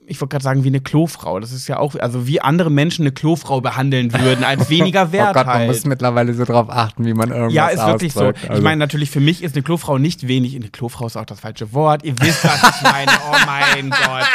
Ich 0.07 0.19
wollte 0.19 0.33
gerade 0.33 0.43
sagen 0.43 0.63
wie 0.65 0.67
eine 0.67 0.81
Klofrau. 0.81 1.39
Das 1.39 1.51
ist 1.53 1.67
ja 1.69 1.77
auch, 1.79 1.95
also 1.95 2.27
wie 2.27 2.41
andere 2.41 2.69
Menschen 2.69 3.03
eine 3.03 3.11
Klofrau 3.13 3.61
behandeln 3.61 4.11
würden, 4.11 4.43
als 4.43 4.69
weniger 4.69 5.11
wert 5.13 5.29
oh 5.31 5.33
Gott, 5.33 5.45
man 5.45 5.55
halt. 5.59 5.67
muss 5.67 5.85
mittlerweile 5.85 6.33
so 6.33 6.43
drauf 6.43 6.69
achten, 6.69 7.05
wie 7.05 7.13
man 7.13 7.29
irgendwas 7.29 7.53
Ja, 7.53 7.67
ist 7.67 7.85
wirklich 7.85 8.11
so. 8.13 8.19
ausdrückt. 8.21 8.39
Ich 8.43 8.49
Also- 8.49 8.61
meine, 8.61 8.77
natürlich 8.77 9.09
für 9.09 9.21
mich 9.21 9.41
ist 9.41 9.55
eine 9.55 9.63
Klofrau 9.63 9.97
nicht 9.97 10.27
wenig. 10.27 10.55
Eine 10.55 10.69
Klofrau 10.69 11.05
ist 11.07 11.15
auch 11.15 11.25
das 11.25 11.39
falsche 11.39 11.71
Wort. 11.73 12.03
Ihr 12.03 12.19
wisst, 12.19 12.43
was 12.43 12.55
ich 12.75 12.81
meine. 12.81 13.11
Oh 13.31 13.35
mein 13.45 13.89
Gott. 13.89 14.27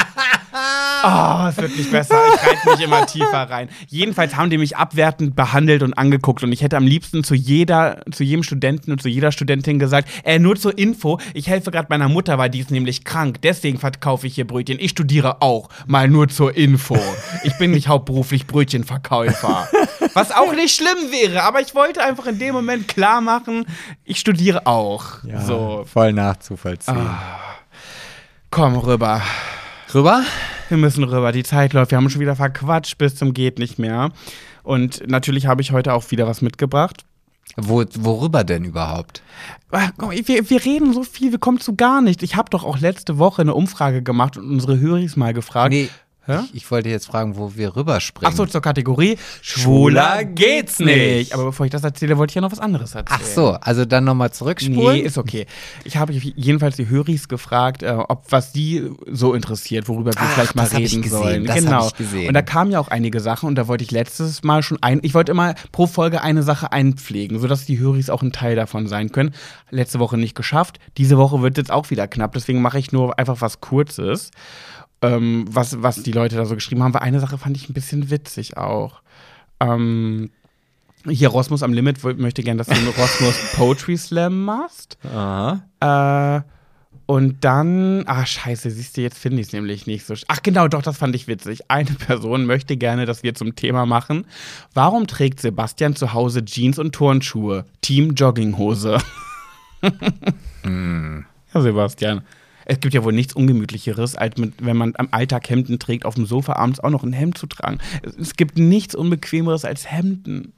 Oh, 1.04 1.46
es 1.48 1.56
wird 1.58 1.76
nicht 1.76 1.90
besser. 1.90 2.16
Ich 2.34 2.42
reite 2.46 2.70
mich 2.70 2.80
immer 2.80 3.04
tiefer 3.06 3.42
rein. 3.50 3.68
Jedenfalls 3.88 4.36
haben 4.36 4.48
die 4.48 4.56
mich 4.58 4.76
abwertend 4.76 5.36
behandelt 5.36 5.82
und 5.82 5.92
angeguckt. 5.94 6.42
Und 6.42 6.52
ich 6.52 6.62
hätte 6.62 6.76
am 6.78 6.86
liebsten 6.86 7.22
zu 7.22 7.34
jeder, 7.34 8.00
zu 8.10 8.24
jedem 8.24 8.42
Studenten 8.42 8.90
und 8.92 9.02
zu 9.02 9.08
jeder 9.08 9.30
Studentin 9.32 9.78
gesagt, 9.78 10.08
äh, 10.24 10.38
nur 10.38 10.56
zur 10.56 10.76
Info, 10.78 11.18
ich 11.34 11.48
helfe 11.48 11.70
gerade 11.70 11.88
meiner 11.90 12.08
Mutter, 12.08 12.38
weil 12.38 12.48
die 12.48 12.60
ist 12.60 12.70
nämlich 12.70 13.04
krank. 13.04 13.42
Deswegen 13.42 13.78
verkaufe 13.78 14.26
ich 14.26 14.34
hier 14.34 14.46
Brötchen. 14.46 14.78
Ich 14.80 14.92
studiere 14.92 15.42
auch. 15.42 15.65
Mal 15.86 16.08
nur 16.08 16.28
zur 16.28 16.56
Info. 16.56 16.98
Ich 17.44 17.56
bin 17.58 17.70
nicht 17.72 17.88
hauptberuflich 17.88 18.46
Brötchenverkäufer. 18.46 19.68
Was 20.14 20.30
auch 20.32 20.52
nicht 20.54 20.74
schlimm 20.74 21.10
wäre, 21.10 21.42
aber 21.42 21.60
ich 21.60 21.74
wollte 21.74 22.02
einfach 22.02 22.26
in 22.26 22.38
dem 22.38 22.54
Moment 22.54 22.88
klar 22.88 23.20
machen, 23.20 23.66
ich 24.04 24.18
studiere 24.18 24.66
auch. 24.66 25.22
ja, 25.24 25.40
So, 25.40 25.84
voll 25.92 26.12
nachzuvollziehen. 26.12 27.08
komm 28.50 28.76
rüber. 28.76 29.22
Rüber? 29.94 30.22
Wir 30.68 30.78
müssen 30.78 31.04
rüber. 31.04 31.32
Die 31.32 31.44
Zeit 31.44 31.72
läuft. 31.72 31.90
Wir 31.92 31.98
haben 31.98 32.10
schon 32.10 32.20
wieder 32.20 32.34
verquatscht 32.36 32.98
bis 32.98 33.14
zum 33.14 33.34
geht 33.34 33.58
nicht 33.58 33.78
mehr. 33.78 34.10
Und 34.62 35.06
natürlich 35.08 35.46
habe 35.46 35.62
ich 35.62 35.70
heute 35.72 35.92
auch 35.94 36.10
wieder 36.10 36.26
was 36.26 36.42
mitgebracht. 36.42 37.04
Wo, 37.56 37.84
worüber 37.94 38.44
denn 38.44 38.64
überhaupt? 38.64 39.22
Wir, 39.70 40.50
wir 40.50 40.64
reden 40.64 40.92
so 40.92 41.02
viel, 41.02 41.32
wir 41.32 41.38
kommen 41.38 41.58
zu 41.58 41.74
gar 41.74 42.02
nicht. 42.02 42.22
Ich 42.22 42.36
habe 42.36 42.50
doch 42.50 42.64
auch 42.64 42.78
letzte 42.78 43.18
Woche 43.18 43.42
eine 43.42 43.54
Umfrage 43.54 44.02
gemacht 44.02 44.36
und 44.36 44.48
unsere 44.48 44.78
Höris 44.78 45.16
mal 45.16 45.32
gefragt. 45.32 45.70
Nee, 45.70 45.88
Hä? 46.26 46.40
ich, 46.44 46.54
ich 46.54 46.70
wollte 46.70 46.88
jetzt 46.88 47.06
fragen, 47.06 47.36
wo 47.36 47.54
wir 47.54 47.76
rüberspringen. 47.76 48.32
Ach 48.32 48.36
so, 48.36 48.46
zur 48.46 48.60
Kategorie 48.60 49.16
Schwuler 49.42 50.24
geht's 50.24 50.78
nicht. 50.80 51.32
Aber 51.32 51.44
bevor 51.44 51.66
ich 51.66 51.72
das 51.72 51.84
erzähle, 51.84 52.18
wollte 52.18 52.32
ich 52.32 52.34
ja 52.34 52.40
noch 52.40 52.52
was 52.52 52.58
anderes 52.58 52.94
erzählen. 52.94 53.20
Ach 53.22 53.26
so, 53.26 53.50
also 53.52 53.84
dann 53.84 54.04
nochmal 54.04 54.32
zurückspulen? 54.32 54.96
Nee, 54.96 55.00
ist 55.00 55.18
okay. 55.18 55.46
Ich 55.84 55.96
habe 55.96 56.12
jedenfalls 56.12 56.76
die 56.76 56.88
Höris 56.88 57.28
gefragt, 57.28 57.82
äh, 57.82 57.96
ob 57.96 58.24
was 58.30 58.52
die 58.52 58.90
so 59.10 59.34
interessiert, 59.34 59.88
worüber 59.88 60.12
wir 60.12 60.20
Ach, 60.20 60.34
vielleicht 60.34 60.56
mal 60.56 60.64
das 60.64 60.72
ich 60.72 60.78
reden 60.78 61.02
gesehen, 61.02 61.18
sollen. 61.18 61.44
das 61.44 61.56
genau. 61.56 61.86
ich 61.86 61.94
gesehen. 61.94 62.28
Und 62.28 62.34
da 62.34 62.42
kamen 62.42 62.72
ja 62.72 62.80
auch 62.80 62.88
einige 62.88 63.20
Sachen 63.20 63.48
und 63.48 63.54
da 63.54 63.68
wollte 63.68 63.84
ich 63.84 63.90
letztes 63.90 64.42
Mal 64.42 64.62
schon 64.62 64.78
ein, 64.82 65.00
ich 65.02 65.14
wollte 65.14 65.32
immer 65.32 65.54
pro 65.70 65.86
Folge 65.86 66.22
eine 66.22 66.42
Sache 66.42 66.72
einpflegen, 66.72 67.38
sodass 67.38 67.66
die 67.66 67.78
Höris 67.78 68.10
auch 68.10 68.22
ein 68.22 68.32
Teil 68.32 68.56
davon 68.56 68.88
sein 68.88 69.12
können. 69.12 69.34
Letzte 69.70 69.98
Woche 70.00 70.16
nicht 70.16 70.34
geschafft. 70.34 70.78
Diese 70.96 71.18
Woche 71.18 71.42
wird 71.42 71.56
jetzt 71.56 71.70
auch 71.70 71.90
wieder 71.90 72.08
knapp, 72.08 72.32
deswegen 72.32 72.60
mache 72.62 72.78
ich 72.78 72.92
nur 72.92 73.18
einfach 73.18 73.40
was 73.40 73.60
Kurzes. 73.60 74.30
Ähm, 75.02 75.44
was, 75.48 75.82
was 75.82 76.02
die 76.02 76.12
Leute 76.12 76.36
da 76.36 76.46
so 76.46 76.54
geschrieben 76.54 76.82
haben, 76.82 76.94
weil 76.94 77.02
eine 77.02 77.20
Sache 77.20 77.38
fand 77.38 77.56
ich 77.56 77.68
ein 77.68 77.74
bisschen 77.74 78.10
witzig 78.10 78.56
auch. 78.56 79.02
Ähm, 79.60 80.30
hier 81.08 81.28
Rosmus 81.28 81.62
am 81.62 81.72
Limit 81.72 82.02
möchte 82.18 82.42
gerne, 82.42 82.58
dass 82.58 82.66
du 82.68 82.74
einen 82.74 82.88
Rosmus 82.88 83.36
Poetry 83.56 83.96
Slam 83.96 84.44
machst. 84.44 84.98
Aha. 85.04 85.62
Äh, 85.80 86.42
und 87.06 87.44
dann, 87.44 88.02
ah 88.06 88.26
scheiße, 88.26 88.68
siehst 88.68 88.96
du, 88.96 89.00
jetzt 89.00 89.18
finde 89.18 89.40
ich 89.40 89.46
es 89.46 89.52
nämlich 89.52 89.86
nicht 89.86 90.04
so. 90.04 90.14
Ach 90.26 90.42
genau, 90.42 90.66
doch, 90.66 90.82
das 90.82 90.98
fand 90.98 91.14
ich 91.14 91.28
witzig. 91.28 91.70
Eine 91.70 91.92
Person 91.92 92.46
möchte 92.46 92.76
gerne, 92.76 93.06
dass 93.06 93.22
wir 93.22 93.34
zum 93.34 93.54
Thema 93.54 93.86
machen. 93.86 94.26
Warum 94.74 95.06
trägt 95.06 95.40
Sebastian 95.40 95.94
zu 95.94 96.12
Hause 96.14 96.44
Jeans 96.44 96.80
und 96.80 96.92
Turnschuhe? 96.92 97.64
Team 97.80 98.14
Jogginghose. 98.14 98.98
Ja, 101.54 101.60
Sebastian. 101.60 102.22
Es 102.66 102.80
gibt 102.80 102.94
ja 102.94 103.04
wohl 103.04 103.12
nichts 103.12 103.32
Ungemütlicheres, 103.32 104.16
als 104.16 104.36
mit, 104.36 104.54
wenn 104.64 104.76
man 104.76 104.92
am 104.96 105.08
Alltag 105.12 105.48
Hemden 105.48 105.78
trägt, 105.78 106.04
auf 106.04 106.16
dem 106.16 106.26
Sofa 106.26 106.54
abends 106.54 106.80
auch 106.80 106.90
noch 106.90 107.04
ein 107.04 107.12
Hemd 107.12 107.38
zu 107.38 107.46
tragen. 107.46 107.78
Es, 108.18 108.34
gibt 108.34 108.58
nichts 108.58 108.94
Unbequemeres 108.94 109.64
als 109.64 109.90
Hemden. 109.90 110.52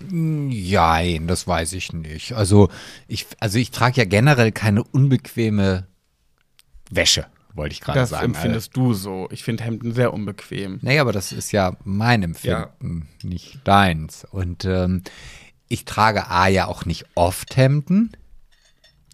Nein, 0.00 1.26
das 1.28 1.46
weiß 1.46 1.72
ich 1.74 1.92
nicht. 1.92 2.32
Also 2.32 2.68
ich, 3.06 3.26
also 3.40 3.58
ich 3.58 3.70
trage 3.70 4.00
ja 4.00 4.04
generell 4.04 4.52
keine 4.52 4.82
unbequeme 4.82 5.86
Wäsche, 6.90 7.26
wollte 7.54 7.72
ich 7.72 7.80
gerade 7.80 8.00
Das 8.00 8.10
sagen. 8.10 8.26
empfindest 8.26 8.76
du 8.76 8.94
so. 8.94 9.28
Ich 9.30 9.44
finde 9.44 9.64
Hemden 9.64 9.92
sehr 9.92 10.12
unbequem. 10.12 10.78
Nee, 10.82 10.98
aber 10.98 11.12
das 11.12 11.32
ist 11.32 11.52
ja 11.52 11.76
mein 11.84 12.22
Empfinden, 12.22 13.08
nicht 13.22 13.60
deins. 13.64 14.26
Und 14.28 14.64
ähm, 14.64 15.02
ich 15.68 15.84
trage 15.84 16.28
A 16.28 16.48
ja 16.48 16.66
auch 16.66 16.84
nicht 16.84 17.06
oft 17.14 17.56
Hemden. 17.56 18.12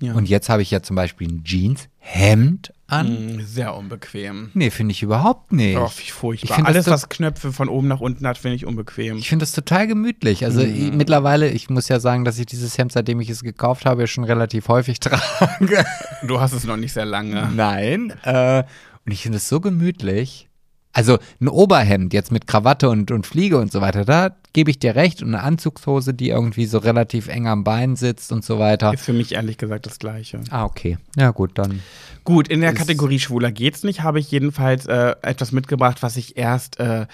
Ja. 0.05 0.14
Und 0.14 0.28
jetzt 0.28 0.48
habe 0.48 0.62
ich 0.62 0.70
ja 0.70 0.82
zum 0.82 0.96
Beispiel 0.96 1.28
ein 1.28 1.44
Jeans-Hemd 1.44 2.72
an. 2.86 3.36
Mm, 3.36 3.40
Sehr 3.40 3.74
unbequem. 3.74 4.50
Nee, 4.55 4.70
finde 4.70 4.92
ich 4.92 5.02
überhaupt 5.02 5.52
nicht. 5.52 5.76
Oh, 5.76 5.90
wie 5.96 6.11
furchtbar. 6.11 6.59
Ich 6.59 6.64
Alles, 6.64 6.86
was 6.86 7.09
Knöpfe 7.09 7.52
von 7.52 7.68
oben 7.68 7.88
nach 7.88 8.00
unten 8.00 8.26
hat, 8.26 8.38
finde 8.38 8.57
ich 8.57 8.66
unbequem. 8.66 9.16
Ich 9.16 9.28
finde 9.28 9.44
das 9.44 9.52
total 9.52 9.86
gemütlich. 9.86 10.44
Also 10.44 10.61
ich, 10.61 10.92
mittlerweile, 10.92 11.48
ich 11.50 11.70
muss 11.70 11.88
ja 11.88 11.98
sagen, 12.00 12.24
dass 12.24 12.38
ich 12.38 12.46
dieses 12.46 12.76
Hemd, 12.76 12.92
seitdem 12.92 13.20
ich 13.20 13.30
es 13.30 13.42
gekauft 13.42 13.86
habe, 13.86 14.07
schon 14.07 14.24
relativ 14.24 14.68
häufig 14.68 15.00
trage. 15.00 15.84
du 16.26 16.40
hast 16.40 16.52
es 16.52 16.64
noch 16.64 16.76
nicht 16.76 16.92
sehr 16.92 17.07
lange. 17.07 17.50
Nein. 17.55 18.12
Äh, 18.22 18.64
und 19.07 19.12
ich 19.12 19.22
finde 19.22 19.38
es 19.38 19.48
so 19.48 19.61
gemütlich. 19.61 20.48
Also 20.95 21.18
ein 21.40 21.49
Oberhemd 21.49 22.14
jetzt 22.14 22.32
mit 22.32 22.47
Krawatte 22.47 22.88
und, 22.88 23.11
und 23.11 23.26
Fliege 23.26 23.59
und 23.59 23.72
so 23.72 23.80
weiter, 23.80 24.05
da 24.05 24.30
gebe 24.53 24.70
ich 24.70 24.78
dir 24.78 24.95
recht. 24.95 25.22
Und 25.22 25.34
eine 25.34 25.42
Anzugshose, 25.42 26.14
die 26.14 26.30
irgendwie 26.30 26.64
so 26.66 26.78
relativ 26.78 27.28
eng 27.28 27.49
am 27.49 27.64
Bein 27.64 27.97
sitzt 27.97 28.32
und 28.32 28.45
so 28.45 28.59
weiter. 28.59 28.95
Ist 28.95 29.05
für 29.05 29.12
mich 29.12 29.32
ehrlich 29.32 29.59
gesagt 29.59 29.86
das 29.86 29.99
Gleiche. 29.99 30.40
Ah, 30.51 30.64
okay. 30.64 30.97
Ja, 31.16 31.32
gut, 31.32 31.59
dann. 31.59 31.82
Gut, 32.22 32.49
in 32.49 32.62
der 32.62 32.72
Kategorie 32.72 33.18
Schwuler 33.18 33.53
geht's 33.53 33.82
nicht, 33.82 34.03
habe 34.03 34.18
ich 34.18 34.30
jedenfalls 34.30 34.86
äh, 34.86 35.14
etwas 35.20 35.53
mitgebracht, 35.53 36.03
was 36.03 36.16
ich 36.16 36.38
erst 36.38 36.78
äh, 36.78 37.07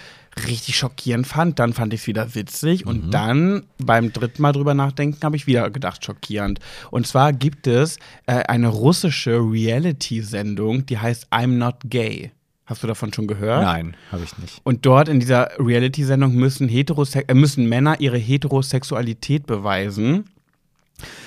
richtig 0.46 0.76
schockierend 0.76 1.26
fand. 1.26 1.58
Dann 1.58 1.72
fand 1.72 1.92
ich 1.94 2.02
es 2.02 2.06
wieder 2.06 2.34
witzig. 2.34 2.86
Und 2.86 3.10
dann 3.10 3.64
beim 3.78 4.12
dritten 4.12 4.42
Mal 4.42 4.52
drüber 4.52 4.74
nachdenken, 4.74 5.18
habe 5.24 5.36
ich 5.36 5.46
wieder 5.46 5.70
gedacht, 5.70 6.04
schockierend. 6.04 6.60
Und 6.90 7.06
zwar 7.06 7.32
gibt 7.32 7.66
es 7.66 7.96
äh, 8.26 8.34
eine 8.34 8.68
russische 8.68 9.38
Reality-Sendung, 9.38 10.84
die 10.86 10.98
heißt 10.98 11.32
I'm 11.32 11.56
Not 11.56 11.76
Gay. 11.86 12.30
Hast 12.70 12.84
du 12.84 12.86
davon 12.86 13.12
schon 13.12 13.26
gehört? 13.26 13.64
Nein, 13.64 13.96
habe 14.12 14.22
ich 14.22 14.38
nicht. 14.38 14.60
Und 14.62 14.86
dort 14.86 15.08
in 15.08 15.18
dieser 15.18 15.50
Reality-Sendung 15.58 16.36
müssen, 16.36 16.68
äh, 16.68 17.34
müssen 17.34 17.68
Männer 17.68 17.98
ihre 17.98 18.16
Heterosexualität 18.16 19.44
beweisen. 19.44 20.30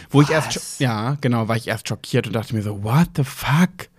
Wo 0.09 0.21
ich 0.21 0.29
erst, 0.29 0.55
Was? 0.55 0.79
ja, 0.79 1.17
genau, 1.19 1.49
war 1.49 1.57
ich 1.57 1.67
erst 1.67 1.89
schockiert 1.89 2.27
und 2.27 2.33
dachte 2.33 2.55
mir 2.55 2.61
so, 2.61 2.81
what 2.81 3.09
the 3.17 3.25
fuck? 3.25 3.89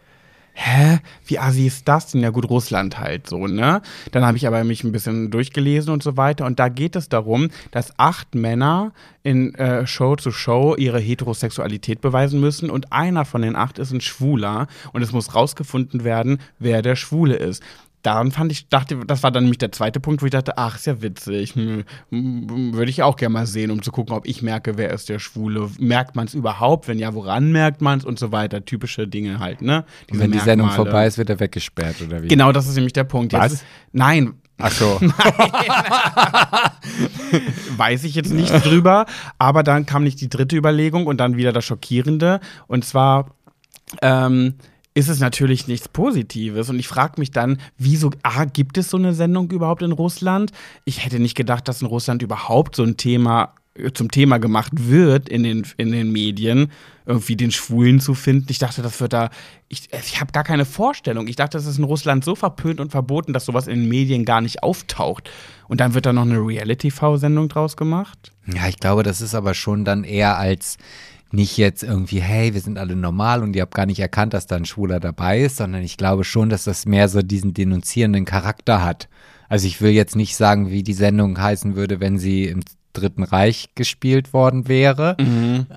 Hä? 0.56 1.00
Wie 1.26 1.40
assi 1.40 1.66
ist 1.66 1.88
das 1.88 2.12
denn? 2.12 2.20
Ja 2.20 2.30
gut, 2.30 2.48
Russland 2.48 3.00
halt 3.00 3.28
so, 3.28 3.48
ne? 3.48 3.82
Dann 4.12 4.24
habe 4.24 4.36
ich 4.36 4.46
aber 4.46 4.62
mich 4.62 4.84
ein 4.84 4.92
bisschen 4.92 5.32
durchgelesen 5.32 5.92
und 5.92 6.00
so 6.04 6.16
weiter. 6.16 6.46
Und 6.46 6.60
da 6.60 6.68
geht 6.68 6.94
es 6.94 7.08
darum, 7.08 7.50
dass 7.72 7.98
acht 7.98 8.36
Männer 8.36 8.92
in 9.24 9.52
äh, 9.56 9.84
Show 9.84 10.14
zu 10.14 10.30
Show 10.30 10.76
ihre 10.76 11.00
Heterosexualität 11.00 12.00
beweisen 12.00 12.40
müssen. 12.40 12.70
Und 12.70 12.92
einer 12.92 13.24
von 13.24 13.42
den 13.42 13.56
acht 13.56 13.80
ist 13.80 13.90
ein 13.90 14.00
Schwuler. 14.00 14.68
Und 14.92 15.02
es 15.02 15.10
muss 15.10 15.34
rausgefunden 15.34 16.04
werden, 16.04 16.38
wer 16.60 16.82
der 16.82 16.94
Schwule 16.94 17.34
ist. 17.34 17.60
Daran 18.04 18.32
fand 18.32 18.52
ich, 18.52 18.68
dachte, 18.68 18.98
das 19.06 19.22
war 19.22 19.30
dann 19.30 19.44
nämlich 19.44 19.56
der 19.56 19.72
zweite 19.72 19.98
Punkt, 19.98 20.20
wo 20.20 20.26
ich 20.26 20.30
dachte, 20.30 20.58
ach, 20.58 20.76
ist 20.76 20.86
ja 20.86 21.00
witzig. 21.00 21.54
Hm, 21.54 21.84
hm, 22.10 22.74
Würde 22.74 22.90
ich 22.90 23.02
auch 23.02 23.16
gerne 23.16 23.32
mal 23.32 23.46
sehen, 23.46 23.70
um 23.70 23.80
zu 23.80 23.90
gucken, 23.92 24.14
ob 24.14 24.26
ich 24.26 24.42
merke, 24.42 24.76
wer 24.76 24.90
ist 24.90 25.08
der 25.08 25.18
Schwule. 25.18 25.70
Merkt 25.78 26.14
man 26.14 26.26
es 26.26 26.34
überhaupt? 26.34 26.86
Wenn 26.86 26.98
ja, 26.98 27.14
woran 27.14 27.50
merkt 27.50 27.80
man 27.80 27.98
es 27.98 28.04
und 28.04 28.18
so 28.18 28.30
weiter. 28.30 28.62
Typische 28.62 29.08
Dinge 29.08 29.38
halt, 29.38 29.62
ne? 29.62 29.78
Und 29.78 29.86
Diese 30.10 30.22
wenn 30.22 30.32
die 30.32 30.38
Sendung 30.38 30.66
Merkmale. 30.66 30.90
vorbei 30.90 31.06
ist, 31.06 31.16
wird 31.16 31.30
er 31.30 31.40
weggesperrt, 31.40 32.02
oder 32.02 32.22
wie? 32.22 32.28
Genau, 32.28 32.52
das 32.52 32.68
ist 32.68 32.74
nämlich 32.74 32.92
der 32.92 33.04
Punkt. 33.04 33.32
Was? 33.32 33.52
Jetzt, 33.52 33.64
nein, 33.92 34.34
Ach 34.58 34.70
so. 34.70 35.00
weiß 37.76 38.04
ich 38.04 38.14
jetzt 38.14 38.32
nicht 38.32 38.52
drüber. 38.64 39.06
Aber 39.38 39.62
dann 39.62 39.86
kam 39.86 40.04
nicht 40.04 40.20
die 40.20 40.28
dritte 40.28 40.56
Überlegung 40.56 41.06
und 41.06 41.16
dann 41.18 41.38
wieder 41.38 41.52
das 41.52 41.64
Schockierende. 41.64 42.40
Und 42.66 42.84
zwar 42.84 43.30
ähm, 44.02 44.54
ist 44.94 45.08
es 45.08 45.18
natürlich 45.18 45.66
nichts 45.66 45.88
Positives. 45.88 46.70
Und 46.70 46.78
ich 46.78 46.88
frage 46.88 47.14
mich 47.18 47.32
dann, 47.32 47.58
wieso, 47.76 48.10
A, 48.22 48.44
gibt 48.44 48.78
es 48.78 48.90
so 48.90 48.96
eine 48.96 49.12
Sendung 49.12 49.50
überhaupt 49.50 49.82
in 49.82 49.92
Russland? 49.92 50.52
Ich 50.84 51.04
hätte 51.04 51.18
nicht 51.18 51.34
gedacht, 51.34 51.66
dass 51.68 51.82
in 51.82 51.88
Russland 51.88 52.22
überhaupt 52.22 52.76
so 52.76 52.84
ein 52.84 52.96
Thema 52.96 53.54
äh, 53.74 53.92
zum 53.92 54.10
Thema 54.10 54.38
gemacht 54.38 54.72
wird 54.74 55.28
in 55.28 55.42
den, 55.42 55.66
in 55.76 55.90
den 55.90 56.12
Medien, 56.12 56.70
irgendwie 57.06 57.36
den 57.36 57.50
Schwulen 57.50 58.00
zu 58.00 58.14
finden. 58.14 58.46
Ich 58.50 58.58
dachte, 58.58 58.82
das 58.82 59.00
wird 59.00 59.12
da, 59.12 59.30
ich, 59.68 59.88
ich 59.92 60.20
habe 60.20 60.32
gar 60.32 60.44
keine 60.44 60.64
Vorstellung. 60.64 61.26
Ich 61.26 61.36
dachte, 61.36 61.58
das 61.58 61.66
ist 61.66 61.78
in 61.78 61.84
Russland 61.84 62.24
so 62.24 62.36
verpönt 62.36 62.80
und 62.80 62.92
verboten, 62.92 63.32
dass 63.32 63.44
sowas 63.44 63.66
in 63.66 63.80
den 63.80 63.88
Medien 63.88 64.24
gar 64.24 64.40
nicht 64.40 64.62
auftaucht. 64.62 65.28
Und 65.66 65.80
dann 65.80 65.94
wird 65.94 66.06
da 66.06 66.12
noch 66.12 66.22
eine 66.22 66.38
Reality-TV-Sendung 66.38 67.48
draus 67.48 67.76
gemacht. 67.76 68.32
Ja, 68.46 68.68
ich 68.68 68.78
glaube, 68.78 69.02
das 69.02 69.20
ist 69.20 69.34
aber 69.34 69.54
schon 69.54 69.84
dann 69.84 70.04
eher 70.04 70.38
als 70.38 70.78
nicht 71.32 71.56
jetzt 71.56 71.82
irgendwie, 71.82 72.20
hey, 72.20 72.54
wir 72.54 72.60
sind 72.60 72.78
alle 72.78 72.96
normal 72.96 73.42
und 73.42 73.56
ihr 73.56 73.62
habt 73.62 73.74
gar 73.74 73.86
nicht 73.86 74.00
erkannt, 74.00 74.34
dass 74.34 74.46
da 74.46 74.56
ein 74.56 74.66
Schwuler 74.66 75.00
dabei 75.00 75.40
ist, 75.40 75.56
sondern 75.56 75.82
ich 75.82 75.96
glaube 75.96 76.24
schon, 76.24 76.48
dass 76.48 76.64
das 76.64 76.86
mehr 76.86 77.08
so 77.08 77.22
diesen 77.22 77.54
denunzierenden 77.54 78.24
Charakter 78.24 78.84
hat. 78.84 79.08
Also 79.48 79.66
ich 79.66 79.80
will 79.80 79.90
jetzt 79.90 80.16
nicht 80.16 80.36
sagen, 80.36 80.70
wie 80.70 80.82
die 80.82 80.94
Sendung 80.94 81.40
heißen 81.40 81.76
würde, 81.76 82.00
wenn 82.00 82.18
sie 82.18 82.44
im 82.46 82.60
Dritten 82.92 83.24
Reich 83.24 83.70
gespielt 83.74 84.32
worden 84.32 84.68
wäre, 84.68 85.16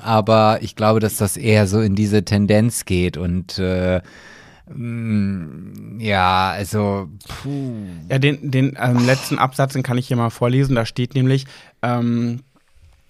aber 0.03 0.59
ich 0.61 0.75
glaube, 0.75 0.99
dass 0.99 1.17
das 1.17 1.35
eher 1.35 1.65
so 1.65 1.81
in 1.81 1.95
diese 1.95 2.23
Tendenz 2.23 2.85
geht 2.85 3.17
und 3.17 3.57
äh, 3.57 4.01
mh, 4.71 6.03
ja, 6.03 6.51
also 6.51 7.09
puh. 7.27 7.73
Ja, 8.09 8.19
den, 8.19 8.51
den 8.51 8.77
ähm, 8.79 9.03
letzten 9.05 9.39
Absatz, 9.39 9.73
den 9.73 9.81
kann 9.81 9.97
ich 9.97 10.07
hier 10.07 10.17
mal 10.17 10.29
vorlesen. 10.29 10.75
Da 10.75 10.85
steht 10.85 11.15
nämlich, 11.15 11.45
ähm, 11.81 12.41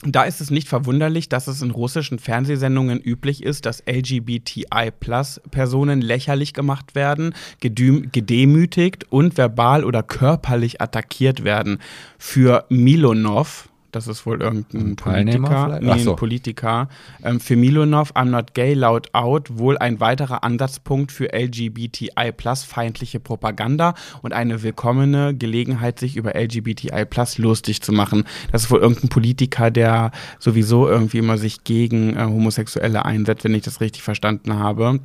da 0.03 0.23
ist 0.23 0.41
es 0.41 0.51
nicht 0.51 0.69
verwunderlich, 0.69 1.27
dass 1.27 1.47
es 1.47 1.63
in 1.63 1.71
russischen 1.71 2.19
Fernsehsendungen 2.19 2.99
üblich 2.99 3.41
ist, 3.41 3.65
dass 3.65 3.81
LGBTI-Plus-Personen 3.87 6.01
lächerlich 6.01 6.53
gemacht 6.53 6.93
werden, 6.93 7.33
gedemütigt 7.61 9.11
und 9.11 9.37
verbal 9.37 9.83
oder 9.83 10.03
körperlich 10.03 10.81
attackiert 10.81 11.43
werden. 11.43 11.79
Für 12.19 12.65
Milonov, 12.69 13.69
das 13.97 14.07
ist 14.07 14.25
wohl 14.25 14.41
irgendein 14.41 14.95
Politiker, 14.95 15.79
nee, 15.81 15.99
so. 15.99 16.11
ein 16.11 16.15
Politiker, 16.15 16.87
ähm, 17.23 17.39
für 17.39 17.55
Milonov, 17.55 18.15
I'm 18.15 18.25
not 18.25 18.53
gay, 18.53 18.73
loud 18.73 19.09
out, 19.13 19.57
wohl 19.57 19.77
ein 19.77 19.99
weiterer 19.99 20.43
Ansatzpunkt 20.43 21.11
für 21.11 21.33
LGBTI-Plus-feindliche 21.33 23.19
Propaganda 23.19 23.95
und 24.21 24.33
eine 24.33 24.61
willkommene 24.63 25.35
Gelegenheit, 25.35 25.99
sich 25.99 26.15
über 26.15 26.35
LGBTI-Plus 26.35 27.39
lustig 27.39 27.81
zu 27.81 27.91
machen. 27.91 28.25
Das 28.51 28.63
ist 28.63 28.71
wohl 28.71 28.79
irgendein 28.79 29.09
Politiker, 29.09 29.71
der 29.71 30.11
sowieso 30.39 30.87
irgendwie 30.87 31.17
immer 31.17 31.37
sich 31.37 31.63
gegen 31.63 32.15
äh, 32.15 32.23
Homosexuelle 32.23 33.05
einsetzt, 33.05 33.43
wenn 33.43 33.55
ich 33.55 33.63
das 33.63 33.81
richtig 33.81 34.03
verstanden 34.03 34.53
habe. 34.53 34.99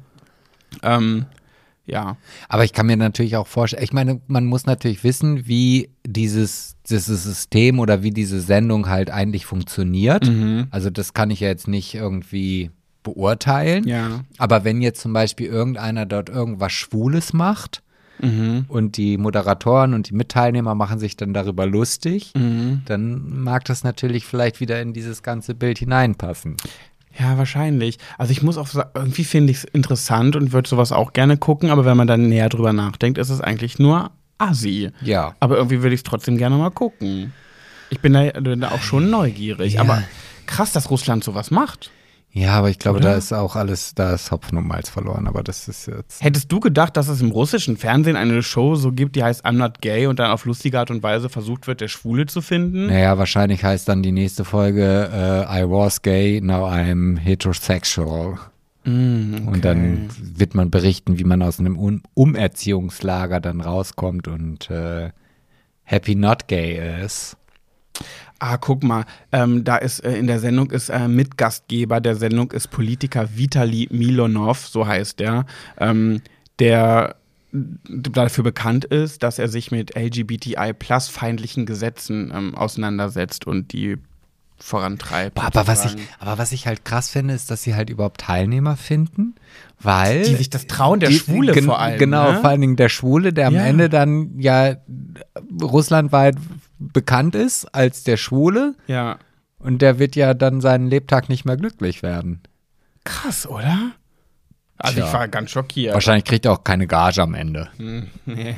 Ähm, 0.83 1.27
ja. 1.87 2.17
Aber 2.49 2.65
ich 2.65 2.73
kann 2.73 2.87
mir 2.87 2.97
natürlich 2.97 3.37
auch 3.37 3.47
vorstellen, 3.47 3.83
ich 3.83 3.93
meine, 3.93 4.21
man 4.29 4.45
muss 4.47 4.67
natürlich 4.67 5.05
wissen, 5.05 5.47
wie 5.47 5.91
dieses, 6.07 6.77
dieses 6.89 7.25
System 7.25 7.79
oder 7.81 8.03
wie 8.03 8.11
diese 8.13 8.41
Sendung 8.41 8.89
halt 8.89 9.11
eigentlich 9.11 9.47
funktioniert. 9.47 10.27
Mhm. 10.29 10.69
Also 10.71 10.91
das 10.91 11.13
kann 11.15 11.31
ich 11.31 11.41
ja 11.41 11.49
jetzt 11.49 11.69
nicht 11.69 11.95
irgendwie 11.95 12.71
beurteilen. 13.03 13.87
Ja. 13.87 14.21
Aber 14.39 14.65
wenn 14.65 14.81
jetzt 14.81 15.01
zum 15.01 15.13
Beispiel 15.13 15.47
irgendeiner 15.49 16.07
dort 16.07 16.29
irgendwas 16.29 16.73
Schwules 16.73 17.33
macht 17.33 17.83
Mhm. 18.21 18.67
und 18.69 18.97
die 18.99 19.19
Moderatoren 19.19 19.95
und 19.95 20.09
die 20.11 20.15
Mitteilnehmer 20.15 20.77
machen 20.77 21.01
sich 21.01 21.17
dann 21.17 21.35
darüber 21.35 21.67
lustig, 21.67 22.33
Mhm. 22.37 22.83
dann 22.85 23.43
mag 23.43 23.65
das 23.65 23.83
natürlich 23.83 24.27
vielleicht 24.27 24.61
wieder 24.61 24.81
in 24.81 24.93
dieses 24.93 25.25
ganze 25.25 25.55
Bild 25.57 25.79
hineinpassen. 25.79 26.57
Ja, 27.19 27.37
wahrscheinlich. 27.37 27.99
Also 28.19 28.33
ich 28.33 28.43
muss 28.43 28.57
auch 28.57 28.67
sagen, 28.67 28.91
irgendwie 28.95 29.25
finde 29.25 29.51
ich 29.51 29.59
es 29.59 29.65
interessant 29.65 30.37
und 30.37 30.53
würde 30.53 30.69
sowas 30.69 30.93
auch 30.93 31.13
gerne 31.13 31.37
gucken, 31.37 31.71
aber 31.71 31.85
wenn 31.85 31.97
man 31.97 32.07
dann 32.07 32.29
näher 32.29 32.49
drüber 32.49 32.73
nachdenkt, 32.73 33.19
ist 33.19 33.31
es 33.31 33.41
eigentlich 33.41 33.79
nur 33.79 34.11
Assi. 34.39 34.91
Ja. 35.03 35.35
Aber 35.41 35.57
irgendwie 35.57 35.83
würde 35.83 35.95
ich 35.95 36.01
es 36.01 36.05
trotzdem 36.05 36.39
gerne 36.39 36.57
mal 36.57 36.71
gucken. 36.71 37.33
Ich 37.91 38.01
bin 38.01 38.15
da, 38.15 38.31
da 38.33 38.71
auch 38.71 38.81
schon 38.81 39.11
neugierig. 39.11 39.75
Ja. 39.75 39.83
Aber 39.83 40.03
krass, 40.47 40.73
dass 40.73 40.91
Russland 40.91 41.23
sowas 41.23 41.51
macht. 41.51 41.91
Ja, 42.35 42.55
aber 42.55 42.71
ich 42.71 42.79
glaube, 42.79 42.99
Oder? 42.99 43.11
da 43.11 43.17
ist 43.17 43.33
auch 43.33 43.57
alles, 43.57 43.95
da 43.95 44.15
ist 44.15 44.31
Hopfen 44.31 44.57
und 44.57 44.67
Malz 44.67 44.89
verloren, 44.89 45.27
aber 45.27 45.43
das 45.43 45.69
ist 45.69 45.87
jetzt. 45.87 46.25
Hättest 46.25 46.51
du 46.51 46.61
gedacht, 46.61 46.97
dass 46.97 47.09
es 47.09 47.21
im 47.21 47.31
russischen 47.31 47.77
Fernsehen 47.77 48.17
eine 48.17 48.43
Show 48.43 48.75
so 48.75 48.91
gibt, 48.91 49.17
die 49.17 49.23
heißt 49.23 49.45
I'm 49.45 49.53
Not 49.53 49.83
Gay 49.83 50.07
und 50.07 50.19
dann 50.19 50.31
auf 50.31 50.47
lustige 50.47 50.79
Art 50.79 50.91
und 50.91 51.03
Weise 51.03 51.29
versucht 51.29 51.67
wird, 51.67 51.83
der 51.83 51.89
Schwule 51.89 52.25
zu 52.25 52.41
finden? 52.41 52.87
Naja, 52.87 53.19
wahrscheinlich 53.19 53.63
heißt 53.63 53.87
dann 53.87 54.03
die 54.03 54.13
nächste 54.13 54.47
Folge 54.47 55.11
äh, 55.13 55.63
I 55.63 55.69
was 55.69 56.01
gay, 56.01 56.41
now 56.41 56.67
I'm 56.67 57.19
heterosexual. 57.19 58.39
Mm, 58.85 59.35
okay. 59.35 59.47
Und 59.49 59.65
dann 59.67 60.09
wird 60.19 60.55
man 60.55 60.71
berichten, 60.71 61.19
wie 61.19 61.25
man 61.25 61.43
aus 61.43 61.61
einem 61.61 61.77
um 61.77 62.03
Umerziehungslager 62.15 63.41
dann 63.41 63.61
rauskommt 63.61 64.27
und 64.27 64.71
äh, 64.71 65.11
happy 65.83 66.15
not 66.15 66.49
gay 66.49 67.05
ist. 67.05 67.37
Ah, 68.39 68.57
guck 68.57 68.83
mal, 68.83 69.05
ähm, 69.31 69.63
da 69.65 69.77
ist 69.77 70.01
äh, 70.01 70.17
in 70.17 70.27
der 70.27 70.41
Sendung 70.41 70.71
ist 70.73 70.89
äh, 70.89 71.07
Mitgastgeber 71.09 72.01
der 72.01 72.17
Sendung 72.17 72.51
ist 72.53 72.71
Politiker 72.71 73.29
Vitali 73.37 73.89
Milonov, 73.93 74.67
so 74.67 74.87
heißt 74.87 75.21
der, 75.21 75.47
ähm, 75.79 76.23
der 76.59 77.17
dafür 77.53 78.45
bekannt 78.45 78.85
ist, 78.87 79.23
dass 79.23 79.39
er 79.39 79.49
sich 79.49 79.71
mit 79.71 79.95
LGBTI-plus-feindlichen 79.95 81.67
Gesetzen 81.67 82.33
ähm, 82.35 82.55
auseinandersetzt 82.55 83.47
und 83.47 83.73
die 83.73 83.97
vorantreibt. 84.59 85.35
Boah, 85.35 85.45
aber 85.47 85.67
was 85.67 85.85
ich, 85.85 85.97
aber 86.21 86.39
was 86.39 86.53
ich 86.53 86.67
halt 86.67 86.85
krass 86.85 87.11
finde, 87.11 87.35
ist, 87.35 87.51
dass 87.51 87.63
sie 87.63 87.75
halt 87.75 87.91
überhaupt 87.91 88.21
Teilnehmer 88.23 88.77
finden, 88.77 89.35
weil 89.81 90.23
Die 90.25 90.37
sich 90.37 90.51
das 90.51 90.67
trauen, 90.69 91.01
der 91.01 91.09
die- 91.11 91.17
Schwule 91.19 91.53
gen- 91.53 91.65
vor 91.65 91.81
allem. 91.81 91.99
Genau, 91.99 92.33
ne? 92.33 92.41
vor 92.41 92.51
allen 92.51 92.61
Dingen 92.61 92.77
der 92.77 92.89
Schwule, 92.89 93.33
der 93.33 93.49
am 93.49 93.55
Ja. 93.55 93.65
Ende 93.65 93.89
dann 93.89 94.39
ja 94.39 94.77
russlandweit 95.61 96.37
bekannt 96.93 97.35
ist 97.35 97.67
als 97.75 98.05
der 98.05 98.17
Schwule 98.17 98.75
Ja. 98.87 99.19
und 99.59 99.83
der 99.83 99.99
wird 99.99 100.17
ja 100.17 100.35
dann 100.35 100.61
seinen 100.61 100.89
Lebtag 100.89 101.29
nicht 101.29 101.45
mehr 101.45 101.57
glücklich 101.57 102.03
werden. 102.03 102.41
Krass, 103.05 103.47
oder? 103.47 103.93
Also 104.79 104.97
Tja. 104.97 105.07
ich 105.07 105.13
war 105.13 105.29
ganz 105.29 105.51
schockiert. 105.51 105.95
Wahrscheinlich 105.95 106.25
kriegt 106.25 106.45
er 106.45 106.53
auch 106.53 106.65
keine 106.65 106.87
Gage 106.87 107.23
am 107.23 107.35
Ende. 107.35 107.69
Hm, 107.77 108.09
nee. 108.27 108.57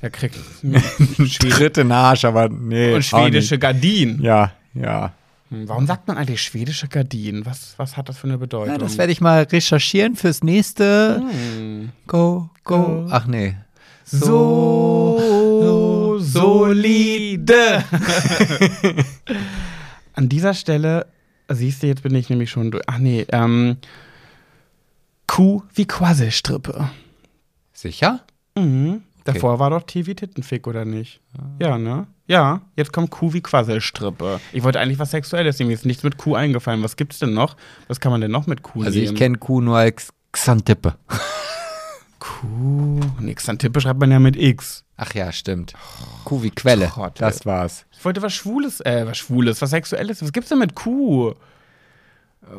Er 0.00 0.10
kriegt 0.10 0.36
Tritt 1.40 1.78
in 1.78 1.88
den 1.88 1.92
Arsch, 1.92 2.24
aber 2.24 2.48
nee. 2.48 2.92
und 2.94 3.04
schwedische 3.04 3.58
Gardinen. 3.58 4.20
Ja, 4.22 4.52
ja. 4.74 5.12
Hm, 5.50 5.68
Warum 5.68 5.86
sagt 5.86 6.08
man 6.08 6.16
eigentlich 6.16 6.42
schwedische 6.42 6.88
Gardinen? 6.88 7.46
Was, 7.46 7.74
was 7.76 7.96
hat 7.96 8.08
das 8.08 8.18
für 8.18 8.26
eine 8.26 8.36
Bedeutung? 8.38 8.72
ja 8.72 8.78
das 8.78 8.98
werde 8.98 9.12
ich 9.12 9.20
mal 9.20 9.42
recherchieren 9.44 10.16
fürs 10.16 10.42
nächste. 10.42 11.22
Hm. 11.56 11.90
Go, 12.08 12.50
go. 12.64 13.06
Ach 13.10 13.26
nee. 13.26 13.54
So 14.04 15.18
solide. 16.32 17.84
An 20.14 20.28
dieser 20.28 20.54
Stelle, 20.54 21.06
siehst 21.48 21.82
du, 21.82 21.86
jetzt 21.86 22.02
bin 22.02 22.14
ich 22.14 22.28
nämlich 22.30 22.50
schon 22.50 22.70
durch. 22.70 22.82
Ach 22.86 22.98
nee, 22.98 23.26
ähm, 23.32 23.76
Kuh 25.26 25.62
wie 25.74 25.86
Quasselstrippe. 25.86 26.90
Sicher? 27.72 28.20
Mhm. 28.56 29.02
Davor 29.24 29.58
war 29.58 29.70
doch 29.70 29.84
TV 29.84 30.14
Tittenfick, 30.14 30.66
oder 30.66 30.84
nicht? 30.84 31.20
Ja, 31.60 31.78
ne? 31.78 32.06
Ja, 32.26 32.62
jetzt 32.76 32.92
kommt 32.92 33.10
Kuh 33.10 33.32
wie 33.32 33.40
Quasselstrippe. 33.40 34.40
Ich 34.52 34.62
wollte 34.64 34.80
eigentlich 34.80 34.98
was 34.98 35.12
Sexuelles 35.12 35.58
nehmen, 35.58 35.68
mir 35.68 35.74
ist 35.74 35.86
nichts 35.86 36.02
mit 36.02 36.16
Kuh 36.18 36.34
eingefallen. 36.34 36.82
Was 36.82 36.96
gibt's 36.96 37.18
denn 37.20 37.32
noch? 37.32 37.56
Was 37.88 38.00
kann 38.00 38.10
man 38.12 38.20
denn 38.20 38.30
noch 38.32 38.46
mit 38.46 38.62
Kuh 38.62 38.82
Also 38.82 38.98
ich 38.98 39.06
nehmen? 39.06 39.16
kenne 39.16 39.38
Kuh 39.38 39.60
nur 39.60 39.76
als 39.78 40.12
Xantippe. 40.32 40.96
Kuh. 42.40 43.00
Nix, 43.20 43.48
an 43.48 43.58
Tippe 43.58 43.80
schreibt 43.80 44.00
man 44.00 44.10
ja 44.10 44.18
mit 44.18 44.36
X. 44.36 44.84
Ach 44.96 45.14
ja, 45.14 45.32
stimmt. 45.32 45.74
Kuh 46.24 46.42
wie 46.42 46.50
Quelle. 46.50 46.88
Trottel. 46.88 47.20
Das 47.20 47.44
war's. 47.44 47.86
Ich 47.90 48.04
wollte 48.04 48.22
was 48.22 48.32
Schwules, 48.32 48.80
äh, 48.80 49.06
was 49.06 49.18
Schwules, 49.18 49.60
was 49.60 49.70
Sexuelles. 49.70 50.22
Was 50.22 50.32
gibt's 50.32 50.48
denn 50.48 50.58
mit 50.58 50.74
Kuh? 50.74 51.34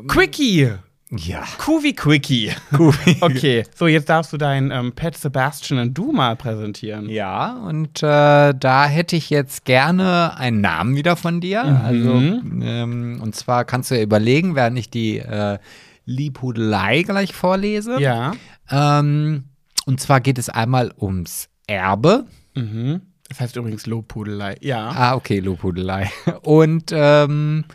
Quickie. 0.08 0.74
Ja. 1.12 1.44
Kuh 1.60 1.84
wie 1.84 1.94
Quickie. 1.94 2.52
Kuh 2.76 2.92
wie 3.06 3.18
Okay, 3.22 3.64
so 3.76 3.88
jetzt 3.88 4.10
darfst 4.10 4.34
du 4.34 4.38
deinen 4.38 4.72
ähm, 4.72 4.94
Pet 4.94 5.16
Sebastian 5.16 5.80
und 5.80 5.94
du 5.94 6.12
mal 6.12 6.36
präsentieren. 6.36 7.08
Ja, 7.08 7.54
und 7.54 8.02
äh, 8.02 8.54
da 8.54 8.86
hätte 8.86 9.16
ich 9.16 9.30
jetzt 9.30 9.66
gerne 9.66 10.36
einen 10.38 10.62
Namen 10.62 10.96
wieder 10.96 11.16
von 11.16 11.40
dir. 11.40 11.64
Also, 11.64 12.14
ähm, 12.14 13.20
und 13.22 13.36
zwar 13.36 13.66
kannst 13.66 13.92
du 13.92 13.96
ja 13.96 14.02
überlegen, 14.02 14.56
während 14.56 14.80
ich 14.80 14.90
die 14.90 15.20
äh, 15.20 15.60
Liebhudelei 16.06 17.04
gleich 17.04 17.34
vorlese. 17.34 18.00
Ja. 18.00 18.34
Ähm, 18.72 19.44
und 19.86 20.00
zwar 20.00 20.22
geht 20.22 20.38
es 20.38 20.50
einmal 20.50 20.94
ums 21.00 21.50
Erbe. 21.68 22.26
Mhm. 22.56 23.02
Das 23.30 23.40
heißt 23.40 23.56
übrigens 23.56 23.86
Lobpudelei. 23.86 24.58
Ja. 24.62 24.90
Ah, 24.90 25.16
okay, 25.16 25.40
Lobhudelei. 25.40 26.12
Und 26.42 26.92
ähm, 26.94 27.66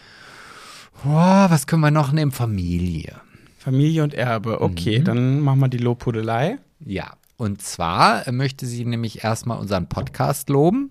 boah, 1.02 1.46
was 1.48 1.66
können 1.66 1.82
wir 1.82 1.90
noch 1.90 2.12
nehmen? 2.12 2.32
Familie. 2.32 3.20
Familie 3.58 4.04
und 4.04 4.14
Erbe. 4.14 4.60
Okay, 4.60 5.00
dann 5.02 5.40
machen 5.40 5.60
wir 5.60 5.68
die 5.68 5.78
Lobpudelei. 5.78 6.58
Ja. 6.84 7.12
Und 7.36 7.62
zwar 7.62 8.30
möchte 8.32 8.66
sie 8.66 8.84
nämlich 8.84 9.24
erstmal 9.24 9.58
unseren 9.58 9.88
Podcast 9.88 10.48
loben. 10.48 10.90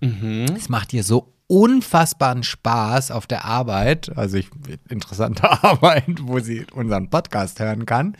Es 0.00 0.68
macht 0.68 0.92
ihr 0.92 1.02
so 1.02 1.32
unfassbaren 1.48 2.42
Spaß 2.42 3.10
auf 3.10 3.26
der 3.26 3.46
Arbeit, 3.46 4.12
also 4.16 4.36
ich, 4.36 4.48
interessante 4.88 5.50
Arbeit, 5.64 6.04
wo 6.22 6.38
sie 6.40 6.66
unseren 6.74 7.08
Podcast 7.08 7.58
hören 7.58 7.86
kann, 7.86 8.16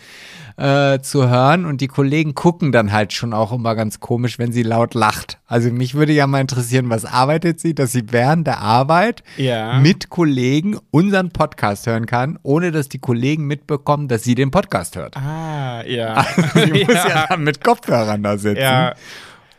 äh, 0.56 0.98
zu 1.00 1.28
hören. 1.28 1.66
Und 1.66 1.80
die 1.82 1.88
Kollegen 1.88 2.34
gucken 2.34 2.72
dann 2.72 2.90
halt 2.90 3.12
schon 3.12 3.34
auch 3.34 3.52
immer 3.52 3.74
ganz 3.74 4.00
komisch, 4.00 4.38
wenn 4.38 4.50
sie 4.50 4.62
laut 4.62 4.94
lacht. 4.94 5.38
Also 5.46 5.70
mich 5.70 5.94
würde 5.94 6.12
ja 6.14 6.26
mal 6.26 6.40
interessieren, 6.40 6.88
was 6.88 7.04
arbeitet 7.04 7.60
sie, 7.60 7.74
dass 7.74 7.92
sie 7.92 8.04
während 8.10 8.46
der 8.46 8.60
Arbeit 8.60 9.22
Ja. 9.36 9.78
mit 9.78 10.08
Kollegen 10.08 10.78
unseren 10.90 11.30
Podcast 11.30 11.86
hören 11.86 12.06
kann, 12.06 12.38
ohne 12.42 12.72
dass 12.72 12.88
die 12.88 12.98
Kollegen 12.98 13.46
mitbekommen, 13.46 14.08
dass 14.08 14.22
sie 14.24 14.34
den 14.34 14.50
Podcast 14.50 14.96
hört. 14.96 15.16
Ah, 15.18 15.82
ja. 15.86 16.24
Sie 16.54 16.72
muss 16.84 16.94
ja 16.94 17.26
dann 17.28 17.44
mit 17.44 17.62
Kopfhörern 17.62 18.22
da 18.22 18.38
sitzen 18.38 18.62
ja. 18.62 18.94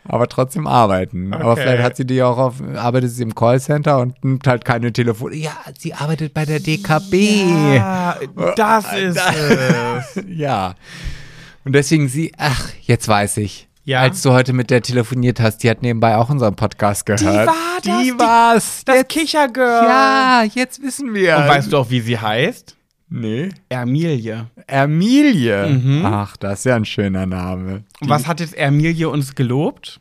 Aber 0.07 0.27
trotzdem 0.27 0.65
arbeiten. 0.67 1.33
Aber 1.33 1.51
Okay. 1.53 1.61
vielleicht 1.61 1.83
hat 1.83 1.95
sie 1.97 2.05
die 2.05 2.21
auch 2.23 2.37
auf, 2.37 2.55
arbeitet 2.75 3.11
sie 3.11 3.23
im 3.23 3.35
Callcenter 3.35 3.99
und 3.99 4.23
nimmt 4.23 4.47
halt 4.47 4.65
keine 4.65 4.91
Telefon. 4.93 5.33
Ja, 5.33 5.51
sie 5.77 5.93
arbeitet 5.93 6.33
bei 6.33 6.45
der 6.45 6.59
DKB. 6.59 7.13
Ja, 7.75 8.17
das 8.55 8.85
ist 8.93 9.17
es. 9.17 10.23
Ja. 10.27 10.75
Und 11.65 11.73
deswegen 11.73 12.07
sie, 12.07 12.31
ach, 12.37 12.69
jetzt 12.81 13.07
weiß 13.07 13.37
ich. 13.37 13.67
Ja. 13.83 14.01
Als 14.01 14.21
du 14.21 14.31
heute 14.33 14.53
mit 14.53 14.69
der 14.69 14.81
telefoniert 14.81 15.39
hast, 15.39 15.57
die 15.63 15.69
hat 15.69 15.81
nebenbei 15.81 16.15
auch 16.15 16.29
unseren 16.29 16.55
Podcast 16.55 17.05
gehört. 17.05 17.47
war 17.47 17.55
das, 17.83 17.97
Die 17.97 18.03
die- 18.11 18.19
war's. 18.19 18.81
Das 18.85 18.95
Jetzt, 18.97 19.09
Kichergirl. 19.09 19.83
ja, 19.83 20.43
jetzt 20.53 20.81
wissen 20.83 21.13
wir. 21.13 21.37
Und 21.37 21.47
weißt 21.47 21.71
du 21.73 21.77
auch, 21.77 21.89
wie 21.89 21.99
sie 22.01 22.17
heißt? 22.19 22.75
Nee. 23.09 23.49
Ermilie. 23.69 24.47
Ermilie. 24.67 26.01
Ach, 26.03 26.37
das 26.37 26.59
ist 26.59 26.65
ja 26.65 26.75
ein 26.75 26.85
schöner 26.85 27.25
Name. 27.25 27.83
Und 27.99 28.09
was 28.09 28.27
hat 28.27 28.39
jetzt 28.39 28.53
Ermilie 28.55 29.09
uns 29.09 29.33
gelobt? 29.35 29.99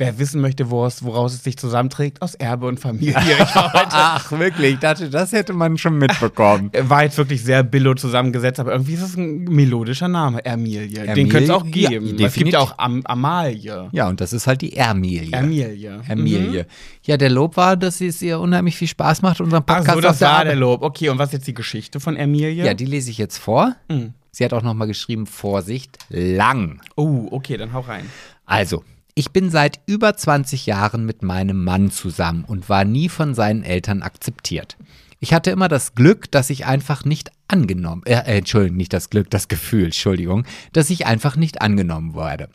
Wer 0.00 0.18
wissen 0.18 0.40
möchte, 0.40 0.70
woraus, 0.70 1.04
woraus 1.04 1.34
es 1.34 1.44
sich 1.44 1.58
zusammenträgt, 1.58 2.22
aus 2.22 2.34
Erbe 2.34 2.66
und 2.66 2.80
Familie. 2.80 3.14
Ach, 3.38 4.32
wirklich, 4.32 4.72
ich 4.74 4.78
dachte, 4.78 5.10
das 5.10 5.32
hätte 5.32 5.52
man 5.52 5.76
schon 5.76 5.98
mitbekommen. 5.98 6.70
war 6.80 7.02
jetzt 7.02 7.18
wirklich 7.18 7.44
sehr 7.44 7.62
billo 7.62 7.92
zusammengesetzt, 7.92 8.60
aber 8.60 8.72
irgendwie 8.72 8.94
ist 8.94 9.02
es 9.02 9.16
ein 9.18 9.44
melodischer 9.44 10.08
Name, 10.08 10.42
Ermilie. 10.42 10.88
Den 10.88 11.06
Ermilie? 11.08 11.28
könnte 11.28 11.44
es 11.44 11.50
auch 11.50 11.66
Ja, 11.66 11.90
geben. 11.90 12.16
es 12.18 12.32
gibt 12.32 12.52
ja 12.54 12.60
auch 12.60 12.78
Am 12.78 13.02
Amalie. 13.04 13.90
Ja, 13.92 14.08
und 14.08 14.22
das 14.22 14.32
ist 14.32 14.46
halt 14.46 14.62
die 14.62 14.74
Ermilie. 14.74 15.32
Ermilie. 15.32 16.00
Ermilie. 16.08 16.66
Ja, 17.04 17.18
der 17.18 17.28
Lob 17.28 17.58
war, 17.58 17.76
dass 17.76 18.00
es 18.00 18.22
ihr 18.22 18.40
unheimlich 18.40 18.76
viel 18.76 18.88
Spaß 18.88 19.20
macht, 19.20 19.42
unseren 19.42 19.64
Ach 19.66 19.76
Podcast 19.76 20.00
so, 20.02 20.08
auf 20.08 20.18
das 20.18 20.20
war 20.22 20.44
der 20.46 20.56
Lob. 20.56 20.80
Okay, 20.82 21.10
und 21.10 21.18
was 21.18 21.28
ist 21.28 21.32
jetzt 21.34 21.46
die 21.48 21.54
Geschichte 21.54 22.00
von 22.00 22.16
Ermilie? 22.16 22.64
Ja, 22.64 22.72
die 22.72 22.86
lese 22.86 23.10
ich 23.10 23.18
jetzt 23.18 23.36
vor. 23.36 23.76
Mhm. 23.88 24.14
Sie 24.30 24.46
hat 24.46 24.54
auch 24.54 24.62
nochmal 24.62 24.86
geschrieben, 24.86 25.26
Vorsicht, 25.26 25.98
lang. 26.08 26.80
Oh, 26.96 27.28
okay, 27.32 27.58
dann 27.58 27.74
hau 27.74 27.80
rein. 27.80 28.06
Also, 28.46 28.82
ich 29.14 29.30
bin 29.30 29.50
seit 29.50 29.80
über 29.86 30.16
20 30.16 30.66
Jahren 30.66 31.04
mit 31.04 31.22
meinem 31.22 31.64
Mann 31.64 31.90
zusammen 31.90 32.44
und 32.44 32.68
war 32.68 32.84
nie 32.84 33.08
von 33.08 33.34
seinen 33.34 33.62
Eltern 33.62 34.02
akzeptiert. 34.02 34.76
Ich 35.18 35.34
hatte 35.34 35.50
immer 35.50 35.68
das 35.68 35.94
Glück, 35.94 36.30
dass 36.30 36.48
ich 36.48 36.64
einfach 36.64 37.04
nicht 37.04 37.30
angenommen, 37.46 38.02
äh, 38.06 38.14
äh, 38.14 38.38
Entschuldigung, 38.38 38.78
nicht 38.78 38.92
das 38.92 39.10
Glück, 39.10 39.28
das 39.30 39.48
Gefühl, 39.48 39.86
Entschuldigung, 39.86 40.44
dass 40.72 40.88
ich 40.88 41.06
einfach 41.06 41.36
nicht 41.36 41.60
angenommen 41.60 42.14
wurde. 42.14 42.48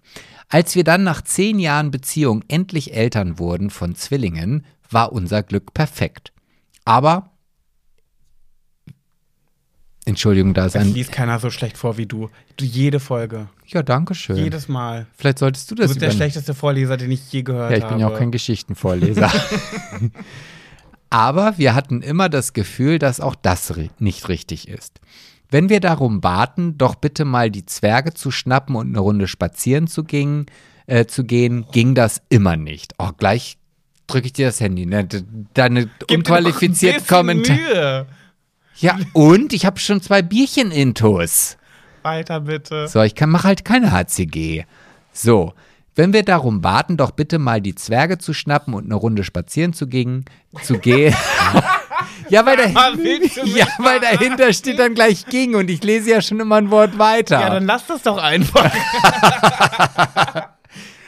Als 0.50 0.76
wir 0.76 0.84
dann 0.84 1.04
nach 1.04 1.22
zehn 1.22 1.60
Jahren 1.60 1.92
Beziehung 1.92 2.44
endlich 2.48 2.94
Eltern 2.94 3.38
wurden 3.40 3.70
von 3.70 3.96
Zwillingen, 3.96 4.66
war 4.90 5.12
unser 5.12 5.44
Glück 5.44 5.74
perfekt. 5.74 6.34
Aber, 6.86 7.32
Entschuldigung, 10.08 10.54
da 10.54 10.68
ist 10.68 10.76
Es 10.76 10.82
ein, 10.82 10.94
liest 10.94 11.12
keiner 11.12 11.40
so 11.40 11.50
schlecht 11.50 11.78
vor 11.78 11.98
wie 11.98 12.06
du. 12.06 12.30
Du 12.58 12.66
jede 12.66 13.00
Folge. 13.00 13.48
ja, 13.66 13.82
danke 13.82 14.14
schön. 14.14 14.38
Jedes 14.38 14.68
Mal. 14.68 15.08
Vielleicht 15.18 15.40
solltest 15.40 15.72
du 15.72 15.76
Du 15.76 15.82
das 15.82 15.92
bist 15.92 16.02
der 16.02 16.12
schlechteste 16.12 16.54
Vorleser, 16.54 16.96
den 16.96 17.10
ich 17.12 17.32
je 17.32 17.42
gehört 17.42 17.72
Ja, 17.72 17.78
ich 17.78 17.84
habe. 17.84 17.96
bin 17.96 18.02
ja 18.02 18.08
auch 18.08 18.18
kein 18.18 18.32
Geschichtenvorleser. 18.32 19.32
Aber 21.10 21.58
wir 21.58 21.74
hatten 21.76 22.02
immer 22.02 22.30
das 22.30 22.54
Gefühl, 22.54 23.00
dass 23.00 23.20
auch 23.20 23.36
das 23.36 23.74
nicht 24.00 24.30
richtig 24.30 24.68
ist. 24.68 25.00
Wenn 25.50 25.70
wir 25.70 25.80
darum 25.80 26.22
baten, 26.22 26.78
doch 26.78 26.96
bitte 26.96 27.26
mal 27.26 27.50
die 27.50 27.66
Zwerge 27.66 28.14
zu 28.14 28.32
schnappen 28.32 28.76
und 28.76 28.90
eine 28.90 29.00
Runde 29.00 29.28
spazieren 29.28 29.88
zu 29.88 30.04
gehen, 30.04 30.48
äh, 30.88 31.06
zu 31.06 31.24
gehen 31.24 31.66
ging 31.72 31.96
das 31.96 32.22
immer 32.30 32.58
nicht. 32.58 32.94
Oh, 32.98 33.12
gleich 33.18 33.58
drücke 34.08 34.28
ich 34.28 34.34
dir 34.34 34.48
das 34.48 34.60
Handy. 34.60 34.86
Ne? 34.86 35.08
Deine 35.54 35.90
Gib 36.08 36.26
dir 36.26 38.06
Ja, 38.78 38.98
und 39.14 39.54
ich 39.54 39.66
habe 39.66 39.80
schon 39.80 40.02
zwei 40.02 40.22
Bierchen 40.22 40.72
intus. 40.72 41.58
Weiter 42.04 42.42
bitte. 42.42 42.88
So, 42.88 43.02
ich 43.02 43.16
kann 43.16 43.30
mach 43.30 43.44
halt 43.46 43.66
keine 43.66 43.92
HCG. 43.92 44.66
So, 45.14 45.54
wenn 45.96 46.12
wir 46.14 46.24
darum 46.24 46.62
baten, 46.62 46.98
doch 46.98 47.12
bitte 47.12 47.40
mal 47.40 47.62
die 47.62 47.74
Zwerge 47.74 48.18
zu 48.18 48.34
schnappen 48.34 48.74
und 48.74 48.86
eine 48.86 48.96
Runde 48.96 49.24
spazieren 49.24 49.74
zu 49.74 49.88
gehen, 49.88 50.26
zu 50.62 50.78
gehen. 50.78 51.16
ja, 52.30 52.46
weil, 52.46 52.58
Ah, 52.76 52.92
willst 52.96 53.38
du 53.38 53.42
da, 53.42 53.46
mich 53.46 53.56
ja, 53.56 53.68
weil 53.78 54.02
dahinter 54.02 54.52
steht 54.52 54.78
dann 54.78 54.94
gleich 54.94 55.26
ging 55.28 55.56
und 55.56 55.70
ich 55.70 55.82
lese 55.84 56.12
ja 56.12 56.22
schon 56.22 56.42
immer 56.42 56.58
ein 56.58 56.70
Wort 56.70 56.98
weiter. 57.00 57.40
Ja, 57.40 57.50
dann 57.50 57.66
lass 57.66 57.88
das 57.88 58.02
doch 58.04 58.18
einfach. 58.18 58.70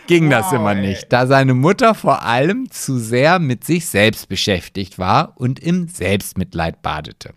ging 0.07 0.29
das 0.29 0.45
Wow, 0.47 0.53
immer 0.53 0.71
ey. 0.75 0.87
nicht, 0.87 1.07
da 1.11 1.27
seine 1.27 1.53
Mutter 1.53 1.93
vor 1.93 2.23
allem 2.23 2.71
zu 2.71 2.97
sehr 2.97 3.39
mit 3.39 3.65
sich 3.65 3.87
selbst 3.87 4.29
beschäftigt 4.29 4.97
war 4.97 5.33
und 5.35 5.59
im 5.59 5.89
Selbstmitleid 5.89 6.81
badete. 6.81 7.33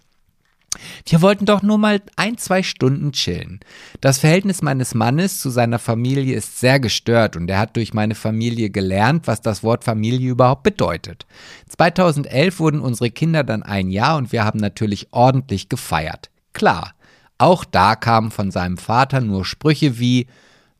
Wir 1.07 1.23
wollten 1.23 1.47
doch 1.47 1.63
nur 1.63 1.79
mal 1.79 2.01
ein, 2.17 2.39
zwei 2.39 2.63
Stunden 2.63 3.13
chillen. 3.13 3.61
Das 4.01 4.19
Verhältnis 4.19 4.63
meines 4.63 4.95
Mannes 4.95 5.39
zu 5.39 5.51
seiner 5.51 5.79
Familie 5.79 6.37
ist 6.37 6.61
sehr 6.61 6.81
gestört 6.81 7.37
und 7.37 7.51
er 7.51 7.59
hat 7.59 7.77
durch 7.77 7.95
meine 7.95 8.15
Familie 8.15 8.71
gelernt, 8.71 9.27
was 9.27 9.41
das 9.41 9.63
Wort 9.63 9.85
Familie 9.85 10.31
überhaupt 10.31 10.63
bedeutet. 10.63 11.27
2011 11.69 12.61
wurden 12.61 12.81
unsere 12.81 13.11
Kinder 13.11 13.45
dann 13.45 13.63
ein 13.63 13.91
Jahr 13.91 14.17
und 14.17 14.33
wir 14.33 14.45
haben 14.45 14.59
natürlich 14.59 15.09
ordentlich 15.13 15.69
gefeiert. 15.69 16.31
Klar, 16.53 16.95
auch 17.39 17.65
da 17.65 17.97
kamen 17.97 18.31
von 18.31 18.51
seinem 18.51 18.77
Vater 18.77 19.21
nur 19.21 19.45
Sprüche 19.45 19.99
wie 19.99 20.27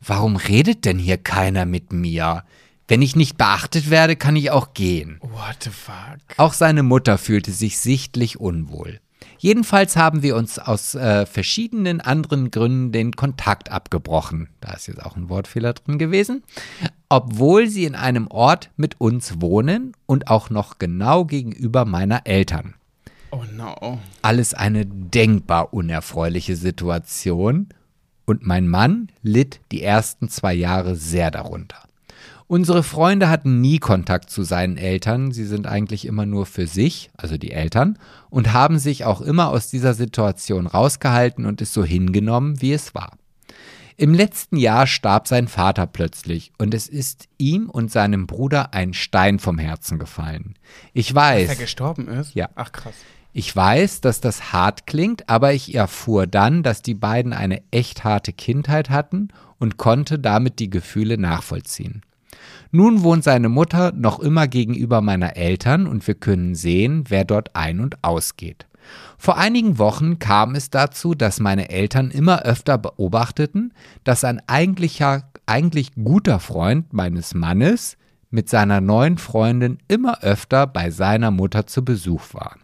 Warum 0.03 0.35
redet 0.35 0.85
denn 0.85 0.97
hier 0.97 1.17
keiner 1.17 1.65
mit 1.65 1.93
mir? 1.93 2.43
Wenn 2.87 3.01
ich 3.01 3.15
nicht 3.15 3.37
beachtet 3.37 3.89
werde, 3.89 4.15
kann 4.15 4.35
ich 4.35 4.51
auch 4.51 4.73
gehen. 4.73 5.17
What 5.21 5.57
the 5.63 5.69
fuck? 5.69 6.19
Auch 6.37 6.53
seine 6.53 6.83
Mutter 6.83 7.17
fühlte 7.17 7.51
sich 7.51 7.79
sichtlich 7.79 8.39
unwohl. 8.39 8.99
Jedenfalls 9.37 9.95
haben 9.95 10.21
wir 10.21 10.35
uns 10.35 10.59
aus 10.59 10.95
äh, 10.95 11.25
verschiedenen 11.25 12.01
anderen 12.01 12.51
Gründen 12.51 12.91
den 12.91 13.15
Kontakt 13.15 13.71
abgebrochen. 13.71 14.49
Da 14.61 14.73
ist 14.73 14.87
jetzt 14.87 15.03
auch 15.03 15.15
ein 15.15 15.29
Wortfehler 15.29 15.73
drin 15.73 15.97
gewesen. 15.97 16.43
Obwohl 17.09 17.67
sie 17.67 17.85
in 17.85 17.95
einem 17.95 18.27
Ort 18.27 18.69
mit 18.77 19.01
uns 19.01 19.41
wohnen 19.41 19.93
und 20.05 20.27
auch 20.27 20.49
noch 20.49 20.79
genau 20.79 21.25
gegenüber 21.25 21.85
meiner 21.85 22.21
Eltern. 22.25 22.75
Oh 23.31 23.43
no. 23.55 23.99
Alles 24.21 24.53
eine 24.53 24.85
denkbar 24.85 25.73
unerfreuliche 25.73 26.55
Situation 26.55 27.69
und 28.25 28.45
mein 28.45 28.67
Mann 28.67 29.09
litt 29.23 29.61
die 29.71 29.81
ersten 29.81 30.29
zwei 30.29 30.53
Jahre 30.53 30.95
sehr 30.95 31.31
darunter. 31.31 31.83
Unsere 32.51 32.83
Freunde 32.83 33.29
hatten 33.29 33.61
nie 33.61 33.79
Kontakt 33.79 34.29
zu 34.29 34.43
seinen 34.43 34.75
Eltern, 34.75 35.31
sie 35.31 35.45
sind 35.45 35.67
eigentlich 35.67 36.03
immer 36.03 36.25
nur 36.25 36.45
für 36.45 36.67
sich, 36.67 37.09
also 37.15 37.37
die 37.37 37.53
Eltern, 37.53 37.97
und 38.29 38.51
haben 38.51 38.77
sich 38.77 39.05
auch 39.05 39.21
immer 39.21 39.47
aus 39.47 39.69
dieser 39.69 39.93
Situation 39.93 40.67
rausgehalten 40.67 41.45
und 41.45 41.61
es 41.61 41.73
so 41.73 41.85
hingenommen, 41.85 42.61
wie 42.61 42.73
es 42.73 42.93
war. 42.93 43.13
Im 43.95 44.13
letzten 44.13 44.57
Jahr 44.57 44.85
starb 44.85 45.29
sein 45.29 45.47
Vater 45.47 45.87
plötzlich 45.87 46.51
und 46.57 46.73
es 46.73 46.89
ist 46.89 47.29
ihm 47.37 47.69
und 47.69 47.89
seinem 47.89 48.27
Bruder 48.27 48.73
ein 48.73 48.93
Stein 48.93 49.39
vom 49.39 49.57
Herzen 49.57 49.97
gefallen. 49.97 50.55
Ich 50.91 51.15
weiß. 51.15 51.47
Dass 51.47 51.57
er 51.57 51.63
gestorben 51.63 52.09
ist? 52.09 52.35
Ja. 52.35 52.49
Ach 52.55 52.73
krass. 52.73 52.95
Ich 53.31 53.55
weiß, 53.55 54.01
dass 54.01 54.19
das 54.19 54.51
hart 54.51 54.87
klingt, 54.87 55.29
aber 55.29 55.53
ich 55.53 55.73
erfuhr 55.73 56.27
dann, 56.27 56.63
dass 56.63 56.81
die 56.81 56.95
beiden 56.95 57.31
eine 57.31 57.63
echt 57.71 58.03
harte 58.03 58.33
Kindheit 58.33 58.89
hatten 58.89 59.29
und 59.57 59.77
konnte 59.77 60.19
damit 60.19 60.59
die 60.59 60.69
Gefühle 60.69 61.17
nachvollziehen. 61.17 62.01
Nun 62.71 63.03
wohnt 63.03 63.23
seine 63.23 63.49
Mutter 63.49 63.91
noch 63.91 64.19
immer 64.19 64.47
gegenüber 64.47 65.01
meiner 65.01 65.35
Eltern 65.35 65.87
und 65.87 66.07
wir 66.07 66.15
können 66.15 66.55
sehen, 66.55 67.03
wer 67.09 67.25
dort 67.25 67.55
ein- 67.55 67.81
und 67.81 68.01
ausgeht. 68.03 68.65
Vor 69.17 69.37
einigen 69.37 69.77
Wochen 69.77 70.19
kam 70.19 70.55
es 70.55 70.69
dazu, 70.69 71.13
dass 71.13 71.39
meine 71.39 71.69
Eltern 71.69 72.11
immer 72.11 72.43
öfter 72.43 72.77
beobachteten, 72.77 73.73
dass 74.03 74.23
ein 74.23 74.41
eigentlicher, 74.47 75.29
eigentlich 75.45 75.91
guter 75.95 76.39
Freund 76.39 76.93
meines 76.93 77.33
Mannes 77.33 77.97
mit 78.29 78.49
seiner 78.49 78.79
neuen 78.79 79.17
Freundin 79.17 79.77
immer 79.87 80.23
öfter 80.23 80.65
bei 80.65 80.89
seiner 80.89 81.29
Mutter 81.29 81.67
zu 81.67 81.83
Besuch 81.83 82.33
war. 82.33 82.55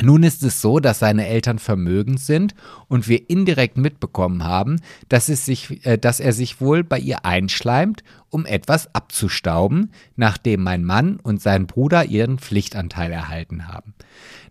Nun 0.00 0.22
ist 0.22 0.42
es 0.44 0.60
so, 0.60 0.78
dass 0.78 1.00
seine 1.00 1.26
Eltern 1.26 1.58
vermögend 1.58 2.20
sind 2.20 2.54
und 2.86 3.08
wir 3.08 3.28
indirekt 3.28 3.76
mitbekommen 3.76 4.44
haben, 4.44 4.80
dass, 5.08 5.26
sich, 5.26 5.84
äh, 5.84 5.98
dass 5.98 6.20
er 6.20 6.32
sich 6.32 6.60
wohl 6.60 6.84
bei 6.84 6.98
ihr 6.98 7.24
einschleimt, 7.24 8.04
um 8.30 8.46
etwas 8.46 8.94
abzustauben, 8.94 9.92
nachdem 10.16 10.62
mein 10.62 10.84
Mann 10.84 11.18
und 11.20 11.42
sein 11.42 11.66
Bruder 11.66 12.04
ihren 12.04 12.38
Pflichtanteil 12.38 13.10
erhalten 13.10 13.66
haben. 13.68 13.94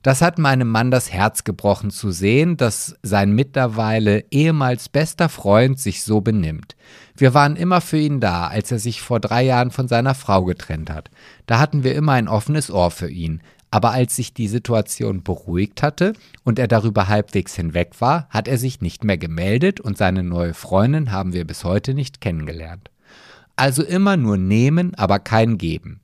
Das 0.01 0.21
hat 0.21 0.37
meinem 0.37 0.69
Mann 0.69 0.91
das 0.91 1.11
Herz 1.11 1.43
gebrochen 1.43 1.91
zu 1.91 2.11
sehen, 2.11 2.57
dass 2.57 2.95
sein 3.01 3.31
mittlerweile 3.33 4.25
ehemals 4.31 4.89
bester 4.89 5.29
Freund 5.29 5.79
sich 5.79 6.03
so 6.03 6.21
benimmt. 6.21 6.75
Wir 7.15 7.33
waren 7.33 7.55
immer 7.55 7.81
für 7.81 7.97
ihn 7.97 8.19
da, 8.19 8.47
als 8.47 8.71
er 8.71 8.79
sich 8.79 9.01
vor 9.01 9.19
drei 9.19 9.43
Jahren 9.43 9.71
von 9.71 9.87
seiner 9.87 10.13
Frau 10.15 10.45
getrennt 10.45 10.89
hat. 10.89 11.09
Da 11.45 11.59
hatten 11.59 11.83
wir 11.83 11.95
immer 11.95 12.13
ein 12.13 12.27
offenes 12.27 12.71
Ohr 12.71 12.91
für 12.91 13.09
ihn. 13.09 13.41
Aber 13.69 13.91
als 13.91 14.15
sich 14.15 14.33
die 14.33 14.47
Situation 14.47 15.23
beruhigt 15.23 15.83
hatte 15.83 16.13
und 16.43 16.57
er 16.57 16.67
darüber 16.67 17.07
halbwegs 17.07 17.55
hinweg 17.55 17.99
war, 17.99 18.27
hat 18.29 18.47
er 18.47 18.57
sich 18.57 18.81
nicht 18.81 19.03
mehr 19.03 19.17
gemeldet 19.17 19.79
und 19.79 19.97
seine 19.97 20.23
neue 20.23 20.53
Freundin 20.53 21.11
haben 21.11 21.33
wir 21.33 21.45
bis 21.45 21.63
heute 21.63 21.93
nicht 21.93 22.21
kennengelernt. 22.21 22.89
Also 23.55 23.83
immer 23.83 24.15
nur 24.15 24.37
nehmen, 24.37 24.95
aber 24.95 25.19
kein 25.19 25.57
geben. 25.57 25.99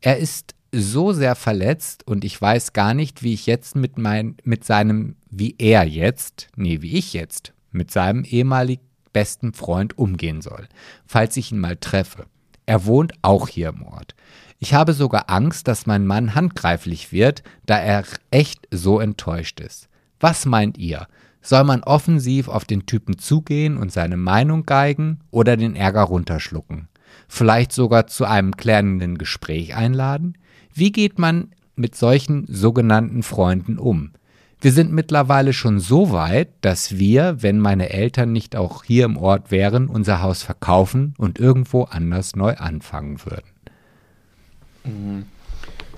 Er 0.00 0.18
ist 0.18 0.54
so 0.70 1.12
sehr 1.12 1.34
verletzt 1.34 2.06
und 2.06 2.24
ich 2.24 2.40
weiß 2.40 2.72
gar 2.72 2.94
nicht, 2.94 3.22
wie 3.22 3.32
ich 3.32 3.46
jetzt 3.46 3.74
mit 3.74 3.98
mein, 3.98 4.36
mit 4.44 4.64
seinem, 4.64 5.16
wie 5.30 5.54
er 5.58 5.84
jetzt, 5.84 6.48
nee, 6.56 6.82
wie 6.82 6.98
ich 6.98 7.14
jetzt, 7.14 7.52
mit 7.72 7.90
seinem 7.90 8.24
ehemaligen 8.24 8.82
besten 9.12 9.54
Freund 9.54 9.96
umgehen 9.98 10.42
soll, 10.42 10.68
falls 11.06 11.36
ich 11.36 11.50
ihn 11.50 11.58
mal 11.58 11.76
treffe. 11.76 12.26
Er 12.66 12.84
wohnt 12.84 13.14
auch 13.22 13.48
hier 13.48 13.70
im 13.70 13.82
Ort. 13.82 14.14
Ich 14.60 14.74
habe 14.74 14.92
sogar 14.92 15.30
Angst, 15.30 15.68
dass 15.68 15.86
mein 15.86 16.06
Mann 16.06 16.34
handgreiflich 16.34 17.12
wird, 17.12 17.42
da 17.66 17.78
er 17.78 18.02
echt 18.30 18.66
so 18.72 18.98
enttäuscht 18.98 19.60
ist. 19.60 19.88
Was 20.18 20.46
meint 20.46 20.78
ihr? 20.78 21.06
Soll 21.40 21.62
man 21.62 21.84
offensiv 21.84 22.48
auf 22.48 22.64
den 22.64 22.84
Typen 22.84 23.18
zugehen 23.18 23.76
und 23.76 23.92
seine 23.92 24.16
Meinung 24.16 24.66
geigen 24.66 25.20
oder 25.30 25.56
den 25.56 25.76
Ärger 25.76 26.02
runterschlucken? 26.02 26.88
Vielleicht 27.28 27.72
sogar 27.72 28.08
zu 28.08 28.24
einem 28.24 28.56
klärenden 28.56 29.16
Gespräch 29.16 29.76
einladen? 29.76 30.36
Wie 30.74 30.90
geht 30.90 31.18
man 31.18 31.52
mit 31.76 31.94
solchen 31.94 32.44
sogenannten 32.48 33.22
Freunden 33.22 33.78
um? 33.78 34.12
Wir 34.60 34.72
sind 34.72 34.92
mittlerweile 34.92 35.52
schon 35.52 35.78
so 35.78 36.10
weit, 36.10 36.48
dass 36.62 36.98
wir, 36.98 37.42
wenn 37.42 37.60
meine 37.60 37.90
Eltern 37.90 38.32
nicht 38.32 38.56
auch 38.56 38.82
hier 38.82 39.04
im 39.04 39.16
Ort 39.16 39.52
wären, 39.52 39.86
unser 39.86 40.20
Haus 40.20 40.42
verkaufen 40.42 41.14
und 41.16 41.38
irgendwo 41.38 41.84
anders 41.84 42.34
neu 42.34 42.56
anfangen 42.56 43.24
würden. 43.24 43.46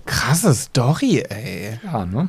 Krasse 0.06 0.54
Story, 0.54 1.22
ey. 1.28 1.78
Ja, 1.84 2.06
ne? 2.06 2.28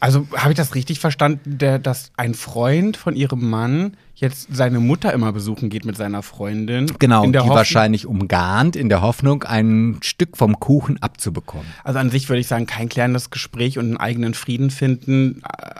Also 0.00 0.28
habe 0.36 0.52
ich 0.52 0.56
das 0.56 0.74
richtig 0.76 1.00
verstanden, 1.00 1.58
der, 1.58 1.80
dass 1.80 2.12
ein 2.16 2.34
Freund 2.34 2.96
von 2.96 3.16
ihrem 3.16 3.50
Mann 3.50 3.96
jetzt 4.14 4.48
seine 4.52 4.78
Mutter 4.78 5.12
immer 5.12 5.32
besuchen 5.32 5.70
geht 5.70 5.84
mit 5.84 5.96
seiner 5.96 6.22
Freundin? 6.22 6.86
Genau, 7.00 7.24
in 7.24 7.32
der 7.32 7.42
die 7.42 7.48
Hoffnung- 7.48 7.56
wahrscheinlich 7.56 8.06
umgarnt, 8.06 8.76
in 8.76 8.88
der 8.88 9.02
Hoffnung, 9.02 9.42
ein 9.42 9.98
Stück 10.02 10.36
vom 10.36 10.60
Kuchen 10.60 11.02
abzubekommen. 11.02 11.66
Also 11.82 11.98
an 11.98 12.10
sich 12.10 12.28
würde 12.28 12.40
ich 12.40 12.46
sagen, 12.46 12.66
kein 12.66 12.88
klärendes 12.88 13.30
Gespräch 13.30 13.76
und 13.78 13.86
einen 13.86 13.96
eigenen 13.96 14.34
Frieden 14.34 14.70
finden, 14.70 15.42
äh, 15.42 15.74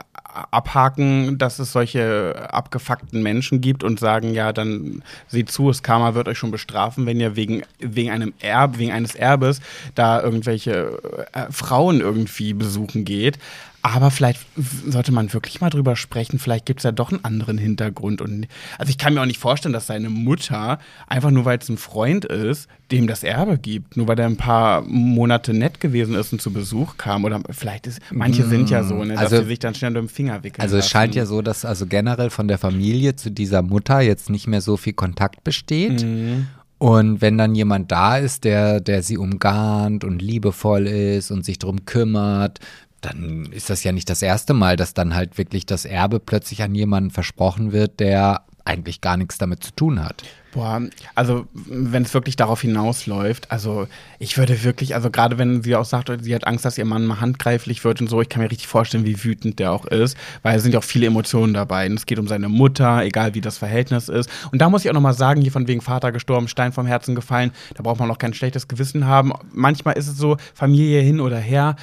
abhaken, 0.51 1.37
dass 1.37 1.59
es 1.59 1.71
solche 1.71 2.49
abgefuckten 2.51 3.21
Menschen 3.23 3.61
gibt 3.61 3.83
und 3.83 3.99
sagen, 3.99 4.33
ja, 4.33 4.53
dann 4.53 5.03
seht 5.27 5.51
zu, 5.51 5.67
das 5.67 5.83
Karma 5.83 6.13
wird 6.13 6.27
euch 6.27 6.37
schon 6.37 6.51
bestrafen, 6.51 7.05
wenn 7.05 7.19
ihr 7.19 7.35
wegen, 7.35 7.63
wegen 7.79 8.11
einem 8.11 8.33
Erb, 8.39 8.77
wegen 8.77 8.91
eines 8.91 9.15
Erbes 9.15 9.61
da 9.95 10.21
irgendwelche 10.21 10.99
äh, 11.33 11.51
Frauen 11.51 12.01
irgendwie 12.01 12.53
besuchen 12.53 13.05
geht. 13.05 13.39
Aber 13.81 14.11
vielleicht 14.11 14.41
sollte 14.87 15.11
man 15.13 15.31
wirklich 15.31 15.61
mal 15.61 15.69
drüber 15.69 15.95
sprechen. 15.95 16.37
Vielleicht 16.37 16.65
gibt 16.65 16.81
es 16.81 16.83
ja 16.83 16.91
doch 16.91 17.11
einen 17.11 17.23
anderen 17.23 17.57
Hintergrund. 17.57 18.19
Und 18.21 18.47
also 18.77 18.89
ich 18.89 18.97
kann 18.97 19.13
mir 19.13 19.21
auch 19.21 19.25
nicht 19.25 19.39
vorstellen, 19.39 19.71
dass 19.71 19.87
seine 19.87 20.09
Mutter, 20.09 20.79
einfach 21.07 21.31
nur 21.31 21.45
weil 21.45 21.59
es 21.59 21.69
ein 21.69 21.77
Freund 21.77 22.25
ist, 22.25 22.67
dem 22.91 23.07
das 23.07 23.23
Erbe 23.23 23.57
gibt. 23.57 23.95
Nur 23.95 24.07
weil 24.09 24.17
der 24.17 24.25
ein 24.25 24.35
paar 24.35 24.81
Monate 24.81 25.53
nett 25.53 25.79
gewesen 25.79 26.15
ist 26.15 26.33
und 26.33 26.41
zu 26.41 26.51
Besuch 26.51 26.97
kam. 26.97 27.23
Oder 27.23 27.39
vielleicht 27.51 27.87
ist, 27.87 28.01
manche 28.11 28.45
sind 28.45 28.69
ja 28.69 28.83
so, 28.83 28.95
ne, 29.03 29.13
dass 29.13 29.19
Also- 29.31 29.41
sie 29.43 29.47
sich 29.47 29.59
dann 29.59 29.73
schnell 29.75 29.91
unter 29.91 30.01
den 30.01 30.09
Finger 30.09 30.43
wickeln. 30.43 30.61
Also 30.61 30.75
es 30.75 30.83
lassen. 30.85 30.91
scheint 30.91 31.15
ja 31.15 31.25
so, 31.25 31.41
dass 31.41 31.63
also 31.63 31.85
generell 31.85 32.29
von 32.31 32.49
der 32.49 32.57
Familie 32.57 33.15
zu 33.15 33.31
dieser 33.31 33.61
Mutter 33.61 34.01
jetzt 34.01 34.29
nicht 34.29 34.47
mehr 34.47 34.61
so 34.61 34.75
viel 34.75 34.93
Kontakt 34.93 35.43
besteht. 35.45 36.03
Mhm. 36.03 36.47
Und 36.79 37.21
wenn 37.21 37.37
dann 37.37 37.55
jemand 37.55 37.91
da 37.91 38.17
ist, 38.17 38.45
der, 38.45 38.79
der 38.79 39.03
sie 39.03 39.17
umgarnt 39.17 40.03
und 40.05 40.21
liebevoll 40.21 40.87
ist 40.87 41.29
und 41.29 41.43
sich 41.43 41.59
drum 41.59 41.85
kümmert, 41.85 42.59
dann 43.01 43.51
ist 43.51 43.69
das 43.69 43.83
ja 43.83 43.91
nicht 43.91 44.09
das 44.09 44.21
erste 44.21 44.53
Mal, 44.53 44.75
dass 44.75 44.93
dann 44.93 45.15
halt 45.15 45.37
wirklich 45.37 45.65
das 45.65 45.85
Erbe 45.85 46.19
plötzlich 46.19 46.63
an 46.63 46.75
jemanden 46.75 47.11
versprochen 47.11 47.71
wird, 47.71 47.99
der 47.99 48.43
eigentlich 48.65 49.01
gar 49.01 49.17
nichts 49.17 49.37
damit 49.37 49.63
zu 49.63 49.71
tun 49.71 50.03
hat. 50.03 50.23
Boah, 50.51 50.81
also 51.13 51.45
wenn 51.53 52.03
es 52.03 52.13
wirklich 52.15 52.35
darauf 52.35 52.61
hinausläuft, 52.61 53.51
also 53.51 53.87
ich 54.17 54.37
würde 54.37 54.63
wirklich, 54.63 54.95
also 54.95 55.11
gerade 55.11 55.37
wenn 55.37 55.61
sie 55.61 55.75
auch 55.75 55.85
sagt, 55.85 56.11
sie 56.23 56.33
hat 56.33 56.47
Angst, 56.47 56.65
dass 56.65 56.77
ihr 56.77 56.85
Mann 56.85 57.05
mal 57.05 57.21
handgreiflich 57.21 57.83
wird 57.83 58.01
und 58.01 58.09
so, 58.09 58.19
ich 58.19 58.29
kann 58.29 58.41
mir 58.41 58.49
richtig 58.49 58.67
vorstellen, 58.67 59.05
wie 59.05 59.23
wütend 59.23 59.59
der 59.59 59.71
auch 59.71 59.85
ist, 59.85 60.17
weil 60.41 60.57
es 60.57 60.63
sind 60.63 60.71
ja 60.71 60.79
auch 60.79 60.83
viele 60.83 61.05
Emotionen 61.05 61.53
dabei. 61.53 61.85
Und 61.87 61.99
es 61.99 62.07
geht 62.07 62.17
um 62.17 62.27
seine 62.27 62.49
Mutter, 62.49 63.03
egal 63.03 63.35
wie 63.35 63.41
das 63.41 63.59
Verhältnis 63.59 64.09
ist. 64.09 64.27
Und 64.51 64.59
da 64.59 64.69
muss 64.69 64.83
ich 64.83 64.89
auch 64.89 64.95
nochmal 64.95 65.13
sagen, 65.13 65.41
hier 65.41 65.51
von 65.51 65.67
wegen 65.67 65.81
Vater 65.81 66.11
gestorben, 66.11 66.47
Stein 66.47 66.71
vom 66.71 66.87
Herzen 66.87 67.13
gefallen, 67.13 67.51
da 67.75 67.83
braucht 67.83 67.99
man 67.99 68.09
auch 68.09 68.17
kein 68.17 68.33
schlechtes 68.33 68.67
Gewissen 68.67 69.05
haben. 69.05 69.31
Manchmal 69.53 69.97
ist 69.97 70.07
es 70.07 70.17
so, 70.17 70.37
Familie 70.55 71.01
hin 71.01 71.19
oder 71.19 71.37
her, 71.37 71.75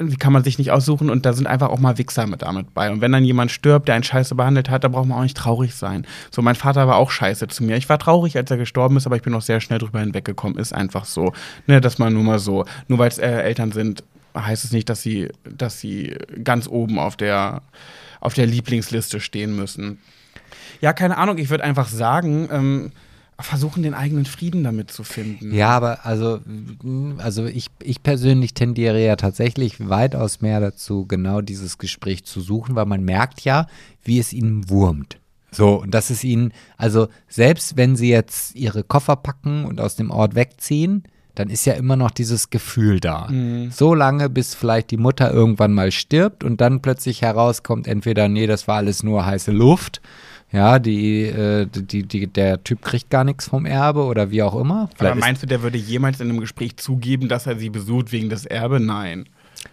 die 0.00 0.16
kann 0.16 0.32
man 0.32 0.44
sich 0.44 0.58
nicht 0.58 0.70
aussuchen 0.70 1.10
und 1.10 1.26
da 1.26 1.32
sind 1.32 1.48
einfach 1.48 1.68
auch 1.68 1.80
mal 1.80 1.98
Wichser 1.98 2.26
mit 2.28 2.42
damit 2.42 2.72
bei. 2.72 2.90
Und 2.90 3.00
wenn 3.00 3.10
dann 3.10 3.24
jemand 3.24 3.50
stirbt, 3.50 3.88
der 3.88 3.96
einen 3.96 4.04
scheiße 4.04 4.36
behandelt 4.36 4.70
hat, 4.70 4.84
da 4.84 4.88
braucht 4.88 5.06
man 5.08 5.18
auch 5.18 5.22
nicht 5.22 5.36
traurig 5.36 5.74
sein. 5.74 6.06
So, 6.30 6.40
mein 6.40 6.54
Vater 6.54 6.86
war 6.86 6.96
auch 6.96 7.10
scheiße 7.10 7.48
zu 7.48 7.64
mir. 7.64 7.76
Ich 7.76 7.88
war 7.88 7.98
traurig, 7.98 8.36
als 8.36 8.50
er 8.50 8.58
gestorben 8.58 8.96
ist, 8.96 9.06
aber 9.06 9.16
ich 9.16 9.22
bin 9.22 9.34
auch 9.34 9.42
sehr 9.42 9.60
schnell 9.60 9.80
drüber 9.80 9.98
hinweggekommen. 9.98 10.56
Ist 10.58 10.72
einfach 10.72 11.04
so. 11.04 11.32
Ne, 11.66 11.80
dass 11.80 11.98
man 11.98 12.12
nur 12.12 12.22
mal 12.22 12.38
so, 12.38 12.64
nur 12.86 13.00
weil 13.00 13.08
es 13.08 13.18
äh, 13.18 13.28
Eltern 13.28 13.72
sind, 13.72 14.04
heißt 14.36 14.64
es 14.64 14.72
nicht, 14.72 14.88
dass 14.88 15.02
sie, 15.02 15.28
dass 15.44 15.80
sie 15.80 16.16
ganz 16.44 16.68
oben 16.68 17.00
auf 17.00 17.16
der, 17.16 17.62
auf 18.20 18.34
der 18.34 18.46
Lieblingsliste 18.46 19.18
stehen 19.18 19.56
müssen. 19.56 19.98
Ja, 20.80 20.92
keine 20.92 21.18
Ahnung, 21.18 21.38
ich 21.38 21.50
würde 21.50 21.64
einfach 21.64 21.88
sagen, 21.88 22.48
ähm, 22.52 22.92
versuchen, 23.40 23.82
den 23.82 23.94
eigenen 23.94 24.24
Frieden 24.24 24.62
damit 24.64 24.90
zu 24.90 25.04
finden. 25.04 25.52
Ja, 25.52 25.70
aber 25.70 26.06
also, 26.06 26.40
also 27.18 27.46
ich, 27.46 27.66
ich 27.82 28.02
persönlich 28.02 28.54
tendiere 28.54 29.04
ja 29.04 29.16
tatsächlich 29.16 29.88
weitaus 29.88 30.40
mehr 30.40 30.60
dazu, 30.60 31.06
genau 31.06 31.40
dieses 31.40 31.78
Gespräch 31.78 32.24
zu 32.24 32.40
suchen, 32.40 32.74
weil 32.74 32.86
man 32.86 33.04
merkt 33.04 33.42
ja, 33.42 33.66
wie 34.04 34.18
es 34.18 34.32
ihnen 34.32 34.68
wurmt. 34.68 35.18
So, 35.50 35.82
und 35.82 35.92
dass 35.92 36.10
es 36.10 36.24
ihnen, 36.24 36.52
also 36.78 37.08
selbst 37.28 37.76
wenn 37.76 37.94
sie 37.96 38.08
jetzt 38.08 38.54
ihre 38.54 38.84
Koffer 38.84 39.16
packen 39.16 39.64
und 39.66 39.80
aus 39.80 39.96
dem 39.96 40.10
Ort 40.10 40.34
wegziehen, 40.34 41.04
dann 41.34 41.48
ist 41.48 41.64
ja 41.64 41.74
immer 41.74 41.96
noch 41.96 42.10
dieses 42.10 42.50
Gefühl 42.50 43.00
da. 43.00 43.30
So 43.70 43.94
lange, 43.94 44.28
bis 44.28 44.54
vielleicht 44.54 44.90
die 44.90 44.98
Mutter 44.98 45.32
irgendwann 45.32 45.72
mal 45.72 45.90
stirbt 45.90 46.44
und 46.44 46.60
dann 46.60 46.82
plötzlich 46.82 47.22
herauskommt, 47.22 47.86
entweder, 47.86 48.28
nee, 48.28 48.46
das 48.46 48.68
war 48.68 48.76
alles 48.76 49.02
nur 49.02 49.24
heiße 49.24 49.50
Luft, 49.50 50.02
ja, 50.52 50.78
die, 50.78 51.22
äh, 51.22 51.66
die, 51.66 52.02
die, 52.02 52.26
der 52.26 52.62
Typ 52.62 52.82
kriegt 52.82 53.08
gar 53.10 53.24
nichts 53.24 53.48
vom 53.48 53.64
Erbe 53.66 54.04
oder 54.04 54.30
wie 54.30 54.42
auch 54.42 54.54
immer. 54.54 54.82
Aber 54.82 54.90
Vielleicht 54.96 55.16
ist- 55.16 55.20
meinst 55.20 55.42
du, 55.42 55.46
der 55.46 55.62
würde 55.62 55.78
jemals 55.78 56.20
in 56.20 56.28
einem 56.28 56.40
Gespräch 56.40 56.76
zugeben, 56.76 57.28
dass 57.28 57.46
er 57.46 57.56
sie 57.58 57.70
besucht 57.70 58.12
wegen 58.12 58.28
des 58.28 58.44
Erbe? 58.46 58.78
Nein. 58.80 59.24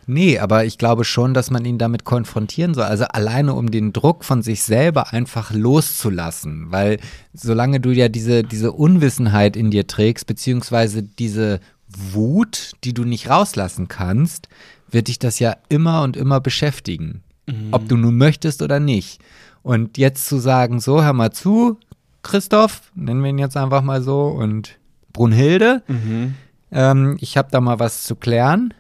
Nee, 0.05 0.37
aber 0.37 0.65
ich 0.65 0.77
glaube 0.77 1.03
schon, 1.03 1.33
dass 1.33 1.49
man 1.49 1.65
ihn 1.65 1.79
damit 1.79 2.03
konfrontieren 2.03 2.75
soll. 2.75 2.83
Also 2.83 3.05
alleine 3.05 3.55
um 3.55 3.71
den 3.71 3.91
Druck 3.91 4.23
von 4.23 4.43
sich 4.43 4.61
selber 4.61 5.13
einfach 5.13 5.51
loszulassen. 5.51 6.67
Weil 6.69 6.99
solange 7.33 7.79
du 7.79 7.91
ja 7.91 8.07
diese, 8.07 8.43
diese 8.43 8.71
Unwissenheit 8.71 9.55
in 9.55 9.71
dir 9.71 9.87
trägst, 9.87 10.27
beziehungsweise 10.27 11.03
diese 11.03 11.59
Wut, 11.87 12.73
die 12.83 12.93
du 12.93 13.03
nicht 13.03 13.29
rauslassen 13.29 13.87
kannst, 13.87 14.47
wird 14.91 15.07
dich 15.07 15.19
das 15.19 15.39
ja 15.39 15.55
immer 15.69 16.03
und 16.03 16.17
immer 16.17 16.39
beschäftigen. 16.39 17.23
Mhm. 17.47 17.69
Ob 17.71 17.87
du 17.89 17.97
nun 17.97 18.15
möchtest 18.17 18.61
oder 18.61 18.79
nicht. 18.79 19.19
Und 19.61 19.97
jetzt 19.97 20.27
zu 20.27 20.37
sagen, 20.37 20.79
so, 20.79 21.03
hör 21.03 21.13
mal 21.13 21.31
zu, 21.31 21.77
Christoph, 22.23 22.91
nennen 22.95 23.21
wir 23.21 23.29
ihn 23.29 23.39
jetzt 23.39 23.57
einfach 23.57 23.81
mal 23.81 24.01
so, 24.01 24.27
und 24.27 24.77
Brunhilde, 25.13 25.83
mhm. 25.87 26.35
ähm, 26.71 27.17
ich 27.19 27.37
habe 27.37 27.49
da 27.51 27.61
mal 27.61 27.79
was 27.79 28.03
zu 28.03 28.15
klären, 28.15 28.73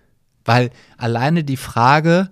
weil 0.45 0.71
alleine 0.97 1.43
die 1.43 1.57
Frage, 1.57 2.29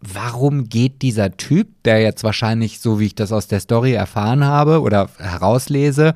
warum 0.00 0.68
geht 0.68 1.02
dieser 1.02 1.36
Typ, 1.36 1.68
der 1.84 2.00
jetzt 2.02 2.24
wahrscheinlich, 2.24 2.80
so 2.80 3.00
wie 3.00 3.06
ich 3.06 3.14
das 3.14 3.32
aus 3.32 3.48
der 3.48 3.60
Story 3.60 3.92
erfahren 3.92 4.44
habe 4.44 4.80
oder 4.80 5.08
herauslese, 5.18 6.14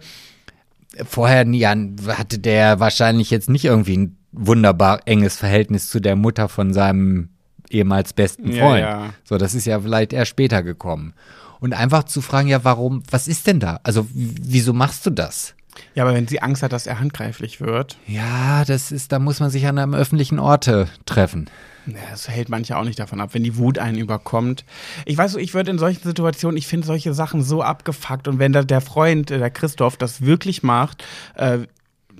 vorher 1.04 1.46
ja, 1.48 1.74
hatte 2.08 2.38
der 2.38 2.80
wahrscheinlich 2.80 3.30
jetzt 3.30 3.48
nicht 3.48 3.64
irgendwie 3.64 3.96
ein 3.96 4.16
wunderbar 4.32 5.00
enges 5.06 5.36
Verhältnis 5.36 5.88
zu 5.88 6.00
der 6.00 6.16
Mutter 6.16 6.48
von 6.48 6.72
seinem 6.72 7.30
ehemals 7.70 8.12
besten 8.12 8.52
Freund. 8.52 8.80
Ja, 8.80 9.04
ja. 9.04 9.14
So, 9.24 9.38
das 9.38 9.54
ist 9.54 9.66
ja 9.66 9.80
vielleicht 9.80 10.12
eher 10.12 10.24
später 10.24 10.62
gekommen. 10.62 11.14
Und 11.60 11.74
einfach 11.74 12.04
zu 12.04 12.20
fragen, 12.20 12.48
ja, 12.48 12.64
warum, 12.64 13.02
was 13.10 13.28
ist 13.28 13.46
denn 13.46 13.60
da? 13.60 13.80
Also, 13.82 14.06
wieso 14.12 14.72
machst 14.72 15.06
du 15.06 15.10
das? 15.10 15.54
Ja, 15.94 16.04
aber 16.04 16.14
wenn 16.14 16.26
sie 16.26 16.42
Angst 16.42 16.62
hat, 16.62 16.72
dass 16.72 16.86
er 16.86 17.00
handgreiflich 17.00 17.60
wird. 17.60 17.98
Ja, 18.06 18.64
das 18.64 18.92
ist, 18.92 19.12
da 19.12 19.18
muss 19.18 19.40
man 19.40 19.50
sich 19.50 19.66
an 19.66 19.78
einem 19.78 19.94
öffentlichen 19.94 20.38
Orte 20.38 20.88
treffen. 21.06 21.48
Ja, 21.86 21.94
das 22.10 22.28
hält 22.28 22.48
manche 22.48 22.76
auch 22.76 22.84
nicht 22.84 22.98
davon 22.98 23.20
ab, 23.20 23.30
wenn 23.32 23.44
die 23.44 23.56
Wut 23.56 23.78
einen 23.78 23.98
überkommt. 23.98 24.64
Ich 25.06 25.16
weiß 25.16 25.32
so, 25.32 25.38
ich 25.38 25.54
würde 25.54 25.70
in 25.70 25.78
solchen 25.78 26.02
Situationen, 26.02 26.56
ich 26.56 26.66
finde 26.66 26.86
solche 26.86 27.14
Sachen 27.14 27.42
so 27.42 27.62
abgefuckt 27.62 28.28
und 28.28 28.38
wenn 28.38 28.52
der 28.52 28.80
Freund, 28.80 29.30
der 29.30 29.50
Christoph, 29.50 29.96
das 29.96 30.20
wirklich 30.20 30.62
macht, 30.62 31.04
äh, 31.34 31.60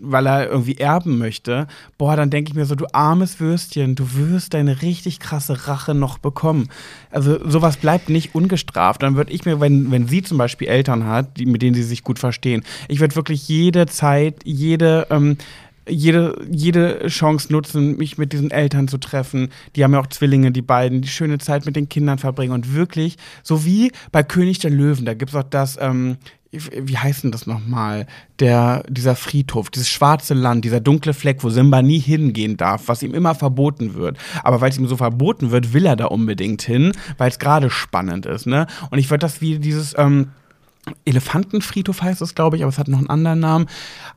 weil 0.01 0.27
er 0.27 0.49
irgendwie 0.49 0.77
erben 0.77 1.19
möchte, 1.19 1.67
boah, 1.97 2.17
dann 2.17 2.31
denke 2.31 2.51
ich 2.51 2.55
mir 2.57 2.65
so, 2.65 2.75
du 2.75 2.87
armes 2.93 3.41
Würstchen, 3.41 3.95
du 3.95 4.05
wirst 4.15 4.55
deine 4.55 4.83
richtig 4.83 5.21
krasse 5.21 5.67
Rache 5.67 5.95
noch 5.95 6.19
bekommen. 6.19 6.69
Also 7.11 7.39
sowas 7.49 7.77
bleibt 7.77 8.09
nicht 8.09 8.35
ungestraft. 8.35 9.03
Dann 9.03 9.17
würde 9.17 9.33
ich 9.33 9.45
mir, 9.45 9.61
wenn, 9.61 9.91
wenn 9.91 10.09
sie 10.09 10.23
zum 10.23 10.39
Beispiel 10.39 10.69
Eltern 10.69 11.07
hat, 11.07 11.37
die, 11.39 11.47
mit 11.47 11.63
denen 11.63 11.75
sie 11.75 11.83
sich 11.83 12.05
gut 12.05 12.19
verstehen, 12.19 12.65
ich 12.89 13.01
würde 13.01 13.17
wirklich 13.17 13.49
jede 13.49 13.87
Zeit, 13.87 14.37
jede 14.45 15.07
ähm, 15.11 15.37
jede, 15.89 16.47
jede 16.51 17.07
Chance 17.07 17.53
nutzen, 17.53 17.97
mich 17.97 18.19
mit 18.19 18.33
diesen 18.33 18.51
Eltern 18.51 18.89
zu 18.89 18.99
treffen. 18.99 19.49
Die 19.75 19.85
haben 19.85 19.93
ja 19.93 20.01
auch 20.01 20.07
Zwillinge, 20.07 20.53
die 20.53 20.63
beiden, 20.63 21.03
die 21.03 21.09
schöne 21.09 21.39
Zeit 21.39 21.67
mit 21.67 21.77
den 21.77 21.89
Kindern 21.89 22.19
verbringen 22.19 22.53
und 22.53 22.75
wirklich, 22.75 23.17
so 23.43 23.65
wie 23.65 23.93
bei 24.13 24.23
König 24.23 24.59
der 24.59 24.71
Löwen, 24.71 25.05
da 25.05 25.15
gibt 25.15 25.31
es 25.31 25.37
auch 25.37 25.49
das, 25.49 25.79
ähm, 25.81 26.17
wie 26.51 26.97
heißt 26.97 27.25
denn 27.25 27.31
das 27.31 27.47
nochmal? 27.47 28.07
Der, 28.39 28.83
dieser 28.89 29.17
Friedhof, 29.17 29.69
dieses 29.69 29.91
schwarze 29.91 30.33
Land, 30.33 30.65
dieser 30.65 30.81
dunkle 30.81 31.13
Fleck, 31.13 31.45
wo 31.45 31.51
Simba 31.51 31.83
nie 31.83 31.99
hingehen 31.99 32.57
darf, 32.57 32.89
was 32.89 33.03
ihm 33.03 33.15
immer 33.15 33.35
verboten 33.35 33.95
wird. 33.95 34.17
Aber 34.43 34.61
weil 34.61 34.71
es 34.71 34.79
ihm 34.79 34.87
so 34.87 34.97
verboten 34.97 35.51
wird, 35.51 35.75
will 35.75 35.85
er 35.85 35.97
da 35.97 36.07
unbedingt 36.07 36.63
hin, 36.63 36.93
weil 37.19 37.31
es 37.31 37.39
gerade 37.39 37.69
spannend 37.69 38.25
ist, 38.25 38.47
ne? 38.47 38.67
Und 38.91 38.99
ich 38.99 39.11
würde 39.11 39.21
das 39.21 39.41
wie 39.43 39.59
dieses, 39.59 39.95
ähm, 39.99 40.31
Elefantenfriedhof 41.05 42.03
heißt 42.03 42.23
es, 42.23 42.35
glaube 42.35 42.57
ich, 42.57 42.63
aber 42.63 42.71
es 42.71 42.79
hat 42.79 42.89
noch 42.89 42.99
einen 42.99 43.11
anderen 43.11 43.41
Namen. 43.41 43.67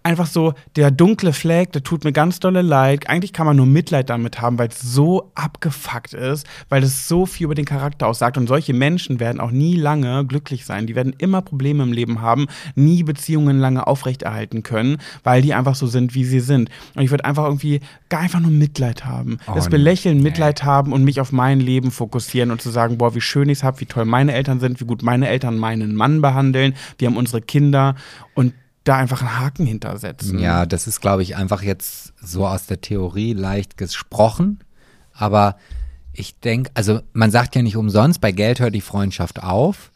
Einfach 0.03 0.27
so, 0.27 0.53
der 0.75 0.91
dunkle 0.91 1.33
Fleck, 1.33 1.71
der 1.71 1.83
tut 1.83 2.03
mir 2.03 2.11
ganz 2.11 2.39
dolle 2.39 2.61
leid. 2.61 3.07
Eigentlich 3.09 3.33
kann 3.33 3.45
man 3.45 3.55
nur 3.55 3.65
Mitleid 3.65 4.09
damit 4.09 4.41
haben, 4.41 4.57
weil 4.57 4.69
es 4.69 4.81
so 4.81 5.31
abgefuckt 5.35 6.13
ist, 6.13 6.47
weil 6.69 6.83
es 6.83 7.07
so 7.07 7.25
viel 7.25 7.45
über 7.45 7.55
den 7.55 7.65
Charakter 7.65 8.07
aussagt. 8.07 8.37
Und 8.37 8.47
solche 8.47 8.73
Menschen 8.73 9.19
werden 9.19 9.39
auch 9.39 9.51
nie 9.51 9.75
lange 9.75 10.25
glücklich 10.25 10.65
sein. 10.65 10.87
Die 10.87 10.95
werden 10.95 11.13
immer 11.17 11.41
Probleme 11.41 11.83
im 11.83 11.93
Leben 11.93 12.21
haben, 12.21 12.47
nie 12.75 13.03
Beziehungen 13.03 13.59
lange 13.59 13.87
aufrechterhalten 13.87 14.63
können, 14.63 14.97
weil 15.23 15.41
die 15.41 15.53
einfach 15.53 15.75
so 15.75 15.87
sind, 15.87 16.15
wie 16.15 16.25
sie 16.25 16.39
sind. 16.39 16.69
Und 16.95 17.03
ich 17.03 17.11
würde 17.11 17.25
einfach 17.25 17.45
irgendwie 17.45 17.81
gar 18.09 18.21
einfach 18.21 18.39
nur 18.39 18.51
Mitleid 18.51 19.05
haben. 19.05 19.37
Oh, 19.47 19.53
das 19.55 19.69
Belächeln, 19.69 20.17
nee. 20.17 20.23
Mitleid 20.23 20.63
haben 20.63 20.93
und 20.93 21.03
mich 21.03 21.19
auf 21.19 21.31
mein 21.31 21.59
Leben 21.59 21.91
fokussieren 21.91 22.51
und 22.51 22.61
zu 22.61 22.69
sagen, 22.69 22.97
boah, 22.97 23.15
wie 23.15 23.21
schön 23.21 23.49
ich 23.49 23.59
es 23.59 23.63
habe, 23.63 23.79
wie 23.79 23.85
toll 23.85 24.05
meine 24.05 24.33
Eltern 24.33 24.59
sind, 24.59 24.79
wie 24.79 24.85
gut 24.85 25.03
meine 25.03 25.27
Eltern 25.27 25.57
meinen 25.57 25.95
Mann 25.95 26.21
behandeln 26.21 26.60
vorstellen, 26.61 26.75
wir 26.97 27.07
haben 27.07 27.17
unsere 27.17 27.41
Kinder 27.41 27.95
und 28.33 28.53
da 28.83 28.97
einfach 28.97 29.21
einen 29.21 29.39
Haken 29.39 29.65
hintersetzen. 29.65 30.39
Ja, 30.39 30.65
das 30.65 30.87
ist, 30.87 31.01
glaube 31.01 31.21
ich, 31.21 31.35
einfach 31.35 31.61
jetzt 31.61 32.13
so 32.21 32.47
aus 32.47 32.65
der 32.65 32.81
Theorie 32.81 33.33
leicht 33.33 33.77
gesprochen. 33.77 34.59
Aber 35.13 35.57
ich 36.13 36.39
denke, 36.39 36.71
also 36.73 37.01
man 37.13 37.29
sagt 37.31 37.55
ja 37.55 37.61
nicht 37.61 37.77
umsonst, 37.77 38.21
bei 38.21 38.31
Geld 38.31 38.59
hört 38.59 38.73
die 38.73 38.81
Freundschaft 38.81 39.43
auf. 39.43 39.90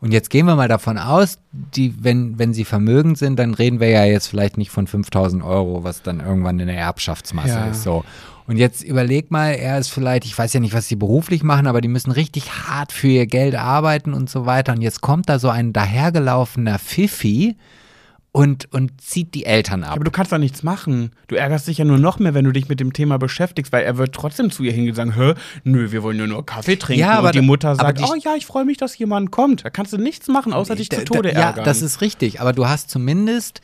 Und 0.00 0.12
jetzt 0.12 0.30
gehen 0.30 0.46
wir 0.46 0.54
mal 0.54 0.68
davon 0.68 0.96
aus, 0.96 1.38
die, 1.52 1.92
wenn, 2.02 2.38
wenn 2.38 2.54
sie 2.54 2.64
vermögend 2.64 3.18
sind, 3.18 3.38
dann 3.38 3.54
reden 3.54 3.80
wir 3.80 3.88
ja 3.88 4.04
jetzt 4.04 4.28
vielleicht 4.28 4.56
nicht 4.56 4.70
von 4.70 4.86
5000 4.86 5.42
Euro, 5.42 5.82
was 5.82 6.02
dann 6.02 6.20
irgendwann 6.20 6.60
in 6.60 6.68
der 6.68 6.78
Erbschaftsmasse 6.78 7.48
ja. 7.48 7.66
ist. 7.66 7.82
So. 7.82 8.04
Und 8.46 8.56
jetzt 8.56 8.82
überleg 8.82 9.30
mal, 9.30 9.50
er 9.50 9.78
ist 9.78 9.88
vielleicht, 9.88 10.24
ich 10.24 10.38
weiß 10.38 10.52
ja 10.52 10.60
nicht, 10.60 10.72
was 10.72 10.88
sie 10.88 10.96
beruflich 10.96 11.42
machen, 11.42 11.66
aber 11.66 11.80
die 11.80 11.88
müssen 11.88 12.12
richtig 12.12 12.50
hart 12.50 12.92
für 12.92 13.08
ihr 13.08 13.26
Geld 13.26 13.56
arbeiten 13.56 14.14
und 14.14 14.30
so 14.30 14.46
weiter. 14.46 14.72
Und 14.72 14.82
jetzt 14.82 15.00
kommt 15.00 15.28
da 15.28 15.38
so 15.38 15.50
ein 15.50 15.72
dahergelaufener 15.72 16.78
Pfiffi, 16.78 17.56
und, 18.38 18.72
und 18.72 19.00
zieht 19.00 19.34
die 19.34 19.46
Eltern 19.46 19.82
ab. 19.82 19.96
Aber 19.96 20.04
du 20.04 20.12
kannst 20.12 20.30
da 20.30 20.38
nichts 20.38 20.62
machen. 20.62 21.10
Du 21.26 21.34
ärgerst 21.34 21.66
dich 21.66 21.78
ja 21.78 21.84
nur 21.84 21.98
noch 21.98 22.20
mehr, 22.20 22.34
wenn 22.34 22.44
du 22.44 22.52
dich 22.52 22.68
mit 22.68 22.78
dem 22.78 22.92
Thema 22.92 23.18
beschäftigst, 23.18 23.72
weil 23.72 23.82
er 23.82 23.98
wird 23.98 24.14
trotzdem 24.14 24.52
zu 24.52 24.62
ihr 24.62 24.70
hingehen 24.70 24.90
und 24.90 24.94
sagen, 24.94 25.16
hä, 25.16 25.34
nö, 25.64 25.90
wir 25.90 26.04
wollen 26.04 26.20
ja 26.20 26.26
nur 26.28 26.46
Kaffee 26.46 26.76
trinken. 26.76 27.00
Ja, 27.00 27.18
aber 27.18 27.28
und 27.28 27.34
die 27.34 27.40
Mutter 27.40 27.74
sagt, 27.74 27.98
die, 27.98 28.04
oh 28.04 28.14
ja, 28.14 28.36
ich 28.36 28.46
freue 28.46 28.64
mich, 28.64 28.76
dass 28.76 28.96
jemand 28.96 29.32
kommt. 29.32 29.64
Da 29.64 29.70
kannst 29.70 29.92
du 29.92 29.98
nichts 29.98 30.28
machen, 30.28 30.52
außer 30.52 30.76
dich 30.76 30.88
zu 30.88 31.04
Tode 31.04 31.32
ärgern. 31.32 31.56
Ja, 31.56 31.64
das 31.64 31.82
ist 31.82 32.00
richtig. 32.00 32.40
Aber 32.40 32.52
du 32.52 32.68
hast 32.68 32.90
zumindest 32.90 33.60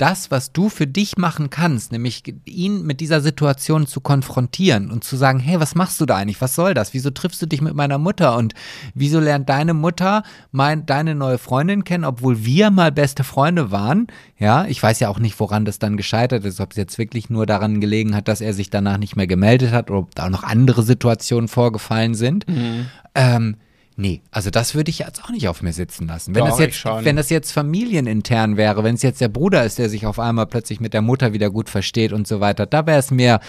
das, 0.00 0.30
was 0.30 0.52
du 0.52 0.68
für 0.68 0.86
dich 0.86 1.18
machen 1.18 1.50
kannst, 1.50 1.92
nämlich 1.92 2.22
ihn 2.46 2.84
mit 2.84 3.00
dieser 3.00 3.20
Situation 3.20 3.86
zu 3.86 4.00
konfrontieren 4.00 4.90
und 4.90 5.04
zu 5.04 5.16
sagen, 5.16 5.40
hey, 5.40 5.60
was 5.60 5.74
machst 5.74 6.00
du 6.00 6.06
da 6.06 6.16
eigentlich? 6.16 6.40
Was 6.40 6.54
soll 6.54 6.72
das? 6.72 6.94
Wieso 6.94 7.10
triffst 7.10 7.42
du 7.42 7.46
dich 7.46 7.60
mit 7.60 7.74
meiner 7.74 7.98
Mutter? 7.98 8.36
Und 8.36 8.54
wieso 8.94 9.20
lernt 9.20 9.48
deine 9.48 9.74
Mutter 9.74 10.22
mein, 10.52 10.86
deine 10.86 11.14
neue 11.14 11.38
Freundin 11.38 11.84
kennen, 11.84 12.04
obwohl 12.04 12.44
wir 12.44 12.70
mal 12.70 12.92
beste 12.92 13.24
Freunde 13.24 13.70
waren? 13.70 14.06
Ja, 14.38 14.64
ich 14.64 14.82
weiß 14.82 15.00
ja 15.00 15.08
auch 15.08 15.18
nicht, 15.18 15.38
woran 15.38 15.66
das 15.66 15.78
dann 15.78 15.98
gescheitert 15.98 16.44
ist, 16.44 16.60
ob 16.60 16.70
es 16.70 16.76
jetzt 16.78 16.96
wirklich 16.96 17.28
nur 17.28 17.44
daran 17.44 17.80
gelegen 17.80 18.16
hat, 18.16 18.28
dass 18.28 18.40
er 18.40 18.54
sich 18.54 18.70
danach 18.70 18.96
nicht 18.96 19.16
mehr 19.16 19.26
gemeldet 19.26 19.72
hat 19.72 19.90
oder 19.90 20.00
ob 20.00 20.14
da 20.14 20.26
auch 20.26 20.30
noch 20.30 20.44
andere 20.44 20.82
Situationen 20.82 21.48
vorgefallen 21.48 22.14
sind. 22.14 22.48
Mhm. 22.48 22.86
Ähm, 23.14 23.56
Nee, 24.00 24.22
also 24.30 24.48
das 24.48 24.74
würde 24.74 24.88
ich 24.88 25.00
jetzt 25.00 25.22
auch 25.22 25.28
nicht 25.28 25.46
auf 25.46 25.60
mir 25.60 25.74
sitzen 25.74 26.08
lassen. 26.08 26.34
Wenn, 26.34 26.46
Doch, 26.46 26.56
das, 26.56 26.58
jetzt, 26.58 27.04
wenn 27.04 27.16
das 27.16 27.28
jetzt 27.28 27.52
familienintern 27.52 28.56
wäre, 28.56 28.82
wenn 28.82 28.94
es 28.94 29.02
jetzt 29.02 29.20
der 29.20 29.28
Bruder 29.28 29.62
ist, 29.62 29.78
der 29.78 29.90
sich 29.90 30.06
auf 30.06 30.18
einmal 30.18 30.46
plötzlich 30.46 30.80
mit 30.80 30.94
der 30.94 31.02
Mutter 31.02 31.34
wieder 31.34 31.50
gut 31.50 31.68
versteht 31.68 32.14
und 32.14 32.26
so 32.26 32.40
weiter, 32.40 32.64
da 32.64 32.86
wäre 32.86 32.98
es 32.98 33.10
mir, 33.10 33.40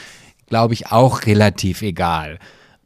glaube 0.48 0.74
ich, 0.74 0.92
auch 0.92 1.26
relativ 1.26 1.82
egal. 1.84 2.38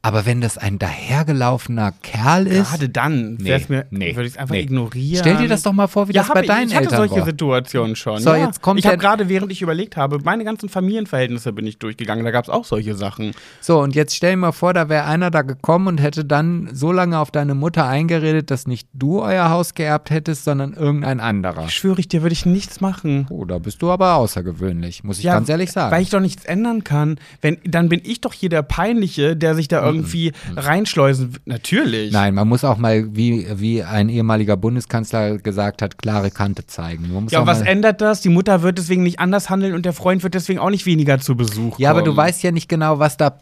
Aber 0.06 0.28
wenn 0.28 0.40
das 0.40 0.60
ein 0.60 0.78
dahergelaufener 0.78 1.92
Kerl 2.04 2.46
ist. 2.46 2.70
Gerade 2.70 2.90
dann 2.90 3.38
nee, 3.42 3.60
mir, 3.70 3.88
nee, 3.90 4.16
würde 4.16 4.28
ich 4.28 4.34
es 4.34 4.38
einfach 4.38 4.54
nee. 4.54 4.62
ignorieren. 4.62 5.20
Stell 5.20 5.38
dir 5.38 5.48
das 5.48 5.64
doch 5.64 5.74
mal 5.74 5.88
vor, 5.88 6.08
wie 6.08 6.14
ja, 6.14 6.22
das 6.22 6.32
bei 6.32 6.42
ich, 6.42 6.48
deinen 6.48 6.68
ich 6.68 6.76
hatte 6.76 6.84
Eltern 6.84 6.98
solche 6.98 7.16
war. 7.22 7.26
Situationen 7.26 7.96
schon. 7.96 8.20
So, 8.20 8.30
ja. 8.30 8.46
jetzt 8.46 8.62
kommt 8.62 8.80
ich 8.80 8.86
habe 8.86 9.00
gerade, 9.00 9.30
während 9.30 9.52
ich 9.52 9.64
überlegt 9.64 9.98
habe, 9.98 10.20
meine 10.24 10.44
ganzen 10.44 10.70
Familienverhältnisse 10.70 11.54
bin 11.54 11.66
ich 11.66 11.80
durchgegangen. 11.80 12.24
Da 12.24 12.30
gab 12.30 12.44
es 12.44 12.52
auch 12.52 12.66
solche 12.66 12.94
Sachen. 12.94 13.32
So, 13.62 13.80
und 13.80 13.96
jetzt 13.96 14.16
stell 14.16 14.34
dir 14.34 14.38
mal 14.38 14.52
vor, 14.52 14.76
da 14.76 14.90
wäre 14.90 15.06
einer 15.06 15.32
da 15.32 15.42
gekommen 15.42 15.88
und 15.88 16.00
hätte 16.00 16.24
dann 16.24 16.70
so 16.72 16.92
lange 16.92 17.18
auf 17.18 17.32
deine 17.32 17.56
Mutter 17.56 17.88
eingeredet, 17.88 18.52
dass 18.52 18.68
nicht 18.68 18.88
du 18.94 19.24
euer 19.24 19.50
Haus 19.50 19.74
geerbt 19.74 20.12
hättest, 20.12 20.44
sondern 20.44 20.74
irgendein 20.74 21.20
anderer. 21.20 21.68
Schwöre 21.70 22.00
ich 22.00 22.08
dir, 22.08 22.22
würde 22.22 22.34
ich 22.34 22.46
nichts 22.46 22.80
machen. 22.80 23.26
Oh, 23.32 23.44
da 23.44 23.58
bist 23.58 23.82
du 23.82 23.90
aber 23.90 24.18
außergewöhnlich, 24.18 25.04
muss 25.04 25.18
ich 25.18 25.24
ja, 25.24 25.34
ganz 25.34 25.50
ehrlich 25.50 25.72
sagen. 25.72 25.92
Weil 25.92 26.04
ich 26.04 26.12
doch 26.12 26.20
nichts 26.20 26.46
ändern 26.46 26.84
kann. 26.84 27.20
Wenn, 27.42 27.58
dann 27.64 27.90
bin 27.90 28.02
ich 28.04 28.22
doch 28.22 28.34
hier 28.34 28.50
der 28.50 28.62
Peinliche, 28.62 29.36
der 29.36 29.56
sich 29.56 29.68
da 29.68 29.82
mhm. 29.82 29.95
Irgendwie 29.96 30.32
mhm. 30.52 30.58
rein 30.58 30.86
reinschleusen. 30.86 31.38
Natürlich. 31.46 32.12
Nein, 32.12 32.34
man 32.34 32.48
muss 32.48 32.64
auch 32.64 32.78
mal, 32.78 33.16
wie, 33.16 33.48
wie 33.56 33.84
ein 33.84 34.10
ehemaliger 34.10 34.58
Bundeskanzler 34.58 35.38
gesagt 35.38 35.82
hat, 35.82 35.98
klare 35.98 36.32
Kante 36.32 36.66
zeigen. 36.68 37.28
ja, 37.30 37.46
was 37.46 37.62
ändert 37.62 38.02
das? 38.02 38.22
Die 38.22 38.30
Mutter 38.30 38.62
wird 38.62 38.78
deswegen 38.78 39.04
nicht 39.04 39.20
anders 39.20 39.50
handeln 39.50 39.74
und 39.74 39.86
der 39.86 39.94
Freund 39.94 40.24
wird 40.24 40.34
deswegen 40.34 40.60
auch 40.60 40.70
nicht 40.70 40.86
weniger 40.86 41.20
zu 41.20 41.36
Besuch 41.36 41.80
Ja, 41.80 41.92
aber 41.92 42.02
du 42.02 42.16
weißt 42.16 42.44
ja 42.44 42.52
nicht 42.52 42.70
genau, 42.70 43.00
was 43.00 43.18
da, 43.18 43.38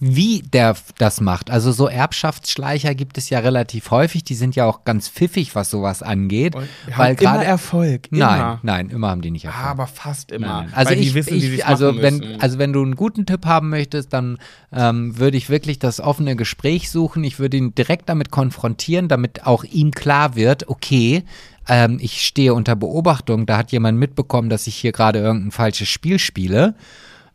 wie 0.00 0.42
der 0.42 0.76
das 0.98 1.20
macht. 1.20 1.50
Also 1.50 1.72
so 1.72 1.88
Erbschaftsschleicher 1.88 2.94
gibt 2.94 3.18
es 3.18 3.30
ja 3.30 3.40
relativ 3.40 3.90
häufig. 3.90 4.24
Die 4.24 4.34
sind 4.34 4.56
ja 4.56 4.64
auch 4.64 4.84
ganz 4.84 5.08
pfiffig, 5.08 5.54
was 5.54 5.70
sowas 5.70 6.02
angeht. 6.02 6.54
Und 6.54 6.68
weil 6.96 7.16
immer 7.20 7.44
Erfolg. 7.44 8.12
Immer. 8.12 8.36
Nein, 8.36 8.58
nein, 8.62 8.90
immer 8.90 9.08
haben 9.08 9.22
die 9.22 9.30
nicht 9.30 9.44
Erfolg. 9.44 9.66
aber 9.66 9.86
fast 9.86 10.32
immer. 10.32 10.62
Nein, 10.62 10.72
Also 10.74 10.94
ich, 10.94 11.14
wissen, 11.14 11.36
ich 11.36 11.66
also 11.66 12.00
wenn, 12.00 12.40
also 12.40 12.58
wenn 12.58 12.72
du 12.72 12.82
einen 12.82 12.96
guten 12.96 13.26
Tipp 13.26 13.46
haben 13.46 13.68
möchtest, 13.70 14.12
dann 14.12 14.38
ähm, 14.72 15.18
würde 15.18 15.36
ich 15.36 15.50
wirklich 15.50 15.78
das 15.78 15.95
offene 16.00 16.36
Gespräch 16.36 16.90
suchen, 16.90 17.24
ich 17.24 17.38
würde 17.38 17.56
ihn 17.56 17.74
direkt 17.74 18.08
damit 18.08 18.30
konfrontieren, 18.30 19.08
damit 19.08 19.46
auch 19.46 19.64
ihm 19.64 19.90
klar 19.92 20.36
wird, 20.36 20.68
okay, 20.68 21.24
ähm, 21.68 21.98
ich 22.00 22.24
stehe 22.24 22.54
unter 22.54 22.76
Beobachtung, 22.76 23.46
da 23.46 23.56
hat 23.58 23.72
jemand 23.72 23.98
mitbekommen, 23.98 24.48
dass 24.48 24.66
ich 24.66 24.76
hier 24.76 24.92
gerade 24.92 25.18
irgendein 25.18 25.50
falsches 25.50 25.88
Spiel 25.88 26.18
spiele. 26.18 26.74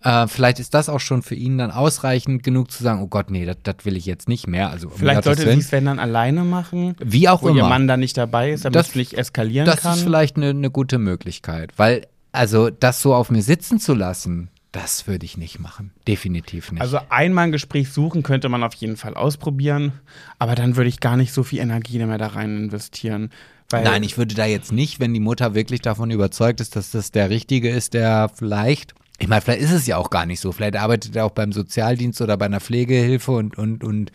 Äh, 0.03 0.27
vielleicht 0.27 0.59
ist 0.59 0.73
das 0.73 0.89
auch 0.89 0.99
schon 0.99 1.21
für 1.21 1.35
ihn 1.35 1.59
dann 1.59 1.69
ausreichend 1.69 2.41
genug 2.41 2.71
zu 2.71 2.81
sagen, 2.81 3.01
oh 3.03 3.07
Gott, 3.07 3.29
nee, 3.29 3.45
das 3.45 3.75
will 3.83 3.95
ich 3.95 4.05
jetzt 4.07 4.27
nicht 4.27 4.47
mehr. 4.47 4.71
Also 4.71 4.87
um 4.87 4.93
Vielleicht 4.95 5.25
sollte 5.25 5.43
sie 5.43 5.59
es, 5.59 5.71
wenn 5.71 5.85
dann 5.85 5.99
alleine 5.99 6.43
machen, 6.43 6.95
Wie 7.03 7.29
auch 7.29 7.43
wo 7.43 7.49
immer. 7.49 7.57
ihr 7.57 7.65
Mann 7.67 7.87
da 7.87 7.97
nicht 7.97 8.17
dabei 8.17 8.51
ist, 8.51 8.65
damit 8.65 8.75
Das- 8.77 8.89
es 8.89 8.95
nicht 8.95 9.13
eskalieren 9.13 9.65
das 9.67 9.81
kann. 9.81 9.95
ist 9.97 10.03
vielleicht 10.03 10.37
eine, 10.37 10.49
eine 10.49 10.71
gute 10.71 10.97
Möglichkeit, 10.97 11.71
weil 11.77 12.07
also 12.31 12.69
das 12.71 13.01
so 13.01 13.13
auf 13.13 13.29
mir 13.29 13.43
sitzen 13.43 13.79
zu 13.79 13.93
lassen, 13.93 14.49
das 14.71 15.07
würde 15.07 15.25
ich 15.25 15.37
nicht 15.37 15.59
machen. 15.59 15.91
Definitiv 16.07 16.71
nicht. 16.71 16.81
Also 16.81 16.99
einmal 17.09 17.45
ein 17.45 17.51
Gespräch 17.51 17.89
suchen 17.89 18.23
könnte 18.23 18.47
man 18.49 18.63
auf 18.63 18.73
jeden 18.75 18.95
Fall 18.95 19.15
ausprobieren, 19.15 19.93
aber 20.39 20.55
dann 20.55 20.75
würde 20.75 20.89
ich 20.89 20.99
gar 20.99 21.17
nicht 21.17 21.33
so 21.33 21.43
viel 21.43 21.59
Energie 21.59 21.99
mehr 21.99 22.17
da 22.17 22.27
rein 22.27 22.57
investieren. 22.63 23.31
Nein, 23.71 24.03
ich 24.03 24.17
würde 24.17 24.35
da 24.35 24.45
jetzt 24.45 24.71
nicht, 24.71 24.99
wenn 24.99 25.13
die 25.13 25.19
Mutter 25.19 25.55
wirklich 25.55 25.81
davon 25.81 26.11
überzeugt 26.11 26.59
ist, 26.59 26.75
dass 26.75 26.91
das 26.91 27.11
der 27.11 27.29
Richtige 27.29 27.69
ist, 27.69 27.93
der 27.93 28.29
vielleicht, 28.33 28.93
ich 29.17 29.27
meine, 29.27 29.41
vielleicht 29.41 29.61
ist 29.61 29.71
es 29.71 29.87
ja 29.87 29.97
auch 29.97 30.09
gar 30.09 30.25
nicht 30.25 30.39
so. 30.39 30.51
Vielleicht 30.51 30.75
arbeitet 30.75 31.15
er 31.15 31.25
auch 31.25 31.31
beim 31.31 31.53
Sozialdienst 31.53 32.21
oder 32.21 32.35
bei 32.37 32.45
einer 32.45 32.59
Pflegehilfe 32.59 33.31
und, 33.31 33.57
und, 33.57 33.83
und 33.83 34.11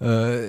äh, 0.00 0.40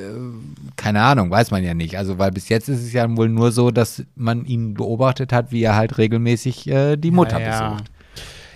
keine 0.76 1.02
Ahnung, 1.02 1.31
weiß 1.31 1.52
man 1.52 1.64
ja 1.64 1.73
nicht. 1.73 1.98
Also, 1.98 2.18
weil 2.18 2.31
bis 2.31 2.49
jetzt 2.49 2.68
ist 2.69 2.81
es 2.81 2.91
ja 2.91 3.07
wohl 3.15 3.30
nur 3.30 3.52
so, 3.52 3.72
dass 3.72 4.03
man 4.15 4.45
ihn 4.45 4.73
beobachtet 4.73 5.31
hat, 5.31 5.52
wie 5.52 5.64
er 5.64 5.76
halt 5.76 5.98
regelmäßig 5.98 6.68
äh, 6.68 6.98
die 6.98 7.11
Mutter 7.11 7.40
ja. 7.40 7.69
besucht. 7.69 7.88
Ja, 7.88 7.98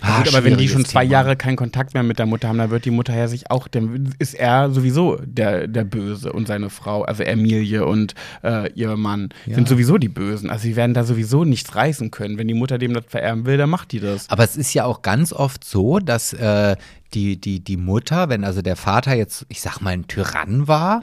gut, 0.04 0.28
aber 0.28 0.44
wenn 0.44 0.56
die 0.56 0.68
schon 0.68 0.84
zwei 0.84 1.02
Thema. 1.02 1.12
Jahre 1.12 1.36
keinen 1.36 1.56
Kontakt 1.56 1.94
mehr 1.94 2.02
mit 2.02 2.18
der 2.18 2.26
Mutter 2.26 2.48
haben, 2.48 2.58
dann 2.58 2.70
wird 2.70 2.84
die 2.84 2.90
Mutter 2.90 3.14
ja 3.16 3.28
sich 3.28 3.50
auch, 3.50 3.68
dann 3.68 4.14
ist 4.18 4.34
er 4.34 4.70
sowieso 4.70 5.18
der, 5.24 5.66
der 5.66 5.84
Böse 5.84 6.32
und 6.32 6.46
seine 6.46 6.70
Frau, 6.70 7.02
also 7.02 7.22
Emilie 7.22 7.84
und 7.84 8.14
äh, 8.42 8.70
ihr 8.72 8.96
Mann 8.96 9.30
Ja. 9.46 9.54
sind 9.54 9.68
sowieso 9.68 9.98
die 9.98 10.08
Bösen. 10.08 10.50
Also 10.50 10.62
sie 10.64 10.76
werden 10.76 10.94
da 10.94 11.04
sowieso 11.04 11.44
nichts 11.44 11.74
reißen 11.74 12.10
können. 12.10 12.38
Wenn 12.38 12.48
die 12.48 12.54
Mutter 12.54 12.78
dem 12.78 12.94
das 12.94 13.04
vererben 13.08 13.46
will, 13.46 13.56
dann 13.56 13.70
macht 13.70 13.92
die 13.92 14.00
das. 14.00 14.28
Aber 14.30 14.44
es 14.44 14.56
ist 14.56 14.72
ja 14.74 14.84
auch 14.84 15.02
ganz 15.02 15.32
oft 15.32 15.64
so, 15.64 15.98
dass 15.98 16.32
äh, 16.32 16.76
die, 17.14 17.40
die, 17.40 17.60
die 17.60 17.76
Mutter, 17.76 18.28
wenn 18.28 18.44
also 18.44 18.62
der 18.62 18.76
Vater 18.76 19.14
jetzt, 19.14 19.46
ich 19.48 19.60
sag 19.60 19.80
mal, 19.80 19.90
ein 19.90 20.06
Tyrann 20.08 20.68
war, 20.68 21.00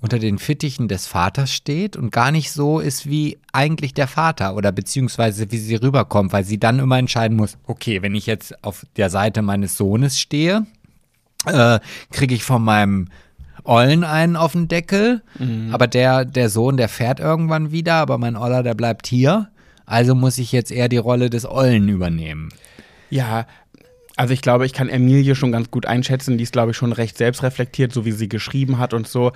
unter 0.00 0.18
den 0.18 0.38
Fittichen 0.38 0.88
des 0.88 1.06
Vaters 1.06 1.52
steht 1.52 1.96
und 1.96 2.10
gar 2.12 2.30
nicht 2.30 2.52
so 2.52 2.80
ist 2.80 3.08
wie 3.08 3.38
eigentlich 3.52 3.94
der 3.94 4.08
Vater 4.08 4.56
oder 4.56 4.72
beziehungsweise 4.72 5.50
wie 5.50 5.58
sie 5.58 5.76
rüberkommt, 5.76 6.32
weil 6.32 6.44
sie 6.44 6.58
dann 6.58 6.78
immer 6.78 6.98
entscheiden 6.98 7.36
muss, 7.36 7.56
okay, 7.66 8.02
wenn 8.02 8.14
ich 8.14 8.26
jetzt 8.26 8.62
auf 8.64 8.86
der 8.96 9.10
Seite 9.10 9.42
meines 9.42 9.76
Sohnes 9.76 10.20
stehe, 10.20 10.66
äh, 11.46 11.80
kriege 12.10 12.34
ich 12.34 12.44
von 12.44 12.62
meinem 12.62 13.08
Ollen 13.64 14.04
einen 14.04 14.36
auf 14.36 14.52
den 14.52 14.68
Deckel, 14.68 15.22
aber 15.72 15.86
der, 15.86 16.26
der 16.26 16.50
Sohn, 16.50 16.76
der 16.76 16.90
fährt 16.90 17.18
irgendwann 17.18 17.72
wieder, 17.72 17.94
aber 17.94 18.18
mein 18.18 18.36
Oller, 18.36 18.62
der 18.62 18.74
bleibt 18.74 19.06
hier. 19.06 19.48
Also 19.86 20.14
muss 20.14 20.38
ich 20.38 20.52
jetzt 20.52 20.70
eher 20.70 20.88
die 20.88 20.98
Rolle 20.98 21.30
des 21.30 21.46
Ollen 21.46 21.88
übernehmen. 21.88 22.50
Ja, 23.10 23.46
also 24.16 24.32
ich 24.32 24.42
glaube, 24.42 24.66
ich 24.66 24.72
kann 24.72 24.88
Emilie 24.88 25.34
schon 25.34 25.52
ganz 25.52 25.70
gut 25.70 25.86
einschätzen. 25.86 26.38
Die 26.38 26.44
ist, 26.44 26.52
glaube 26.52 26.70
ich, 26.70 26.76
schon 26.76 26.92
recht 26.92 27.18
selbstreflektiert, 27.18 27.92
so 27.92 28.04
wie 28.04 28.12
sie 28.12 28.28
geschrieben 28.28 28.78
hat 28.78 28.94
und 28.94 29.08
so. 29.08 29.32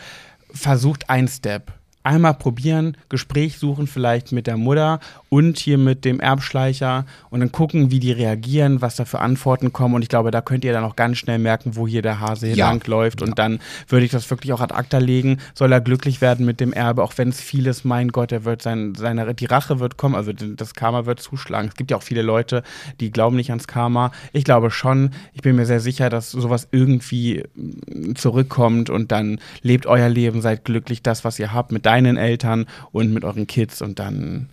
Versucht 0.52 1.10
ein 1.10 1.28
Step. 1.28 1.72
Einmal 2.08 2.32
probieren, 2.32 2.96
Gespräch 3.10 3.58
suchen 3.58 3.86
vielleicht 3.86 4.32
mit 4.32 4.46
der 4.46 4.56
Mutter 4.56 4.98
und 5.28 5.58
hier 5.58 5.76
mit 5.76 6.06
dem 6.06 6.20
Erbschleicher 6.20 7.04
und 7.28 7.40
dann 7.40 7.52
gucken, 7.52 7.90
wie 7.90 8.00
die 8.00 8.12
reagieren, 8.12 8.80
was 8.80 8.96
da 8.96 9.04
für 9.04 9.18
Antworten 9.18 9.74
kommen. 9.74 9.94
Und 9.94 10.00
ich 10.00 10.08
glaube, 10.08 10.30
da 10.30 10.40
könnt 10.40 10.64
ihr 10.64 10.72
dann 10.72 10.84
auch 10.84 10.96
ganz 10.96 11.18
schnell 11.18 11.38
merken, 11.38 11.76
wo 11.76 11.86
hier 11.86 12.00
der 12.00 12.18
Hase 12.18 12.48
Ja. 12.48 12.74
läuft. 12.86 13.20
Und 13.20 13.38
dann 13.38 13.60
würde 13.88 14.06
ich 14.06 14.10
das 14.10 14.30
wirklich 14.30 14.54
auch 14.54 14.62
ad 14.62 14.72
acta 14.74 14.96
legen. 14.96 15.36
Soll 15.52 15.70
er 15.70 15.82
glücklich 15.82 16.22
werden 16.22 16.46
mit 16.46 16.60
dem 16.60 16.72
Erbe, 16.72 17.02
auch 17.02 17.12
wenn 17.18 17.28
es 17.28 17.42
vieles, 17.42 17.84
mein 17.84 18.08
Gott, 18.08 18.32
er 18.32 18.46
wird 18.46 18.62
sein, 18.62 18.94
seine, 18.96 19.34
die 19.34 19.44
Rache 19.44 19.78
wird 19.78 19.98
kommen, 19.98 20.14
also 20.14 20.32
das 20.32 20.72
Karma 20.74 21.04
wird 21.04 21.20
zuschlagen. 21.20 21.68
Es 21.68 21.74
gibt 21.76 21.90
ja 21.90 21.98
auch 21.98 22.02
viele 22.02 22.22
Leute, 22.22 22.62
die 23.00 23.10
glauben 23.10 23.36
nicht 23.36 23.50
ans 23.50 23.66
Karma. 23.66 24.12
Ich 24.32 24.44
glaube 24.44 24.70
schon, 24.70 25.10
ich 25.34 25.42
bin 25.42 25.56
mir 25.56 25.66
sehr 25.66 25.80
sicher, 25.80 26.08
dass 26.08 26.30
sowas 26.30 26.68
irgendwie 26.70 27.44
mm, 27.54 28.14
zurückkommt 28.14 28.88
und 28.88 29.12
dann 29.12 29.40
lebt 29.60 29.84
euer 29.86 30.08
Leben, 30.08 30.40
seid 30.40 30.64
glücklich, 30.64 31.02
das, 31.02 31.22
was 31.24 31.38
ihr 31.38 31.52
habt, 31.52 31.70
mit 31.70 31.84
deinen 32.04 32.16
Eltern 32.16 32.66
und 32.92 33.12
mit 33.12 33.24
euren 33.24 33.46
Kids 33.46 33.82
und 33.82 33.98
dann 33.98 34.48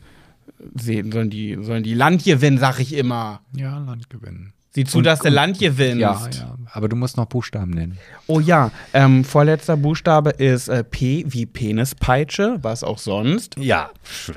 sehen, 0.75 1.11
sollen 1.11 1.29
die, 1.29 1.57
sollen 1.61 1.83
die 1.83 1.93
Land 1.93 2.23
gewinnen, 2.23 2.57
sag 2.57 2.79
ich 2.79 2.93
immer. 2.95 3.41
Ja, 3.55 3.77
Land 3.79 4.09
gewinnen. 4.09 4.53
Sieh 4.71 4.83
zu, 4.83 4.97
Und- 4.97 5.05
dass 5.05 5.19
du 5.19 5.29
Land 5.29 5.57
gewinnst. 5.59 5.99
Ja, 6.01 6.19
ja. 6.31 6.55
Aber 6.73 6.89
du 6.89 6.95
musst 6.97 7.15
noch 7.15 7.25
Buchstaben 7.27 7.71
nennen. 7.71 7.97
Oh 8.27 8.39
ja, 8.41 8.71
ähm, 8.93 9.23
vorletzter 9.23 9.77
Buchstabe 9.77 10.31
ist 10.31 10.67
äh, 10.67 10.83
P 10.83 11.23
wie 11.27 11.45
Penispeitsche, 11.45 12.57
was 12.61 12.83
auch 12.83 12.97
sonst. 12.97 13.55
Ja, 13.57 13.89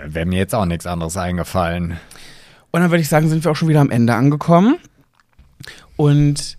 wäre 0.07 0.27
mir 0.27 0.39
jetzt 0.39 0.55
auch 0.55 0.65
nichts 0.67 0.87
anderes 0.87 1.17
eingefallen. 1.17 1.99
Und 2.71 2.81
dann 2.81 2.91
würde 2.91 3.01
ich 3.03 3.09
sagen, 3.09 3.29
sind 3.29 3.43
wir 3.45 3.51
auch 3.51 3.57
schon 3.57 3.69
wieder 3.69 3.81
am 3.81 3.91
Ende 3.91 4.15
angekommen. 4.15 4.77
Und 5.97 6.57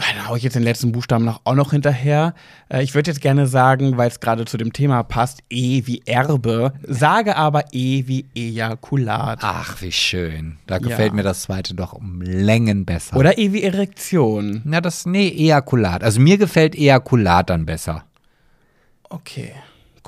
ja, 0.00 0.14
dann 0.16 0.28
hau 0.28 0.36
ich 0.36 0.42
jetzt 0.42 0.54
den 0.54 0.62
letzten 0.62 0.92
Buchstaben 0.92 1.24
noch, 1.24 1.40
auch 1.44 1.54
noch 1.54 1.72
hinterher. 1.72 2.34
Äh, 2.68 2.82
ich 2.82 2.94
würde 2.94 3.10
jetzt 3.10 3.20
gerne 3.20 3.46
sagen, 3.46 3.96
weil 3.96 4.08
es 4.08 4.20
gerade 4.20 4.44
zu 4.44 4.56
dem 4.56 4.72
Thema 4.72 5.02
passt, 5.02 5.40
E 5.50 5.82
wie 5.86 6.02
Erbe, 6.06 6.72
sage 6.86 7.36
aber 7.36 7.64
E 7.72 8.04
wie 8.06 8.26
Ejakulat. 8.34 9.40
Ach, 9.42 9.80
wie 9.82 9.92
schön. 9.92 10.58
Da 10.66 10.76
Ja. 10.76 10.80
gefällt 10.80 11.14
mir 11.14 11.22
das 11.22 11.42
zweite 11.42 11.74
doch 11.74 11.92
um 11.92 12.20
Längen 12.22 12.84
besser. 12.84 13.16
Oder 13.16 13.38
E 13.38 13.52
wie 13.52 13.62
Erektion. 13.62 14.62
Na, 14.64 14.80
das, 14.80 15.06
nee, 15.06 15.28
Ejakulat. 15.28 16.02
Also 16.04 16.20
mir 16.20 16.38
gefällt 16.38 16.74
Ejakulat 16.76 17.50
dann 17.50 17.66
besser. 17.66 18.04
Okay. 19.10 19.52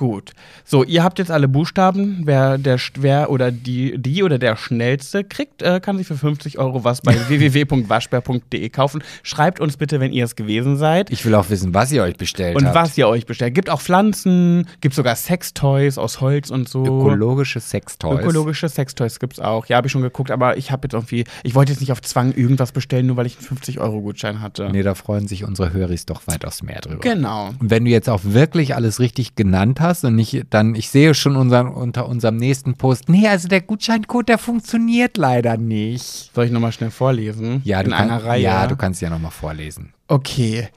Gut. 0.01 0.31
So, 0.65 0.83
ihr 0.83 1.03
habt 1.03 1.19
jetzt 1.19 1.29
alle 1.29 1.47
Buchstaben. 1.47 2.21
Wer, 2.23 2.57
der, 2.57 2.79
wer 2.95 3.29
oder 3.29 3.51
die, 3.51 3.99
die 4.01 4.23
oder 4.23 4.39
der 4.39 4.55
Schnellste 4.55 5.23
kriegt, 5.23 5.61
äh, 5.61 5.79
kann 5.79 5.99
sich 5.99 6.07
für 6.07 6.17
50 6.17 6.57
Euro 6.57 6.83
was 6.83 7.01
bei 7.01 7.13
www.waschbär.de 7.29 8.69
kaufen. 8.69 9.03
Schreibt 9.21 9.59
uns 9.59 9.77
bitte, 9.77 9.99
wenn 9.99 10.11
ihr 10.11 10.25
es 10.25 10.35
gewesen 10.35 10.75
seid. 10.75 11.11
Ich 11.11 11.23
will 11.23 11.35
auch 11.35 11.51
wissen, 11.51 11.75
was 11.75 11.91
ihr 11.91 12.01
euch 12.01 12.17
bestellt 12.17 12.55
Und 12.55 12.65
habt. 12.65 12.75
was 12.75 12.97
ihr 12.97 13.07
euch 13.07 13.27
bestellt. 13.27 13.53
Gibt 13.53 13.69
auch 13.69 13.79
Pflanzen, 13.79 14.67
gibt 14.79 14.95
sogar 14.95 15.15
Sextoys 15.15 15.99
aus 15.99 16.19
Holz 16.19 16.49
und 16.49 16.67
so. 16.67 16.81
Ökologische 16.81 17.59
Sextoys. 17.59 18.21
Ökologische 18.21 18.69
Sextoys 18.69 19.19
gibt's 19.19 19.39
auch. 19.39 19.67
Ja, 19.67 19.77
habe 19.77 19.85
ich 19.85 19.91
schon 19.91 20.01
geguckt, 20.01 20.31
aber 20.31 20.57
ich 20.57 20.71
habe 20.71 20.87
jetzt 20.87 20.93
irgendwie, 20.95 21.25
ich 21.43 21.53
wollte 21.53 21.73
jetzt 21.73 21.79
nicht 21.79 21.91
auf 21.91 22.01
Zwang 22.01 22.31
irgendwas 22.33 22.71
bestellen, 22.71 23.05
nur 23.05 23.17
weil 23.17 23.27
ich 23.27 23.37
einen 23.37 23.55
50-Euro-Gutschein 23.55 24.41
hatte. 24.41 24.67
Nee, 24.71 24.81
da 24.81 24.95
freuen 24.95 25.27
sich 25.27 25.43
unsere 25.43 25.73
Höris 25.73 26.07
doch 26.07 26.25
weitaus 26.25 26.63
mehr 26.63 26.81
drüber. 26.81 27.01
Genau. 27.01 27.49
Und 27.59 27.69
wenn 27.69 27.85
du 27.85 27.91
jetzt 27.91 28.09
auch 28.09 28.21
wirklich 28.23 28.73
alles 28.73 28.99
richtig 28.99 29.35
genannt 29.35 29.79
hast 29.79 29.90
und 30.03 30.15
nicht, 30.15 30.45
dann, 30.49 30.75
ich 30.75 30.89
sehe 30.89 31.13
schon 31.13 31.35
unseren, 31.35 31.67
unter 31.67 32.07
unserem 32.07 32.37
nächsten 32.37 32.75
Post, 32.75 33.09
nee, 33.09 33.27
also 33.27 33.47
der 33.47 33.61
Gutscheincode, 33.61 34.29
der 34.29 34.37
funktioniert 34.37 35.17
leider 35.17 35.57
nicht. 35.57 36.31
Soll 36.33 36.45
ich 36.45 36.51
nochmal 36.51 36.71
schnell 36.71 36.91
vorlesen? 36.91 37.61
Ja, 37.63 37.79
In 37.81 37.89
du, 37.89 37.95
kann, 37.95 38.09
einer 38.09 38.23
Reihe. 38.23 38.41
ja, 38.43 38.67
du 38.67 38.75
kannst 38.75 39.01
ja 39.01 39.09
nochmal 39.09 39.31
vorlesen. 39.31 39.93
Okay. 40.07 40.69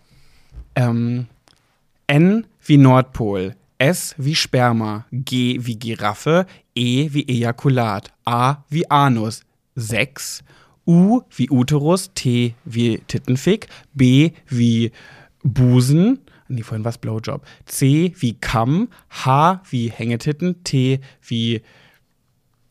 Ähm, 0.75 1.27
N 2.07 2.47
wie 2.67 2.77
Nordpol, 2.77 3.55
S 3.79 4.15
wie 4.19 4.35
Sperma, 4.35 5.07
G 5.13 5.59
wie 5.63 5.77
Giraffe, 5.77 6.47
E 6.75 7.09
wie 7.13 7.27
Ejakulat, 7.29 8.13
A 8.25 8.65
wie 8.69 8.91
Anus, 8.91 9.43
6, 9.77 10.43
U 10.87 11.23
wie 11.35 11.49
Uterus, 11.51 12.11
T 12.15 12.55
wie 12.65 12.99
Tittenfick, 13.07 13.69
B 13.95 14.33
wie 14.49 14.93
Busen, 15.43 16.19
nee, 16.49 16.63
vorhin 16.63 16.85
was 16.85 16.99
Blowjob, 16.99 17.45
C 17.67 18.15
wie 18.19 18.35
Kamm, 18.35 18.89
H 19.11 19.63
wie 19.71 19.91
Hängetitten, 19.91 20.63
T 20.65 21.01
wie 21.23 21.63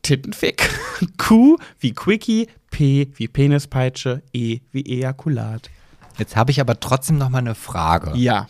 Tittenfick, 0.01 0.69
Q 1.17 1.57
wie 1.79 1.93
Quickie, 1.93 2.47
P 2.71 3.07
wie 3.15 3.27
Penispeitsche, 3.27 4.21
E 4.33 4.59
wie 4.71 4.85
Ejakulat. 4.85 5.69
Jetzt 6.17 6.35
habe 6.35 6.51
ich 6.51 6.59
aber 6.61 6.79
trotzdem 6.79 7.17
noch 7.17 7.29
mal 7.29 7.39
eine 7.39 7.55
Frage. 7.55 8.11
Ja, 8.15 8.47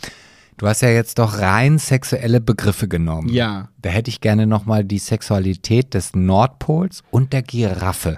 Du 0.57 0.67
hast 0.67 0.81
ja 0.81 0.89
jetzt 0.89 1.17
doch 1.17 1.39
rein 1.39 1.79
sexuelle 1.79 2.39
Begriffe 2.39 2.87
genommen. 2.87 3.29
ja. 3.29 3.69
Da 3.81 3.89
hätte 3.89 4.09
ich 4.09 4.21
gerne 4.21 4.45
noch 4.47 4.65
mal 4.65 4.83
die 4.85 4.99
Sexualität 4.99 5.93
des 5.93 6.15
Nordpols 6.15 7.03
und 7.11 7.33
der 7.33 7.41
Giraffe. 7.41 8.17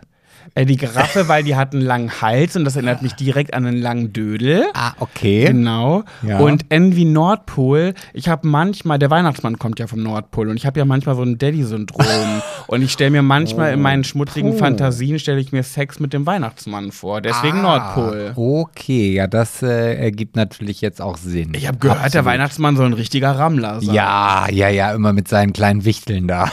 Äh, 0.57 0.65
die 0.65 0.77
Giraffe, 0.77 1.27
weil 1.27 1.43
die 1.43 1.57
hat 1.57 1.73
einen 1.73 1.81
langen 1.81 2.21
Hals 2.21 2.55
und 2.55 2.63
das 2.63 2.77
erinnert 2.77 3.01
mich 3.01 3.11
direkt 3.13 3.53
an 3.53 3.65
einen 3.65 3.77
langen 3.77 4.13
Dödel. 4.13 4.63
Ah, 4.73 4.93
okay. 4.99 5.47
Genau. 5.47 6.03
Ja. 6.25 6.39
Und 6.39 6.65
N 6.69 6.95
wie 6.95 7.03
Nordpol. 7.03 7.93
Ich 8.13 8.29
habe 8.29 8.47
manchmal, 8.47 8.97
der 8.97 9.09
Weihnachtsmann 9.09 9.59
kommt 9.59 9.79
ja 9.79 9.87
vom 9.87 10.01
Nordpol 10.01 10.47
und 10.47 10.55
ich 10.55 10.65
habe 10.65 10.79
ja 10.79 10.85
manchmal 10.85 11.15
so 11.15 11.23
ein 11.23 11.37
Daddy-Syndrom. 11.37 12.05
und 12.67 12.81
ich 12.81 12.93
stelle 12.93 13.11
mir 13.11 13.21
manchmal 13.21 13.73
in 13.73 13.81
meinen 13.81 14.05
schmutzigen 14.05 14.51
Puh. 14.53 14.57
Fantasien, 14.59 15.19
stelle 15.19 15.41
ich 15.41 15.51
mir 15.51 15.61
Sex 15.63 15.99
mit 15.99 16.13
dem 16.13 16.25
Weihnachtsmann 16.25 16.93
vor. 16.93 17.19
Deswegen 17.19 17.59
Ah, 17.59 17.93
Nordpol. 17.95 18.31
Okay, 18.37 19.13
ja, 19.13 19.27
das 19.27 19.61
äh, 19.61 19.95
ergibt 19.95 20.37
natürlich 20.37 20.79
jetzt 20.79 21.01
auch 21.01 21.17
Sinn. 21.17 21.51
Ich 21.53 21.67
habe 21.67 21.79
gehört, 21.79 21.97
der 21.99 22.05
Absolut. 22.05 22.25
Weihnachtsmann 22.27 22.77
soll 22.77 22.85
ein 22.85 22.93
richtiger 22.93 23.31
Rammler 23.37 23.81
sein. 23.81 23.93
Ja, 23.93 24.47
ja, 24.49 24.69
ja, 24.69 24.93
immer 24.93 25.11
mit 25.11 25.27
seinen 25.27 25.51
kleinen 25.51 25.83
Wichteln 25.83 26.29
da. 26.29 26.45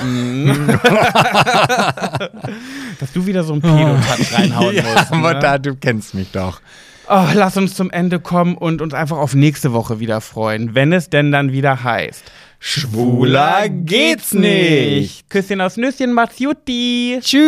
Dass 2.99 3.13
du 3.13 3.27
wieder 3.27 3.45
so 3.45 3.53
einen 3.53 3.63
Pedotouch 3.95 4.33
reinhauen 4.39 4.77
musst. 4.77 5.11
Ne? 5.11 5.17
Mutter, 5.19 5.59
du 5.59 5.75
kennst 5.77 6.15
mich 6.15 6.31
doch. 6.33 6.61
Oh, 7.09 7.27
lass 7.35 7.57
uns 7.57 7.75
zum 7.75 7.91
Ende 7.91 8.21
kommen 8.21 8.57
und 8.57 8.81
uns 8.81 8.95
einfach 8.95 9.19
auf 9.19 9.35
nächste 9.35 9.73
Woche 9.73 10.01
wieder 10.01 10.21
freuen, 10.21 10.75
wenn 10.75 10.93
es 10.93 11.11
denn 11.11 11.33
dann 11.33 11.53
wieder 11.53 11.83
heißt. 11.83 12.23
Schwuler 12.59 13.69
geht's 13.69 14.33
nicht. 14.33 15.29
Küsschen 15.29 15.61
aus 15.61 15.77
Nüsschen, 15.77 16.13
Matjuti. 16.13 17.19
Tschüss. 17.21 17.43